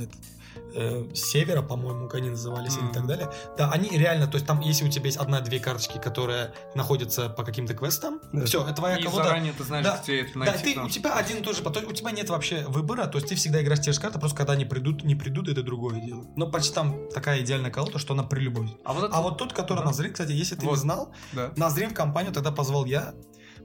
э, 0.74 1.04
севера, 1.14 1.62
по-моему, 1.62 2.06
как 2.08 2.16
они 2.16 2.30
назывались 2.30 2.76
или 2.76 2.84
Мгм. 2.84 2.92
так 2.92 3.06
далее. 3.06 3.30
Да, 3.56 3.70
они 3.70 3.88
реально, 3.90 4.26
то 4.26 4.34
есть 4.36 4.46
там, 4.46 4.60
если 4.60 4.84
у 4.84 4.88
тебя 4.88 5.06
есть 5.06 5.16
одна-две 5.18 5.58
карточки, 5.60 5.98
которые 5.98 6.52
находятся 6.74 7.28
по 7.28 7.42
каким-то 7.44 7.74
квестам, 7.74 8.20
Да. 8.32 8.44
все, 8.46 8.62
это 8.62 8.74
твоя 8.74 8.96
И 8.96 9.02
колода. 9.02 9.24
заранее 9.24 9.52
ты 9.52 9.64
знаешь, 9.64 9.84
Да. 9.84 10.00
где 10.02 10.20
это 10.22 10.32
Да, 10.34 10.38
найти. 10.40 10.58
ты, 10.64 10.70
потому 10.70 10.86
у 10.86 10.90
тебя 10.90 11.14
один 11.14 11.38
и 11.38 11.40
тот 11.40 11.56
же 11.56 11.62
поток, 11.62 11.84
у 11.88 11.92
тебя 11.92 12.10
нет 12.10 12.28
вообще 12.30 12.64
выбора, 12.68 13.06
то 13.06 13.18
есть 13.18 13.28
ты 13.28 13.34
всегда 13.34 13.62
играешь 13.62 13.80
те 13.80 13.92
же 13.92 14.00
карты, 14.00 14.18
просто 14.18 14.36
когда 14.36 14.52
они 14.52 14.64
придут, 14.64 15.04
не 15.04 15.14
придут, 15.14 15.48
это 15.48 15.62
другое 15.62 16.00
дело. 16.00 16.24
Но 16.36 16.50
почти 16.50 16.74
там 16.74 17.08
такая 17.10 17.40
идеальная 17.40 17.70
колода, 17.70 17.98
что 17.98 18.14
она 18.14 18.22
при 18.22 18.40
любой. 18.40 18.76
А 18.84 18.92
вот 18.92 19.04
это... 19.04 19.14
А 19.16 19.22
вот 19.22 19.38
тот, 19.38 19.52
который 19.52 19.78
Да. 19.80 19.84
Назрин, 19.86 20.12
кстати, 20.12 20.32
если 20.32 20.54
ты 20.56 20.64
Вот. 20.66 20.72
не 20.76 20.80
знал, 20.80 21.12
Да. 21.32 21.52
Назрин 21.56 21.90
в 21.90 21.94
компанию 21.94 22.32
тогда 22.32 22.52
позвал 22.52 22.84
я, 22.84 23.14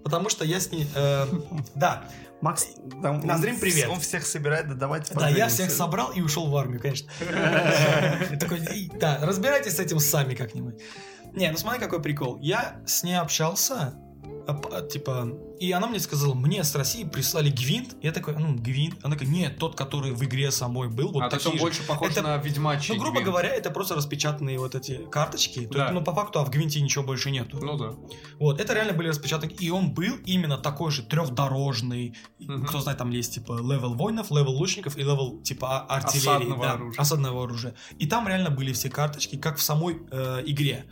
потому 0.03 0.29
что 0.29 0.43
я 0.45 0.59
с 0.59 0.71
ней... 0.71 0.87
э, 0.95 1.25
да, 1.75 2.03
Макс, 2.43 2.67
там, 3.01 3.21
Назрим, 3.21 3.53
он, 3.53 3.59
привет. 3.61 3.87
Он 3.87 4.01
всех 4.01 4.25
собирает, 4.25 4.67
да 4.67 4.73
давайте 4.75 5.13
да, 5.13 5.29
я 5.29 5.47
всех 5.47 5.71
собрал 5.71 6.11
и 6.11 6.19
ушел 6.19 6.49
в 6.49 6.57
армию, 6.57 6.81
конечно. 6.81 7.09
Такой, 8.37 8.59
«И, 8.75 8.91
Да, 8.99 9.19
разбирайтесь 9.21 9.77
с 9.77 9.79
этим 9.79 9.99
сами 9.99 10.35
как-нибудь. 10.35 10.75
Не, 11.31 11.49
ну 11.51 11.57
смотри, 11.57 11.79
какой 11.79 12.01
прикол. 12.01 12.37
Я 12.41 12.81
с 12.85 13.03
ней 13.03 13.17
общался, 13.17 13.93
типа, 14.91 15.29
и 15.59 15.71
она 15.71 15.87
мне 15.87 15.99
сказала, 15.99 16.33
мне 16.33 16.63
с 16.63 16.75
России 16.75 17.03
прислали 17.03 17.49
гвинт. 17.49 17.95
Я 18.01 18.11
такой, 18.11 18.35
ну, 18.37 18.55
гвинт. 18.55 18.95
Она 19.03 19.15
такая, 19.15 19.29
нет, 19.29 19.57
тот, 19.57 19.75
который 19.75 20.11
в 20.11 20.23
игре 20.23 20.51
самой 20.51 20.89
был, 20.89 21.11
вот 21.11 21.23
а 21.23 21.29
то 21.29 21.37
такие 21.37 21.55
же». 21.55 21.59
больше 21.61 21.83
похож 21.83 22.11
Это- 22.11 22.21
на 22.21 22.37
ведьмачий 22.37 22.95
Ну, 22.95 22.99
грубо 22.99 23.17
гвинт. 23.19 23.27
говоря, 23.27 23.49
это 23.49 23.71
просто 23.71 23.95
распечатанные 23.95 24.59
вот 24.59 24.75
эти 24.75 25.05
карточки. 25.09 25.65
То 25.67 25.73
Да. 25.73 25.81
есть, 25.83 25.93
ну, 25.93 26.03
по 26.03 26.13
факту, 26.13 26.39
а 26.39 26.45
в 26.45 26.49
Гвинте 26.49 26.81
ничего 26.81 27.03
больше 27.03 27.31
нету. 27.31 27.57
Ну 27.61 27.77
да. 27.77 27.93
Вот, 28.39 28.59
это 28.59 28.73
реально 28.73 28.93
были 28.93 29.07
распечатаны. 29.09 29.51
И 29.51 29.69
он 29.69 29.93
был 29.93 30.15
именно 30.25 30.57
такой 30.57 30.91
же 30.91 31.03
трехдорожный. 31.03 32.15
Мгм. 32.39 32.65
Кто 32.65 32.79
знает, 32.79 32.97
там 32.99 33.09
есть 33.11 33.33
типа 33.35 33.53
левел 33.61 33.93
воинов, 33.93 34.31
левел 34.31 34.51
лучников 34.51 34.97
и 34.97 34.99
левел 35.01 35.41
типа 35.41 35.85
а- 35.87 35.95
артиллерии. 35.97 36.27
Осадного 36.29 36.63
да, 36.63 36.71
оружия. 36.73 37.01
осадного 37.01 37.43
оружия. 37.43 37.75
И 37.99 38.07
там 38.07 38.27
реально 38.27 38.49
были 38.49 38.73
все 38.73 38.89
карточки, 38.89 39.37
как 39.37 39.57
в 39.57 39.61
самой 39.61 39.97
э, 40.11 40.43
игре. 40.45 40.85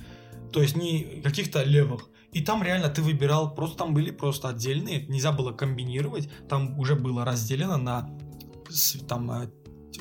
То 0.53 0.61
есть 0.61 0.75
не 0.75 1.21
каких-то 1.23 1.63
левых. 1.63 2.07
И 2.33 2.41
там 2.41 2.63
реально 2.63 2.89
ты 2.89 3.01
выбирал, 3.01 3.53
просто 3.53 3.77
там 3.79 3.93
были 3.93 4.11
просто 4.11 4.49
отдельные, 4.49 5.05
нельзя 5.07 5.31
было 5.31 5.51
комбинировать. 5.51 6.29
Там 6.47 6.79
уже 6.79 6.95
было 6.95 7.25
разделено 7.25 7.77
на 7.77 8.09
там 9.07 9.31
э, 9.31 9.49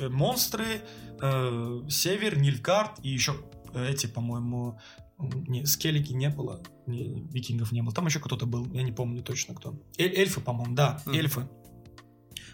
монстры, 0.08 0.82
э, 1.20 1.80
север, 1.88 2.38
Нильфгард 2.38 3.00
и 3.02 3.08
еще 3.10 3.34
эти, 3.74 4.06
по-моему, 4.06 4.78
не, 5.18 5.66
скеллики 5.66 6.12
не 6.12 6.28
было, 6.28 6.62
не, 6.86 7.22
викингов 7.30 7.72
не 7.72 7.82
было. 7.82 7.92
Там 7.92 8.06
еще 8.06 8.20
кто-то 8.20 8.46
был, 8.46 8.66
я 8.72 8.82
не 8.82 8.92
помню 8.92 9.22
точно 9.22 9.54
кто. 9.54 9.74
Эль- 9.98 10.14
эльфы, 10.16 10.40
по-моему, 10.40 10.74
да, 10.74 11.00
Мгм. 11.06 11.16
эльфы. 11.16 11.48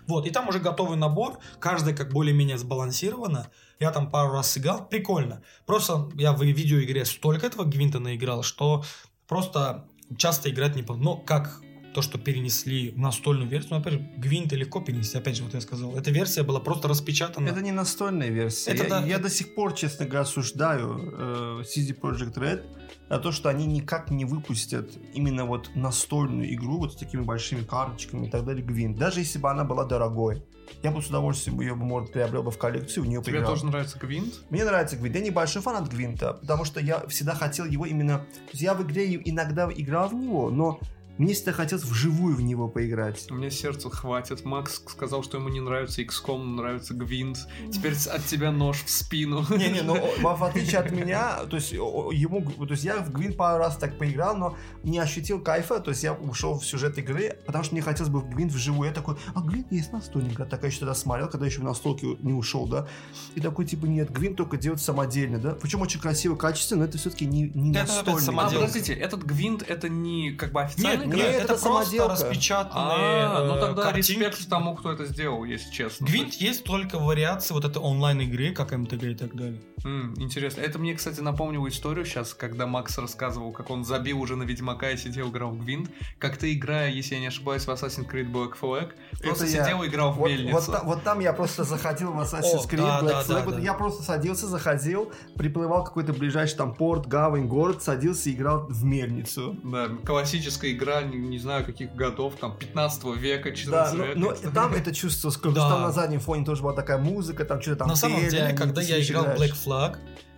Вот, 0.07 0.24
и 0.27 0.31
там 0.31 0.49
уже 0.49 0.61
готовый 0.61 0.97
набор, 0.97 1.39
каждый 1.59 1.95
как 1.95 2.12
более-менее 2.12 2.59
сбалансировано. 2.59 3.51
Я 3.81 3.91
там 3.91 4.09
пару 4.09 4.33
раз 4.33 4.53
сыграл, 4.53 4.89
прикольно. 4.89 5.43
Просто 5.66 6.09
я 6.14 6.33
в 6.33 6.43
видеоигре 6.43 7.05
столько 7.05 7.47
этого 7.47 7.64
Гвинта 7.64 7.99
наиграл, 7.99 8.43
что 8.45 8.85
просто 9.27 9.85
часто 10.16 10.51
играть 10.51 10.77
не 10.77 10.83
по... 10.83 10.95
Но 10.97 11.16
как 11.16 11.61
то, 11.97 12.03
что 12.03 12.18
перенесли 12.18 12.90
в 12.90 12.99
настольную 12.99 13.49
версию, 13.49 13.76
ну, 13.76 13.80
опять 13.80 13.94
же, 13.94 14.11
Гвинта 14.18 14.55
легко 14.55 14.82
перенести, 14.82 15.16
опять 15.16 15.34
же, 15.34 15.44
вот 15.44 15.55
я 15.55 15.62
сказал. 15.62 15.97
Эта 15.97 16.11
версия 16.11 16.42
была 16.42 16.61
просто 16.61 16.88
распечатана. 16.88 17.49
Это 17.49 17.62
не 17.62 17.72
настольная 17.72 18.28
версия. 18.28 18.72
Это 18.72 18.82
я, 18.82 18.88
да. 18.90 19.07
я 19.07 19.18
до 19.18 19.30
сих 19.30 19.55
пор, 19.55 19.72
честно 19.72 20.05
говоря, 20.05 20.20
осуждаю 20.20 20.99
э, 21.01 21.62
CD 21.62 21.99
Projekt 21.99 22.34
Red 22.34 22.64
на 23.09 23.18
то, 23.18 23.32
что 23.32 23.49
они 23.49 23.64
никак 23.64 24.11
не 24.11 24.26
выпустят 24.26 24.90
именно 25.14 25.47
вот 25.47 25.70
настольную 25.74 26.53
игру 26.53 26.76
вот 26.80 26.92
с 26.92 26.97
такими 26.97 27.22
большими 27.22 27.62
карточками 27.62 28.26
и 28.26 28.30
так 28.30 28.44
далее, 28.44 28.62
Гвинт. 28.62 28.99
Даже 28.99 29.20
если 29.20 29.38
бы 29.38 29.51
она 29.51 29.64
была 29.64 29.86
дорогой. 29.86 30.44
Я 30.82 30.90
бы 30.90 31.01
с 31.01 31.07
удовольствием 31.07 31.59
ее, 31.61 31.74
бы, 31.74 31.84
может, 31.84 32.12
приобрел 32.12 32.42
бы 32.42 32.51
в 32.51 32.59
коллекцию, 32.59 33.05
в 33.05 33.07
нее 33.07 33.22
Тебе 33.22 33.34
поиграл. 33.34 33.53
тоже 33.53 33.66
нравится 33.66 33.99
гвинт? 34.01 34.34
Мне 34.51 34.64
нравится 34.64 34.97
Гвинт. 34.97 35.14
Я 35.14 35.22
небольшой 35.22 35.62
фанат 35.62 35.88
Гвинта, 35.88 36.34
потому 36.34 36.64
что 36.64 36.80
я 36.80 37.07
всегда 37.07 37.34
хотел 37.34 37.64
его 37.64 37.86
именно... 37.86 38.18
То 38.18 38.51
есть 38.51 38.62
я 38.62 38.74
в 38.74 38.82
игре 38.82 39.14
иногда 39.14 39.70
играл 39.72 40.09
в 40.09 40.14
него, 40.14 40.51
но 40.51 40.80
мне 41.19 41.35
всегда 41.35 41.53
хотелось 41.53 41.85
вживую 41.85 42.37
в 42.37 42.43
него 42.43 42.69
поиграть. 42.69 43.27
У 43.31 43.35
меня 43.35 43.51
сердца 43.51 43.91
хватит. 43.91 44.45
Макс 44.45 44.83
сказал, 44.87 45.23
что 45.23 45.39
ему 45.39 45.49
не 45.49 45.61
нравится 45.61 46.03
XCOM, 46.03 46.43
нравится 46.57 46.95
гвинт. 46.95 47.39
Теперь 47.73 47.95
от 47.95 48.25
тебя 48.27 48.53
нож 48.53 48.83
в 48.85 48.91
спину. 48.91 49.45
Не-не, 49.51 49.83
но 49.83 49.95
в, 50.21 50.45
отличие 50.45 50.81
от 50.81 50.91
меня, 50.93 51.45
то 51.45 51.57
есть 51.57 51.73
ему, 51.73 52.43
то 52.43 52.71
есть 52.71 52.85
я 52.85 52.99
в 52.99 53.12
Гвин 53.12 53.35
пару 53.35 53.59
раз 53.59 53.77
так 53.77 53.99
поиграл, 53.99 54.37
но 54.37 54.57
не 54.83 54.99
ощутил 54.99 55.41
кайфа, 55.41 55.81
то 55.81 55.91
есть 55.91 56.03
я 56.03 56.12
ушел 56.12 56.59
в 56.59 56.64
сюжет 56.64 56.99
игры, 56.99 57.39
потому 57.47 57.64
что 57.64 57.75
мне 57.75 57.83
хотелось 57.83 58.11
бы 58.11 58.21
в 58.21 58.29
Гвин 58.29 58.49
вживую. 58.49 58.89
Я 58.89 58.95
такой, 58.95 59.17
а 59.35 59.41
Гвин 59.41 59.64
есть 59.71 59.93
настольная 59.93 60.31
игра, 60.33 60.45
такая 60.45 60.71
еще 60.71 60.81
тогда 60.81 60.95
смотрел, 60.95 61.29
когда 61.29 61.47
еще 61.47 61.61
в 61.61 61.64
настолке 61.64 62.17
не 62.21 62.33
ушел, 62.33 62.67
да, 62.67 62.87
и 63.35 63.41
такой 63.41 63.64
типа 63.64 63.87
нет, 63.87 64.11
Гвин 64.11 64.35
только 64.35 64.57
делает 64.57 64.81
самодельно, 64.81 65.39
да, 65.39 65.55
причем 65.55 65.81
очень 65.81 66.01
красиво, 66.01 66.37
качественно, 66.37 66.81
но 66.81 66.85
это 66.89 66.99
все-таки 66.99 67.25
не, 67.27 67.51
не 67.55 67.71
Это 67.71 67.83
опять 67.83 67.97
настольная 67.97 68.21
А, 68.21 68.25
самоделка. 68.25 68.57
игра. 68.57 68.67
подождите, 68.67 68.93
этот 68.95 69.25
гвинт 69.25 69.62
это 69.62 69.89
не 69.89 70.33
как 70.33 70.53
бы 70.53 70.62
официальный 70.62 71.05
Нет, 71.05 71.05
Нет, 71.07 71.16
нет, 71.16 71.26
это 71.28 71.54
это, 71.54 71.62
просто 71.62 71.68
самоделка. 71.90 72.12
распечатанные 72.12 73.24
А, 73.26 73.44
ну 73.46 73.57
э, 73.57 73.61
тогда 73.61 73.82
картинки. 73.82 74.12
респект 74.24 74.48
тому, 74.48 74.74
кто 74.74 74.92
это 74.92 75.04
сделал, 75.07 75.44
если 75.44 75.70
честно. 75.72 76.07
Гвинт 76.07 76.34
есть 76.34 76.64
только 76.64 76.98
вариации 76.98 77.54
вот 77.54 77.64
этой 77.64 77.78
онлайн-игры, 77.78 78.52
как 78.52 78.72
МТГ 78.72 79.02
и 79.02 79.14
так 79.14 79.34
далее. 79.34 79.61
М, 79.84 80.14
интересно. 80.18 80.61
Это 80.62 80.78
мне, 80.78 80.94
кстати, 80.94 81.20
напомнило 81.20 81.68
историю 81.68 82.04
сейчас, 82.04 82.34
когда 82.34 82.66
Макс 82.66 82.96
рассказывал, 82.98 83.52
как 83.52 83.70
он 83.70 83.84
забил 83.84 84.20
уже 84.20 84.36
на 84.36 84.42
Ведьмака 84.42 84.90
и 84.90 84.96
сидел 84.96 85.30
играл 85.30 85.50
в 85.50 85.62
Гвинт. 85.64 85.90
Как 86.18 86.36
ты, 86.36 86.52
играя, 86.54 86.90
если 86.90 87.14
я 87.14 87.20
не 87.20 87.26
ошибаюсь, 87.28 87.64
в 87.64 87.68
Assassin's 87.70 88.11
Creed 88.11 88.30
Black 88.32 88.54
Flag, 88.61 88.90
просто 89.22 89.44
Это 89.44 89.52
сидел 89.52 89.82
и 89.82 89.88
играл 89.88 90.12
в 90.12 90.16
Вот, 90.16 90.28
мельницу. 90.30 90.72
вот, 90.72 90.84
вот 90.84 91.02
там 91.04 91.20
я 91.20 91.32
просто 91.32 91.64
заходил 91.64 92.12
в 92.12 92.20
Assassin's 92.20 92.64
О, 92.64 92.66
Creed, 92.66 92.76
да, 92.78 93.00
Black 93.00 93.09
да, 93.09 93.22
Flag. 93.22 93.26
да, 93.28 93.42
Вот 93.44 93.54
да. 93.57 93.61
Я 93.61 93.74
просто 93.74 94.02
садился, 94.02 94.46
заходил, 94.46 95.12
приплывал 95.36 95.84
какой-то 95.84 96.12
ближайший 96.12 96.57
там 96.57 96.74
порт, 96.74 97.07
гавань, 97.07 97.46
город, 97.46 97.82
садился 97.82 98.30
и 98.30 98.32
играл 98.32 98.66
в 98.68 98.84
мельницу. 98.84 99.57
Да, 99.62 99.88
классическая 100.04 100.72
игра, 100.72 100.95
не, 101.03 101.16
не 101.16 101.38
знаю 101.38 101.64
каких 101.64 101.94
годов, 101.94 102.34
там, 102.40 102.57
15 102.59 103.05
века, 103.16 103.53
14 103.53 103.70
Да, 103.70 103.99
но, 103.99 104.05
века. 104.07 104.18
но 104.44 104.51
там 104.53 104.74
это 104.74 104.94
чувствовалось, 104.94 105.38
как 105.40 105.53
Да. 105.53 105.68
там 105.68 105.82
на 105.82 105.92
заднем 105.92 106.20
фоне 106.20 106.44
тоже 106.44 106.62
была 106.62 106.72
такая 106.74 106.99
музыка, 106.99 107.44
там 107.44 107.61
что-то 107.62 107.76
там 107.80 107.88
На 107.88 107.97
самом 107.97 108.20
пели, 108.20 108.30
деле, 108.30 108.42
они 108.44 108.57
когда 108.57 108.82
я 108.82 109.03
играл. 109.03 109.24
Black 109.26 109.55
Flag, 109.55 109.97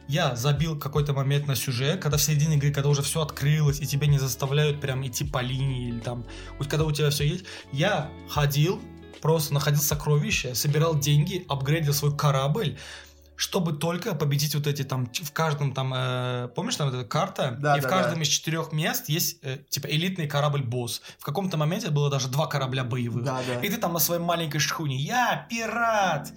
я 0.09 0.35
забил 0.37 0.79
какой-то 0.79 1.13
момент 1.13 1.47
на 1.47 1.55
сюжет, 1.55 2.01
когда 2.01 2.17
в 2.17 2.23
середине 2.23 2.57
игры, 2.57 2.73
когда 2.73 2.89
уже 2.89 3.03
все 3.03 3.21
открылось, 3.21 3.81
и 3.81 3.87
тебя 3.87 4.07
не 4.07 4.19
заставляют 4.19 4.81
прям 4.81 5.07
идти 5.07 5.25
по 5.25 5.41
линии, 5.43 5.89
или 5.89 6.01
там, 6.01 6.25
вот 6.59 6.69
когда 6.69 6.85
у 6.87 6.93
тебя 6.93 7.11
все 7.11 7.25
есть, 7.27 7.45
я 7.73 8.11
ходил, 8.31 8.81
просто 9.21 9.53
находил 9.53 9.81
сокровища, 9.83 10.55
собирал 10.55 10.99
деньги, 10.99 11.45
апгрейдил 11.49 11.93
свой 11.93 12.17
корабль, 12.17 12.79
чтобы 13.39 13.73
только 13.73 14.17
победить 14.17 14.57
вот 14.57 14.67
эти 14.67 14.83
там, 14.83 15.07
в 15.07 15.33
каждом 15.33 15.73
там, 15.73 15.95
э, 15.95 16.49
помнишь 16.57 16.75
там 16.75 16.89
эта 16.89 17.05
карта? 17.05 17.57
Да, 17.61 17.77
и 17.77 17.81
в 17.81 17.85
да, 17.85 17.89
каждом 17.89 18.17
да. 18.17 18.23
из 18.23 18.27
четырех 18.27 18.73
мест 18.73 19.09
есть, 19.09 19.39
э, 19.43 19.59
типа, 19.69 19.87
элитный 19.87 20.27
корабль-босс. 20.27 21.03
В 21.21 21.25
каком-то 21.25 21.57
моменте 21.57 21.91
было 21.91 22.11
даже 22.11 22.27
два 22.29 22.49
корабля 22.49 22.83
боевых. 22.83 23.25
Да, 23.25 23.41
да. 23.47 23.61
И 23.61 23.69
ты 23.69 23.77
там 23.77 23.93
на 23.93 24.01
своей 24.01 24.21
маленькой 24.21 24.59
шхуне, 24.59 24.97
я 24.97 25.47
пират, 25.49 26.33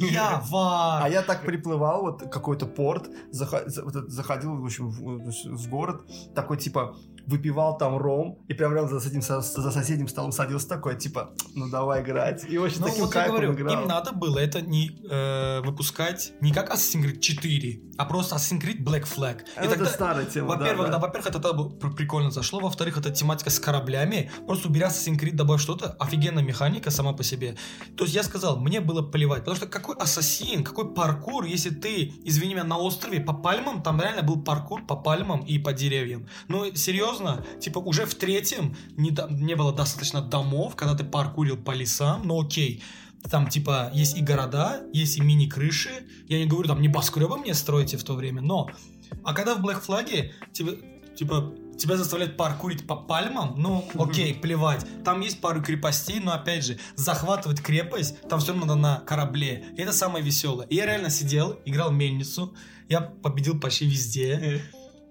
я 0.00 0.42
вар. 0.50 1.04
А 1.04 1.08
я 1.08 1.22
так 1.22 1.42
приплывал, 1.42 2.02
вот 2.02 2.28
какой-то 2.32 2.66
порт, 2.66 3.08
заходил, 3.30 4.56
в 4.56 4.64
общем, 4.64 4.90
в, 4.90 5.30
в 5.56 5.68
город, 5.68 6.02
такой, 6.34 6.56
типа, 6.56 6.96
выпивал 7.30 7.78
там 7.78 7.96
ром, 7.96 8.38
и 8.48 8.54
прям 8.54 8.74
рядом 8.74 8.88
за 8.90 8.98
соседним, 9.00 9.22
со- 9.22 9.40
за 9.40 9.70
соседним 9.70 10.08
столом 10.08 10.32
садился 10.32 10.68
такой, 10.68 10.96
типа, 10.96 11.30
ну 11.54 11.68
давай 11.70 12.02
играть. 12.02 12.44
И 12.48 12.58
очень 12.58 12.80
Ну, 12.80 12.86
таким 12.86 13.04
вот 13.04 13.12
кайфом 13.12 13.34
говорю, 13.36 13.52
играл. 13.54 13.82
им 13.82 13.88
надо 13.88 14.12
было 14.12 14.38
это 14.38 14.60
не 14.60 14.90
э, 15.08 15.60
выпускать 15.62 16.32
не 16.40 16.52
как 16.52 16.70
Assassin's 16.74 17.04
Creed 17.04 17.18
4, 17.20 17.80
а 17.98 18.04
просто 18.04 18.36
Assassin's 18.36 18.60
Creed 18.62 18.82
Black 18.82 19.04
Flag. 19.04 19.40
А, 19.56 19.64
ну, 19.64 19.70
это 19.70 19.86
старая 19.86 20.24
тема, 20.26 20.48
во-первых, 20.48 20.86
да, 20.88 20.92
да, 20.92 20.98
да. 20.98 21.06
во-первых, 21.06 21.26
это 21.30 21.38
тогда 21.40 21.88
прикольно 21.90 22.30
зашло, 22.30 22.60
во-вторых, 22.60 22.98
это 22.98 23.10
тематика 23.10 23.50
с 23.50 23.60
кораблями. 23.60 24.30
Просто 24.46 24.68
убери 24.68 24.84
Assassin's 24.86 25.18
Creed, 25.18 25.34
добавь 25.34 25.60
что-то, 25.60 25.96
офигенная 26.00 26.42
механика 26.42 26.90
сама 26.90 27.12
по 27.12 27.22
себе. 27.22 27.56
То 27.96 28.04
есть 28.04 28.14
я 28.16 28.22
сказал, 28.22 28.58
мне 28.58 28.80
было 28.80 29.02
плевать, 29.02 29.40
потому 29.40 29.56
что 29.56 29.66
какой 29.66 29.96
ассасин, 29.96 30.64
какой 30.64 30.92
паркур, 30.94 31.44
если 31.44 31.70
ты, 31.70 32.12
извини 32.24 32.54
меня, 32.54 32.64
на 32.64 32.78
острове 32.78 33.20
по 33.20 33.32
пальмам, 33.32 33.82
там 33.82 34.00
реально 34.00 34.22
был 34.22 34.42
паркур 34.42 34.86
по 34.86 34.96
пальмам 34.96 35.40
и 35.40 35.58
по 35.58 35.72
деревьям. 35.72 36.26
Ну, 36.48 36.74
серьезно, 36.74 37.19
типа 37.60 37.78
уже 37.78 38.06
в 38.06 38.14
третьем 38.14 38.76
не, 38.96 39.16
не 39.30 39.54
было 39.54 39.72
достаточно 39.72 40.20
домов, 40.20 40.76
когда 40.76 40.94
ты 40.94 41.04
паркурил 41.04 41.56
по 41.56 41.72
лесам, 41.72 42.22
ну 42.24 42.40
окей. 42.40 42.82
Там, 43.30 43.48
типа, 43.48 43.90
есть 43.92 44.16
и 44.16 44.22
города, 44.22 44.82
есть 44.94 45.18
и 45.18 45.20
мини-крыши. 45.20 45.90
Я 46.26 46.38
не 46.38 46.46
говорю, 46.46 46.68
там, 46.68 46.80
небоскребы 46.80 47.36
мне 47.36 47.52
строите 47.54 47.98
в 47.98 48.04
то 48.04 48.14
время, 48.14 48.40
но... 48.40 48.70
А 49.24 49.34
когда 49.34 49.54
в 49.54 49.64
Black 49.64 49.84
Flag, 49.86 50.30
тебе, 50.52 50.78
типа, 51.16 51.52
тебя 51.80 51.96
заставляют 51.96 52.36
паркурить 52.36 52.86
по 52.86 52.96
пальмам, 52.96 53.54
ну, 53.56 53.86
окей, 53.98 54.34
плевать. 54.34 54.86
Там 55.04 55.20
есть 55.20 55.40
пару 55.40 55.62
крепостей, 55.62 56.20
но, 56.20 56.32
опять 56.32 56.64
же, 56.64 56.78
захватывать 56.96 57.60
крепость, 57.60 58.20
там 58.28 58.40
все 58.40 58.54
надо 58.54 58.74
на 58.74 59.00
корабле. 59.00 59.66
И 59.76 59.82
это 59.82 59.92
самое 59.92 60.24
веселое. 60.24 60.66
И 60.68 60.76
я 60.76 60.86
реально 60.86 61.10
сидел, 61.10 61.58
играл 61.64 61.90
мельницу, 61.90 62.54
я 62.88 63.00
победил 63.00 63.58
почти 63.58 63.86
везде. 63.86 64.62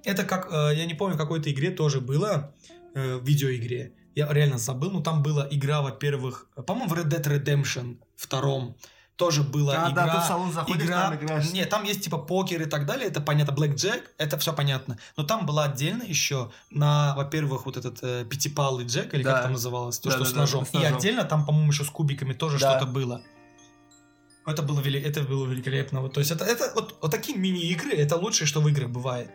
Это 0.10 0.24
как, 0.24 0.48
э, 0.52 0.74
я 0.76 0.86
не 0.86 0.96
помню, 0.96 1.16
в 1.16 1.18
какой-то 1.20 1.52
игре 1.52 1.70
тоже 1.70 2.02
было, 2.02 2.56
э, 2.96 3.18
в 3.18 3.24
видеоигре. 3.24 3.94
Я 4.16 4.28
реально 4.34 4.58
забыл, 4.58 4.90
но 4.92 5.02
там 5.02 5.22
была 5.22 5.48
игра, 5.52 5.82
во-первых, 5.82 6.48
по-моему, 6.66 6.90
в 6.90 6.94
Red 6.98 7.10
Dead 7.10 7.24
Redemption 7.44 7.98
втором, 8.16 8.76
тоже 9.16 9.44
была 9.44 9.86
А, 9.86 9.92
игра. 9.92 10.06
да, 10.08 10.16
ты 10.16 10.22
в 10.22 10.24
салон 10.28 10.52
заходишь, 10.52 10.86
игра... 10.88 11.02
там 11.10 11.16
играешь. 11.16 11.52
Нет, 11.52 11.70
там 11.70 11.84
есть 11.84 12.04
типа 12.04 12.18
покер 12.18 12.62
и 12.64 12.66
так 12.66 12.86
далее, 12.88 13.08
это 13.08 13.22
понятно, 13.22 13.52
Black 13.54 13.76
Jack, 13.76 14.02
это 14.18 14.38
все 14.40 14.52
понятно. 14.54 14.98
Но 15.18 15.24
там 15.24 15.46
была 15.46 15.66
отдельно 15.66 16.02
еще 16.04 16.52
на, 16.72 17.14
во-первых, 17.16 17.66
вот 17.68 17.78
этот 17.78 18.00
э, 18.02 18.26
пятипалый 18.26 18.86
Джек, 18.88 19.14
или 19.14 19.22
Да. 19.24 19.34
как 19.34 19.42
там 19.44 19.52
называлось, 19.54 20.00
то, 20.00 20.10
Да, 20.10 20.16
что 20.16 20.24
да, 20.24 20.30
с 20.30 20.34
да, 20.34 20.40
ножом. 20.40 20.66
с 20.66 20.74
И 20.74 20.78
ножом. 20.78 20.98
отдельно 20.98 21.24
там, 21.26 21.46
по-моему, 21.46 21.72
еще 21.72 21.84
с 21.84 21.90
кубиками 21.90 22.34
тоже 22.34 22.58
Да. 22.60 22.72
что-то 22.72 22.92
было. 22.92 23.22
Это 24.48 24.64
было, 24.64 24.80
вели... 24.80 25.00
это 25.00 25.22
было 25.22 25.46
великолепно. 25.46 26.02
Вот, 26.02 26.14
То 26.14 26.22
есть 26.22 26.32
это, 26.32 26.44
это 26.46 26.72
вот, 26.74 26.96
вот 27.02 27.12
такие 27.12 27.38
мини-игры, 27.38 27.92
это 27.92 28.16
лучшее, 28.16 28.48
что 28.48 28.62
в 28.62 28.68
играх 28.70 28.90
бывает. 28.90 29.30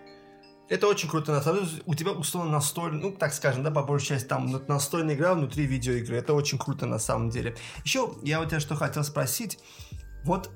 Это 0.68 0.86
очень 0.86 1.08
круто, 1.08 1.32
на 1.32 1.42
самом 1.42 1.66
деле. 1.66 1.82
У 1.84 1.94
тебя 1.94 2.12
условно 2.12 2.52
настольный, 2.52 3.00
ну, 3.00 3.12
так 3.12 3.34
скажем, 3.34 3.62
да, 3.62 3.70
по 3.70 3.82
большей 3.82 4.08
части, 4.08 4.26
там, 4.26 4.62
настольная 4.66 5.14
игра 5.14 5.34
внутри 5.34 5.66
видеоигры. 5.66 6.16
Это 6.16 6.32
очень 6.32 6.58
круто, 6.58 6.86
на 6.86 6.98
самом 6.98 7.28
деле. 7.30 7.54
Еще 7.84 8.14
я 8.22 8.40
у 8.40 8.46
тебя 8.46 8.60
что 8.60 8.74
хотел 8.74 9.04
спросить. 9.04 9.58
Вот 10.24 10.50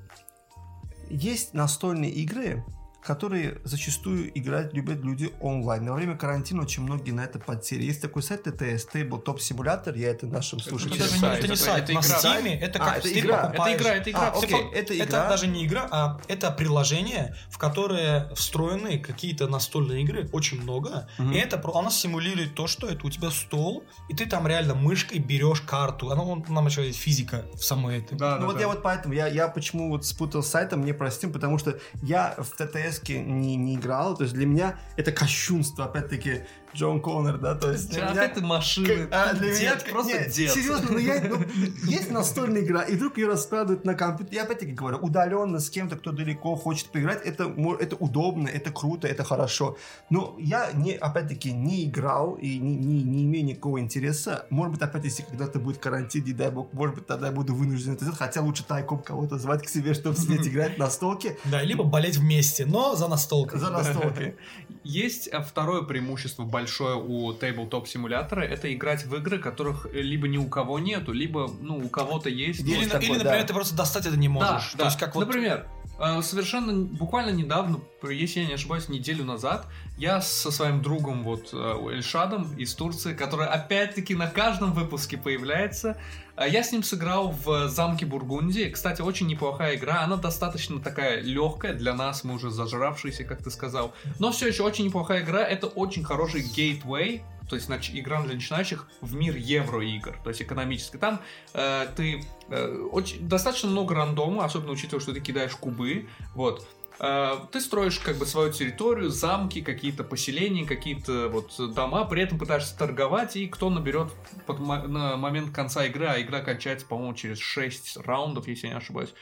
есть 1.09 1.53
настольные 1.53 2.11
игры, 2.11 2.63
которые 3.09 3.57
зачастую 3.63 4.29
играть 4.37 4.71
любят 4.75 4.99
люди 5.03 5.31
онлайн. 5.41 5.83
Во 5.89 5.95
время 5.95 6.15
карантина 6.15 6.61
очень 6.61 6.83
многие 6.83 7.09
на 7.09 7.21
это 7.21 7.39
подсели. 7.39 7.81
Есть 7.83 8.03
такой 8.03 8.21
сайт 8.21 8.45
TTS, 8.45 8.81
Tabletop 8.93 9.37
Simulator, 9.37 9.97
я 9.97 10.09
это 10.11 10.27
нашим 10.27 10.59
Это 10.59 10.69
слушателям... 10.69 10.99
даже 10.99 11.13
не, 11.15 11.19
сайт, 11.19 11.37
это 11.39 11.47
не 11.47 11.53
это- 11.53 11.63
сайт. 11.63 11.83
это 11.85 11.93
на 11.93 11.99
игра. 11.99 12.19
Steam 12.19 12.59
это 12.59 12.79
А, 12.79 12.85
как 12.85 12.97
это 12.99 13.07
в 13.07 13.11
Steam 13.11 13.19
игра. 13.19 13.51
Это 13.55 13.73
игра, 13.75 13.89
это 13.95 14.11
игра. 14.11 14.21
А, 14.29 14.37
окей, 14.37 14.63
это 14.75 14.93
это 14.93 15.03
игра. 15.09 15.27
даже 15.29 15.47
не 15.47 15.65
игра, 15.65 15.87
а 15.89 16.19
это 16.27 16.51
приложение, 16.51 17.35
в 17.49 17.57
которое 17.57 18.29
встроены 18.35 18.99
какие-то 18.99 19.47
настольные 19.47 20.03
игры, 20.03 20.29
очень 20.31 20.61
много. 20.61 21.07
Мгм. 21.17 21.31
И 21.31 21.37
это 21.37 21.59
оно 21.73 21.89
симулирует 21.89 22.53
то, 22.53 22.67
что 22.67 22.87
это 22.87 23.07
у 23.07 23.09
тебя 23.09 23.31
стол, 23.31 23.83
и 24.07 24.13
ты 24.15 24.27
там 24.27 24.45
реально 24.45 24.75
мышкой 24.75 25.17
берешь 25.17 25.61
карту. 25.61 26.11
Оно, 26.11 26.29
он- 26.29 26.43
там 26.43 26.67
еще 26.67 26.85
есть 26.85 26.99
физика 26.99 27.45
в 27.55 27.63
самой 27.63 27.97
этой. 27.99 28.17
Да, 28.19 28.35
Ну 28.35 28.41
да, 28.41 28.45
вот 28.45 28.55
да. 28.55 28.61
я 28.61 28.67
вот 28.67 28.83
поэтому, 28.83 29.15
я, 29.15 29.25
я 29.25 29.47
почему 29.47 29.89
вот 29.89 30.05
спутал 30.05 30.43
с 30.43 30.47
сайтом, 30.49 30.81
мне 30.81 30.93
простим, 30.93 31.33
потому 31.33 31.57
что 31.57 31.79
я 32.03 32.35
в 32.37 32.49
ТТС 32.51 32.98
не, 33.07 33.55
не 33.55 33.75
играл, 33.75 34.17
то 34.17 34.23
есть 34.23 34.35
для 34.35 34.45
меня 34.45 34.79
это 34.97 35.11
кощунство, 35.11 35.85
опять-таки, 35.85 36.43
Джон 36.75 37.01
Коннор, 37.01 37.37
да, 37.37 37.55
то 37.55 37.71
есть 37.71 37.89
для 37.89 38.09
меня... 38.09 38.27
Ты 38.27 38.41
машины. 38.41 39.07
А, 39.11 39.33
для 39.33 39.49
Дед, 39.51 39.85
меня 39.85 39.93
просто 39.93 40.13
нет, 40.13 40.31
дед. 40.31 40.51
Серьезно, 40.51 40.87
ну, 40.91 40.97
я, 40.97 41.21
ну, 41.21 41.37
есть 41.83 42.11
настольная 42.11 42.61
игра, 42.61 42.83
и 42.83 42.95
вдруг 42.95 43.17
ее 43.17 43.27
раскладывают 43.27 43.85
на 43.85 43.95
компьютер. 43.95 44.33
Я 44.35 44.43
опять-таки 44.43 44.71
говорю, 44.71 44.97
удаленно 44.97 45.59
с 45.59 45.69
кем-то, 45.69 45.95
кто 45.95 46.11
далеко 46.11 46.55
хочет 46.55 46.89
поиграть, 46.89 47.25
это, 47.25 47.53
это 47.79 47.95
удобно, 47.95 48.47
это 48.47 48.71
круто, 48.71 49.07
это 49.07 49.23
хорошо. 49.23 49.77
Но 50.09 50.35
я, 50.39 50.71
не, 50.73 50.93
опять-таки, 50.93 51.51
не 51.51 51.85
играл 51.85 52.35
и 52.35 52.59
не, 52.59 52.75
не, 52.75 53.03
не 53.03 53.23
имею 53.23 53.45
никакого 53.45 53.79
интереса. 53.79 54.45
Может 54.49 54.73
быть, 54.73 54.81
опять, 54.81 55.05
если 55.05 55.23
когда-то 55.23 55.59
будет 55.59 55.79
карантин, 55.79 56.23
не 56.23 56.33
дай 56.33 56.51
бог, 56.51 56.71
может 56.73 56.95
быть, 56.95 57.07
тогда 57.07 57.27
я 57.27 57.33
буду 57.33 57.55
вынужден 57.55 57.93
это 57.93 58.03
сделать, 58.03 58.19
хотя 58.19 58.41
лучше 58.41 58.63
тайком 58.63 59.01
кого-то 59.01 59.37
звать 59.37 59.63
к 59.63 59.69
себе, 59.69 59.93
чтобы 59.93 60.15
сидеть 60.17 60.47
играть 60.47 60.77
на 60.77 60.89
столке. 60.89 61.37
Да, 61.45 61.63
либо 61.63 61.83
болеть 61.83 62.17
вместе, 62.17 62.65
но 62.65 62.95
за 62.95 63.07
настолкой. 63.07 63.59
За 63.59 63.69
настолкой. 63.69 64.35
Есть 64.83 65.27
а, 65.27 65.41
второе 65.41 65.83
преимущество 65.83 66.43
большое 66.59 66.95
у 66.95 67.31
Tabletop 67.33 67.87
симулятора, 67.87 68.41
это 68.41 68.73
играть 68.73 69.05
в 69.05 69.15
игры, 69.15 69.39
которых 69.39 69.87
либо 69.93 70.27
ни 70.27 70.37
у 70.37 70.47
кого 70.47 70.79
нету, 70.79 71.11
либо 71.11 71.49
ну 71.61 71.77
у 71.77 71.89
кого-то 71.89 72.29
есть. 72.29 72.61
Или, 72.61 72.83
или, 72.83 72.85
например, 72.85 73.23
да. 73.23 73.43
ты 73.43 73.53
просто 73.53 73.75
достать 73.75 74.05
это 74.05 74.17
не 74.17 74.27
Да, 74.27 74.33
можешь. 74.33 74.71
да. 74.73 74.79
То 74.79 74.85
есть 74.85 74.99
как 74.99 75.15
вот... 75.15 75.27
Например, 75.27 75.65
э, 75.65 75.78
совершенно 76.21 76.85
буквально 76.85 77.31
недавно, 77.31 77.81
если 78.03 78.39
я 78.39 78.47
не 78.47 78.53
ошибаюсь, 78.53 78.87
неделю 78.87 79.25
назад, 79.25 79.65
я 79.97 80.21
со 80.21 80.49
своим 80.49 80.81
другом 80.81 81.23
вот 81.23 81.49
э, 81.51 81.75
Эльшадом 81.91 82.55
из 82.55 82.73
Турции, 82.73 83.13
который 83.13 83.47
опять-таки 83.47 84.15
на 84.15 84.27
каждом 84.27 84.71
выпуске 84.71 85.17
появляется, 85.17 85.97
э, 86.37 86.47
я 86.49 86.63
с 86.63 86.71
ним 86.71 86.83
сыграл 86.83 87.31
в 87.31 87.67
замке 87.67 88.05
Бургундии. 88.05 88.69
Кстати, 88.69 89.01
очень 89.01 89.27
неплохая 89.27 89.75
игра. 89.75 90.01
Она 90.01 90.15
достаточно 90.15 90.79
такая 90.79 91.19
легкая 91.19 91.73
для 91.73 91.93
нас, 91.93 92.23
мы 92.23 92.35
уже 92.35 92.49
зажравшиеся, 92.49 93.25
как 93.25 93.43
ты 93.43 93.51
сказал. 93.51 93.93
Но 94.19 94.31
все 94.31 94.47
еще 94.47 94.63
очень 94.63 94.85
неплохая 94.85 95.21
игра. 95.21 95.41
Это 95.41 95.67
очень 95.67 96.03
хороший 96.05 96.41
гейтвей. 96.41 97.23
То 97.49 97.55
есть 97.55 97.67
нач- 97.67 97.91
игра 97.93 98.21
для 98.21 98.35
начинающих 98.35 98.87
в 99.01 99.15
мир 99.15 99.35
евроигр, 99.35 100.19
то 100.23 100.29
есть 100.29 100.41
экономически. 100.41 100.97
Там 100.97 101.19
э, 101.53 101.87
ты 101.95 102.23
э, 102.49 102.87
очень, 102.91 103.27
достаточно 103.27 103.69
много 103.69 103.95
рандома, 103.95 104.45
особенно 104.45 104.71
учитывая, 104.71 105.01
что 105.01 105.13
ты 105.13 105.19
кидаешь 105.19 105.55
кубы. 105.55 106.07
Вот. 106.35 106.67
Э, 106.99 107.37
ты 107.51 107.59
строишь 107.59 107.99
как 107.99 108.17
бы 108.17 108.25
свою 108.25 108.51
территорию, 108.51 109.09
замки, 109.09 109.61
какие-то 109.61 110.03
поселения, 110.03 110.65
какие-то 110.65 111.29
вот 111.29 111.55
дома, 111.73 112.05
при 112.05 112.21
этом 112.21 112.37
пытаешься 112.37 112.77
торговать, 112.77 113.35
и 113.35 113.47
кто 113.47 113.69
наберет 113.69 114.11
под 114.45 114.59
на 114.59 115.17
момент 115.17 115.53
конца 115.53 115.85
игры, 115.85 116.05
а 116.05 116.21
игра 116.21 116.41
кончается, 116.41 116.85
по-моему, 116.85 117.15
через 117.15 117.39
6 117.39 117.97
раундов, 118.05 118.47
если 118.47 118.67
я 118.67 118.73
не 118.73 118.77
ошибаюсь, 118.77 119.13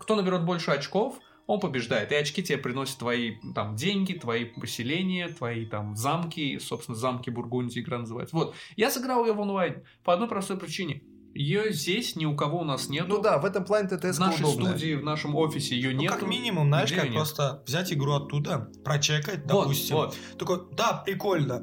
кто 0.00 0.16
наберет 0.16 0.44
больше 0.44 0.72
очков, 0.72 1.18
он 1.46 1.60
побеждает. 1.60 2.12
И 2.12 2.14
очки 2.14 2.42
тебе 2.42 2.58
приносят 2.58 2.98
твои 2.98 3.36
там 3.54 3.76
деньги, 3.76 4.14
твои 4.14 4.44
поселения, 4.44 5.28
твои 5.28 5.64
там 5.66 5.96
замки, 5.96 6.58
собственно, 6.58 6.96
замки 6.96 7.30
Бургундии 7.30 7.80
игра 7.80 7.98
называется. 7.98 8.34
Вот. 8.34 8.54
Я 8.76 8.90
сыграл 8.90 9.24
ее 9.24 9.32
в 9.32 9.40
онлайн 9.40 9.82
по 10.04 10.12
одной 10.12 10.28
простой 10.28 10.56
причине. 10.58 11.02
Ее 11.34 11.70
здесь 11.70 12.16
ни 12.16 12.24
у 12.24 12.34
кого 12.34 12.60
у 12.60 12.64
нас 12.64 12.88
нету. 12.88 13.08
Ну 13.08 13.20
да, 13.20 13.38
в 13.38 13.44
этом 13.44 13.64
плане 13.66 13.88
ТТС 13.88 14.16
В 14.16 14.20
нашей 14.20 14.40
удобная. 14.40 14.70
студии, 14.70 14.94
в 14.94 15.04
нашем 15.04 15.36
офисе 15.36 15.76
ее 15.76 15.94
Ну, 15.94 16.00
нет. 16.00 16.12
как 16.12 16.22
минимум, 16.26 16.68
знаешь, 16.68 16.90
как 16.92 17.12
просто 17.12 17.62
взять 17.66 17.92
игру 17.92 18.12
оттуда, 18.14 18.70
прочекать, 18.84 19.40
Вот, 19.44 19.64
допустим. 19.64 19.96
вот. 19.96 20.16
Такой, 20.38 20.60
да, 20.72 20.94
прикольно. 21.04 21.62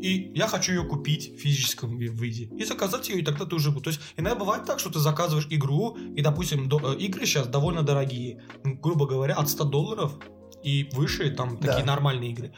И 0.00 0.32
я 0.34 0.46
хочу 0.48 0.72
ее 0.72 0.84
купить 0.84 1.34
в 1.36 1.38
физическом 1.40 1.96
ви- 1.96 2.08
виде. 2.08 2.44
И 2.58 2.64
заказать 2.64 3.08
ее, 3.08 3.20
и 3.20 3.24
тогда 3.24 3.44
ты 3.46 3.54
уже... 3.54 3.70
будешь. 3.70 3.84
То 3.84 3.90
есть, 3.90 4.00
иногда 4.16 4.38
бывает 4.38 4.64
так, 4.64 4.78
что 4.80 4.90
ты 4.90 4.98
заказываешь 4.98 5.46
игру, 5.50 5.96
и, 6.16 6.20
допустим, 6.22 6.68
до- 6.68 6.94
э, 6.94 6.96
игры 6.98 7.26
сейчас 7.26 7.46
довольно 7.46 7.82
дорогие. 7.82 8.42
М, 8.64 8.78
Грубо 8.80 9.06
говоря, 9.06 9.34
от 9.34 9.48
100 9.48 9.64
долларов 9.64 10.12
и 10.64 10.88
выше, 10.92 11.30
там, 11.30 11.58
Да. 11.60 11.68
такие 11.68 11.84
нормальные 11.84 12.30
игры. 12.30 12.52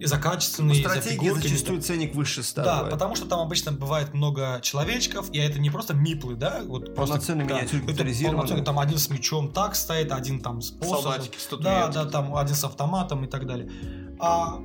И 0.00 0.04
за 0.06 0.16
Ну, 0.16 0.22
качественные, 0.22 0.80
и 0.80 0.82
за 0.82 0.88
стратегия 0.90 1.20
фигурки. 1.28 1.46
зачастую 1.48 1.80
ценник 1.82 2.14
выше 2.14 2.42
ста. 2.42 2.64
Да, 2.64 2.74
бывает. 2.76 2.92
потому 2.92 3.14
что 3.16 3.26
там 3.26 3.40
обычно 3.40 3.70
бывает 3.72 4.12
много 4.12 4.58
человечков, 4.62 5.30
и 5.32 5.38
это 5.38 5.58
не 5.60 5.70
просто 5.70 5.94
миплы, 5.94 6.34
да, 6.34 6.62
вот 6.66 6.94
просто... 6.94 7.14
Да, 7.14 7.20
полноценные, 7.20 8.64
Там 8.64 8.78
один 8.78 8.98
с 8.98 9.08
мечом 9.08 9.52
так 9.52 9.74
стоит, 9.76 10.10
один 10.12 10.40
там 10.40 10.60
с 10.60 10.70
посохом. 10.70 11.02
Солдатики, 11.02 11.36
Да, 11.36 11.40
статуэтки. 11.40 11.94
да, 11.94 12.04
там 12.06 12.36
один 12.36 12.54
с 12.56 12.64
автоматом 12.64 13.24
и 13.24 13.28
так 13.28 13.46
далее. 13.46 13.70
А, 14.18 14.58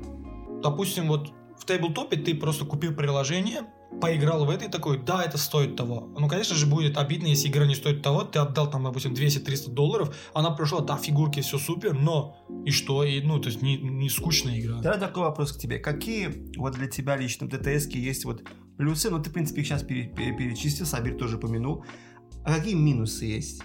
допустим, 0.61 1.07
вот 1.07 1.31
тейблтопе 1.69 2.17
ты 2.17 2.35
просто 2.35 2.65
купил 2.65 2.93
приложение, 2.95 3.61
поиграл 4.01 4.45
в 4.45 4.49
это 4.49 4.65
и 4.65 4.69
такой, 4.69 4.97
да, 4.97 5.23
это 5.23 5.37
стоит 5.37 5.75
того. 5.75 6.09
Ну, 6.17 6.27
конечно 6.27 6.55
же, 6.55 6.65
будет 6.65 6.97
обидно, 6.97 7.27
если 7.27 7.47
игра 7.47 7.65
не 7.65 7.75
стоит 7.75 8.01
того, 8.01 8.23
ты 8.23 8.39
отдал 8.39 8.69
там, 8.69 8.83
допустим, 8.83 9.13
200-300 9.13 9.71
долларов, 9.71 10.15
она 10.33 10.49
прошла, 10.51 10.81
да, 10.81 10.97
фигурки, 10.97 11.41
все 11.41 11.59
супер, 11.59 11.93
но 11.93 12.37
и 12.65 12.71
что? 12.71 13.03
И, 13.03 13.21
ну, 13.21 13.39
то 13.39 13.49
есть 13.49 13.61
не, 13.61 13.77
не 13.77 14.09
скучная 14.09 14.59
игра. 14.59 14.81
Тогда 14.81 14.97
такой 14.97 15.23
вопрос 15.23 15.51
к 15.51 15.59
тебе. 15.59 15.77
Какие 15.77 16.51
вот 16.57 16.73
для 16.73 16.87
тебя 16.87 17.15
лично 17.15 17.45
в 17.45 17.49
ДТС 17.49 17.87
есть 17.87 18.25
вот 18.25 18.43
плюсы? 18.77 19.11
Ну, 19.11 19.21
ты, 19.21 19.29
в 19.29 19.33
принципе, 19.33 19.61
их 19.61 19.67
сейчас 19.67 19.83
пере- 19.83 20.07
пере- 20.07 20.35
перечислил, 20.35 20.87
Сабир 20.87 21.17
тоже 21.17 21.37
помянул. 21.37 21.85
А 22.43 22.55
какие 22.55 22.73
минусы 22.73 23.25
есть? 23.25 23.61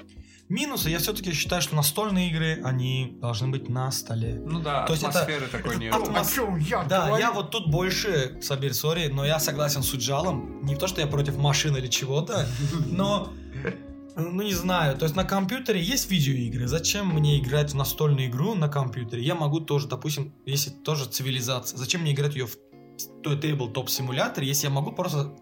Минусы, 0.48 0.90
я 0.90 0.98
все-таки 0.98 1.32
считаю, 1.32 1.62
что 1.62 1.74
настольные 1.74 2.28
игры, 2.30 2.60
они 2.62 3.16
должны 3.20 3.48
быть 3.48 3.68
на 3.70 3.90
столе. 3.90 4.34
Ну 4.44 4.60
да, 4.60 4.84
То 4.86 4.92
есть 4.92 5.02
это- 5.04 5.26
такой 5.50 5.76
нет. 5.78 5.94
атмос- 5.94 6.32
О 6.32 6.34
чем 6.34 6.58
я 6.58 6.84
Да, 6.84 7.06
говорю? 7.06 7.16
я 7.24 7.32
вот 7.32 7.50
тут 7.50 7.70
больше, 7.70 8.38
Сабир, 8.42 8.74
сори, 8.74 9.08
но 9.08 9.24
я 9.24 9.38
согласен 9.40 9.82
с 9.82 9.92
Уджалом. 9.94 10.60
Не 10.64 10.76
то, 10.76 10.86
что 10.86 11.00
я 11.00 11.06
против 11.06 11.38
машин 11.38 11.76
или 11.76 11.86
чего-то, 11.86 12.46
но 12.90 13.32
ну 14.16 14.42
не 14.42 14.52
знаю, 14.54 14.96
то 14.98 15.06
есть 15.06 15.16
на 15.16 15.24
компьютере 15.24 15.80
есть 15.82 16.10
видеоигры, 16.10 16.68
зачем 16.68 17.08
мне 17.08 17.38
играть 17.40 17.72
в 17.72 17.74
настольную 17.74 18.28
игру 18.28 18.54
на 18.54 18.68
компьютере? 18.68 19.22
Я 19.22 19.34
могу 19.34 19.60
тоже, 19.60 19.88
допустим, 19.88 20.34
если 20.44 20.70
тоже 20.70 21.06
цивилизация, 21.06 21.78
зачем 21.78 22.02
мне 22.02 22.12
играть 22.12 22.34
ее 22.36 22.46
в 22.46 22.56
той 23.22 23.36
Tabletop 23.36 23.88
симулятор, 23.88 24.44
если 24.44 24.66
я 24.66 24.70
могу 24.70 24.92
просто 24.92 25.34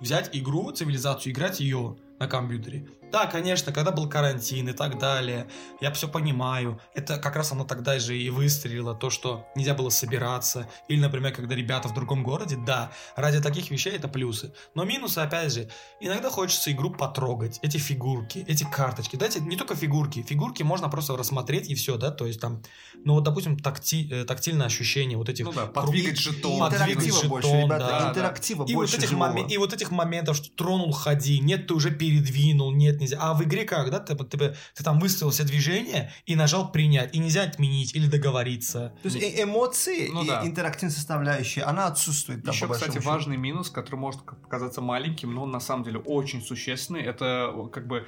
взять 0.00 0.30
игру, 0.32 0.70
цивилизацию, 0.70 1.32
играть 1.32 1.60
ее 1.60 1.96
на 2.18 2.26
компьютере. 2.28 2.86
Да, 3.14 3.26
конечно, 3.26 3.70
когда 3.70 3.92
был 3.92 4.08
карантин 4.08 4.70
и 4.70 4.72
так 4.72 4.98
далее, 4.98 5.46
я 5.80 5.92
все 5.92 6.08
понимаю. 6.08 6.80
Это 6.94 7.16
как 7.16 7.36
раз 7.36 7.52
оно 7.52 7.62
тогда 7.62 8.00
же 8.00 8.18
и 8.18 8.28
выстрелило, 8.28 8.92
то, 8.92 9.08
что 9.08 9.46
нельзя 9.54 9.72
было 9.74 9.88
собираться. 9.90 10.68
Или, 10.88 10.98
например, 10.98 11.32
когда 11.32 11.54
ребята 11.54 11.86
в 11.86 11.94
другом 11.94 12.24
городе, 12.24 12.56
да, 12.56 12.90
ради 13.14 13.40
таких 13.40 13.70
вещей 13.70 13.92
это 13.92 14.08
плюсы. 14.08 14.52
Но 14.74 14.82
минусы, 14.82 15.20
опять 15.20 15.52
же, 15.52 15.68
иногда 16.00 16.28
хочется 16.28 16.72
игру 16.72 16.90
потрогать, 16.90 17.60
эти 17.62 17.76
фигурки, 17.76 18.44
эти 18.48 18.64
карточки. 18.64 19.14
Дайте 19.14 19.38
не 19.38 19.54
только 19.56 19.76
фигурки, 19.76 20.20
фигурки 20.22 20.64
можно 20.64 20.88
просто 20.88 21.16
рассмотреть 21.16 21.70
и 21.70 21.76
все, 21.76 21.96
да, 21.96 22.10
то 22.10 22.26
есть 22.26 22.40
там, 22.40 22.64
ну 23.04 23.14
вот, 23.14 23.22
допустим, 23.22 23.56
такти, 23.56 24.08
э, 24.10 24.24
тактильное 24.24 24.66
ощущение 24.66 25.16
вот 25.16 25.28
этих 25.28 25.44
Ну 25.44 25.52
да, 25.52 25.66
подвигать 25.66 26.18
жетон. 26.18 26.58
подвигать 26.58 27.14
жетон, 27.14 27.28
больше, 27.28 27.48
да, 27.48 27.62
ребята, 27.62 27.86
да. 27.86 28.08
интерактива 28.10 28.64
и 28.64 28.74
вот, 28.74 28.80
больше 28.80 28.96
этих 28.96 29.12
момен- 29.12 29.46
и 29.48 29.56
вот 29.56 29.72
этих 29.72 29.92
моментов, 29.92 30.36
что 30.36 30.50
тронул, 30.50 30.90
ходи, 30.90 31.38
нет, 31.38 31.68
ты 31.68 31.74
уже 31.74 31.92
передвинул, 31.92 32.72
нет, 32.72 33.03
нельзя. 33.04 33.18
А 33.20 33.34
в 33.34 33.42
игре 33.44 33.64
как, 33.64 33.90
да? 33.90 34.00
Ты, 34.00 34.14
ты, 34.16 34.54
ты 34.74 34.84
там 34.84 34.98
выставил 34.98 35.30
все 35.30 35.44
движения 35.44 36.12
и 36.26 36.36
нажал 36.36 36.72
принять. 36.72 37.14
И 37.14 37.18
нельзя 37.18 37.42
отменить 37.42 37.94
или 37.94 38.06
договориться. 38.06 38.94
То 39.02 39.08
есть 39.08 39.16
э- 39.22 39.42
эмоции 39.42 40.08
Ну 40.12 40.24
и 40.24 40.28
да. 40.28 40.44
интерактивная 40.46 40.94
составляющая, 40.94 41.62
она 41.62 41.86
отсутствует. 41.86 42.42
там, 42.44 42.54
Еще, 42.54 42.68
кстати, 42.68 42.94
счету. 42.94 43.06
важный 43.08 43.36
минус, 43.36 43.70
который 43.70 43.96
может 43.96 44.22
показаться 44.24 44.80
маленьким, 44.80 45.32
но 45.34 45.44
он 45.44 45.50
на 45.50 45.60
самом 45.60 45.84
деле 45.84 45.98
очень 46.00 46.42
существенный. 46.42 47.02
Это 47.02 47.52
как 47.72 47.86
бы 47.86 48.06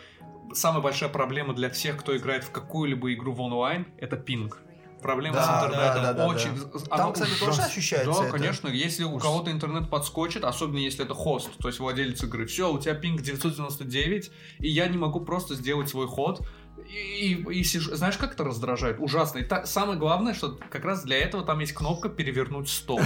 самая 0.54 0.82
большая 0.82 1.08
проблема 1.08 1.54
для 1.54 1.70
всех, 1.70 1.96
кто 1.98 2.16
играет 2.16 2.44
в 2.44 2.50
какую-либо 2.50 3.12
игру 3.14 3.32
в 3.32 3.40
онлайн, 3.40 3.86
это 3.98 4.16
пинг. 4.16 4.62
Проблема 5.02 5.42
с 5.42 5.46
Да, 5.46 5.64
интернетом 5.66 6.02
да, 6.02 6.12
да, 6.12 6.14
да, 6.14 6.26
очень... 6.26 6.50
Там, 6.88 7.12
кстати, 7.12 7.30
тоже 7.38 7.52
ужас- 7.52 7.66
ощущается 7.66 8.10
Да, 8.20 8.24
это. 8.28 8.38
конечно. 8.38 8.68
Если 8.68 9.04
у 9.04 9.18
кого-то 9.18 9.50
интернет 9.50 9.90
подскочит, 9.90 10.42
особенно 10.44 10.78
если 10.78 11.04
это 11.04 11.14
хост, 11.14 11.50
то 11.58 11.68
есть 11.68 11.78
владелец 11.80 12.22
игры, 12.24 12.46
все, 12.46 12.72
у 12.72 12.78
тебя 12.78 12.94
пинг 12.94 13.20
999, 13.22 14.30
и 14.58 14.68
я 14.68 14.88
не 14.88 14.96
могу 14.98 15.20
просто 15.20 15.54
сделать 15.54 15.88
свой 15.88 16.06
ход. 16.06 16.40
И, 16.88 17.32
и- 17.32 17.58
и 17.60 17.62
сижу- 17.62 17.94
знаешь, 17.94 18.16
как 18.16 18.34
это 18.34 18.44
раздражает? 18.44 18.96
Ужасно. 19.00 19.38
И 19.38 19.44
та- 19.44 19.66
самое 19.66 19.98
главное, 19.98 20.34
что 20.34 20.58
как 20.70 20.84
раз 20.84 21.02
для 21.04 21.18
этого 21.18 21.44
там 21.44 21.58
есть 21.60 21.72
кнопка 21.72 22.08
перевернуть 22.08 22.68
стол. 22.68 23.00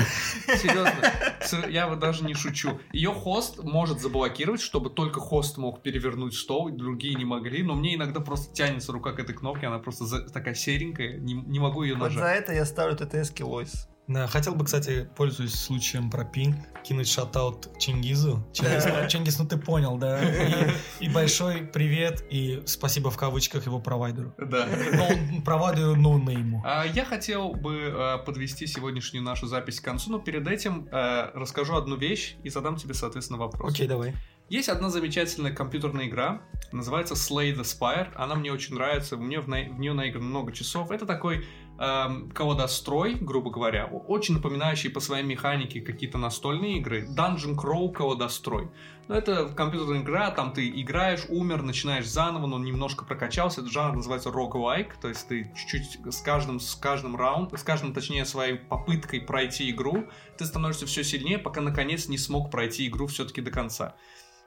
Серьезно. 0.47 1.68
Я 1.68 1.88
вот 1.88 1.98
даже 1.98 2.24
не 2.24 2.34
шучу. 2.34 2.80
Ее 2.92 3.10
хост 3.12 3.62
может 3.62 4.01
заблокировать, 4.01 4.60
чтобы 4.60 4.90
только 4.90 5.20
хост 5.20 5.59
мог 5.59 5.82
перевернуть 5.82 6.34
стол, 6.34 6.70
другие 6.70 7.14
не 7.14 7.24
могли. 7.24 7.62
Но 7.62 7.74
мне 7.74 7.94
иногда 7.94 8.20
просто 8.20 8.55
тянется 8.55 8.92
рука 8.92 9.12
к 9.12 9.18
этой 9.20 9.34
кнопке, 9.34 9.66
она 9.66 9.78
просто 9.78 10.05
за- 10.05 10.28
такая 10.30 10.55
серенькая, 10.55 11.18
не, 11.18 11.34
не 11.34 11.59
могу 11.59 11.82
ее 11.82 11.94
Вот 11.94 12.10
за 12.12 12.18
нажать. 12.20 12.42
это 12.42 12.52
я 12.52 12.64
ставлю 12.64 12.97
ТТС 12.97 13.32
Voice. 13.32 13.86
Да, 14.11 14.27
хотел 14.27 14.57
бы, 14.57 14.65
кстати, 14.65 15.09
пользуясь 15.16 15.55
случаем 15.55 16.11
про 16.11 16.24
пинг, 16.24 16.57
кинуть 16.82 17.09
шатаут 17.09 17.69
Чингизу. 17.78 18.45
Чингиз, 18.53 18.85
ну, 18.87 19.07
Чингиз, 19.09 19.39
ну 19.39 19.47
ты 19.47 19.57
понял, 19.57 19.97
да? 19.99 20.20
И, 20.20 21.05
и 21.05 21.09
большой 21.09 21.59
привет 21.62 22.24
и 22.28 22.61
спасибо 22.66 23.12
в 23.12 23.16
кавычках 23.16 23.66
его 23.66 23.78
провайдеру. 23.78 24.35
Да. 24.37 24.66
Ну, 24.93 25.43
провайдеру 25.43 25.95
ноунейму. 25.95 26.61
А, 26.66 26.85
Я 26.85 27.05
хотел 27.05 27.53
бы 27.53 27.77
э, 27.77 28.19
подвести 28.27 28.66
сегодняшнюю 28.66 29.23
нашу 29.23 29.47
запись 29.47 29.78
к 29.81 29.85
концу, 29.85 30.11
но 30.11 30.19
перед 30.19 30.49
этим 30.49 30.89
э, 30.91 31.31
расскажу 31.35 31.77
одну 31.77 31.97
вещь 31.97 32.35
и 32.43 32.49
задам 32.49 32.74
тебе, 32.74 32.95
соответственно, 32.95 33.39
вопрос. 33.39 33.73
Окей, 33.73 33.87
давай. 33.87 34.16
Есть 34.49 34.69
одна 34.69 34.91
замечательная 34.91 35.53
компьютерная 35.53 36.09
игра, 36.09 36.43
называется 36.73 37.15
Slay 37.15 37.55
the 37.55 37.62
Spire. 37.62 38.12
Она 38.16 38.35
мне 38.35 38.51
очень 38.53 38.74
нравится, 38.74 39.16
мне 39.16 39.39
в, 39.39 39.47
на- 39.49 39.62
в 39.62 39.78
нее 39.78 39.93
наиграно 39.93 40.27
много 40.27 40.51
часов. 40.53 40.91
Это 40.91 41.07
такой 41.07 41.47
эм, 41.81 42.31
колодострой, 42.31 43.15
грубо 43.15 43.51
говоря, 43.51 43.86
очень 43.86 44.35
напоминающий 44.35 44.90
по 44.90 45.01
своей 45.01 45.24
механике 45.24 45.81
какие-то 45.81 46.19
настольные 46.19 46.77
игры. 46.77 47.09
Dungeon 47.09 47.57
Crawl 47.57 47.90
колодострой. 47.93 48.70
Но 49.09 49.16
это 49.16 49.48
компьютерная 49.48 50.02
игра, 50.02 50.31
там 50.31 50.52
ты 50.52 50.69
играешь, 50.69 51.24
умер, 51.28 51.62
начинаешь 51.62 52.07
заново, 52.07 52.47
но 52.47 52.59
немножко 52.59 53.05
прокачался. 53.05 53.62
Этот 53.62 53.73
жанр 53.73 53.97
называется 53.97 54.28
roguelike, 54.28 54.93
то 55.01 55.09
есть 55.09 55.27
ты 55.27 55.51
чуть-чуть 55.57 56.15
с 56.15 56.20
каждым, 56.20 56.61
с 56.61 56.74
каждым 56.77 57.16
раундом, 57.16 57.59
с 57.59 57.62
каждым, 57.62 57.94
точнее, 57.94 58.24
своей 58.27 58.57
попыткой 58.57 59.23
пройти 59.23 59.70
игру, 59.70 60.07
ты 60.36 60.44
становишься 60.44 60.86
все 60.86 61.02
сильнее, 61.02 61.39
пока 61.39 61.61
наконец 61.62 62.09
не 62.09 62.19
смог 62.19 62.51
пройти 62.51 62.86
игру 62.86 63.07
все-таки 63.07 63.40
до 63.40 63.51
конца. 63.51 63.97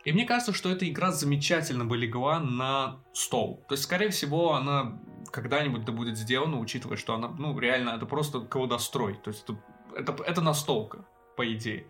И 0.05 0.11
мне 0.11 0.25
кажется, 0.25 0.53
что 0.53 0.69
эта 0.69 0.87
игра 0.87 1.11
замечательно 1.11 1.85
бы 1.85 1.97
легла 1.97 2.39
на 2.39 2.99
стол. 3.13 3.63
То 3.69 3.73
есть, 3.73 3.83
скорее 3.85 4.09
всего, 4.09 4.53
она 4.53 4.99
когда-нибудь 5.33 5.83
да 5.83 5.91
будет 5.91 6.17
сделана, 6.17 6.59
учитывая, 6.59 6.95
что 6.95 7.15
она, 7.15 7.27
ну, 7.27 7.57
реально, 7.59 7.89
это 7.97 8.05
просто 8.05 8.39
колодострой. 8.41 9.15
То 9.15 9.31
есть, 9.31 9.43
это, 9.43 9.57
это, 9.97 10.23
это 10.23 10.41
настолка, 10.41 11.05
по 11.35 11.51
идее. 11.51 11.87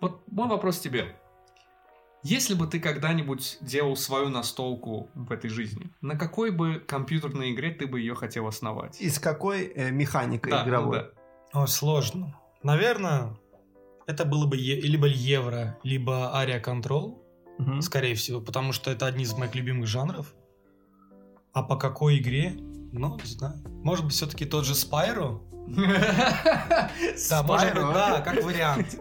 Вот 0.00 0.22
мой 0.30 0.48
вопрос 0.48 0.78
тебе. 0.78 1.16
Если 2.22 2.54
бы 2.54 2.66
ты 2.68 2.78
когда-нибудь 2.78 3.58
делал 3.62 3.96
свою 3.96 4.28
настолку 4.28 5.08
в 5.14 5.32
этой 5.32 5.48
жизни, 5.50 5.90
на 6.02 6.16
какой 6.16 6.50
бы 6.52 6.78
компьютерной 6.78 7.52
игре 7.52 7.70
ты 7.72 7.86
бы 7.88 7.98
ее 7.98 8.14
хотел 8.14 8.46
основать? 8.46 9.00
И 9.00 9.08
с 9.08 9.18
какой 9.18 9.64
э, 9.64 9.90
механикой 9.90 10.52
Да, 10.52 10.62
ну 10.62 10.68
игровой? 10.68 10.98
да. 11.52 11.60
Ой, 11.62 11.68
сложно. 11.68 12.38
Наверное, 12.62 13.36
это 14.06 14.24
было 14.24 14.46
бы 14.46 14.56
е- 14.56 14.80
либо 14.82 15.06
Евро, 15.06 15.78
либо 15.82 16.36
Ария 16.36 16.60
Control, 16.62 17.18
Мгм. 17.58 17.80
скорее 17.82 18.14
всего, 18.14 18.40
потому 18.40 18.72
что 18.72 18.90
это 18.90 19.06
одни 19.06 19.24
из 19.24 19.32
моих 19.34 19.54
любимых 19.54 19.86
жанров. 19.88 20.34
А 21.52 21.62
по 21.62 21.76
какой 21.76 22.18
игре? 22.18 22.54
Ну, 22.92 23.18
не 23.18 23.26
знаю. 23.26 23.54
Может 23.82 24.06
быть, 24.06 24.14
все-таки 24.14 24.46
тот 24.46 24.64
же 24.64 24.72
Spyro? 24.72 25.40
Да, 25.68 27.42
может 27.42 27.74
быть, 27.74 27.82
Spyro? 27.82 27.94
да, 27.94 28.20
как 28.20 28.42
вариант. 28.42 28.98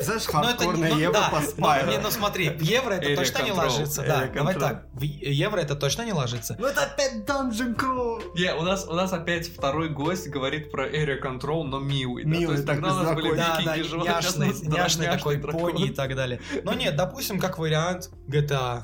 Знаешь, 0.00 0.24
хардкорное 0.24 0.90
ну, 0.90 0.98
евро 0.98 1.12
да, 1.12 1.28
по 1.28 1.40
ну, 1.40 1.46
Spyro. 1.46 1.90
Не, 1.90 1.98
ну 1.98 2.10
смотри, 2.10 2.50
в 2.50 2.60
евро 2.60 2.94
это 2.94 3.10
Area 3.10 3.16
точно 3.16 3.42
не 3.42 3.50
Control, 3.50 3.56
ложится. 3.56 4.02
Да, 4.02 4.26
давай 4.34 4.54
так. 4.54 4.86
В 4.94 5.02
евро 5.02 5.60
это 5.60 5.76
точно 5.76 6.02
не 6.02 6.12
ложится. 6.12 6.56
Ну 6.58 6.66
это 6.66 6.82
опять 6.82 7.24
Dungeon 7.26 7.76
Crawl. 7.76 8.22
Не, 8.34 8.54
у 8.54 8.62
нас, 8.62 8.86
у 8.88 8.94
нас 8.94 9.12
опять 9.12 9.48
второй 9.48 9.90
гость 9.90 10.28
говорит 10.28 10.70
про 10.70 10.88
Area 10.88 11.20
Control, 11.22 11.64
но 11.64 11.78
милый. 11.78 12.24
да. 12.24 12.30
Милый 12.30 12.46
То 12.46 12.52
есть 12.52 12.66
тогда 12.66 12.92
у 12.92 13.02
нас 13.02 13.14
были. 13.14 13.34
Да, 13.36 13.60
да, 13.64 13.76
няшный, 13.76 14.52
няшный 14.62 15.06
такой 15.06 15.36
дракон. 15.36 15.72
пони 15.72 15.88
и 15.88 15.90
так 15.90 16.16
далее. 16.16 16.40
Но 16.64 16.72
нет, 16.72 16.96
допустим, 16.96 17.38
как 17.38 17.58
вариант 17.58 18.10
GTA. 18.28 18.82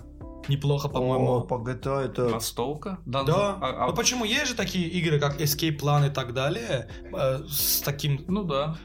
Неплохо, 0.48 0.88
О, 0.88 0.90
по-моему. 0.90 1.40
по 1.42 1.54
GTA 1.54 2.00
это... 2.06 2.28
Настолка? 2.28 2.98
Да. 3.06 3.22
Да. 3.22 3.58
А- 3.60 3.84
а- 3.84 3.86
Ну 3.88 3.94
почему? 3.94 4.24
Есть 4.24 4.48
же 4.48 4.54
такие 4.54 4.88
игры, 4.88 5.18
как 5.20 5.40
Escape 5.40 5.78
Plan 5.78 6.06
и 6.06 6.10
так 6.10 6.34
далее, 6.34 6.88
э, 7.12 7.44
с 7.48 7.80
таким... 7.82 8.24
Ну 8.28 8.44
да. 8.44 8.76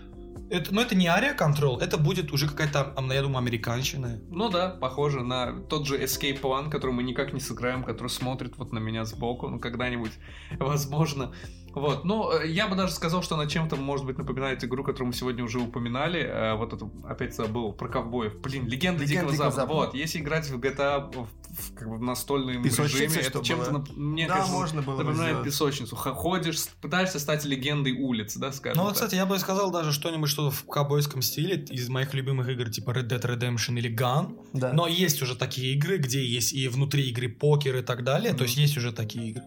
Это, 0.49 0.73
но 0.73 0.81
это 0.81 0.95
не 0.95 1.07
Area 1.07 1.37
Control, 1.37 1.81
это 1.81 1.97
будет 1.97 2.31
уже 2.31 2.47
какая-то, 2.47 2.93
ам, 2.95 3.11
я 3.11 3.21
думаю, 3.21 3.39
американщина. 3.39 4.21
Ну 4.29 4.49
да, 4.49 4.69
похоже 4.69 5.21
на 5.21 5.59
тот 5.63 5.85
же 5.85 6.01
Escape 6.01 6.39
Plan, 6.39 6.69
который 6.69 6.91
мы 6.91 7.03
никак 7.03 7.33
не 7.33 7.41
сыграем, 7.41 7.83
который 7.83 8.07
смотрит 8.07 8.57
вот 8.57 8.71
на 8.71 8.79
меня 8.79 9.03
сбоку, 9.03 9.49
ну 9.49 9.59
когда-нибудь, 9.59 10.11
возможно. 10.57 11.33
Вот, 11.79 12.05
но 12.05 12.31
э, 12.33 12.47
я 12.49 12.67
бы 12.67 12.75
даже 12.75 12.93
сказал, 12.93 13.21
что 13.23 13.35
она 13.35 13.47
чем-то, 13.47 13.75
может 13.75 14.05
быть, 14.05 14.17
напоминает 14.17 14.63
игру, 14.63 14.83
которую 14.83 15.07
мы 15.07 15.13
сегодня 15.13 15.43
уже 15.43 15.59
упоминали. 15.59 16.21
Э, 16.21 16.55
Вот 16.55 16.73
это, 16.73 16.89
опять 17.07 17.35
забыл, 17.35 17.73
про 17.73 17.87
ковбоев. 17.89 18.39
Блин, 18.41 18.65
Легенда 18.67 19.03
Легенда 19.03 19.05
Дикого 19.05 19.31
Дикого 19.31 19.51
Запада. 19.51 19.73
Вот, 19.73 19.93
если 19.95 20.19
играть 20.19 20.49
в 20.49 20.57
GTA 20.59 21.11
в, 21.11 21.27
в- 21.27 21.73
как 21.75 21.89
бы 21.89 21.97
в 21.97 22.01
настольном 22.01 22.63
Песочница, 22.63 23.03
режиме, 23.03 23.21
это 23.21 23.43
чем-то, 23.43 23.71
было? 23.71 23.79
нап- 23.79 23.93
мне 23.95 24.27
да, 24.27 24.33
кажется, 24.35 24.53
можно 24.53 24.81
было 24.81 24.97
бы 24.97 25.03
напоминает 25.03 25.29
сделать. 25.35 25.45
песочницу. 25.45 25.95
Ходишь, 25.95 26.65
пытаешься 26.81 27.19
стать 27.19 27.45
легендой 27.45 27.93
улиц, 27.93 28.35
да, 28.37 28.51
скажем 28.51 28.77
Ну 28.77 28.83
вот, 28.83 28.93
кстати, 28.93 29.15
я 29.15 29.25
бы 29.25 29.37
сказал 29.39 29.71
даже 29.71 29.91
что-нибудь, 29.91 30.29
что 30.29 30.49
в 30.51 30.65
ковбойском 30.65 31.21
стиле 31.21 31.55
из 31.69 31.89
моих 31.89 32.13
любимых 32.13 32.47
игр, 32.49 32.69
типа 32.69 32.91
Red 32.91 33.07
Dead 33.09 33.21
Redemption 33.21 33.77
или 33.77 33.93
Gun. 33.95 34.37
Да. 34.53 34.73
Но 34.73 34.87
есть 34.87 35.21
уже 35.21 35.35
такие 35.35 35.73
игры, 35.73 35.97
где 35.97 36.23
есть 36.25 36.53
и 36.53 36.67
внутри 36.67 37.09
игры 37.09 37.29
покер 37.29 37.75
и 37.77 37.81
так 37.81 38.03
далее, 38.03 38.31
то 38.31 38.37
Мгм. 38.37 38.43
есть 38.45 38.57
есть 38.57 38.77
уже 38.77 38.91
такие 38.91 39.29
игры. 39.31 39.43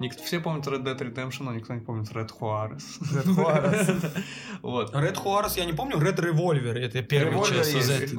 Никто, 0.00 0.22
все 0.24 0.40
помнят 0.40 0.66
Red 0.66 0.82
Dead 0.82 0.98
Redemption, 0.98 1.44
но 1.44 1.52
никто 1.52 1.72
не 1.74 1.80
помнит 1.80 2.08
Red 2.10 2.30
Juarez. 2.38 2.82
Red 3.12 3.26
Juarez. 3.26 4.22
Вот. 4.62 4.94
Red 4.94 5.14
Juarez, 5.14 5.56
я 5.56 5.64
не 5.64 5.72
помню, 5.72 5.96
Red 5.98 6.16
Revolver, 6.16 6.72
это 6.72 7.02
первая 7.02 7.44
часть 7.44 7.74
из 7.74 7.88
есть, 7.88 8.14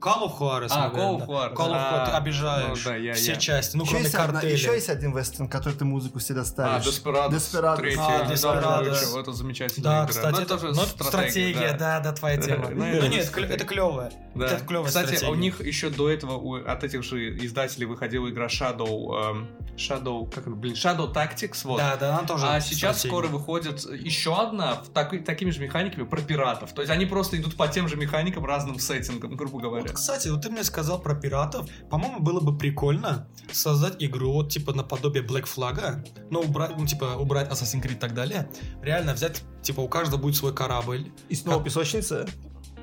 А. 0.00 0.06
Call 0.08 0.24
of 0.26 0.38
Juarez, 0.38 0.68
А, 0.70 0.88
Call 0.90 1.18
of. 1.18 1.26
Juarez. 1.26 1.54
Call 1.54 1.70
of 1.70 1.72
Juarez, 1.72 2.10
А, 2.12 2.16
обижаешь 2.16 2.78
ну 2.84 2.90
да, 2.90 2.96
я- 2.96 3.14
все 3.14 3.32
я. 3.32 3.36
части, 3.38 3.76
ну 3.76 3.84
еще, 3.84 3.92
кроме 3.96 4.10
картеля. 4.10 4.52
еще 4.52 4.72
есть 4.74 4.88
один 4.88 5.16
вестерн, 5.16 5.48
который 5.48 5.74
ты 5.74 5.84
музыку 5.84 6.18
всегда 6.18 6.40
А, 6.42 6.44
ставишь. 6.44 6.86
Desperados. 6.86 7.30
Desperados. 7.30 7.76
Третья, 7.76 8.00
А, 8.00 8.24
Desperados. 8.30 9.20
Это 9.20 9.32
замечательная 9.32 9.84
Да, 9.84 9.98
игра. 10.04 10.06
кстати, 10.08 10.32
Но 10.34 10.40
это, 10.40 10.48
тоже 10.58 10.66
ну, 10.68 10.82
стратегия, 10.82 11.08
стратегия, 11.10 11.72
да, 11.78 12.00
да, 12.00 12.12
твоя 12.12 12.36
тема. 12.38 12.68
Ну, 12.70 12.84
это 12.84 13.08
нет, 13.08 13.30
это 13.36 13.64
клевое. 13.64 14.10
Да. 14.34 14.46
Это 14.46 14.64
клевая 14.64 14.86
Кстати, 14.88 15.24
у 15.24 15.34
них 15.34 15.60
еще 15.60 15.90
до 15.90 16.08
этого 16.08 16.60
от 16.70 16.84
этих 16.84 17.02
же 17.02 17.36
издателей 17.44 17.86
выходила 17.86 18.28
игра 18.30 18.46
Shadow, 18.46 19.30
эм, 19.30 19.48
Shadow, 19.76 20.30
как 20.30 20.46
это, 20.46 20.56
блин, 20.56 20.74
Shadow 20.74 21.12
Tactics, 21.12 21.60
вот. 21.64 21.78
Да, 21.78 21.96
да, 21.96 22.16
она 22.18 22.26
тоже 22.26 22.46
А 22.46 22.60
сейчас 22.60 23.02
скоро 23.02 23.26
выходит 23.28 23.84
еще 23.90 24.40
одна 24.40 24.76
такими 24.94 25.50
же 25.50 25.60
механиками 25.60 26.04
про 26.04 26.20
пиратов. 26.20 26.72
То 26.72 26.82
есть 26.82 26.92
они 26.92 27.06
просто 27.06 27.36
идут 27.38 27.56
по 27.56 27.68
тем 27.68 27.88
же 27.88 27.96
механикам 27.96 28.44
разным 28.44 28.78
сеттингам, 28.78 29.36
грубо 29.36 29.58
говоря. 29.58 29.89
Вот, 29.90 29.96
кстати, 29.96 30.28
вот 30.28 30.42
ты 30.42 30.50
мне 30.50 30.64
сказал 30.64 31.00
про 31.00 31.14
пиратов. 31.14 31.68
По-моему, 31.90 32.20
было 32.20 32.40
бы 32.40 32.56
прикольно 32.56 33.26
создать 33.52 33.96
игру 33.98 34.32
вот, 34.32 34.50
типа 34.50 34.72
наподобие 34.72 35.24
Black 35.24 35.44
Flag, 35.44 36.06
но 36.30 36.40
убрать, 36.40 36.76
ну, 36.78 36.86
типа, 36.86 37.16
убрать 37.18 37.50
Assassin's 37.50 37.82
Creed 37.82 37.92
и 37.92 37.98
так 37.98 38.14
далее. 38.14 38.48
Реально 38.82 39.14
взять, 39.14 39.42
типа, 39.62 39.80
у 39.80 39.88
каждого 39.88 40.20
будет 40.20 40.36
свой 40.36 40.54
корабль. 40.54 41.10
И 41.28 41.34
снова 41.34 41.56
Как- 41.58 41.64
песочница. 41.66 42.26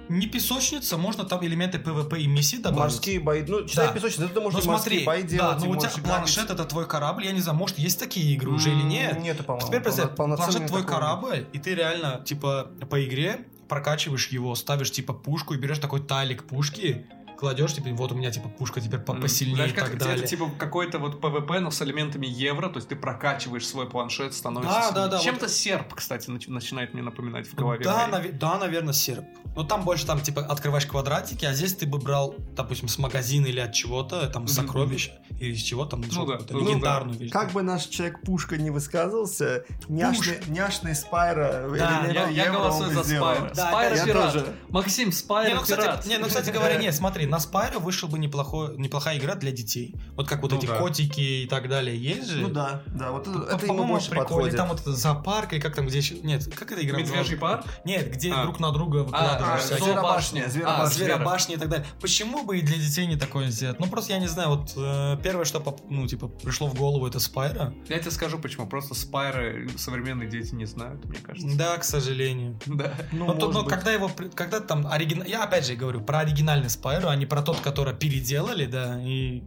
Не 0.09 0.25
песочница, 0.27 0.95
можно 0.97 1.25
там 1.25 1.45
элементы 1.45 1.79
PvP 1.79 2.21
и 2.21 2.27
миссии 2.27 2.55
добавить. 2.57 2.93
Морские 2.93 3.19
бои. 3.19 3.43
Ну, 3.45 3.65
читай 3.65 3.87
Да. 3.87 3.93
песочница, 3.93 4.25
это 4.25 4.35
Ну 4.35 4.41
можно 4.43 4.61
смотри, 4.61 5.03
бои 5.03 5.23
да, 5.23 5.27
делать. 5.27 5.59
но 5.59 5.69
у 5.69 5.75
тебя 5.75 5.89
можешь 5.89 6.01
планшет 6.03 6.35
грабить. 6.45 6.51
это 6.61 6.65
твой 6.65 6.87
корабль, 6.87 7.25
я 7.25 7.33
не 7.33 7.41
знаю, 7.41 7.57
может 7.57 7.77
есть 7.77 7.99
такие 7.99 8.33
игры 8.33 8.51
уже 8.51 8.71
или 8.71 8.83
нет. 8.83 9.19
Нету, 9.21 9.43
по-моему. 9.43 9.67
Теперь 9.67 9.81
представь, 9.81 10.15
планшет 10.15 10.67
твой 10.67 10.81
нет. 10.81 10.89
корабль, 10.89 11.45
и 11.51 11.59
ты 11.59 11.75
реально, 11.75 12.21
типа, 12.23 12.69
по 12.89 13.03
игре 13.05 13.47
прокачиваешь 13.67 14.27
его, 14.29 14.55
ставишь, 14.55 14.91
типа, 14.91 15.13
пушку 15.13 15.53
и 15.53 15.57
берешь 15.57 15.79
такой 15.79 16.01
талик 16.01 16.43
пушки, 16.43 17.05
кладешь, 17.37 17.73
типа, 17.73 17.89
вот 17.91 18.11
у 18.11 18.15
меня, 18.15 18.31
типа, 18.31 18.49
пушка 18.49 18.81
теперь 18.81 18.99
по- 18.99 19.13
посильнее 19.13 19.55
знаешь, 19.55 19.71
и 19.71 19.75
как 19.75 19.85
так 19.85 19.95
это, 19.95 20.05
далее. 20.05 20.27
типа 20.27 20.49
какой-то 20.57 20.99
вот 20.99 21.21
ПВП, 21.21 21.59
но 21.59 21.71
с 21.71 21.81
элементами 21.81 22.25
евро, 22.25 22.69
то 22.69 22.77
есть 22.77 22.89
ты 22.89 22.95
прокачиваешь 22.95 23.65
свой 23.67 23.87
планшет, 23.89 24.33
становится... 24.33 24.73
Да, 24.73 24.91
да, 24.91 25.07
да, 25.07 25.19
Чем-то 25.19 25.45
вот- 25.45 25.51
серп, 25.51 25.93
кстати, 25.93 26.29
нач- 26.29 26.49
начинает 26.49 26.93
мне 26.93 27.03
напоминать 27.03 27.47
в 27.47 27.53
голове. 27.55 27.83
Да, 27.83 28.07
наве- 28.09 28.31
да, 28.31 28.57
наверное, 28.57 28.93
серп. 28.93 29.25
Но 29.55 29.63
там 29.63 29.83
больше 29.83 30.05
там, 30.05 30.21
типа, 30.21 30.41
открываешь 30.41 30.85
квадратики, 30.85 31.45
а 31.45 31.53
здесь 31.53 31.75
ты 31.75 31.87
бы 31.87 31.97
брал, 31.97 32.35
допустим, 32.55 32.87
с 32.87 32.97
магазина 32.97 33.47
или 33.47 33.59
от 33.59 33.73
чего-то, 33.73 34.27
там, 34.29 34.47
сокровищ, 34.47 35.11
или 35.39 35.53
из 35.53 35.61
чего 35.61 35.85
там, 35.85 36.01
нашел 36.01 36.25
да, 36.25 36.33
какую-то 36.33 36.53
ну 36.53 36.59
да. 36.61 36.65
легендарную 36.69 37.17
вещь. 37.17 37.31
Как 37.31 37.51
бы 37.51 37.61
наш 37.61 37.85
человек 37.85 38.21
Пушка 38.21 38.57
не 38.57 38.69
высказывался, 38.69 39.63
няшный, 39.87 40.39
няшный 40.47 40.95
Спайра 40.95 41.67
Да, 41.77 42.05
Я, 42.11 42.27
я 42.29 42.51
голосую 42.51 42.91
за. 42.91 43.03
Спайра. 43.03 43.51
Да, 43.55 43.67
Спайра 43.69 43.95
я 43.95 44.05
пират. 44.05 44.33
тоже. 44.33 44.55
Максим, 44.69 45.11
Спайра 45.11 45.49
Не, 45.49 45.55
ну, 45.55 45.61
кстати, 45.61 45.81
пират. 45.81 46.05
не, 46.05 46.17
ну, 46.17 46.27
кстати 46.27 46.49
говоря, 46.49 46.75
нет, 46.81 46.95
смотри, 46.95 47.25
на 47.27 47.39
Спайро 47.39 47.79
вышел 47.79 48.07
бы 48.09 48.19
неплохой, 48.19 48.77
неплохая 48.77 49.17
игра 49.17 49.35
для 49.35 49.51
детей. 49.51 49.95
Вот 50.15 50.27
как 50.27 50.41
вот 50.41 50.51
Ну 50.51 50.57
эти 50.57 50.65
да. 50.65 50.77
котики 50.79 51.19
и 51.43 51.47
так 51.47 51.69
далее 51.69 51.97
есть 51.97 52.29
же. 52.29 52.41
Ну 52.41 52.49
да, 52.49 52.83
да, 52.87 53.11
вот 53.11 53.27
это, 53.27 53.39
По- 53.39 53.43
это 53.45 53.55
ему 53.65 53.67
по-моему, 53.67 53.93
больше 53.93 54.09
прикольно. 54.09 54.29
подходит. 54.29 54.57
Там 54.57 54.67
вот 54.69 54.81
это 54.81 54.93
зоопарк, 54.93 55.53
и 55.53 55.59
как 55.59 55.75
там, 55.75 55.87
где 55.87 55.97
еще... 55.99 56.15
Нет, 56.19 56.47
как 56.55 56.71
эта 56.71 56.83
игра 56.85 56.97
Медвежий 56.99 57.37
парк? 57.37 57.65
Нет, 57.85 58.11
где 58.11 58.31
А. 58.33 58.43
друг 58.43 58.59
на 58.59 58.71
друга 58.71 59.01
А, 59.01 59.03
выкладываешь 59.03 59.61
а, 59.61 59.65
всякие- 59.65 59.85
Зверобашня, 59.85 60.49
Зверобашня. 60.49 60.83
А, 60.83 60.85
Зверобашни 60.87 61.55
и 61.55 61.57
так 61.57 61.69
далее. 61.69 61.85
Почему 62.01 62.43
бы 62.43 62.57
и 62.59 62.61
для 62.61 62.77
детей 62.77 63.05
не 63.07 63.15
такое 63.15 63.49
сделать? 63.49 63.79
Ну, 63.79 63.87
просто 63.87 64.13
я 64.13 64.19
не 64.19 64.27
знаю, 64.27 64.49
вот 64.49 64.73
э, 64.75 65.17
первое, 65.23 65.45
что, 65.45 65.63
ну, 65.89 66.07
типа, 66.07 66.27
пришло 66.27 66.67
в 66.67 66.75
голову, 66.75 67.05
это 67.07 67.19
Спайра. 67.19 67.73
Я 67.89 67.99
тебе 67.99 68.11
скажу, 68.11 68.39
почему. 68.39 68.67
Просто 68.67 68.93
Спайра 68.95 69.67
современные 69.77 70.29
дети 70.29 70.53
не 70.55 70.65
знают, 70.65 71.03
мне 71.05 71.19
кажется. 71.19 71.57
Да, 71.57 71.77
к 71.77 71.83
сожалению. 71.83 72.59
Да. 72.65 72.93
Ну, 73.11 73.25
Но, 73.27 73.33
то- 73.33 73.51
но 73.51 73.63
когда 73.63 73.91
его, 73.91 74.09
когда 74.33 74.59
там 74.59 74.87
оригин... 74.87 75.23
Я 75.25 75.43
опять 75.43 75.65
же 75.65 75.75
говорю 75.75 76.01
про 76.01 76.19
оригинальный 76.19 76.69
Спайро, 76.69 77.09
а 77.09 77.15
не 77.17 77.25
про 77.25 77.41
тот, 77.41 77.59
который 77.59 77.93
переделали, 77.93 78.65
да, 78.65 79.01
и 79.03 79.43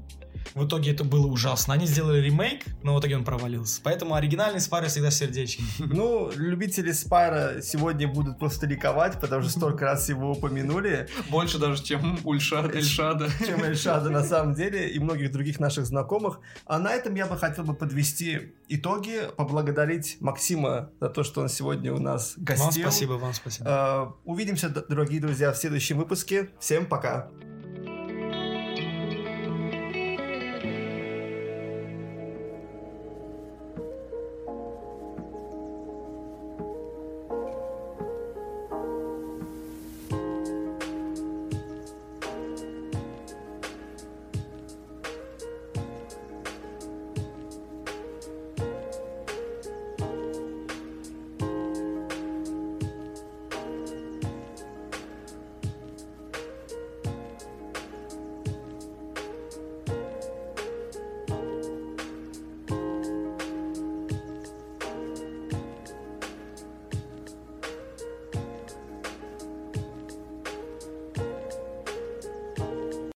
в 0.54 0.66
итоге 0.66 0.92
это 0.92 1.04
было 1.04 1.26
ужасно. 1.26 1.74
Они 1.74 1.86
сделали 1.86 2.20
ремейк, 2.20 2.64
но 2.82 2.96
в 2.96 3.00
итоге 3.00 3.16
он 3.16 3.24
провалился. 3.24 3.80
Поэтому 3.84 4.14
оригинальный 4.14 4.60
Спайро 4.60 4.88
всегда 4.88 5.10
сердечный. 5.10 5.66
Ну, 6.00 6.30
любители 6.34 6.92
Спайра 6.92 7.60
сегодня 7.60 8.08
будут 8.08 8.38
просто 8.38 8.66
ликовать, 8.66 9.20
потому 9.20 9.42
что 9.42 9.50
столько 9.50 9.84
раз 9.84 10.08
его 10.08 10.32
упомянули, 10.32 11.08
Больше 11.28 11.58
даже, 11.58 11.82
чем 11.82 12.18
Ульшад, 12.24 12.74
Эльшада. 12.74 13.28
чем 13.46 13.62
Эльшада 13.62 14.08
на 14.10 14.22
самом 14.22 14.54
деле 14.54 14.88
и 14.88 14.98
многих 14.98 15.30
других 15.32 15.60
наших 15.60 15.86
знакомых. 15.86 16.40
А 16.64 16.78
на 16.78 16.92
этом 16.92 17.14
я 17.14 17.26
бы 17.26 17.36
хотел 17.36 17.64
бы 17.64 17.74
подвести 17.74 18.54
итоги, 18.68 19.22
поблагодарить 19.36 20.16
Максима 20.20 20.90
за 21.00 21.08
то, 21.10 21.22
что 21.22 21.42
он 21.42 21.48
сегодня 21.48 21.92
у 21.92 21.98
нас 21.98 22.34
гостил. 22.36 22.64
Вам 22.64 22.72
спасибо, 22.72 23.12
вам 23.14 23.34
спасибо. 23.34 23.68
Э, 23.68 24.12
Увидимся, 24.24 24.68
дорогие 24.68 25.20
друзья, 25.20 25.52
в 25.52 25.56
следующем 25.56 25.98
выпуске. 25.98 26.50
Всем 26.58 26.86
пока. 26.86 27.30